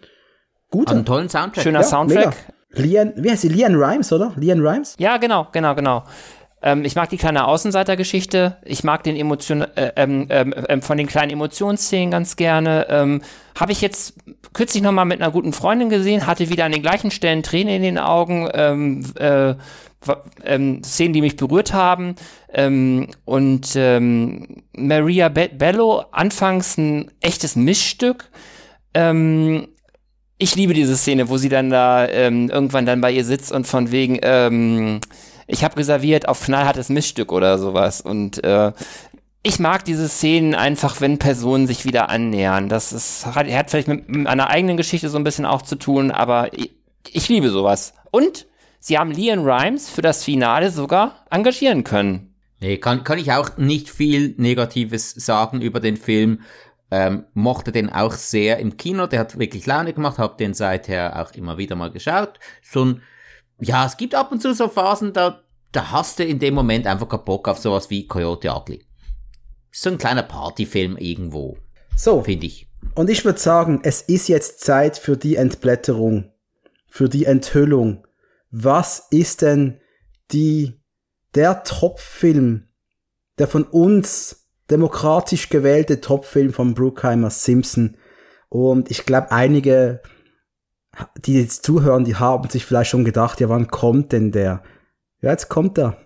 guter. 0.70 0.92
Einen 0.92 1.06
tollen 1.06 1.28
Soundtrack. 1.28 1.62
Schöner 1.62 1.80
Ja, 1.80 1.84
Soundtrack. 1.86 2.36
mega. 2.72 2.86
Lian, 2.86 3.12
wie 3.16 3.30
heißt 3.30 3.42
sie? 3.42 3.48
Lian 3.48 3.76
Rimes, 3.76 4.12
oder? 4.12 4.32
Lian 4.36 4.60
Rimes? 4.66 4.96
Ja, 4.98 5.16
genau, 5.16 5.46
genau, 5.52 5.74
genau. 5.76 6.04
Ähm, 6.64 6.84
ich 6.84 6.96
mag 6.96 7.10
die 7.10 7.18
kleine 7.18 7.46
Außenseitergeschichte. 7.46 8.56
Ich 8.64 8.84
mag 8.84 9.04
den 9.04 9.16
Emotion, 9.16 9.60
äh, 9.76 9.92
ähm, 9.96 10.26
ähm, 10.30 10.54
ähm, 10.66 10.82
von 10.82 10.96
den 10.96 11.06
kleinen 11.06 11.30
Emotionsszenen 11.30 12.10
ganz 12.10 12.36
gerne. 12.36 12.86
Ähm, 12.88 13.20
Habe 13.54 13.72
ich 13.72 13.82
jetzt 13.82 14.14
kürzlich 14.54 14.82
noch 14.82 14.90
mal 14.90 15.04
mit 15.04 15.20
einer 15.20 15.30
guten 15.30 15.52
Freundin 15.52 15.90
gesehen, 15.90 16.26
hatte 16.26 16.48
wieder 16.48 16.64
an 16.64 16.72
den 16.72 16.80
gleichen 16.80 17.10
Stellen 17.10 17.42
Tränen 17.42 17.74
in 17.74 17.82
den 17.82 17.98
Augen, 17.98 18.48
ähm, 18.54 19.04
äh, 19.16 19.54
ähm, 20.44 20.82
Szenen, 20.82 21.12
die 21.12 21.20
mich 21.20 21.36
berührt 21.36 21.74
haben. 21.74 22.16
Ähm, 22.52 23.08
und 23.26 23.72
ähm, 23.76 24.62
Maria 24.74 25.28
Be 25.28 25.50
Bello, 25.52 26.04
anfangs 26.12 26.78
ein 26.78 27.10
echtes 27.20 27.56
Missstück. 27.56 28.30
Ähm, 28.94 29.68
ich 30.38 30.56
liebe 30.56 30.72
diese 30.72 30.96
Szene, 30.96 31.28
wo 31.28 31.36
sie 31.36 31.48
dann 31.50 31.68
da 31.68 32.08
ähm, 32.08 32.48
irgendwann 32.48 32.86
dann 32.86 33.02
bei 33.02 33.12
ihr 33.12 33.24
sitzt 33.24 33.52
und 33.52 33.66
von 33.66 33.92
wegen, 33.92 34.18
ähm, 34.22 35.00
ich 35.46 35.64
habe 35.64 35.76
reserviert 35.76 36.28
auf 36.28 36.42
knallhartes 36.42 36.88
Missstück 36.88 37.32
oder 37.32 37.58
sowas. 37.58 38.00
Und 38.00 38.42
äh, 38.44 38.72
ich 39.42 39.58
mag 39.58 39.84
diese 39.84 40.08
Szenen 40.08 40.54
einfach, 40.54 41.00
wenn 41.00 41.18
Personen 41.18 41.66
sich 41.66 41.84
wieder 41.84 42.08
annähern. 42.08 42.68
Das 42.68 42.92
ist, 42.92 43.26
hat, 43.26 43.46
hat 43.46 43.70
vielleicht 43.70 43.88
mit, 43.88 44.08
mit 44.08 44.26
einer 44.26 44.50
eigenen 44.50 44.76
Geschichte 44.76 45.08
so 45.08 45.18
ein 45.18 45.24
bisschen 45.24 45.44
auch 45.44 45.62
zu 45.62 45.76
tun, 45.76 46.10
aber 46.10 46.52
ich, 46.54 46.74
ich 47.12 47.28
liebe 47.28 47.50
sowas. 47.50 47.94
Und 48.10 48.46
sie 48.80 48.98
haben 48.98 49.10
Leon 49.10 49.46
Rimes 49.46 49.90
für 49.90 50.02
das 50.02 50.24
Finale 50.24 50.70
sogar 50.70 51.24
engagieren 51.30 51.84
können. 51.84 52.34
Nee, 52.60 52.78
kann, 52.78 53.04
kann 53.04 53.18
ich 53.18 53.32
auch 53.32 53.58
nicht 53.58 53.90
viel 53.90 54.34
Negatives 54.38 55.10
sagen 55.10 55.60
über 55.60 55.80
den 55.80 55.98
Film. 55.98 56.40
Ähm, 56.90 57.24
mochte 57.34 57.72
den 57.72 57.92
auch 57.92 58.12
sehr 58.12 58.58
im 58.58 58.76
Kino, 58.76 59.06
der 59.06 59.20
hat 59.20 59.38
wirklich 59.38 59.66
Laune 59.66 59.92
gemacht, 59.92 60.18
hab 60.18 60.38
den 60.38 60.54
seither 60.54 61.20
auch 61.20 61.32
immer 61.32 61.58
wieder 61.58 61.76
mal 61.76 61.90
geschaut. 61.90 62.38
So 62.62 62.84
ein, 62.84 63.02
ja, 63.60 63.86
es 63.86 63.96
gibt 63.96 64.14
ab 64.14 64.32
und 64.32 64.40
zu 64.40 64.54
so 64.54 64.68
Phasen, 64.68 65.12
da, 65.12 65.42
da 65.72 65.90
hast 65.90 66.18
du 66.18 66.24
in 66.24 66.38
dem 66.38 66.54
Moment 66.54 66.86
einfach 66.86 67.08
keinen 67.08 67.24
Bock 67.24 67.48
auf 67.48 67.58
sowas 67.58 67.90
wie 67.90 68.06
Coyote 68.06 68.50
Ugly. 68.52 68.84
So 69.72 69.90
ein 69.90 69.98
kleiner 69.98 70.22
Partyfilm 70.22 70.96
irgendwo, 70.96 71.56
So, 71.96 72.22
finde 72.22 72.46
ich. 72.46 72.68
und 72.94 73.10
ich 73.10 73.24
würde 73.24 73.40
sagen, 73.40 73.80
es 73.82 74.02
ist 74.02 74.28
jetzt 74.28 74.60
Zeit 74.60 74.98
für 74.98 75.16
die 75.16 75.36
Entblätterung, 75.36 76.30
für 76.88 77.08
die 77.08 77.24
Enthüllung. 77.24 78.06
Was 78.50 79.08
ist 79.10 79.42
denn 79.42 79.80
die, 80.30 80.80
der 81.34 81.64
Top-Film, 81.64 82.68
der 83.38 83.48
von 83.48 83.64
uns 83.64 84.46
demokratisch 84.70 85.48
gewählte 85.48 86.00
Top-Film 86.00 86.52
von 86.52 86.74
Bruckheimer 86.74 87.30
Simpson? 87.30 87.96
Und 88.48 88.92
ich 88.92 89.04
glaube, 89.06 89.32
einige, 89.32 90.00
die 91.24 91.40
jetzt 91.40 91.64
zuhören, 91.64 92.04
die 92.04 92.16
haben 92.16 92.48
sich 92.50 92.64
vielleicht 92.64 92.90
schon 92.90 93.04
gedacht, 93.04 93.40
ja, 93.40 93.48
wann 93.48 93.68
kommt 93.68 94.12
denn 94.12 94.32
der? 94.32 94.62
Ja, 95.20 95.30
jetzt 95.30 95.48
kommt 95.48 95.78
er. 95.78 95.96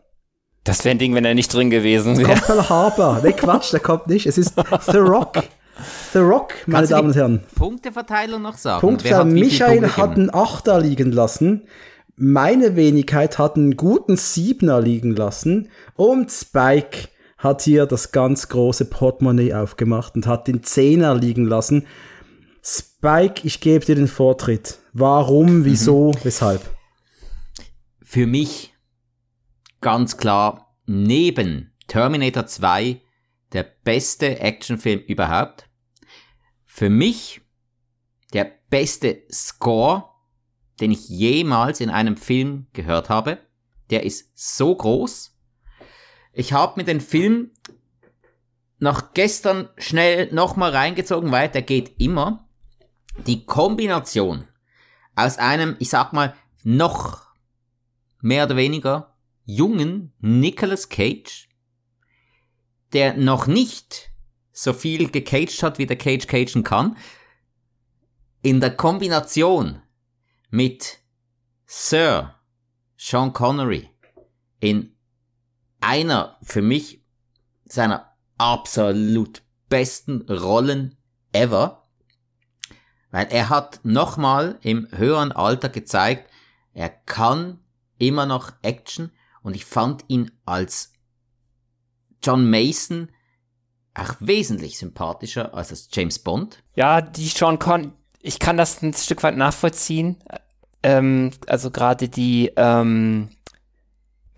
Das 0.64 0.84
wäre 0.84 0.94
ein 0.94 0.98
Ding, 0.98 1.14
wenn 1.14 1.24
er 1.24 1.34
nicht 1.34 1.52
drin 1.52 1.70
gewesen 1.70 2.18
wäre. 2.18 2.28
Kommt 2.28 2.46
Pearl 2.46 2.68
Harbor. 2.68 3.20
Nee, 3.22 3.32
Quatsch, 3.32 3.72
der 3.72 3.80
kommt 3.80 4.06
nicht. 4.06 4.26
Es 4.26 4.38
ist 4.38 4.54
The 4.90 4.98
Rock. 4.98 5.42
The 6.12 6.18
Rock, 6.18 6.54
meine 6.66 6.78
Kannst 6.80 6.92
Damen 6.92 7.08
und 7.08 7.16
Herren. 7.16 7.40
Punkteverteilung 7.54 8.42
noch 8.42 8.56
sagen? 8.56 8.80
Punkt 8.80 9.04
Wer 9.04 9.12
für 9.12 9.18
hat 9.18 9.26
wie 9.28 9.32
viel 9.32 9.44
Michael 9.44 9.80
Punkte 9.80 9.96
hat 9.96 10.10
einen 10.16 10.34
Achter 10.34 10.80
liegen 10.80 11.12
lassen. 11.12 11.68
Meine 12.16 12.74
Wenigkeit 12.74 13.38
hat 13.38 13.56
einen 13.56 13.76
guten 13.76 14.16
Siebner 14.16 14.80
liegen 14.80 15.14
lassen. 15.14 15.68
Und 15.94 16.32
Spike 16.32 17.08
hat 17.38 17.62
hier 17.62 17.86
das 17.86 18.10
ganz 18.10 18.48
große 18.48 18.86
Portemonnaie 18.86 19.54
aufgemacht 19.54 20.16
und 20.16 20.26
hat 20.26 20.48
den 20.48 20.64
Zehner 20.64 21.14
liegen 21.14 21.46
lassen. 21.46 21.86
Spike, 22.98 23.46
ich 23.46 23.60
gebe 23.60 23.84
dir 23.84 23.94
den 23.94 24.08
Vortritt. 24.08 24.78
Warum, 24.92 25.64
wieso, 25.64 26.12
weshalb? 26.24 26.62
für 28.08 28.26
mich 28.26 28.74
ganz 29.82 30.16
klar 30.16 30.74
neben 30.86 31.74
Terminator 31.88 32.46
2 32.46 33.02
der 33.52 33.64
beste 33.84 34.40
Actionfilm 34.40 35.00
überhaupt. 35.00 35.68
Für 36.64 36.88
mich 36.88 37.42
der 38.32 38.50
beste 38.70 39.24
Score, 39.30 40.08
den 40.80 40.90
ich 40.90 41.06
jemals 41.10 41.80
in 41.80 41.90
einem 41.90 42.16
Film 42.16 42.68
gehört 42.72 43.10
habe. 43.10 43.38
der 43.90 44.04
ist 44.04 44.32
so 44.34 44.74
groß. 44.74 45.36
Ich 46.32 46.54
habe 46.54 46.80
mir 46.80 46.84
den 46.84 47.02
Film 47.02 47.50
noch 48.78 49.12
gestern 49.12 49.68
schnell 49.76 50.32
nochmal 50.32 50.70
reingezogen, 50.70 51.30
weil 51.30 51.50
der 51.50 51.62
geht 51.62 52.00
immer. 52.00 52.47
Die 53.26 53.44
Kombination 53.44 54.46
aus 55.14 55.38
einem, 55.38 55.76
ich 55.78 55.90
sag 55.90 56.12
mal, 56.12 56.34
noch 56.62 57.26
mehr 58.20 58.44
oder 58.44 58.56
weniger 58.56 59.16
jungen 59.44 60.12
Nicolas 60.20 60.88
Cage, 60.88 61.48
der 62.92 63.16
noch 63.16 63.46
nicht 63.46 64.10
so 64.52 64.72
viel 64.72 65.10
gecaged 65.10 65.62
hat, 65.62 65.78
wie 65.78 65.86
der 65.86 65.98
Cage 65.98 66.26
cagen 66.26 66.64
kann, 66.64 66.96
in 68.42 68.60
der 68.60 68.76
Kombination 68.76 69.82
mit 70.50 70.98
Sir 71.66 72.34
Sean 72.96 73.32
Connery 73.32 73.88
in 74.60 74.96
einer 75.80 76.38
für 76.42 76.62
mich 76.62 77.04
seiner 77.64 78.16
absolut 78.38 79.42
besten 79.68 80.22
Rollen 80.22 80.96
ever, 81.32 81.77
weil 83.10 83.26
er 83.30 83.48
hat 83.48 83.80
nochmal 83.82 84.58
im 84.62 84.88
höheren 84.94 85.32
Alter 85.32 85.68
gezeigt, 85.68 86.30
er 86.74 86.88
kann 86.88 87.60
immer 87.98 88.26
noch 88.26 88.52
Action 88.62 89.10
und 89.42 89.54
ich 89.54 89.64
fand 89.64 90.04
ihn 90.08 90.30
als 90.44 90.92
John 92.22 92.48
Mason 92.50 93.08
auch 93.94 94.14
wesentlich 94.20 94.78
sympathischer 94.78 95.54
als 95.54 95.70
als 95.70 95.88
James 95.92 96.18
Bond. 96.18 96.62
Ja, 96.74 97.00
die 97.00 97.26
Sean 97.26 97.58
Con, 97.58 97.92
ich 98.20 98.38
kann 98.38 98.56
das 98.56 98.82
ein 98.82 98.94
Stück 98.94 99.22
weit 99.22 99.36
nachvollziehen. 99.36 100.16
Ähm, 100.82 101.32
also 101.46 101.70
gerade 101.70 102.08
die, 102.08 102.52
ähm, 102.56 103.30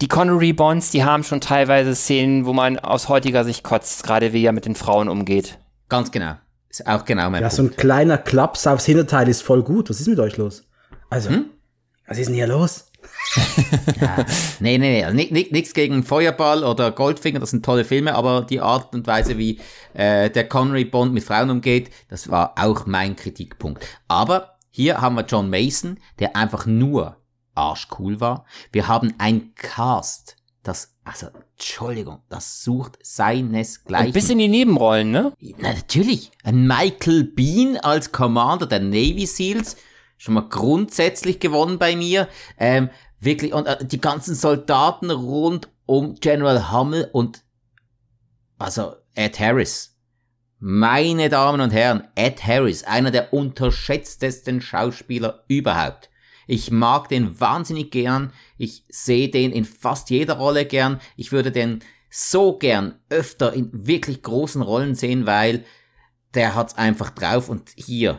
die 0.01 0.09
Connery 0.09 0.53
Bonds, 0.53 0.91
die 0.91 1.05
haben 1.05 1.25
schon 1.25 1.41
teilweise 1.41 1.95
Szenen, 1.95 2.47
wo 2.47 2.53
man 2.53 2.79
aus 2.79 3.09
heutiger 3.09 3.45
Sicht 3.45 3.63
kotzt, 3.63 4.03
gerade 4.03 4.33
wie 4.33 4.45
er 4.45 4.53
mit 4.53 4.65
den 4.65 4.75
Frauen 4.75 5.09
umgeht. 5.09 5.59
Ganz 5.89 6.11
genau. 6.11 6.37
Ist 6.71 6.87
auch 6.87 7.05
genau 7.05 7.29
mein 7.31 7.43
Ja, 7.43 7.49
Punkt. 7.49 7.57
so 7.57 7.63
ein 7.65 7.77
kleiner 7.77 8.17
Klaps 8.17 8.67
aufs 8.67 8.87
Hinterteil 8.87 9.29
ist 9.29 9.43
voll 9.43 9.63
gut. 9.63 9.91
Was 9.91 10.01
ist 10.01 10.07
mit 10.07 10.19
euch 10.21 10.37
los? 10.37 10.63
Also, 11.11 11.31
Hm? 11.31 11.47
was 12.07 12.17
ist 12.19 12.27
denn 12.29 12.35
hier 12.37 12.47
los? 12.47 12.87
Nee, 14.61 14.79
nee, 14.79 14.79
nee, 14.79 15.05
also 15.05 15.17
ni- 15.17 15.29
ni- 15.31 15.49
nichts 15.51 15.73
gegen 15.75 16.03
Feuerball 16.03 16.65
oder 16.65 16.91
Goldfinger, 16.93 17.41
das 17.41 17.51
sind 17.51 17.65
tolle 17.65 17.85
Filme, 17.85 18.15
aber 18.15 18.43
die 18.43 18.61
Art 18.61 18.95
und 18.95 19.07
Weise, 19.07 19.39
wie 19.39 19.59
äh, 19.95 20.31
der 20.31 20.49
Connery 20.49 20.85
Bond 20.85 21.13
mit 21.15 21.25
Frauen 21.25 21.51
umgeht, 21.51 21.91
das 22.09 22.29
war 22.31 22.55
auch 22.59 22.87
mein 22.87 23.17
Kritikpunkt. 23.17 23.85
Aber 24.09 24.59
hier 24.71 25.01
haben 25.01 25.15
wir 25.17 25.25
John 25.25 25.51
Mason, 25.51 25.99
der 26.19 26.37
einfach 26.37 26.67
nur 26.67 27.17
arschcool 27.55 28.21
war. 28.21 28.45
Wir 28.73 28.87
haben 28.89 29.15
ein 29.19 29.53
Cast, 29.55 30.37
das, 30.63 30.95
also, 31.05 31.29
Entschuldigung, 31.53 32.23
das 32.29 32.63
sucht 32.63 32.97
Ein 32.99 33.05
seinesgleichen. 33.05 34.13
bisschen 34.13 34.39
die 34.39 34.49
Nebenrollen, 34.49 35.11
ne? 35.11 35.33
Na, 35.59 35.73
natürlich. 35.73 36.31
Ein 36.45 36.67
Michael 36.67 37.25
Bean 37.25 37.79
als 37.79 38.13
Commander 38.13 38.67
der 38.67 38.81
Navy 38.81 39.27
Seals. 39.27 39.77
Schon 40.19 40.35
mal 40.35 40.49
grundsätzlich 40.49 41.41
gewonnen 41.41 41.79
bei 41.79 41.97
mir. 41.97 42.29
Ähm, 42.59 42.91
wirklich, 43.21 43.55
und 43.55 43.67
äh, 43.67 43.85
die 43.85 44.01
ganzen 44.01 44.35
Soldaten 44.35 45.11
rund 45.11 45.69
um 45.87 46.17
General 46.17 46.71
Hummel 46.71 47.09
und, 47.13 47.43
also, 48.59 48.95
Ed 49.15 49.41
Harris. 49.41 49.97
Meine 50.59 51.31
Damen 51.31 51.63
und 51.63 51.71
Herren, 51.71 52.07
Ed 52.15 52.45
Harris, 52.45 52.85
einer 52.85 53.11
der 53.11 53.33
unterschätztesten 53.33 54.61
Schauspieler 54.61 55.43
überhaupt. 55.49 56.11
Ich 56.51 56.73
mag 56.73 57.09
den 57.09 57.39
wahnsinnig 57.39 57.93
gern. 57.93 58.33
Ich 58.59 58.85
sehe 58.89 59.29
den 59.29 59.53
in 59.53 59.65
fast 59.65 60.11
jeder 60.11 60.35
Rolle 60.35 60.67
gern. 60.67 61.01
Ich 61.15 61.31
würde 61.31 61.53
den 61.53 61.79
so 62.11 62.59
gern 62.59 62.97
öfter 63.09 63.53
in 63.53 63.71
wirklich 63.73 64.21
großen 64.21 64.61
Rollen 64.61 64.97
sehen, 64.97 65.27
weil 65.27 65.65
der 66.35 66.57
hat's 66.57 66.77
einfach 66.77 67.11
drauf 67.11 67.49
und 67.49 67.71
hier 67.77 68.19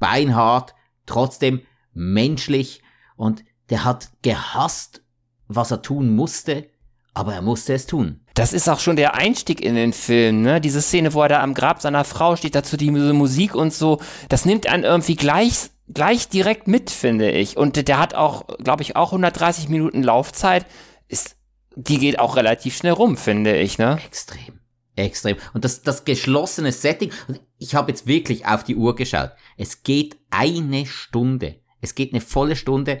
beinhart, 0.00 0.74
trotzdem 1.06 1.60
menschlich 1.94 2.82
und 3.14 3.44
der 3.70 3.84
hat 3.84 4.10
gehasst, 4.22 5.04
was 5.46 5.70
er 5.70 5.82
tun 5.82 6.16
musste, 6.16 6.66
aber 7.14 7.34
er 7.34 7.42
musste 7.42 7.74
es 7.74 7.86
tun. 7.86 8.22
Das 8.34 8.52
ist 8.52 8.68
auch 8.68 8.80
schon 8.80 8.96
der 8.96 9.14
Einstieg 9.14 9.60
in 9.60 9.76
den 9.76 9.92
Film, 9.92 10.42
ne? 10.42 10.60
Diese 10.60 10.82
Szene, 10.82 11.14
wo 11.14 11.22
er 11.22 11.28
da 11.28 11.42
am 11.42 11.54
Grab 11.54 11.80
seiner 11.80 12.02
Frau 12.02 12.34
steht, 12.34 12.56
dazu 12.56 12.76
die 12.76 12.90
Musik 12.90 13.54
und 13.54 13.72
so, 13.72 14.00
das 14.28 14.46
nimmt 14.46 14.66
einen 14.66 14.82
irgendwie 14.82 15.14
gleich, 15.14 15.70
gleich 15.88 16.28
direkt 16.28 16.68
mit, 16.68 16.90
finde 16.90 17.30
ich. 17.30 17.56
Und 17.56 17.88
der 17.88 17.98
hat 17.98 18.14
auch, 18.14 18.46
glaube 18.58 18.82
ich, 18.82 18.96
auch 18.96 19.12
130 19.12 19.68
Minuten 19.68 20.02
Laufzeit. 20.02 20.66
Ist, 21.08 21.36
die 21.76 21.98
geht 21.98 22.18
auch 22.18 22.36
relativ 22.36 22.76
schnell 22.76 22.92
rum, 22.92 23.16
finde 23.16 23.56
ich, 23.56 23.78
ne? 23.78 23.98
Extrem. 24.04 24.60
Extrem. 24.94 25.36
Und 25.54 25.64
das, 25.64 25.82
das 25.82 26.04
geschlossene 26.04 26.72
Setting, 26.72 27.10
ich 27.58 27.74
habe 27.74 27.90
jetzt 27.90 28.06
wirklich 28.06 28.46
auf 28.46 28.62
die 28.64 28.76
Uhr 28.76 28.94
geschaut. 28.94 29.32
Es 29.56 29.82
geht 29.82 30.18
eine 30.30 30.84
Stunde. 30.86 31.60
Es 31.80 31.94
geht 31.94 32.12
eine 32.12 32.20
volle 32.20 32.56
Stunde, 32.56 33.00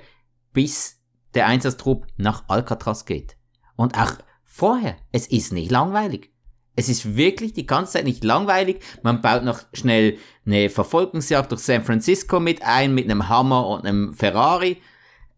bis 0.52 1.02
der 1.34 1.46
Einsatztrupp 1.46 2.06
nach 2.16 2.48
Alcatraz 2.48 3.04
geht. 3.04 3.36
Und 3.76 3.96
auch 3.98 4.12
vorher, 4.44 4.96
es 5.12 5.26
ist 5.26 5.52
nicht 5.52 5.70
langweilig. 5.70 6.32
Es 6.74 6.88
ist 6.88 7.16
wirklich 7.16 7.52
die 7.52 7.66
ganze 7.66 7.92
Zeit 7.92 8.04
nicht 8.04 8.24
langweilig. 8.24 8.82
Man 9.02 9.20
baut 9.20 9.44
noch 9.44 9.60
schnell 9.72 10.18
eine 10.46 10.70
Verfolgungsjagd 10.70 11.52
durch 11.52 11.62
San 11.62 11.84
Francisco 11.84 12.40
mit 12.40 12.62
ein, 12.62 12.94
mit 12.94 13.04
einem 13.04 13.28
Hammer 13.28 13.66
und 13.68 13.84
einem 13.84 14.14
Ferrari. 14.14 14.80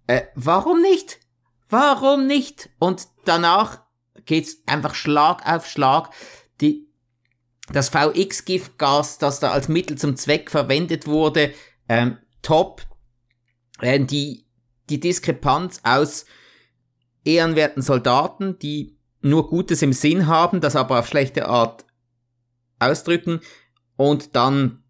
Äh, 0.06 0.22
warum 0.34 0.80
nicht? 0.80 1.18
Warum 1.68 2.26
nicht? 2.26 2.70
Und 2.78 3.08
danach 3.24 3.80
geht's 4.26 4.62
einfach 4.66 4.94
Schlag 4.94 5.44
auf 5.50 5.66
Schlag. 5.66 6.10
Die, 6.60 6.86
das 7.72 7.88
VX-Giftgas, 7.88 9.18
das 9.18 9.40
da 9.40 9.50
als 9.50 9.68
Mittel 9.68 9.98
zum 9.98 10.16
Zweck 10.16 10.50
verwendet 10.50 11.06
wurde, 11.06 11.52
ähm, 11.88 12.18
top. 12.42 12.82
Äh, 13.80 14.00
die, 14.00 14.46
die 14.88 15.00
Diskrepanz 15.00 15.80
aus 15.82 16.26
ehrenwerten 17.24 17.82
Soldaten, 17.82 18.58
die 18.58 18.96
nur 19.24 19.48
Gutes 19.48 19.82
im 19.82 19.92
Sinn 19.92 20.26
haben, 20.26 20.60
das 20.60 20.76
aber 20.76 21.00
auf 21.00 21.08
schlechte 21.08 21.48
Art 21.48 21.84
ausdrücken. 22.78 23.40
Und 23.96 24.36
dann 24.36 24.82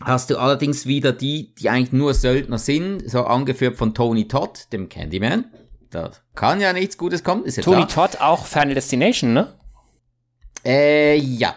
hast 0.00 0.30
du 0.30 0.38
allerdings 0.38 0.86
wieder 0.86 1.12
die, 1.12 1.54
die 1.54 1.68
eigentlich 1.68 1.92
nur 1.92 2.14
Söldner 2.14 2.58
sind, 2.58 3.08
so 3.08 3.24
angeführt 3.24 3.76
von 3.76 3.94
Tony 3.94 4.28
Todd, 4.28 4.72
dem 4.72 4.88
Candyman. 4.88 5.44
Da 5.90 6.12
kann 6.34 6.60
ja 6.60 6.72
nichts 6.72 6.98
Gutes 6.98 7.24
kommen, 7.24 7.44
ist 7.44 7.56
ja 7.56 7.62
Tony 7.62 7.86
klar. 7.86 8.10
Todd 8.10 8.20
auch 8.20 8.46
Final 8.46 8.74
Destination, 8.74 9.32
ne? 9.32 9.54
Äh, 10.64 11.16
ja. 11.16 11.56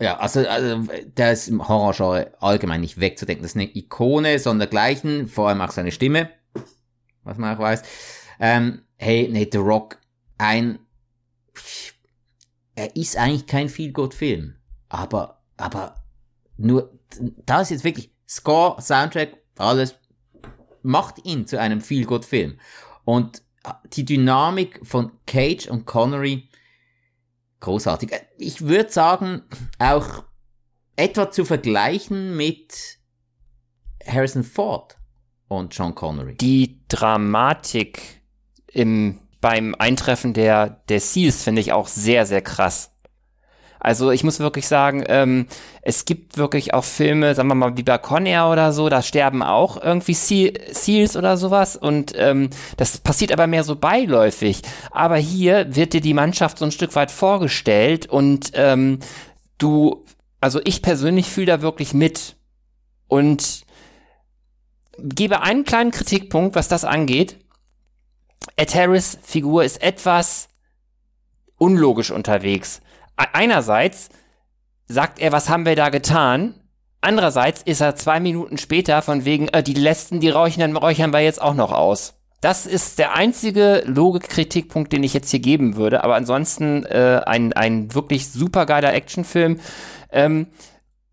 Ja, 0.00 0.18
also, 0.18 0.46
also 0.46 0.86
der 1.16 1.32
ist 1.32 1.48
im 1.48 1.66
Horrorgenre 1.66 2.32
allgemein 2.38 2.80
nicht 2.80 3.00
wegzudenken. 3.00 3.42
Das 3.42 3.52
ist 3.52 3.56
eine 3.56 3.74
Ikone 3.76 4.38
sondergleichen, 4.38 5.26
vor 5.26 5.48
allem 5.48 5.60
auch 5.60 5.72
seine 5.72 5.90
Stimme, 5.90 6.30
was 7.24 7.36
man 7.36 7.56
auch 7.56 7.60
weiß. 7.60 7.82
Ähm, 8.38 8.82
hey, 8.96 9.28
nee, 9.32 9.48
The 9.50 9.58
Rock, 9.58 9.98
ein, 10.36 10.78
er 12.74 12.94
ist 12.96 13.16
eigentlich 13.16 13.46
kein 13.46 13.68
Feel-Good-Film, 13.68 14.56
aber, 14.88 15.42
aber 15.56 16.04
nur, 16.56 16.98
da 17.46 17.60
ist 17.60 17.70
jetzt 17.70 17.84
wirklich 17.84 18.12
Score, 18.28 18.80
Soundtrack, 18.80 19.36
alles 19.56 19.96
macht 20.82 21.24
ihn 21.24 21.46
zu 21.46 21.58
einem 21.58 21.80
Feel-Good-Film. 21.80 22.58
Und 23.04 23.42
die 23.92 24.04
Dynamik 24.04 24.80
von 24.86 25.12
Cage 25.26 25.66
und 25.68 25.86
Connery, 25.86 26.48
großartig. 27.60 28.10
Ich 28.38 28.62
würde 28.62 28.90
sagen, 28.90 29.42
auch 29.78 30.24
etwa 30.96 31.30
zu 31.30 31.44
vergleichen 31.44 32.36
mit 32.36 32.98
Harrison 34.06 34.44
Ford 34.44 34.98
und 35.48 35.74
Sean 35.74 35.94
Connery. 35.94 36.36
Die 36.36 36.80
Dramatik 36.88 38.22
im, 38.68 39.20
beim 39.40 39.74
Eintreffen 39.78 40.34
der, 40.34 40.82
der 40.88 41.00
Seals 41.00 41.42
finde 41.42 41.60
ich 41.60 41.72
auch 41.72 41.88
sehr, 41.88 42.26
sehr 42.26 42.42
krass. 42.42 42.92
Also 43.80 44.10
ich 44.10 44.24
muss 44.24 44.40
wirklich 44.40 44.66
sagen, 44.66 45.04
ähm, 45.06 45.46
es 45.82 46.04
gibt 46.04 46.36
wirklich 46.36 46.74
auch 46.74 46.82
Filme, 46.82 47.34
sagen 47.34 47.48
wir 47.48 47.54
mal, 47.54 47.76
wie 47.76 47.84
bei 47.84 47.96
Conair 47.98 48.48
oder 48.48 48.72
so, 48.72 48.88
da 48.88 49.02
sterben 49.02 49.42
auch 49.42 49.80
irgendwie 49.80 50.14
Seal, 50.14 50.52
Seals 50.72 51.16
oder 51.16 51.36
sowas 51.36 51.76
und 51.76 52.12
ähm, 52.16 52.50
das 52.76 52.98
passiert 52.98 53.32
aber 53.32 53.46
mehr 53.46 53.62
so 53.62 53.76
beiläufig. 53.76 54.62
Aber 54.90 55.16
hier 55.16 55.76
wird 55.76 55.92
dir 55.92 56.00
die 56.00 56.14
Mannschaft 56.14 56.58
so 56.58 56.64
ein 56.64 56.72
Stück 56.72 56.96
weit 56.96 57.12
vorgestellt 57.12 58.06
und 58.06 58.50
ähm, 58.54 58.98
du, 59.58 60.04
also 60.40 60.60
ich 60.64 60.82
persönlich 60.82 61.30
fühle 61.30 61.46
da 61.46 61.62
wirklich 61.62 61.94
mit 61.94 62.36
und 63.06 63.62
gebe 64.98 65.42
einen 65.42 65.64
kleinen 65.64 65.92
Kritikpunkt, 65.92 66.56
was 66.56 66.66
das 66.66 66.84
angeht. 66.84 67.36
Ed 68.56 68.74
Harris 68.74 69.18
Figur 69.22 69.64
ist 69.64 69.82
etwas 69.82 70.48
unlogisch 71.56 72.10
unterwegs. 72.10 72.80
Einerseits 73.16 74.10
sagt 74.86 75.18
er, 75.18 75.32
was 75.32 75.48
haben 75.48 75.66
wir 75.66 75.76
da 75.76 75.88
getan? 75.90 76.54
Andererseits 77.00 77.62
ist 77.62 77.80
er 77.80 77.96
zwei 77.96 78.20
Minuten 78.20 78.58
später 78.58 79.02
von 79.02 79.24
wegen, 79.24 79.48
äh, 79.48 79.62
die 79.62 79.74
letzten, 79.74 80.20
die 80.20 80.30
räuchern, 80.30 80.76
räuchern 80.76 81.12
wir 81.12 81.20
jetzt 81.20 81.40
auch 81.40 81.54
noch 81.54 81.72
aus. 81.72 82.14
das 82.40 82.66
ist 82.66 83.00
der 83.00 83.16
einzige 83.16 83.82
Logik-Kritikpunkt, 83.84 84.92
den 84.92 85.02
ich 85.02 85.12
jetzt 85.12 85.30
hier 85.30 85.40
geben 85.40 85.74
würde. 85.74 86.04
Aber 86.04 86.14
ansonsten 86.14 86.84
äh, 86.84 87.20
ein, 87.26 87.52
ein 87.52 87.94
wirklich 87.94 88.30
supergeiler 88.30 88.94
Actionfilm. 88.94 89.58
Ähm, 90.12 90.46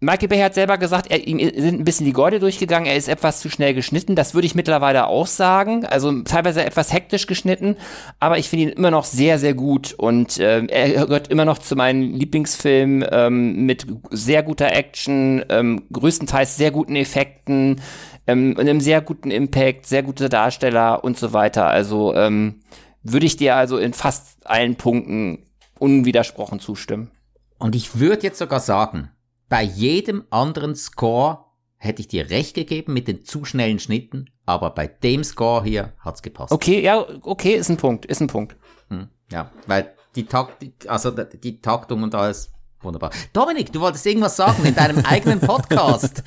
Michael 0.01 0.27
Bay 0.27 0.39
hat 0.39 0.53
selber 0.53 0.77
gesagt, 0.77 1.09
er, 1.09 1.25
ihm 1.25 1.39
sind 1.39 1.79
ein 1.79 1.85
bisschen 1.85 2.05
die 2.05 2.13
Gorde 2.13 2.39
durchgegangen, 2.39 2.87
er 2.87 2.97
ist 2.97 3.07
etwas 3.07 3.39
zu 3.39 3.49
schnell 3.49 3.73
geschnitten. 3.73 4.15
Das 4.15 4.33
würde 4.33 4.45
ich 4.45 4.53
mittlerweile 4.53 5.07
auch 5.07 5.25
sagen. 5.25 5.85
Also 5.85 6.21
teilweise 6.23 6.65
etwas 6.65 6.91
hektisch 6.91 7.27
geschnitten, 7.27 7.77
aber 8.19 8.37
ich 8.37 8.49
finde 8.49 8.65
ihn 8.65 8.69
immer 8.69 8.91
noch 8.91 9.05
sehr, 9.05 9.39
sehr 9.39 9.53
gut. 9.53 9.93
Und 9.93 10.37
äh, 10.37 10.65
er 10.65 11.05
gehört 11.05 11.29
immer 11.29 11.45
noch 11.45 11.57
zu 11.57 11.75
meinen 11.75 12.13
Lieblingsfilmen 12.13 13.07
ähm, 13.09 13.65
mit 13.65 13.87
sehr 14.11 14.43
guter 14.43 14.71
Action, 14.71 15.43
ähm, 15.49 15.83
größtenteils 15.91 16.57
sehr 16.57 16.71
guten 16.71 16.95
Effekten 16.95 17.81
ähm, 18.27 18.55
einem 18.57 18.81
sehr 18.81 19.01
guten 19.01 19.31
Impact, 19.31 19.85
sehr 19.85 20.03
gute 20.03 20.29
Darsteller 20.29 21.03
und 21.03 21.17
so 21.17 21.33
weiter. 21.33 21.67
Also 21.67 22.13
ähm, 22.15 22.61
würde 23.03 23.25
ich 23.25 23.37
dir 23.37 23.55
also 23.55 23.77
in 23.77 23.93
fast 23.93 24.45
allen 24.45 24.75
Punkten 24.75 25.45
unwidersprochen 25.79 26.59
zustimmen. 26.59 27.11
Und 27.57 27.75
ich 27.75 27.99
würde 27.99 28.23
jetzt 28.23 28.39
sogar 28.39 28.59
sagen, 28.59 29.11
bei 29.49 29.63
jedem 29.63 30.23
anderen 30.29 30.75
Score 30.75 31.45
hätte 31.77 32.01
ich 32.01 32.07
dir 32.07 32.29
recht 32.29 32.55
gegeben 32.55 32.93
mit 32.93 33.07
den 33.07 33.23
zu 33.23 33.45
schnellen 33.45 33.79
Schnitten, 33.79 34.29
aber 34.45 34.71
bei 34.71 34.87
dem 34.87 35.23
Score 35.23 35.63
hier 35.63 35.93
hat's 35.99 36.21
gepasst. 36.21 36.51
Okay, 36.51 36.81
ja, 36.81 37.05
okay, 37.21 37.55
ist 37.55 37.69
ein 37.69 37.77
Punkt, 37.77 38.05
ist 38.05 38.21
ein 38.21 38.27
Punkt. 38.27 38.55
Hm, 38.89 39.09
ja, 39.31 39.51
weil 39.67 39.93
die 40.15 40.25
Taktik, 40.25 40.73
also 40.87 41.11
die 41.11 41.61
Taktung 41.61 42.03
und 42.03 42.15
alles 42.15 42.51
wunderbar. 42.81 43.11
Dominik, 43.33 43.71
du 43.71 43.81
wolltest 43.81 44.05
irgendwas 44.05 44.35
sagen 44.35 44.65
in 44.65 44.75
deinem 44.75 45.05
eigenen 45.05 45.39
Podcast. 45.39 46.23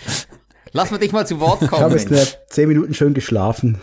Lass 0.72 0.90
mal 0.90 0.98
dich 0.98 1.12
mal 1.12 1.26
zu 1.26 1.40
Wort 1.40 1.60
kommen. 1.60 1.72
Ich 1.72 1.80
habe 1.80 1.94
jetzt 1.94 2.10
nur 2.10 2.26
zehn 2.48 2.68
Minuten 2.68 2.94
schön 2.94 3.14
geschlafen. 3.14 3.80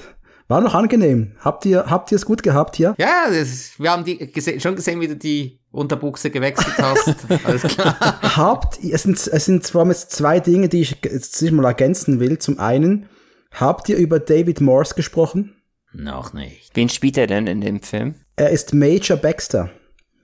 War 0.48 0.62
noch 0.62 0.76
angenehm. 0.76 1.32
Habt 1.40 1.66
ihr, 1.66 1.86
habt 1.88 2.12
ihr 2.12 2.18
es 2.18 2.26
gut 2.26 2.44
gehabt 2.44 2.76
hier? 2.76 2.94
Ja, 3.00 3.26
das, 3.32 3.80
wir 3.80 3.92
haben 3.92 4.04
die 4.04 4.18
gese 4.18 4.60
schon 4.60 4.76
gesehen, 4.76 5.02
wie 5.02 5.08
du 5.08 5.16
die 5.16 5.60
Unterbuchse 5.76 6.32
gewechselt 6.32 6.78
hast. 6.78 7.16
Alles 7.46 7.64
klar. 7.64 7.98
habt, 8.36 8.84
es 8.84 9.04
sind, 9.04 9.18
es 9.28 9.46
sind 9.46 9.66
zwar 9.66 9.86
jetzt 9.88 10.12
zwei 10.12 10.40
Dinge, 10.40 10.70
die 10.70 10.82
ich 10.82 10.98
jetzt 11.04 11.42
mal 11.52 11.66
ergänzen 11.66 12.20
will. 12.20 12.38
Zum 12.38 12.60
einen, 12.60 13.08
habt 13.52 13.90
ihr 13.90 13.98
über 13.98 14.20
David 14.20 14.62
Morse 14.62 14.96
gesprochen? 14.96 15.56
Noch 15.94 16.34
nicht. 16.34 16.72
Wen 16.76 16.90
spielt 16.90 17.18
er 17.18 17.28
denn 17.28 17.48
in 17.48 17.62
dem 17.62 17.82
Film? 17.82 18.16
Er 18.36 18.50
ist 18.50 18.74
Major 18.74 19.18
Baxter. 19.18 19.70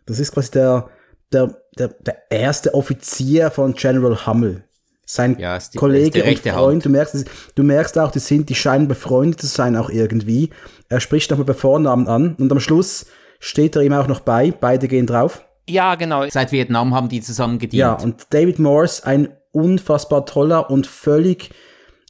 Das 0.06 0.20
ist 0.20 0.34
quasi 0.34 0.52
der, 0.52 0.90
der, 1.32 1.58
der, 1.78 1.90
der 1.90 2.18
erste 2.30 2.74
Offizier 2.74 3.52
von 3.52 3.74
General 3.74 4.26
Hummel 4.26 4.66
sein 5.12 5.38
ja, 5.40 5.58
die, 5.58 5.78
Kollege 5.78 6.24
und 6.24 6.40
Freund. 6.40 6.86
Du 6.86 6.90
merkst, 6.90 7.26
du 7.56 7.64
merkst 7.64 7.98
auch, 8.00 8.12
die 8.12 8.20
sind, 8.20 8.50
die 8.50 8.56
scheinen 8.56 8.88
befreundet 8.88 9.42
zu 9.42 9.48
sein 9.48 9.76
auch 9.76 9.90
irgendwie. 9.90 10.52
Er 10.90 11.00
spricht 11.00 11.32
nochmal 11.32 11.46
bei 11.46 11.54
Vornamen 11.54 12.08
an 12.08 12.36
und 12.36 12.52
am 12.52 12.60
Schluss 12.60 13.06
steht 13.42 13.76
er 13.76 13.82
ihm 13.82 13.92
auch 13.92 14.08
noch 14.08 14.22
bei. 14.22 14.54
Beide 14.58 14.88
gehen 14.88 15.08
drauf. 15.08 15.44
Ja, 15.68 15.96
genau. 15.96 16.26
Seit 16.30 16.54
Vietnam 16.54 16.96
haben 16.96 17.10
die 17.10 17.22
zusammen 17.22 17.60
gedient. 17.60 17.80
Ja, 17.80 17.94
und 17.94 18.28
David 18.30 18.60
Morse, 18.60 19.06
ein 19.06 19.30
unfassbar 19.52 20.26
toller 20.26 20.70
und 20.70 20.88
völlig 20.88 21.50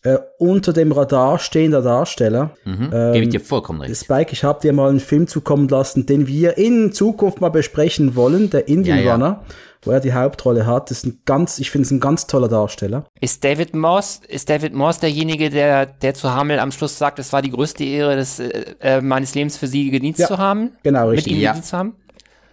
äh, 0.04 0.18
unter 0.38 0.74
dem 0.74 0.92
Radar 0.92 1.40
stehender 1.40 1.82
Darsteller. 1.82 2.52
Mhm, 2.66 2.90
ähm, 2.94 3.14
Gebe 3.14 3.26
ich 3.26 3.30
dir 3.30 3.40
vollkommen 3.40 3.82
recht. 3.82 3.96
Spike, 3.96 4.34
ich 4.34 4.44
habe 4.44 4.60
dir 4.62 4.74
mal 4.74 4.90
einen 4.90 5.00
Film 5.00 5.28
zukommen 5.28 5.68
lassen, 5.68 6.06
den 6.06 6.28
wir 6.28 6.58
in 6.58 6.92
Zukunft 6.92 7.42
mal 7.42 7.50
besprechen 7.50 8.16
wollen, 8.16 8.50
der 8.50 8.68
Indian 8.68 9.00
ja, 9.00 9.04
ja. 9.04 9.14
Runner 9.14 9.44
wo 9.84 9.92
er 9.92 10.00
die 10.00 10.14
Hauptrolle 10.14 10.66
hat. 10.66 10.90
Das 10.90 11.00
ist 11.00 11.06
ein 11.06 11.22
ganz, 11.26 11.60
ich 11.60 11.72
finde 11.72 11.86
es 11.86 11.92
ein 11.92 12.00
ganz 12.00 12.28
toller 12.28 12.48
Darsteller. 12.48 13.06
Ist 13.20 13.44
David 13.44 13.76
Morse, 13.76 14.22
ist 14.28 14.50
David 14.50 14.74
Morse 14.74 15.02
derjenige, 15.02 15.50
der, 15.50 15.86
der 15.86 16.14
zu 16.14 16.32
Hamel 16.32 16.60
am 16.60 16.72
Schluss 16.72 16.98
sagt, 16.98 17.20
es 17.20 17.34
war 17.34 17.42
die 17.42 17.52
größte 17.52 17.84
Ehre 17.84 18.16
des, 18.16 18.40
äh, 18.40 18.76
äh 18.80 19.02
meines 19.02 19.36
Lebens 19.36 19.58
für 19.58 19.68
sie 19.68 19.90
gedient 19.90 20.18
ja, 20.18 20.28
zu 20.28 20.38
haben? 20.38 20.72
Genau, 20.84 21.10
richtig. 21.10 21.34
Mit 21.34 21.38
ihm 21.38 21.44
ja. 21.44 21.52
gedient 21.52 21.66
zu 21.66 21.78
haben? 21.78 21.96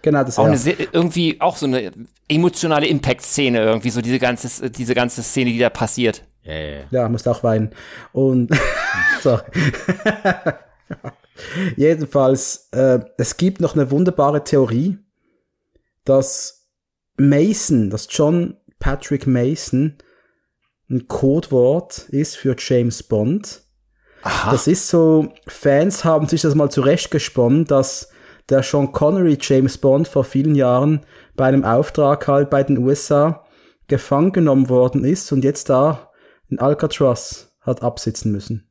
Genau, 0.01 0.23
das 0.23 0.39
auch 0.39 0.45
eine 0.45 0.57
sehr, 0.57 0.75
irgendwie 0.93 1.41
auch 1.41 1.57
so 1.57 1.65
eine 1.65 1.91
emotionale 2.29 2.87
Impact-Szene 2.87 3.59
irgendwie, 3.59 3.89
so 3.89 4.01
diese 4.01 4.19
ganze, 4.19 4.69
diese 4.69 4.95
ganze 4.95 5.23
Szene, 5.23 5.51
die 5.51 5.59
da 5.59 5.69
passiert. 5.69 6.23
Ja, 6.43 6.53
ja, 6.53 6.69
ja. 6.69 6.83
ja 6.91 7.09
musst 7.09 7.27
auch 7.27 7.43
weinen. 7.43 7.71
Und 8.13 8.49
sorry. 9.21 9.43
Jedenfalls, 11.75 12.69
äh, 12.71 12.99
es 13.17 13.37
gibt 13.37 13.61
noch 13.61 13.75
eine 13.75 13.91
wunderbare 13.91 14.43
Theorie, 14.43 14.97
dass 16.05 16.58
Mason, 17.19 17.89
das 17.89 18.07
John 18.09 18.57
Patrick 18.79 19.27
Mason, 19.27 19.97
ein 20.89 21.07
Codewort 21.07 22.09
ist 22.09 22.37
für 22.37 22.55
James 22.57 23.03
Bond. 23.03 23.61
Aha. 24.23 24.51
Das 24.51 24.67
ist 24.67 24.87
so, 24.87 25.31
Fans 25.47 26.03
haben 26.03 26.27
sich 26.27 26.41
das 26.41 26.55
mal 26.55 26.69
zurechtgesponnen, 26.69 27.65
dass 27.65 28.09
der 28.49 28.63
Sean 28.63 28.91
Connery 28.91 29.37
James 29.39 29.77
Bond 29.77 30.07
vor 30.07 30.23
vielen 30.23 30.55
Jahren 30.55 31.05
bei 31.35 31.45
einem 31.45 31.63
Auftrag 31.63 32.27
halt 32.27 32.49
bei 32.49 32.63
den 32.63 32.79
USA 32.79 33.45
gefangen 33.87 34.31
genommen 34.31 34.69
worden 34.69 35.03
ist 35.03 35.31
und 35.31 35.43
jetzt 35.43 35.69
da 35.69 36.11
in 36.49 36.59
Alcatraz 36.59 37.55
hat 37.61 37.83
absitzen 37.83 38.31
müssen. 38.31 38.69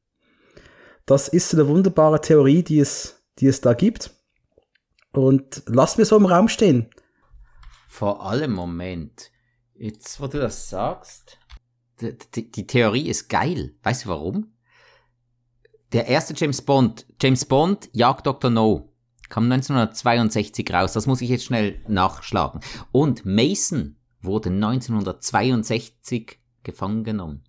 Das 1.06 1.28
ist 1.28 1.48
so 1.48 1.56
eine 1.56 1.68
wunderbare 1.68 2.20
Theorie, 2.20 2.62
die 2.62 2.80
es, 2.80 3.22
die 3.38 3.46
es 3.46 3.60
da 3.60 3.72
gibt. 3.72 4.10
Und 5.12 5.62
lassen 5.66 5.98
wir 5.98 6.04
so 6.04 6.16
im 6.16 6.26
Raum 6.26 6.48
stehen. 6.48 6.90
Vor 7.88 8.24
allem, 8.24 8.52
Moment. 8.52 9.32
Jetzt, 9.74 10.20
wo 10.20 10.26
du 10.26 10.38
das 10.38 10.68
sagst, 10.68 11.38
die, 12.00 12.16
die, 12.34 12.50
die 12.50 12.66
Theorie 12.66 13.08
ist 13.08 13.28
geil. 13.28 13.74
Weißt 13.82 14.04
du 14.04 14.10
warum? 14.10 14.52
Der 15.92 16.06
erste 16.06 16.34
James 16.36 16.60
Bond, 16.62 17.06
James 17.20 17.46
Bond, 17.46 17.88
Jagd 17.92 18.26
Dr. 18.26 18.50
No, 18.50 18.92
kam 19.30 19.44
1962 19.44 20.70
raus. 20.72 20.92
Das 20.92 21.06
muss 21.06 21.22
ich 21.22 21.30
jetzt 21.30 21.44
schnell 21.44 21.80
nachschlagen. 21.88 22.60
Und 22.92 23.24
Mason 23.24 23.96
wurde 24.20 24.50
1962 24.50 26.38
gefangen 26.62 27.04
genommen. 27.04 27.42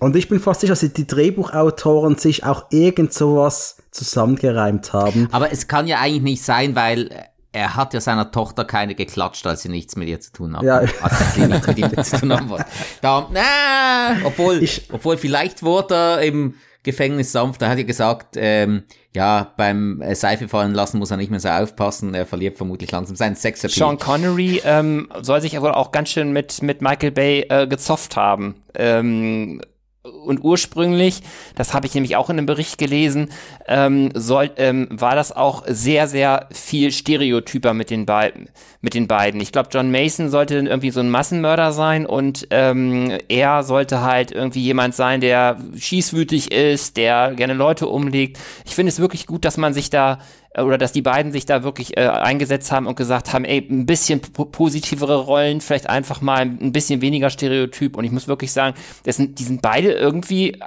Und 0.00 0.16
ich 0.16 0.28
bin 0.28 0.40
fast 0.40 0.62
sicher, 0.62 0.72
dass 0.72 0.80
die 0.80 1.06
Drehbuchautoren 1.06 2.16
sich 2.16 2.44
auch 2.44 2.66
irgend 2.70 3.12
sowas 3.12 3.80
zusammengereimt 3.92 4.92
haben. 4.92 5.28
Aber 5.30 5.52
es 5.52 5.68
kann 5.68 5.86
ja 5.86 6.00
eigentlich 6.00 6.22
nicht 6.22 6.42
sein, 6.42 6.74
weil 6.74 7.31
er 7.52 7.76
hat 7.76 7.94
ja 7.94 8.00
seiner 8.00 8.30
Tochter 8.30 8.64
keine 8.64 8.94
geklatscht, 8.94 9.46
als 9.46 9.62
sie 9.62 9.68
nichts 9.68 9.96
mit 9.96 10.08
ihr 10.08 10.20
zu 10.20 10.32
tun 10.32 10.56
haben. 10.56 10.66
Ja. 10.66 10.78
Also 10.78 11.24
sie 11.34 11.46
nichts 11.46 11.66
mit 11.66 11.78
ihm 11.78 12.02
zu 12.02 12.20
tun 12.20 12.32
haben 12.32 12.48
wollte. 12.48 12.64
Da, 13.02 13.28
na, 13.30 14.16
obwohl, 14.24 14.62
ich, 14.62 14.88
obwohl 14.90 15.18
vielleicht 15.18 15.62
wurde 15.62 15.94
er 15.94 16.22
im 16.22 16.54
Gefängnis 16.82 17.30
sanft. 17.30 17.62
Er 17.62 17.68
hat 17.68 17.78
ja 17.78 17.84
gesagt, 17.84 18.36
ähm, 18.36 18.82
ja, 19.14 19.52
beim 19.56 20.00
äh, 20.00 20.14
Seife 20.14 20.48
fallen 20.48 20.74
lassen 20.74 20.98
muss 20.98 21.10
er 21.10 21.16
nicht 21.16 21.30
mehr 21.30 21.38
so 21.38 21.48
aufpassen. 21.48 22.14
Er 22.14 22.26
verliert 22.26 22.56
vermutlich 22.56 22.90
langsam 22.90 23.14
seinen 23.14 23.36
Sex. 23.36 23.60
Sean 23.62 23.98
Connery 23.98 24.62
ähm, 24.64 25.08
soll 25.20 25.40
sich 25.40 25.56
aber 25.56 25.76
auch 25.76 25.92
ganz 25.92 26.08
schön 26.08 26.32
mit 26.32 26.62
mit 26.62 26.82
Michael 26.82 27.12
Bay 27.12 27.46
äh, 27.48 27.66
gezofft 27.66 28.16
haben. 28.16 28.62
Ähm, 28.74 29.60
und 30.02 30.42
ursprünglich, 30.42 31.22
das 31.54 31.74
habe 31.74 31.86
ich 31.86 31.94
nämlich 31.94 32.16
auch 32.16 32.28
in 32.28 32.38
einem 32.38 32.46
Bericht 32.46 32.76
gelesen, 32.76 33.28
ähm, 33.68 34.10
soll, 34.14 34.50
ähm, 34.56 34.88
war 34.90 35.14
das 35.14 35.30
auch 35.30 35.62
sehr, 35.66 36.08
sehr 36.08 36.48
viel 36.50 36.90
Stereotyper 36.90 37.72
mit 37.72 37.90
den 37.90 38.04
beiden. 38.04 38.48
Mit 38.80 38.94
den 38.94 39.06
beiden. 39.06 39.40
Ich 39.40 39.52
glaube, 39.52 39.68
John 39.70 39.92
Mason 39.92 40.28
sollte 40.28 40.56
irgendwie 40.56 40.90
so 40.90 40.98
ein 40.98 41.10
Massenmörder 41.10 41.72
sein 41.72 42.04
und 42.04 42.48
ähm, 42.50 43.16
er 43.28 43.62
sollte 43.62 44.02
halt 44.02 44.32
irgendwie 44.32 44.62
jemand 44.62 44.96
sein, 44.96 45.20
der 45.20 45.58
schießwütig 45.76 46.50
ist, 46.50 46.96
der 46.96 47.34
gerne 47.34 47.54
Leute 47.54 47.86
umlegt. 47.86 48.40
Ich 48.64 48.74
finde 48.74 48.90
es 48.90 48.98
wirklich 48.98 49.28
gut, 49.28 49.44
dass 49.44 49.56
man 49.56 49.72
sich 49.72 49.88
da 49.88 50.18
oder 50.58 50.76
dass 50.76 50.92
die 50.92 51.02
beiden 51.02 51.32
sich 51.32 51.46
da 51.46 51.62
wirklich 51.62 51.96
äh, 51.96 52.06
eingesetzt 52.06 52.72
haben 52.72 52.86
und 52.86 52.96
gesagt 52.96 53.32
haben, 53.32 53.44
ey, 53.44 53.66
ein 53.70 53.86
bisschen 53.86 54.20
positivere 54.20 55.16
Rollen, 55.16 55.60
vielleicht 55.60 55.88
einfach 55.88 56.20
mal 56.20 56.40
ein 56.40 56.72
bisschen 56.72 57.00
weniger 57.00 57.30
Stereotyp. 57.30 57.96
Und 57.96 58.04
ich 58.04 58.10
muss 58.10 58.28
wirklich 58.28 58.52
sagen, 58.52 58.76
das 59.04 59.16
sind, 59.16 59.38
die 59.38 59.44
sind 59.44 59.62
beide 59.62 59.92
irgendwie, 59.92 60.58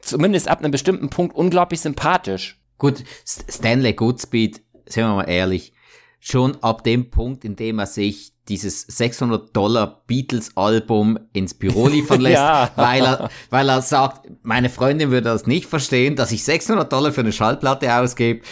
zumindest 0.00 0.48
ab 0.48 0.60
einem 0.60 0.70
bestimmten 0.70 1.10
Punkt, 1.10 1.36
unglaublich 1.36 1.80
sympathisch. 1.80 2.58
Gut, 2.78 3.04
Stanley 3.26 3.92
Goodspeed, 3.92 4.62
sagen 4.86 5.08
wir 5.08 5.16
mal 5.16 5.28
ehrlich, 5.28 5.72
schon 6.18 6.56
ab 6.62 6.82
dem 6.84 7.10
Punkt, 7.10 7.44
in 7.44 7.56
dem 7.56 7.78
er 7.78 7.86
sich 7.86 8.32
dieses 8.48 8.82
600 8.82 9.54
Dollar 9.54 10.02
Beatles 10.06 10.56
Album 10.56 11.18
ins 11.32 11.54
Büro 11.54 11.86
liefern 11.86 12.20
lässt, 12.22 12.36
ja. 12.36 12.70
weil 12.76 13.04
er, 13.04 13.30
weil 13.50 13.68
er 13.68 13.82
sagt, 13.82 14.28
meine 14.42 14.68
Freundin 14.68 15.10
würde 15.10 15.28
das 15.28 15.46
nicht 15.46 15.66
verstehen, 15.66 16.16
dass 16.16 16.32
ich 16.32 16.42
600 16.44 16.92
Dollar 16.92 17.12
für 17.12 17.20
eine 17.20 17.32
Schallplatte 17.32 17.94
ausgebe 17.94 18.42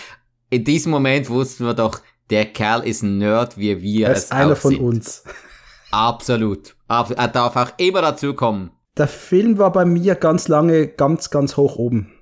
in 0.51 0.64
diesem 0.64 0.90
Moment 0.90 1.31
wussten 1.31 1.64
wir 1.64 1.74
doch, 1.74 2.01
der 2.28 2.47
Kerl 2.47 2.86
ist 2.86 3.02
ein 3.02 3.18
Nerd, 3.18 3.56
wie 3.56 3.81
wir 3.81 4.09
er 4.09 4.14
ist 4.14 4.32
einer 4.32 4.56
von 4.56 4.77
uns. 4.77 5.24
Absolut. 5.90 6.77
Er 6.89 7.28
darf 7.28 7.56
auch 7.56 7.72
immer 7.78 8.02
dazu 8.02 8.35
kommen. 8.35 8.70
Der 8.97 9.09
Film 9.09 9.59
war 9.59 9.72
bei 9.72 9.85
mir 9.85 10.14
ganz 10.14 10.48
lange 10.48 10.89
ganz, 10.89 11.31
ganz 11.31 11.56
hoch 11.56 11.77
oben. 11.77 12.12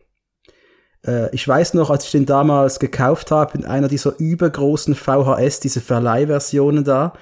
Äh, 1.05 1.35
ich 1.35 1.47
weiß 1.47 1.75
noch, 1.75 1.91
als 1.91 2.05
ich 2.05 2.13
den 2.13 2.27
damals 2.27 2.79
gekauft 2.79 3.31
habe, 3.31 3.57
in 3.59 3.65
einer 3.65 3.89
dieser 3.89 4.19
übergroßen 4.19 4.95
VHS, 4.95 5.61
diese 5.61 5.81
Verleihversionen 5.81 6.85
da. 6.85 7.15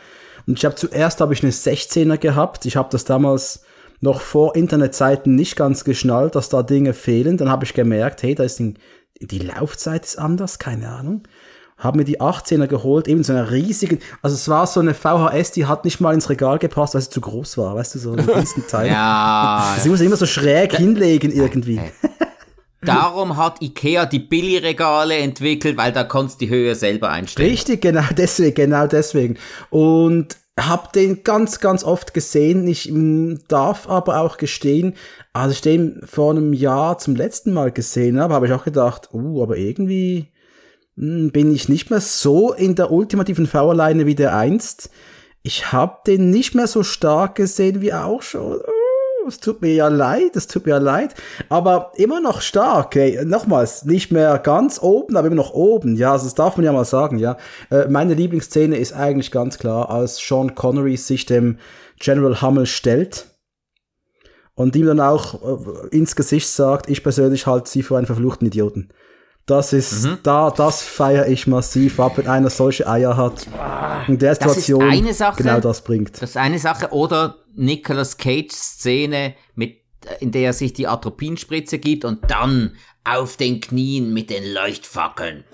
Und 0.46 0.58
ich 0.58 0.64
habe 0.64 0.74
zuerst 0.74 1.20
habe 1.20 1.32
ich 1.34 1.42
eine 1.42 1.52
16er 1.52 2.18
gehabt. 2.18 2.66
Ich 2.66 2.76
habe 2.76 2.88
das 2.90 3.04
damals 3.04 3.64
noch 4.00 4.20
vor 4.20 4.54
Internetzeiten 4.54 5.34
nicht 5.34 5.56
ganz 5.56 5.84
geschnallt, 5.84 6.34
dass 6.34 6.48
da 6.48 6.62
Dinge 6.62 6.92
fehlen. 6.92 7.36
Dann 7.36 7.50
habe 7.50 7.64
ich 7.64 7.74
gemerkt, 7.74 8.22
hey, 8.22 8.34
da 8.34 8.44
ist 8.44 8.60
ein 8.60 8.78
die 9.20 9.38
Laufzeit 9.38 10.04
ist 10.04 10.18
anders, 10.18 10.58
keine 10.58 10.88
Ahnung. 10.88 11.22
Haben 11.78 11.98
mir 11.98 12.04
die 12.04 12.20
18er 12.20 12.68
geholt, 12.68 13.06
eben 13.06 13.22
so 13.22 13.34
eine 13.34 13.50
riesige, 13.50 13.98
also 14.22 14.34
es 14.34 14.48
war 14.48 14.66
so 14.66 14.80
eine 14.80 14.94
VHS, 14.94 15.52
die 15.52 15.66
hat 15.66 15.84
nicht 15.84 16.00
mal 16.00 16.14
ins 16.14 16.30
Regal 16.30 16.58
gepasst, 16.58 16.94
weil 16.94 17.02
sie 17.02 17.10
zu 17.10 17.20
groß 17.20 17.58
war, 17.58 17.74
weißt 17.74 17.96
du, 17.96 17.98
so 17.98 18.12
ein 18.12 18.26
Teil. 18.70 18.90
Ja. 18.90 19.76
Sie 19.78 19.90
muss 19.90 20.00
immer 20.00 20.16
so 20.16 20.24
schräg 20.24 20.74
hinlegen 20.74 21.30
irgendwie. 21.30 21.80
Darum 22.80 23.36
hat 23.36 23.60
Ikea 23.60 24.06
die 24.06 24.20
Billigregale 24.20 25.16
entwickelt, 25.18 25.76
weil 25.76 25.92
da 25.92 26.04
konntest 26.04 26.40
du 26.40 26.46
die 26.46 26.50
Höhe 26.50 26.74
selber 26.74 27.10
einstellen. 27.10 27.50
Richtig, 27.50 27.82
genau 27.82 28.04
deswegen, 28.16 28.54
genau 28.54 28.86
deswegen. 28.86 29.36
Und 29.68 30.36
hab 30.58 30.92
den 30.92 31.22
ganz, 31.22 31.60
ganz 31.60 31.84
oft 31.84 32.14
gesehen. 32.14 32.66
Ich 32.66 32.90
mm, 32.90 33.40
darf 33.48 33.88
aber 33.88 34.20
auch 34.20 34.38
gestehen, 34.38 34.94
als 35.36 35.52
ich 35.52 35.60
den 35.60 36.00
vor 36.04 36.30
einem 36.30 36.52
Jahr 36.54 36.96
zum 36.98 37.14
letzten 37.14 37.52
Mal 37.52 37.70
gesehen 37.70 38.18
habe, 38.18 38.34
habe 38.34 38.46
ich 38.46 38.52
auch 38.52 38.64
gedacht, 38.64 39.10
uh, 39.12 39.42
aber 39.42 39.58
irgendwie 39.58 40.28
mh, 40.96 41.30
bin 41.30 41.54
ich 41.54 41.68
nicht 41.68 41.90
mehr 41.90 42.00
so 42.00 42.54
in 42.54 42.74
der 42.74 42.90
ultimativen 42.90 43.46
V-Alleine 43.46 44.06
wie 44.06 44.14
der 44.14 44.34
einst. 44.34 44.90
Ich 45.42 45.72
habe 45.72 45.98
den 46.06 46.30
nicht 46.30 46.54
mehr 46.54 46.66
so 46.66 46.82
stark 46.82 47.34
gesehen 47.34 47.82
wie 47.82 47.92
auch 47.92 48.22
schon. 48.22 48.56
Uh, 48.56 49.28
es 49.28 49.38
tut 49.38 49.60
mir 49.60 49.74
ja 49.74 49.88
leid, 49.88 50.36
es 50.36 50.46
tut 50.46 50.64
mir 50.64 50.72
ja 50.72 50.78
leid. 50.78 51.14
Aber 51.50 51.92
immer 51.96 52.20
noch 52.20 52.40
stark, 52.40 52.96
ey. 52.96 53.22
Nochmals, 53.26 53.84
nicht 53.84 54.10
mehr 54.10 54.38
ganz 54.38 54.80
oben, 54.82 55.18
aber 55.18 55.26
immer 55.26 55.36
noch 55.36 55.52
oben. 55.52 55.96
Ja, 55.96 56.12
also 56.12 56.24
das 56.24 56.34
darf 56.34 56.56
man 56.56 56.64
ja 56.64 56.72
mal 56.72 56.86
sagen, 56.86 57.18
ja. 57.18 57.36
Äh, 57.70 57.88
meine 57.88 58.14
Lieblingsszene 58.14 58.78
ist 58.78 58.94
eigentlich 58.94 59.30
ganz 59.30 59.58
klar, 59.58 59.90
als 59.90 60.16
Sean 60.16 60.54
Connery 60.54 60.96
sich 60.96 61.26
dem 61.26 61.58
General 61.98 62.40
Hummel 62.40 62.64
stellt 62.64 63.35
und 64.56 64.74
ihm 64.74 64.86
dann 64.86 64.98
auch 65.00 65.34
äh, 65.90 65.96
ins 65.96 66.16
Gesicht 66.16 66.48
sagt, 66.48 66.90
ich 66.90 67.02
persönlich 67.04 67.46
halte 67.46 67.70
sie 67.70 67.82
für 67.84 67.96
einen 67.96 68.06
verfluchten 68.06 68.48
Idioten. 68.48 68.88
Das 69.46 69.72
ist, 69.72 70.04
Mhm. 70.04 70.18
da, 70.24 70.50
das 70.50 70.82
feiere 70.82 71.28
ich 71.28 71.46
massiv 71.46 72.00
ab, 72.00 72.18
wenn 72.18 72.26
einer 72.26 72.50
solche 72.50 72.88
Eier 72.88 73.16
hat. 73.16 73.46
In 74.08 74.18
der 74.18 74.32
Ah, 74.32 74.34
Das 74.34 74.56
ist 74.56 74.66
Situation 74.66 74.82
eine 74.90 75.14
Sache. 75.14 75.40
genau 75.40 75.60
das 75.60 75.82
bringt. 75.82 76.20
Das 76.20 76.30
ist 76.30 76.36
eine 76.36 76.58
Sache. 76.58 76.88
Oder 76.90 77.36
Nicolas 77.54 78.16
Cage 78.16 78.50
Szene, 78.50 79.34
mit, 79.54 79.76
in 80.18 80.32
der 80.32 80.42
er 80.46 80.52
sich 80.52 80.72
die 80.72 80.88
Atropinspritze 80.88 81.78
gibt 81.78 82.04
und 82.04 82.28
dann 82.28 82.72
auf 83.04 83.36
den 83.36 83.60
Knien 83.60 84.12
mit 84.12 84.30
den 84.30 84.52
Leuchtfackeln. 84.52 85.44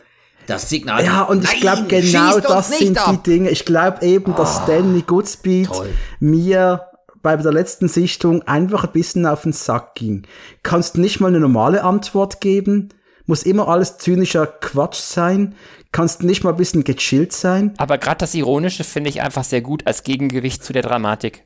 Das 0.46 0.70
Signal. 0.70 1.04
Ja, 1.04 1.22
und 1.24 1.44
ich 1.44 1.50
Nein, 1.50 1.60
glaube, 1.60 1.82
genau 1.88 2.40
das 2.40 2.76
sind 2.78 2.96
ab. 2.98 3.08
Ah, 3.08 3.12
die 3.12 3.30
Dinge. 3.30 3.50
Ich 3.50 3.64
glaube 3.66 4.04
eben, 4.06 4.34
dass 4.34 4.62
Stanley 4.62 5.02
Goodspeed 5.02 5.66
toll. 5.66 5.90
mir 6.18 6.86
bei 7.22 7.36
der 7.36 7.52
letzten 7.52 7.88
Sichtung 7.88 8.42
einfach 8.42 8.84
ein 8.84 8.92
bisschen 8.92 9.26
auf 9.26 9.42
den 9.42 9.52
Sack 9.52 9.94
ging. 9.94 10.26
Kannst 10.62 10.98
nicht 10.98 11.20
mal 11.20 11.28
eine 11.28 11.40
normale 11.40 11.84
Antwort 11.84 12.40
geben? 12.40 12.88
Muss 13.26 13.44
immer 13.44 13.68
alles 13.68 13.98
zynischer 13.98 14.46
Quatsch 14.46 15.00
sein? 15.00 15.54
Kannst 15.92 16.22
nicht 16.22 16.42
mal 16.42 16.50
ein 16.50 16.56
bisschen 16.56 16.84
gechillt 16.84 17.32
sein? 17.32 17.74
Aber 17.78 17.98
gerade 17.98 18.18
das 18.18 18.34
Ironische 18.34 18.82
finde 18.84 19.10
ich 19.10 19.22
einfach 19.22 19.44
sehr 19.44 19.60
gut 19.60 19.86
als 19.86 20.02
Gegengewicht 20.02 20.64
zu 20.64 20.72
der 20.72 20.82
Dramatik. 20.82 21.44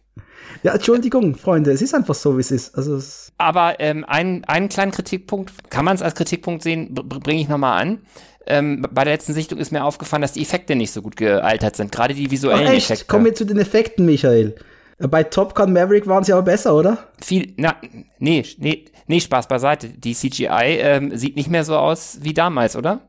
Ja, 0.63 0.73
Entschuldigung, 0.75 1.35
Freunde, 1.37 1.71
es 1.73 1.83
ist 1.83 1.95
einfach 1.95 2.15
so, 2.15 2.37
wie 2.37 2.41
es 2.41 2.51
ist. 2.51 2.75
Also, 2.77 2.97
es, 2.97 3.33
Aber 3.37 3.79
ähm, 3.79 4.05
einen, 4.07 4.45
einen 4.45 4.69
kleinen 4.69 4.93
Kritikpunkt, 4.93 5.53
kann 5.71 5.85
man 5.85 5.97
es 5.97 6.03
als 6.03 6.15
Kritikpunkt 6.15 6.63
sehen, 6.63 6.95
bringe 6.95 7.41
ich 7.41 7.49
nochmal 7.49 7.83
an. 7.83 7.99
Ähm, 8.47 8.87
bei 8.91 9.05
der 9.05 9.15
letzten 9.15 9.35
Sichtung 9.35 9.59
ist 9.59 9.73
mir 9.73 9.85
aufgefallen, 9.85 10.23
dass 10.23 10.33
die 10.33 10.41
Effekte 10.43 10.77
nicht 10.77 10.93
so 10.93 11.03
gut 11.03 11.17
gealtert 11.17 11.77
sind, 11.77 11.93
gerade 11.93 12.15
die 12.15 12.27
Ach 12.27 12.31
visuellen 12.31 12.67
echt, 12.69 12.91
Effekte. 12.91 13.07
kommen 13.07 13.25
wir 13.25 13.35
zu 13.35 13.45
den 13.45 13.59
Effekten, 13.59 14.07
Michael. 14.07 14.55
Bei 14.99 15.23
Top 15.25 15.55
Gun 15.55 15.73
Maverick 15.73 16.07
waren 16.07 16.25
sie 16.25 16.33
aber 16.33 16.43
besser, 16.43 16.75
oder? 16.75 16.99
Viel, 17.23 17.53
na, 17.57 17.77
nee, 18.19 18.45
nee, 18.59 18.87
nee, 19.07 19.21
Spaß 19.21 19.47
beiseite. 19.47 19.91
Die 19.91 20.15
CGI 20.15 20.79
ähm, 20.81 21.17
sieht 21.17 21.37
nicht 21.37 21.51
mehr 21.51 21.65
so 21.65 21.77
aus 21.77 22.19
wie 22.23 22.33
damals, 22.33 22.77
oder? 22.77 23.01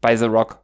Bei 0.00 0.16
The 0.16 0.24
Rock. 0.24 0.60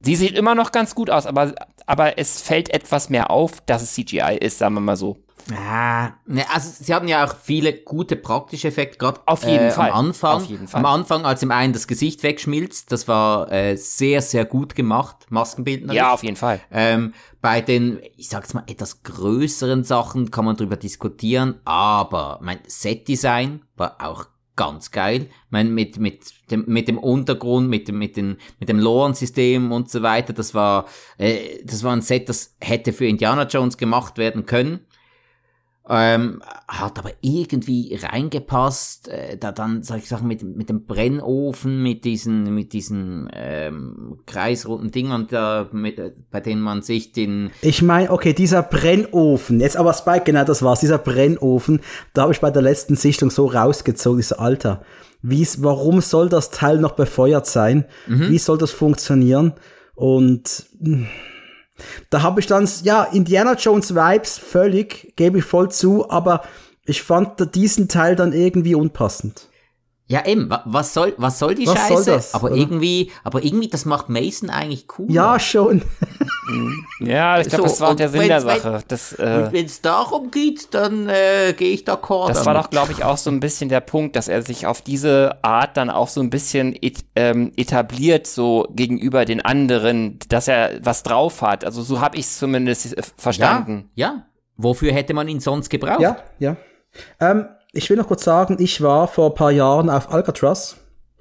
Die 0.00 0.16
sieht 0.16 0.36
immer 0.36 0.54
noch 0.54 0.72
ganz 0.72 0.94
gut 0.94 1.10
aus, 1.10 1.26
aber, 1.26 1.54
aber 1.86 2.18
es 2.18 2.40
fällt 2.40 2.72
etwas 2.72 3.10
mehr 3.10 3.30
auf, 3.30 3.60
dass 3.62 3.82
es 3.82 3.94
CGI 3.94 4.38
ist, 4.40 4.58
sagen 4.58 4.74
wir 4.74 4.80
mal 4.80 4.96
so. 4.96 5.18
Ja, 5.50 6.14
ne, 6.26 6.44
also 6.52 6.70
sie 6.82 6.94
hatten 6.94 7.08
ja 7.08 7.24
auch 7.24 7.36
viele 7.36 7.72
gute 7.72 8.16
praktische 8.16 8.68
Effekte, 8.68 8.98
gerade 8.98 9.20
Auf 9.26 9.44
jeden 9.44 9.66
äh, 9.66 9.70
Fall. 9.70 9.90
am 9.90 10.06
Anfang. 10.06 10.36
Auf 10.36 10.46
jeden 10.46 10.68
Fall. 10.68 10.78
Am 10.80 10.86
Anfang, 10.86 11.24
als 11.24 11.42
ihm 11.42 11.50
einen 11.50 11.72
das 11.72 11.86
Gesicht 11.86 12.22
wegschmilzt, 12.22 12.90
das 12.90 13.06
war 13.08 13.50
äh, 13.52 13.76
sehr, 13.76 14.22
sehr 14.22 14.44
gut 14.44 14.74
gemacht, 14.74 15.26
Maskenbildner. 15.30 15.92
Ja, 15.94 16.12
auf 16.12 16.24
jeden 16.24 16.36
Fall. 16.36 16.60
Ähm, 16.70 17.14
bei 17.40 17.60
den, 17.60 18.00
ich 18.16 18.28
sag's 18.28 18.54
mal, 18.54 18.64
etwas 18.66 19.02
größeren 19.02 19.84
Sachen 19.84 20.30
kann 20.30 20.44
man 20.44 20.56
drüber 20.56 20.76
diskutieren, 20.76 21.60
aber 21.64 22.38
mein 22.42 22.58
Setdesign 22.66 23.62
war 23.76 23.96
auch 24.00 24.26
ganz 24.56 24.90
geil. 24.90 25.26
Ich 25.30 25.50
mein, 25.50 25.72
mit, 25.72 25.98
mit 25.98 26.24
dem, 26.50 26.64
mit 26.66 26.88
dem 26.88 26.98
Untergrund, 26.98 27.68
mit 27.68 27.88
dem, 27.88 27.98
mit 27.98 28.16
den, 28.16 28.38
mit 28.58 28.68
dem 28.68 28.80
Loren-System 28.80 29.70
und 29.70 29.90
so 29.90 30.02
weiter, 30.02 30.32
das 30.32 30.54
war, 30.54 30.86
äh, 31.18 31.62
das 31.62 31.84
war 31.84 31.92
ein 31.92 32.02
Set, 32.02 32.28
das 32.28 32.56
hätte 32.60 32.92
für 32.92 33.06
Indiana 33.06 33.46
Jones 33.46 33.76
gemacht 33.76 34.18
werden 34.18 34.46
können. 34.46 34.80
Ähm, 35.88 36.42
hat 36.66 36.98
aber 36.98 37.12
irgendwie 37.20 37.96
reingepasst, 38.02 39.06
äh, 39.06 39.36
da 39.38 39.52
dann, 39.52 39.84
sag 39.84 39.98
ich 39.98 40.08
sagen, 40.08 40.26
mit, 40.26 40.42
mit 40.42 40.68
dem 40.68 40.84
Brennofen, 40.84 41.80
mit 41.80 42.04
diesen, 42.04 42.52
mit 42.52 42.72
diesen 42.72 43.28
ähm, 43.32 44.18
kreisrunden 44.26 44.90
Dingern 44.90 45.28
da, 45.30 45.68
mit, 45.70 46.00
äh, 46.00 46.12
bei 46.32 46.40
denen 46.40 46.60
man 46.60 46.82
sich 46.82 47.12
den, 47.12 47.52
Ich 47.62 47.82
meine, 47.82 48.10
okay, 48.10 48.32
dieser 48.32 48.64
Brennofen, 48.64 49.60
jetzt 49.60 49.76
aber 49.76 49.94
Spike, 49.94 50.24
genau 50.24 50.42
das 50.42 50.60
war's, 50.62 50.80
dieser 50.80 50.98
Brennofen, 50.98 51.80
da 52.14 52.22
habe 52.22 52.32
ich 52.32 52.40
bei 52.40 52.50
der 52.50 52.62
letzten 52.62 52.96
Sichtung 52.96 53.30
so 53.30 53.46
rausgezogen, 53.46 54.18
dieser 54.18 54.40
Alter. 54.40 54.82
Wie's, 55.22 55.62
warum 55.62 56.00
soll 56.00 56.28
das 56.28 56.50
Teil 56.50 56.78
noch 56.78 56.92
befeuert 56.92 57.46
sein? 57.46 57.84
Wie 58.06 58.38
soll 58.38 58.58
das 58.58 58.70
funktionieren? 58.70 59.54
Und 59.94 60.66
mh, 60.78 61.06
da 62.10 62.22
habe 62.22 62.40
ich 62.40 62.46
dann, 62.46 62.68
ja, 62.82 63.04
Indiana 63.04 63.54
Jones 63.54 63.94
Vibes, 63.94 64.38
völlig, 64.38 65.14
gebe 65.16 65.38
ich 65.38 65.44
voll 65.44 65.70
zu, 65.70 66.10
aber 66.10 66.42
ich 66.84 67.02
fand 67.02 67.54
diesen 67.54 67.88
Teil 67.88 68.16
dann 68.16 68.32
irgendwie 68.32 68.74
unpassend. 68.74 69.48
Ja 70.08 70.24
eben, 70.26 70.48
wa- 70.50 70.62
was 70.66 70.94
soll, 70.94 71.14
was 71.16 71.38
soll 71.38 71.54
die 71.54 71.66
Was 71.66 71.74
Scheiße? 71.74 72.02
soll 72.04 72.14
das, 72.14 72.34
aber 72.34 72.48
oder? 72.48 72.56
irgendwie, 72.56 73.10
aber 73.24 73.44
irgendwie, 73.44 73.68
das 73.68 73.84
macht 73.84 74.08
Mason 74.08 74.50
eigentlich 74.50 74.86
cool. 74.98 75.06
Ja, 75.10 75.38
schon. 75.40 75.82
Ja, 77.00 77.40
ich 77.40 77.48
glaube, 77.48 77.64
So, 77.68 77.74
das 77.74 77.80
war 77.80 77.94
der 77.96 78.08
Sinn 78.08 78.20
wenn's- 78.20 78.28
der 78.28 78.40
Sache. 78.40 78.78
Das, 78.86 79.12
äh, 79.14 79.42
Und 79.46 79.52
wenn 79.52 79.66
es 79.66 79.80
darum 79.80 80.30
geht, 80.30 80.72
dann 80.74 81.08
äh, 81.08 81.52
gehe 81.56 81.72
ich 81.72 81.82
d'accord 81.84 82.28
Das 82.28 82.46
war 82.46 82.54
doch, 82.54 82.70
glaube 82.70 82.92
ich, 82.92 83.02
auch 83.02 83.16
so 83.16 83.30
ein 83.30 83.40
bisschen 83.40 83.68
der 83.68 83.80
Punkt, 83.80 84.14
dass 84.14 84.28
er 84.28 84.42
sich 84.42 84.64
auf 84.66 84.80
diese 84.80 85.38
Art 85.42 85.76
dann 85.76 85.90
auch 85.90 86.06
so 86.08 86.20
ein 86.20 86.30
bisschen 86.30 86.76
et, 86.80 86.98
ähm, 87.16 87.52
etabliert, 87.56 88.28
so 88.28 88.68
gegenüber 88.70 89.24
den 89.24 89.44
anderen, 89.44 90.20
dass 90.28 90.46
er 90.46 90.78
was 90.82 91.02
drauf 91.02 91.42
hat. 91.42 91.64
Also 91.64 91.82
so 91.82 92.00
habe 92.00 92.16
ich 92.16 92.26
es 92.26 92.38
zumindest 92.38 92.96
äh, 92.96 93.02
verstanden. 93.16 93.90
Ja, 93.96 94.06
ja. 94.06 94.26
Wofür 94.56 94.92
hätte 94.92 95.14
man 95.14 95.26
ihn 95.28 95.40
sonst 95.40 95.68
gebraucht? 95.68 96.00
Ja, 96.00 96.16
ja. 96.38 96.56
Ähm, 97.20 97.46
ich 97.76 97.90
will 97.90 97.96
noch 97.96 98.08
kurz 98.08 98.24
sagen, 98.24 98.56
ich 98.58 98.80
war 98.80 99.08
vor 99.08 99.30
ein 99.30 99.34
paar 99.34 99.52
Jahren 99.52 99.90
auf 99.90 100.10
Alcatraz 100.10 100.76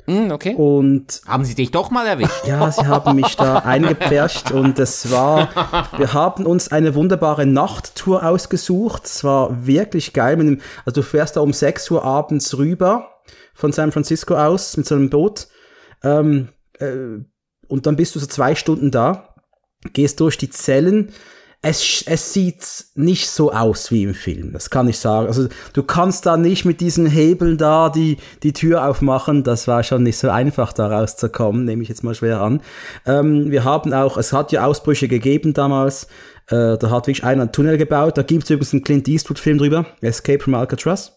Hm, 0.07 0.31
okay. 0.31 0.53
und 0.55 1.21
Haben 1.27 1.45
sie 1.45 1.55
dich 1.55 1.71
doch 1.71 1.89
mal 1.89 2.05
erwischt? 2.05 2.45
Ja, 2.45 2.71
sie 2.71 2.85
haben 2.85 3.15
mich 3.15 3.35
da 3.35 3.59
eingepfercht 3.65 4.51
und 4.51 4.77
es 4.77 5.11
war, 5.11 5.49
wir 5.97 6.13
haben 6.13 6.45
uns 6.45 6.71
eine 6.71 6.93
wunderbare 6.93 7.47
Nachttour 7.47 8.23
ausgesucht. 8.23 9.05
Es 9.05 9.23
war 9.23 9.65
wirklich 9.65 10.13
geil. 10.13 10.37
Mit 10.37 10.47
dem, 10.47 10.61
also 10.85 11.01
du 11.01 11.07
fährst 11.07 11.37
da 11.37 11.41
um 11.41 11.53
6 11.53 11.89
Uhr 11.89 12.03
abends 12.03 12.55
rüber 12.55 13.21
von 13.55 13.71
San 13.71 13.91
Francisco 13.91 14.35
aus 14.35 14.77
mit 14.77 14.85
so 14.85 14.93
einem 14.93 15.09
Boot 15.09 15.47
ähm, 16.03 16.49
äh, 16.77 17.23
und 17.67 17.87
dann 17.87 17.95
bist 17.95 18.13
du 18.13 18.19
so 18.19 18.27
zwei 18.27 18.53
Stunden 18.53 18.91
da, 18.91 19.33
gehst 19.93 20.19
durch 20.19 20.37
die 20.37 20.51
Zellen. 20.51 21.13
Es, 21.67 22.03
es 22.05 22.31
sieht 22.31 22.63
nicht 22.93 23.27
so 23.27 23.51
aus 23.51 23.89
wie 23.89 24.03
im 24.03 24.13
Film, 24.13 24.53
das 24.53 24.69
kann 24.69 24.87
ich 24.87 24.99
sagen. 24.99 25.25
Also 25.25 25.47
du 25.73 25.81
kannst 25.81 26.27
da 26.27 26.37
nicht 26.37 26.63
mit 26.63 26.79
diesen 26.79 27.07
Hebeln 27.07 27.57
da 27.57 27.89
die, 27.89 28.17
die 28.43 28.53
Tür 28.53 28.87
aufmachen. 28.87 29.43
Das 29.43 29.67
war 29.67 29.81
schon 29.81 30.03
nicht 30.03 30.19
so 30.19 30.29
einfach, 30.29 30.73
da 30.73 30.85
rauszukommen, 30.85 31.65
nehme 31.65 31.81
ich 31.81 31.89
jetzt 31.89 32.03
mal 32.03 32.13
schwer 32.13 32.39
an. 32.39 32.61
Ähm, 33.07 33.49
wir 33.49 33.63
haben 33.63 33.93
auch, 33.93 34.15
es 34.17 34.31
hat 34.31 34.51
ja 34.51 34.63
Ausbrüche 34.63 35.07
gegeben 35.07 35.55
damals. 35.55 36.03
Äh, 36.49 36.77
da 36.77 36.91
hat 36.91 37.07
wirklich 37.07 37.23
einer 37.23 37.41
einen 37.41 37.51
Tunnel 37.51 37.79
gebaut. 37.79 38.15
Da 38.15 38.21
gibt 38.21 38.43
es 38.43 38.51
übrigens 38.51 38.73
einen 38.73 38.83
Clint 38.83 39.07
Eastwood-Film 39.07 39.57
drüber, 39.57 39.87
Escape 40.01 40.43
from 40.43 40.53
Alcatraz. 40.53 41.13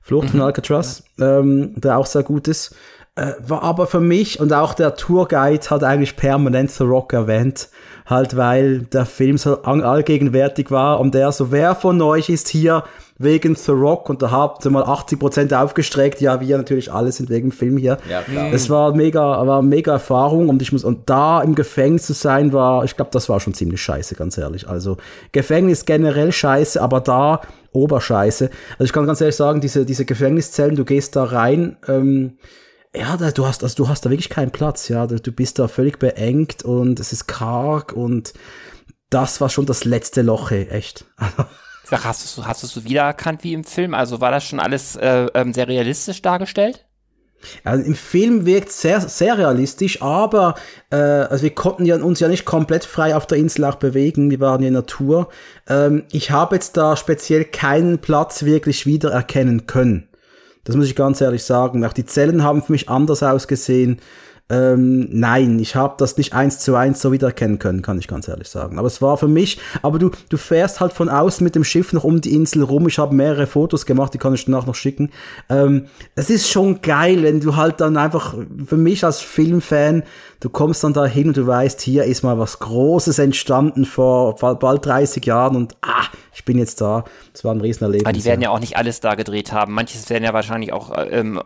Flucht 0.00 0.30
von 0.30 0.42
Alcatraz, 0.42 1.02
ähm, 1.18 1.72
der 1.74 1.98
auch 1.98 2.06
sehr 2.06 2.22
gut 2.22 2.46
ist. 2.46 2.76
Äh, 3.14 3.32
war 3.46 3.62
aber 3.62 3.86
für 3.86 4.00
mich 4.00 4.40
und 4.40 4.54
auch 4.54 4.72
der 4.72 4.94
Tourguide 4.94 5.68
hat 5.68 5.84
eigentlich 5.84 6.16
permanent 6.16 6.70
The 6.70 6.84
Rock 6.84 7.12
erwähnt, 7.12 7.68
halt 8.06 8.38
weil 8.38 8.84
der 8.84 9.04
Film 9.04 9.36
so 9.36 9.60
allgegenwärtig 9.64 10.70
war 10.70 10.98
und 10.98 11.12
der 11.12 11.30
so, 11.30 11.52
wer 11.52 11.74
von 11.74 12.00
euch 12.00 12.30
ist 12.30 12.48
hier 12.48 12.84
wegen 13.18 13.54
The 13.54 13.72
Rock 13.72 14.08
und 14.08 14.22
da 14.22 14.30
habt 14.30 14.64
ihr 14.64 14.70
mal 14.70 14.84
80% 14.84 15.54
aufgestreckt, 15.54 16.22
ja 16.22 16.40
wir 16.40 16.56
natürlich 16.56 16.90
alle 16.90 17.12
sind 17.12 17.28
wegen 17.28 17.50
dem 17.50 17.52
Film 17.52 17.76
hier. 17.76 17.98
Ja, 18.08 18.22
klar. 18.22 18.50
Es 18.50 18.70
war 18.70 18.94
mega, 18.94 19.46
war 19.46 19.60
mega 19.60 19.92
Erfahrung 19.92 20.48
und 20.48 20.62
ich 20.62 20.72
muss, 20.72 20.82
und 20.82 21.10
da 21.10 21.42
im 21.42 21.54
Gefängnis 21.54 22.06
zu 22.06 22.14
sein 22.14 22.54
war, 22.54 22.82
ich 22.84 22.96
glaube, 22.96 23.10
das 23.12 23.28
war 23.28 23.40
schon 23.40 23.52
ziemlich 23.52 23.82
scheiße, 23.82 24.14
ganz 24.14 24.38
ehrlich. 24.38 24.66
Also 24.66 24.96
Gefängnis 25.32 25.84
generell 25.84 26.32
scheiße, 26.32 26.80
aber 26.80 27.00
da 27.00 27.42
Oberscheiße. 27.72 28.48
Also 28.78 28.84
ich 28.84 28.92
kann 28.94 29.06
ganz 29.06 29.20
ehrlich 29.20 29.36
sagen, 29.36 29.60
diese, 29.60 29.84
diese 29.84 30.06
Gefängniszellen, 30.06 30.76
du 30.76 30.86
gehst 30.86 31.14
da 31.14 31.24
rein, 31.24 31.76
ähm, 31.88 32.38
ja, 32.94 33.16
du 33.16 33.46
hast, 33.46 33.62
also 33.62 33.74
du 33.76 33.88
hast 33.88 34.04
da 34.04 34.10
wirklich 34.10 34.28
keinen 34.28 34.50
Platz, 34.50 34.88
ja. 34.88 35.06
Du, 35.06 35.32
bist 35.32 35.58
da 35.58 35.68
völlig 35.68 35.98
beengt 35.98 36.62
und 36.62 37.00
es 37.00 37.12
ist 37.12 37.26
karg 37.26 37.92
und 37.92 38.34
das 39.10 39.40
war 39.40 39.48
schon 39.48 39.66
das 39.66 39.84
letzte 39.84 40.22
Loch, 40.22 40.50
ey, 40.50 40.68
echt. 40.68 41.06
Sag, 41.84 42.04
hast 42.04 42.38
du 42.38 42.44
hast 42.46 42.62
du 42.62 42.66
so 42.66 42.84
wiedererkannt 42.84 43.44
wie 43.44 43.52
im 43.52 43.64
Film? 43.64 43.92
Also 43.94 44.20
war 44.20 44.30
das 44.30 44.44
schon 44.44 44.60
alles 44.60 44.96
äh, 44.96 45.26
ähm, 45.34 45.52
sehr 45.52 45.68
realistisch 45.68 46.22
dargestellt? 46.22 46.86
Also 47.64 47.84
Im 47.84 47.94
Film 47.94 48.46
wirkt 48.46 48.70
sehr, 48.70 49.00
sehr 49.00 49.36
realistisch, 49.36 50.00
aber 50.00 50.54
äh, 50.90 50.96
also 50.96 51.42
wir 51.42 51.54
konnten 51.54 51.84
ja, 51.84 51.96
uns 51.96 52.20
ja 52.20 52.28
nicht 52.28 52.44
komplett 52.44 52.84
frei 52.84 53.16
auf 53.16 53.26
der 53.26 53.38
Insel 53.38 53.64
auch 53.64 53.74
bewegen, 53.74 54.30
wir 54.30 54.40
waren 54.40 54.62
ja 54.62 54.68
in 54.68 54.74
Natur. 54.74 55.28
Ähm, 55.68 56.04
ich 56.12 56.30
habe 56.30 56.56
jetzt 56.56 56.76
da 56.76 56.96
speziell 56.96 57.44
keinen 57.44 57.98
Platz 57.98 58.44
wirklich 58.44 58.86
wiedererkennen 58.86 59.66
können. 59.66 60.08
Das 60.64 60.76
muss 60.76 60.86
ich 60.86 60.96
ganz 60.96 61.20
ehrlich 61.20 61.44
sagen. 61.44 61.84
Auch 61.84 61.92
die 61.92 62.04
Zellen 62.04 62.42
haben 62.42 62.62
für 62.62 62.72
mich 62.72 62.88
anders 62.88 63.22
ausgesehen. 63.22 64.00
Ähm, 64.52 65.08
nein, 65.10 65.58
ich 65.60 65.76
habe 65.76 65.94
das 65.96 66.18
nicht 66.18 66.34
eins 66.34 66.58
zu 66.58 66.74
eins 66.74 67.00
so 67.00 67.10
wiedererkennen 67.10 67.58
können, 67.58 67.80
kann 67.80 67.98
ich 67.98 68.06
ganz 68.06 68.28
ehrlich 68.28 68.48
sagen. 68.48 68.78
Aber 68.78 68.86
es 68.86 69.00
war 69.00 69.16
für 69.16 69.28
mich, 69.28 69.58
aber 69.80 69.98
du, 69.98 70.10
du 70.28 70.36
fährst 70.36 70.80
halt 70.80 70.92
von 70.92 71.08
außen 71.08 71.42
mit 71.42 71.54
dem 71.54 71.64
Schiff 71.64 71.94
noch 71.94 72.04
um 72.04 72.20
die 72.20 72.34
Insel 72.34 72.62
rum. 72.62 72.86
Ich 72.86 72.98
habe 72.98 73.14
mehrere 73.14 73.46
Fotos 73.46 73.86
gemacht, 73.86 74.12
die 74.12 74.18
kann 74.18 74.34
ich 74.34 74.44
danach 74.44 74.66
noch 74.66 74.74
schicken. 74.74 75.10
Ähm, 75.48 75.86
es 76.16 76.28
ist 76.28 76.50
schon 76.50 76.82
geil, 76.82 77.22
wenn 77.22 77.40
du 77.40 77.56
halt 77.56 77.80
dann 77.80 77.96
einfach, 77.96 78.34
für 78.66 78.76
mich 78.76 79.04
als 79.04 79.20
Filmfan, 79.20 80.02
du 80.40 80.50
kommst 80.50 80.84
dann 80.84 80.92
da 80.92 81.06
hin 81.06 81.28
und 81.28 81.36
du 81.38 81.46
weißt, 81.46 81.80
hier 81.80 82.04
ist 82.04 82.22
mal 82.22 82.38
was 82.38 82.58
Großes 82.58 83.20
entstanden 83.20 83.86
vor 83.86 84.34
bald 84.36 84.84
30 84.84 85.24
Jahren 85.24 85.56
und 85.56 85.76
ah, 85.80 86.08
ich 86.34 86.44
bin 86.44 86.58
jetzt 86.58 86.80
da. 86.80 87.04
Das 87.32 87.44
war 87.44 87.54
ein 87.54 87.60
Riesenerlebnis. 87.60 88.06
Aber 88.06 88.12
die 88.12 88.24
werden 88.24 88.40
ja 88.42 88.50
auch 88.50 88.58
nicht 88.60 88.76
alles 88.76 89.00
da 89.00 89.14
gedreht 89.14 89.52
haben. 89.52 89.72
Manches 89.74 90.08
werden 90.10 90.24
ja 90.24 90.32
wahrscheinlich 90.32 90.72
auch 90.72 90.92
ähm, 91.10 91.40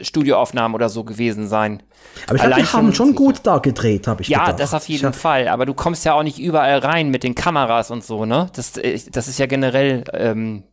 Studioaufnahmen 0.00 0.74
oder 0.74 0.88
so 0.88 1.04
gewesen 1.04 1.48
sein. 1.48 1.82
Aber 2.26 2.36
ich 2.36 2.42
glaube, 2.42 2.60
die 2.60 2.66
haben 2.68 2.94
schon 2.94 3.14
gut 3.14 3.40
da 3.44 3.58
gedreht, 3.58 4.06
habe 4.06 4.22
ich 4.22 4.28
Ja, 4.28 4.44
gedacht. 4.46 4.60
das 4.60 4.74
auf 4.74 4.88
jeden 4.88 5.12
Fall. 5.12 5.48
Aber 5.48 5.66
du 5.66 5.74
kommst 5.74 6.04
ja 6.04 6.14
auch 6.14 6.22
nicht 6.22 6.38
überall 6.38 6.78
rein 6.78 7.10
mit 7.10 7.22
den 7.24 7.34
Kameras 7.34 7.90
und 7.90 8.04
so, 8.04 8.24
ne? 8.24 8.50
Das, 8.54 8.76
äh, 8.76 8.98
das 9.10 9.28
ist 9.28 9.38
ja 9.38 9.46
generell 9.46 10.04
ähm, 10.12 10.64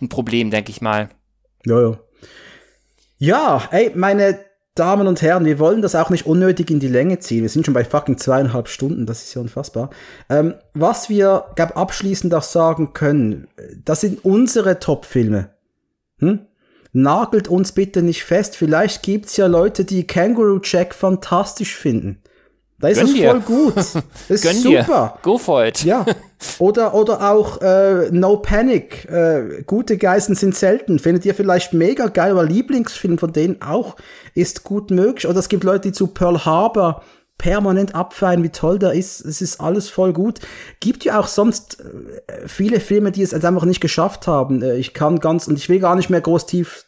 ein 0.00 0.08
Problem, 0.08 0.50
denke 0.50 0.70
ich 0.70 0.80
mal. 0.80 1.08
Ja, 1.66 1.80
ja. 1.80 1.98
Ja, 3.20 3.62
ey, 3.72 3.90
meine 3.96 4.38
Damen 4.78 5.06
und 5.06 5.22
Herren, 5.22 5.44
wir 5.44 5.58
wollen 5.58 5.82
das 5.82 5.94
auch 5.94 6.10
nicht 6.10 6.26
unnötig 6.26 6.70
in 6.70 6.80
die 6.80 6.88
Länge 6.88 7.18
ziehen. 7.18 7.42
Wir 7.42 7.48
sind 7.48 7.64
schon 7.64 7.74
bei 7.74 7.84
fucking 7.84 8.18
zweieinhalb 8.18 8.68
Stunden, 8.68 9.06
das 9.06 9.22
ist 9.22 9.34
ja 9.34 9.40
unfassbar. 9.40 9.90
Ähm, 10.28 10.54
was 10.74 11.08
wir, 11.08 11.46
glaube 11.56 11.76
abschließend 11.76 12.34
auch 12.34 12.42
sagen 12.42 12.92
können, 12.92 13.48
das 13.84 14.00
sind 14.00 14.24
unsere 14.24 14.78
Top-Filme. 14.78 15.50
Hm? 16.20 16.40
nagelt 16.92 17.48
uns 17.48 17.72
bitte 17.72 18.02
nicht 18.02 18.24
fest. 18.24 18.56
Vielleicht 18.56 19.02
gibt's 19.02 19.36
ja 19.36 19.46
Leute, 19.46 19.84
die 19.84 20.06
Kangaroo 20.06 20.60
Jack 20.62 20.94
fantastisch 20.94 21.76
finden. 21.76 22.22
Da 22.80 22.88
ist 22.88 22.98
Gönn 22.98 23.06
es 23.08 23.14
dir. 23.14 23.30
voll 23.30 23.40
gut. 23.40 23.74
Das 23.76 23.96
ist 24.28 24.42
Gönn 24.42 24.56
super. 24.56 25.14
Dir. 25.16 25.22
Go 25.22 25.38
for 25.38 25.64
it. 25.64 25.84
Ja. 25.84 26.04
Oder, 26.58 26.94
oder 26.94 27.30
auch 27.30 27.60
äh, 27.60 28.10
No 28.10 28.36
Panic. 28.36 29.06
Äh, 29.10 29.62
gute 29.66 29.96
Geißen 29.98 30.34
sind 30.34 30.54
selten. 30.54 30.98
Findet 30.98 31.24
ihr 31.24 31.34
vielleicht 31.34 31.72
mega 31.72 32.06
geil, 32.06 32.32
aber 32.32 32.44
Lieblingsfilm 32.44 33.18
von 33.18 33.32
denen 33.32 33.60
auch 33.62 33.96
ist 34.34 34.64
gut 34.64 34.90
möglich. 34.90 35.26
Oder 35.26 35.40
es 35.40 35.48
gibt 35.48 35.64
Leute, 35.64 35.88
die 35.88 35.92
zu 35.92 36.08
Pearl 36.08 36.44
Harbor 36.44 37.02
permanent 37.38 37.94
abfeiern, 37.94 38.42
wie 38.42 38.50
toll 38.50 38.78
der 38.78 38.92
ist. 38.92 39.20
Es 39.20 39.40
ist 39.40 39.60
alles 39.60 39.88
voll 39.88 40.12
gut. 40.12 40.40
Gibt 40.80 41.04
ja 41.04 41.20
auch 41.20 41.28
sonst 41.28 41.80
äh, 41.80 42.46
viele 42.46 42.80
Filme, 42.80 43.12
die 43.12 43.22
es 43.22 43.32
einfach 43.32 43.64
nicht 43.64 43.80
geschafft 43.80 44.26
haben. 44.26 44.62
Äh, 44.62 44.76
ich 44.76 44.94
kann 44.94 45.20
ganz, 45.20 45.48
und 45.48 45.56
ich 45.56 45.68
will 45.68 45.80
gar 45.80 45.96
nicht 45.96 46.10
mehr 46.10 46.20
groß 46.20 46.46
tief 46.46 46.84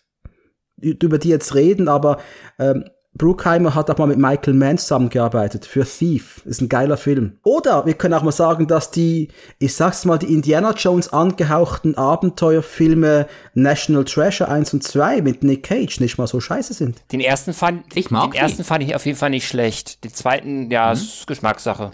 über 0.80 1.18
die 1.18 1.28
jetzt 1.28 1.54
reden, 1.54 1.88
aber 1.88 2.18
ähm, 2.58 2.84
Bruckheimer 3.14 3.74
hat 3.74 3.90
auch 3.90 3.98
mal 3.98 4.06
mit 4.06 4.18
Michael 4.18 4.54
Mann 4.54 4.78
zusammengearbeitet 4.78 5.66
für 5.66 5.84
Thief. 5.84 6.42
Ist 6.46 6.60
ein 6.60 6.68
geiler 6.68 6.96
Film. 6.96 7.38
Oder 7.42 7.84
wir 7.84 7.94
können 7.94 8.14
auch 8.14 8.22
mal 8.22 8.30
sagen, 8.30 8.68
dass 8.68 8.92
die, 8.92 9.28
ich 9.58 9.74
sag's 9.74 10.04
mal, 10.04 10.18
die 10.18 10.32
Indiana 10.32 10.72
Jones 10.72 11.12
angehauchten 11.12 11.96
Abenteuerfilme 11.96 13.26
National 13.54 14.04
Treasure 14.04 14.48
1 14.48 14.74
und 14.74 14.84
2 14.84 15.22
mit 15.22 15.42
Nick 15.42 15.64
Cage 15.64 15.98
nicht 16.00 16.18
mal 16.18 16.28
so 16.28 16.40
scheiße 16.40 16.72
sind. 16.72 17.02
Den 17.10 17.20
ersten 17.20 17.52
fand 17.52 17.96
ich 17.96 18.10
mag 18.10 18.30
den 18.30 18.40
ersten 18.40 18.62
fand 18.62 18.84
ich 18.84 18.94
auf 18.94 19.04
jeden 19.04 19.18
Fall 19.18 19.30
nicht 19.30 19.48
schlecht. 19.48 20.04
Den 20.04 20.14
zweiten, 20.14 20.70
ja, 20.70 20.86
mhm. 20.86 20.92
ist 20.92 21.26
Geschmackssache. 21.26 21.90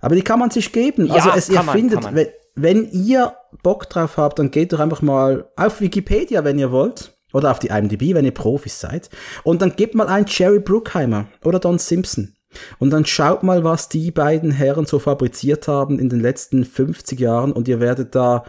Aber 0.00 0.14
die 0.14 0.22
kann 0.22 0.38
man 0.38 0.50
sich 0.50 0.72
geben. 0.72 1.06
Ja, 1.06 1.14
also 1.14 1.30
es, 1.36 1.48
ihr 1.50 1.62
man, 1.62 1.76
findet, 1.76 2.14
wenn, 2.14 2.28
wenn 2.54 2.90
ihr 2.90 3.34
Bock 3.62 3.88
drauf 3.90 4.16
habt, 4.16 4.38
dann 4.38 4.50
geht 4.50 4.72
doch 4.72 4.80
einfach 4.80 5.02
mal 5.02 5.48
auf 5.56 5.80
Wikipedia, 5.80 6.42
wenn 6.42 6.58
ihr 6.58 6.72
wollt 6.72 7.13
oder 7.34 7.50
auf 7.50 7.58
die 7.58 7.68
IMDb, 7.68 8.14
wenn 8.14 8.24
ihr 8.24 8.32
Profis 8.32 8.80
seid. 8.80 9.10
Und 9.42 9.60
dann 9.60 9.76
gebt 9.76 9.94
mal 9.94 10.06
ein 10.06 10.24
Jerry 10.26 10.60
Bruckheimer 10.60 11.26
oder 11.44 11.58
Don 11.58 11.78
Simpson. 11.78 12.34
Und 12.78 12.90
dann 12.90 13.04
schaut 13.04 13.42
mal, 13.42 13.64
was 13.64 13.88
die 13.88 14.12
beiden 14.12 14.52
Herren 14.52 14.86
so 14.86 15.00
fabriziert 15.00 15.68
haben 15.68 15.98
in 15.98 16.08
den 16.08 16.20
letzten 16.20 16.64
50 16.64 17.18
Jahren 17.18 17.52
und 17.52 17.66
ihr 17.66 17.80
werdet 17.80 18.14
da, 18.14 18.44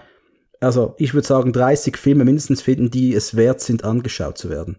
also 0.62 0.94
ich 1.00 1.16
würde 1.16 1.28
sagen, 1.28 1.52
30 1.52 1.98
Filme 1.98 2.24
mindestens 2.24 2.62
finden, 2.62 2.92
die 2.92 3.14
es 3.16 3.36
wert 3.36 3.62
sind, 3.62 3.84
angeschaut 3.84 4.38
zu 4.38 4.50
werden. 4.50 4.78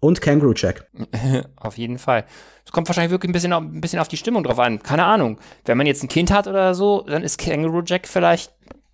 Und 0.00 0.20
Kangaroo 0.20 0.52
Jack. 0.54 0.90
Auf 1.56 1.78
jeden 1.78 1.98
Fall. 1.98 2.26
Es 2.66 2.72
kommt 2.72 2.88
wahrscheinlich 2.88 3.12
wirklich 3.12 3.30
ein 3.30 3.32
bisschen, 3.32 3.52
ein 3.52 3.80
bisschen 3.80 4.00
auf 4.00 4.08
die 4.08 4.16
Stimmung 4.16 4.42
drauf 4.42 4.58
an. 4.58 4.82
Keine 4.82 5.04
Ahnung. 5.04 5.38
Wenn 5.64 5.78
man 5.78 5.86
jetzt 5.86 6.02
ein 6.02 6.08
Kind 6.08 6.30
hat 6.30 6.46
oder 6.46 6.74
so, 6.74 7.02
dann 7.02 7.22
ist 7.22 7.38
Kangaroo 7.38 7.82
Jack 7.86 8.08
vielleicht, 8.08 8.52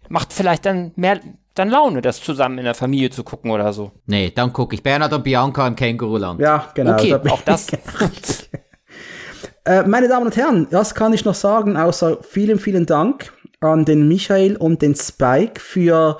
macht 0.08 0.32
vielleicht 0.32 0.66
dann 0.66 0.92
mehr, 0.96 1.20
dann 1.54 1.68
Laune, 1.68 2.00
das 2.00 2.22
zusammen 2.22 2.58
in 2.58 2.64
der 2.64 2.74
Familie 2.74 3.10
zu 3.10 3.24
gucken 3.24 3.50
oder 3.50 3.72
so. 3.72 3.92
Nee, 4.06 4.32
dann 4.34 4.52
gucke 4.52 4.74
ich 4.74 4.82
Bernhard 4.82 5.12
und 5.12 5.24
Bianca 5.24 5.66
im 5.66 5.76
Känguruland. 5.76 6.40
Ja, 6.40 6.70
genau. 6.74 6.92
Okay, 6.92 7.14
auch 7.14 7.42
das. 7.42 7.68
äh, 9.64 9.82
meine 9.82 10.08
Damen 10.08 10.26
und 10.26 10.36
Herren, 10.36 10.68
was 10.70 10.94
kann 10.94 11.12
ich 11.12 11.24
noch 11.24 11.34
sagen, 11.34 11.76
außer 11.76 12.18
vielen, 12.22 12.58
vielen 12.58 12.86
Dank 12.86 13.32
an 13.60 13.84
den 13.84 14.08
Michael 14.08 14.56
und 14.56 14.80
den 14.80 14.94
Spike 14.94 15.60
für 15.60 16.18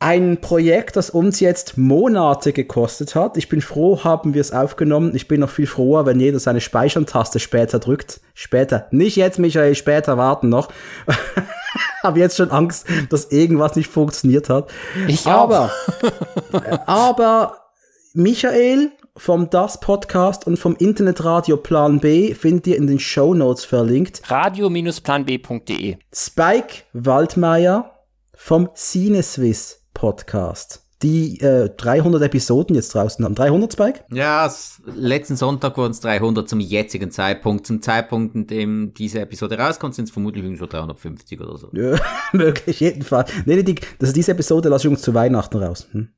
ein 0.00 0.40
Projekt, 0.40 0.96
das 0.96 1.10
uns 1.10 1.40
jetzt 1.40 1.76
Monate 1.76 2.52
gekostet 2.52 3.16
hat. 3.16 3.36
Ich 3.36 3.48
bin 3.48 3.60
froh, 3.60 4.04
haben 4.04 4.32
wir 4.32 4.40
es 4.40 4.52
aufgenommen. 4.52 5.14
Ich 5.14 5.26
bin 5.26 5.40
noch 5.40 5.50
viel 5.50 5.66
froher, 5.66 6.06
wenn 6.06 6.20
jeder 6.20 6.38
seine 6.38 6.60
Speichern-Taste 6.60 7.40
später 7.40 7.80
drückt. 7.80 8.20
Später. 8.32 8.86
Nicht 8.92 9.16
jetzt, 9.16 9.40
Michael, 9.40 9.74
später 9.74 10.16
warten 10.16 10.48
noch. 10.48 10.68
habe 12.02 12.20
jetzt 12.20 12.36
schon 12.36 12.50
Angst, 12.52 12.86
dass 13.10 13.32
irgendwas 13.32 13.74
nicht 13.74 13.90
funktioniert 13.90 14.48
hat. 14.48 14.70
Ich 15.08 15.26
aber, 15.26 15.72
aber 16.86 17.56
Michael 18.14 18.92
vom 19.16 19.50
Das 19.50 19.80
Podcast 19.80 20.46
und 20.46 20.58
vom 20.58 20.76
Internetradio 20.76 21.56
Plan 21.56 21.98
B 21.98 22.34
findet 22.34 22.68
ihr 22.68 22.76
in 22.76 22.86
den 22.86 23.00
Show 23.00 23.34
Notes 23.34 23.64
verlinkt. 23.64 24.22
Radio-planb.de. 24.30 25.96
Spike 26.12 26.84
Waldmeier 26.92 27.98
vom 28.32 28.70
Cineswiss 28.76 29.77
Podcast 29.98 30.88
die 31.02 31.40
äh, 31.40 31.70
300 31.76 32.22
Episoden 32.22 32.74
jetzt 32.74 32.94
draußen 32.94 33.24
haben. 33.24 33.34
300, 33.34 33.72
Spike? 33.72 34.00
Ja, 34.12 34.52
letzten 34.84 35.36
Sonntag 35.36 35.76
wurden 35.76 35.92
es 35.92 36.00
300 36.00 36.48
zum 36.48 36.60
jetzigen 36.60 37.10
Zeitpunkt. 37.10 37.66
Zum 37.66 37.82
Zeitpunkt, 37.82 38.34
in 38.34 38.46
dem 38.46 38.94
diese 38.94 39.20
Episode 39.20 39.58
rauskommt, 39.58 39.94
sind 39.94 40.06
es 40.06 40.10
vermutlich 40.10 40.44
irgendwo 40.44 40.66
350 40.66 41.40
oder 41.40 41.56
so. 41.56 41.70
Ja, 41.72 41.96
möglich, 42.32 42.80
jedenfalls. 42.80 43.32
Nee, 43.46 43.56
nee, 43.56 43.62
die, 43.62 43.76
das 43.98 44.08
ist 44.08 44.16
diese 44.16 44.32
Episode 44.32 44.68
lasse 44.68 44.88
ich 44.88 44.90
uns 44.90 45.02
zu 45.02 45.14
Weihnachten 45.14 45.62
raus. 45.62 45.86
Hm? 45.92 46.08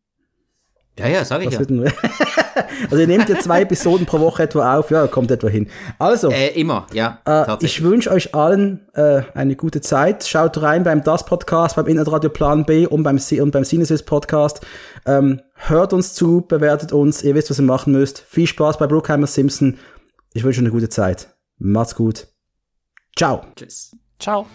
Ja, 0.98 1.08
ja, 1.08 1.24
sag 1.24 1.44
ich 1.44 1.52
ja. 1.52 1.60
also 2.84 2.96
ihr 2.98 3.06
nehmt 3.06 3.28
ja 3.28 3.38
zwei 3.38 3.62
Episoden 3.62 4.06
pro 4.06 4.20
Woche 4.20 4.42
etwa 4.42 4.78
auf, 4.78 4.90
ja, 4.90 5.06
kommt 5.06 5.30
etwa 5.30 5.48
hin. 5.48 5.68
Also. 5.98 6.30
Äh, 6.30 6.58
immer, 6.60 6.86
ja. 6.92 7.20
Äh, 7.24 7.56
ich 7.60 7.82
wünsche 7.82 8.10
euch 8.10 8.34
allen 8.34 8.88
äh, 8.94 9.22
eine 9.34 9.56
gute 9.56 9.80
Zeit. 9.80 10.24
Schaut 10.26 10.60
rein 10.62 10.82
beim 10.82 11.02
Das 11.02 11.24
Podcast, 11.24 11.76
beim 11.76 11.86
Internetradio 11.86 12.30
Plan 12.30 12.64
B 12.64 12.86
und 12.86 13.02
beim, 13.02 13.18
und 13.40 13.50
beim 13.50 13.64
Cinesis 13.64 14.02
Podcast. 14.02 14.60
Ähm, 15.06 15.40
hört 15.54 15.92
uns 15.92 16.14
zu, 16.14 16.42
bewertet 16.46 16.92
uns, 16.92 17.22
ihr 17.22 17.34
wisst, 17.34 17.50
was 17.50 17.58
ihr 17.58 17.64
machen 17.64 17.92
müsst. 17.92 18.20
Viel 18.20 18.46
Spaß 18.46 18.78
bei 18.78 18.86
Brookheimer 18.86 19.26
Simpson. 19.26 19.78
Ich 20.32 20.44
wünsche 20.44 20.60
euch 20.60 20.64
eine 20.64 20.72
gute 20.72 20.88
Zeit. 20.88 21.28
Macht's 21.58 21.94
gut. 21.94 22.28
Ciao. 23.16 23.42
Tschüss. 23.56 23.96
Ciao. 24.18 24.46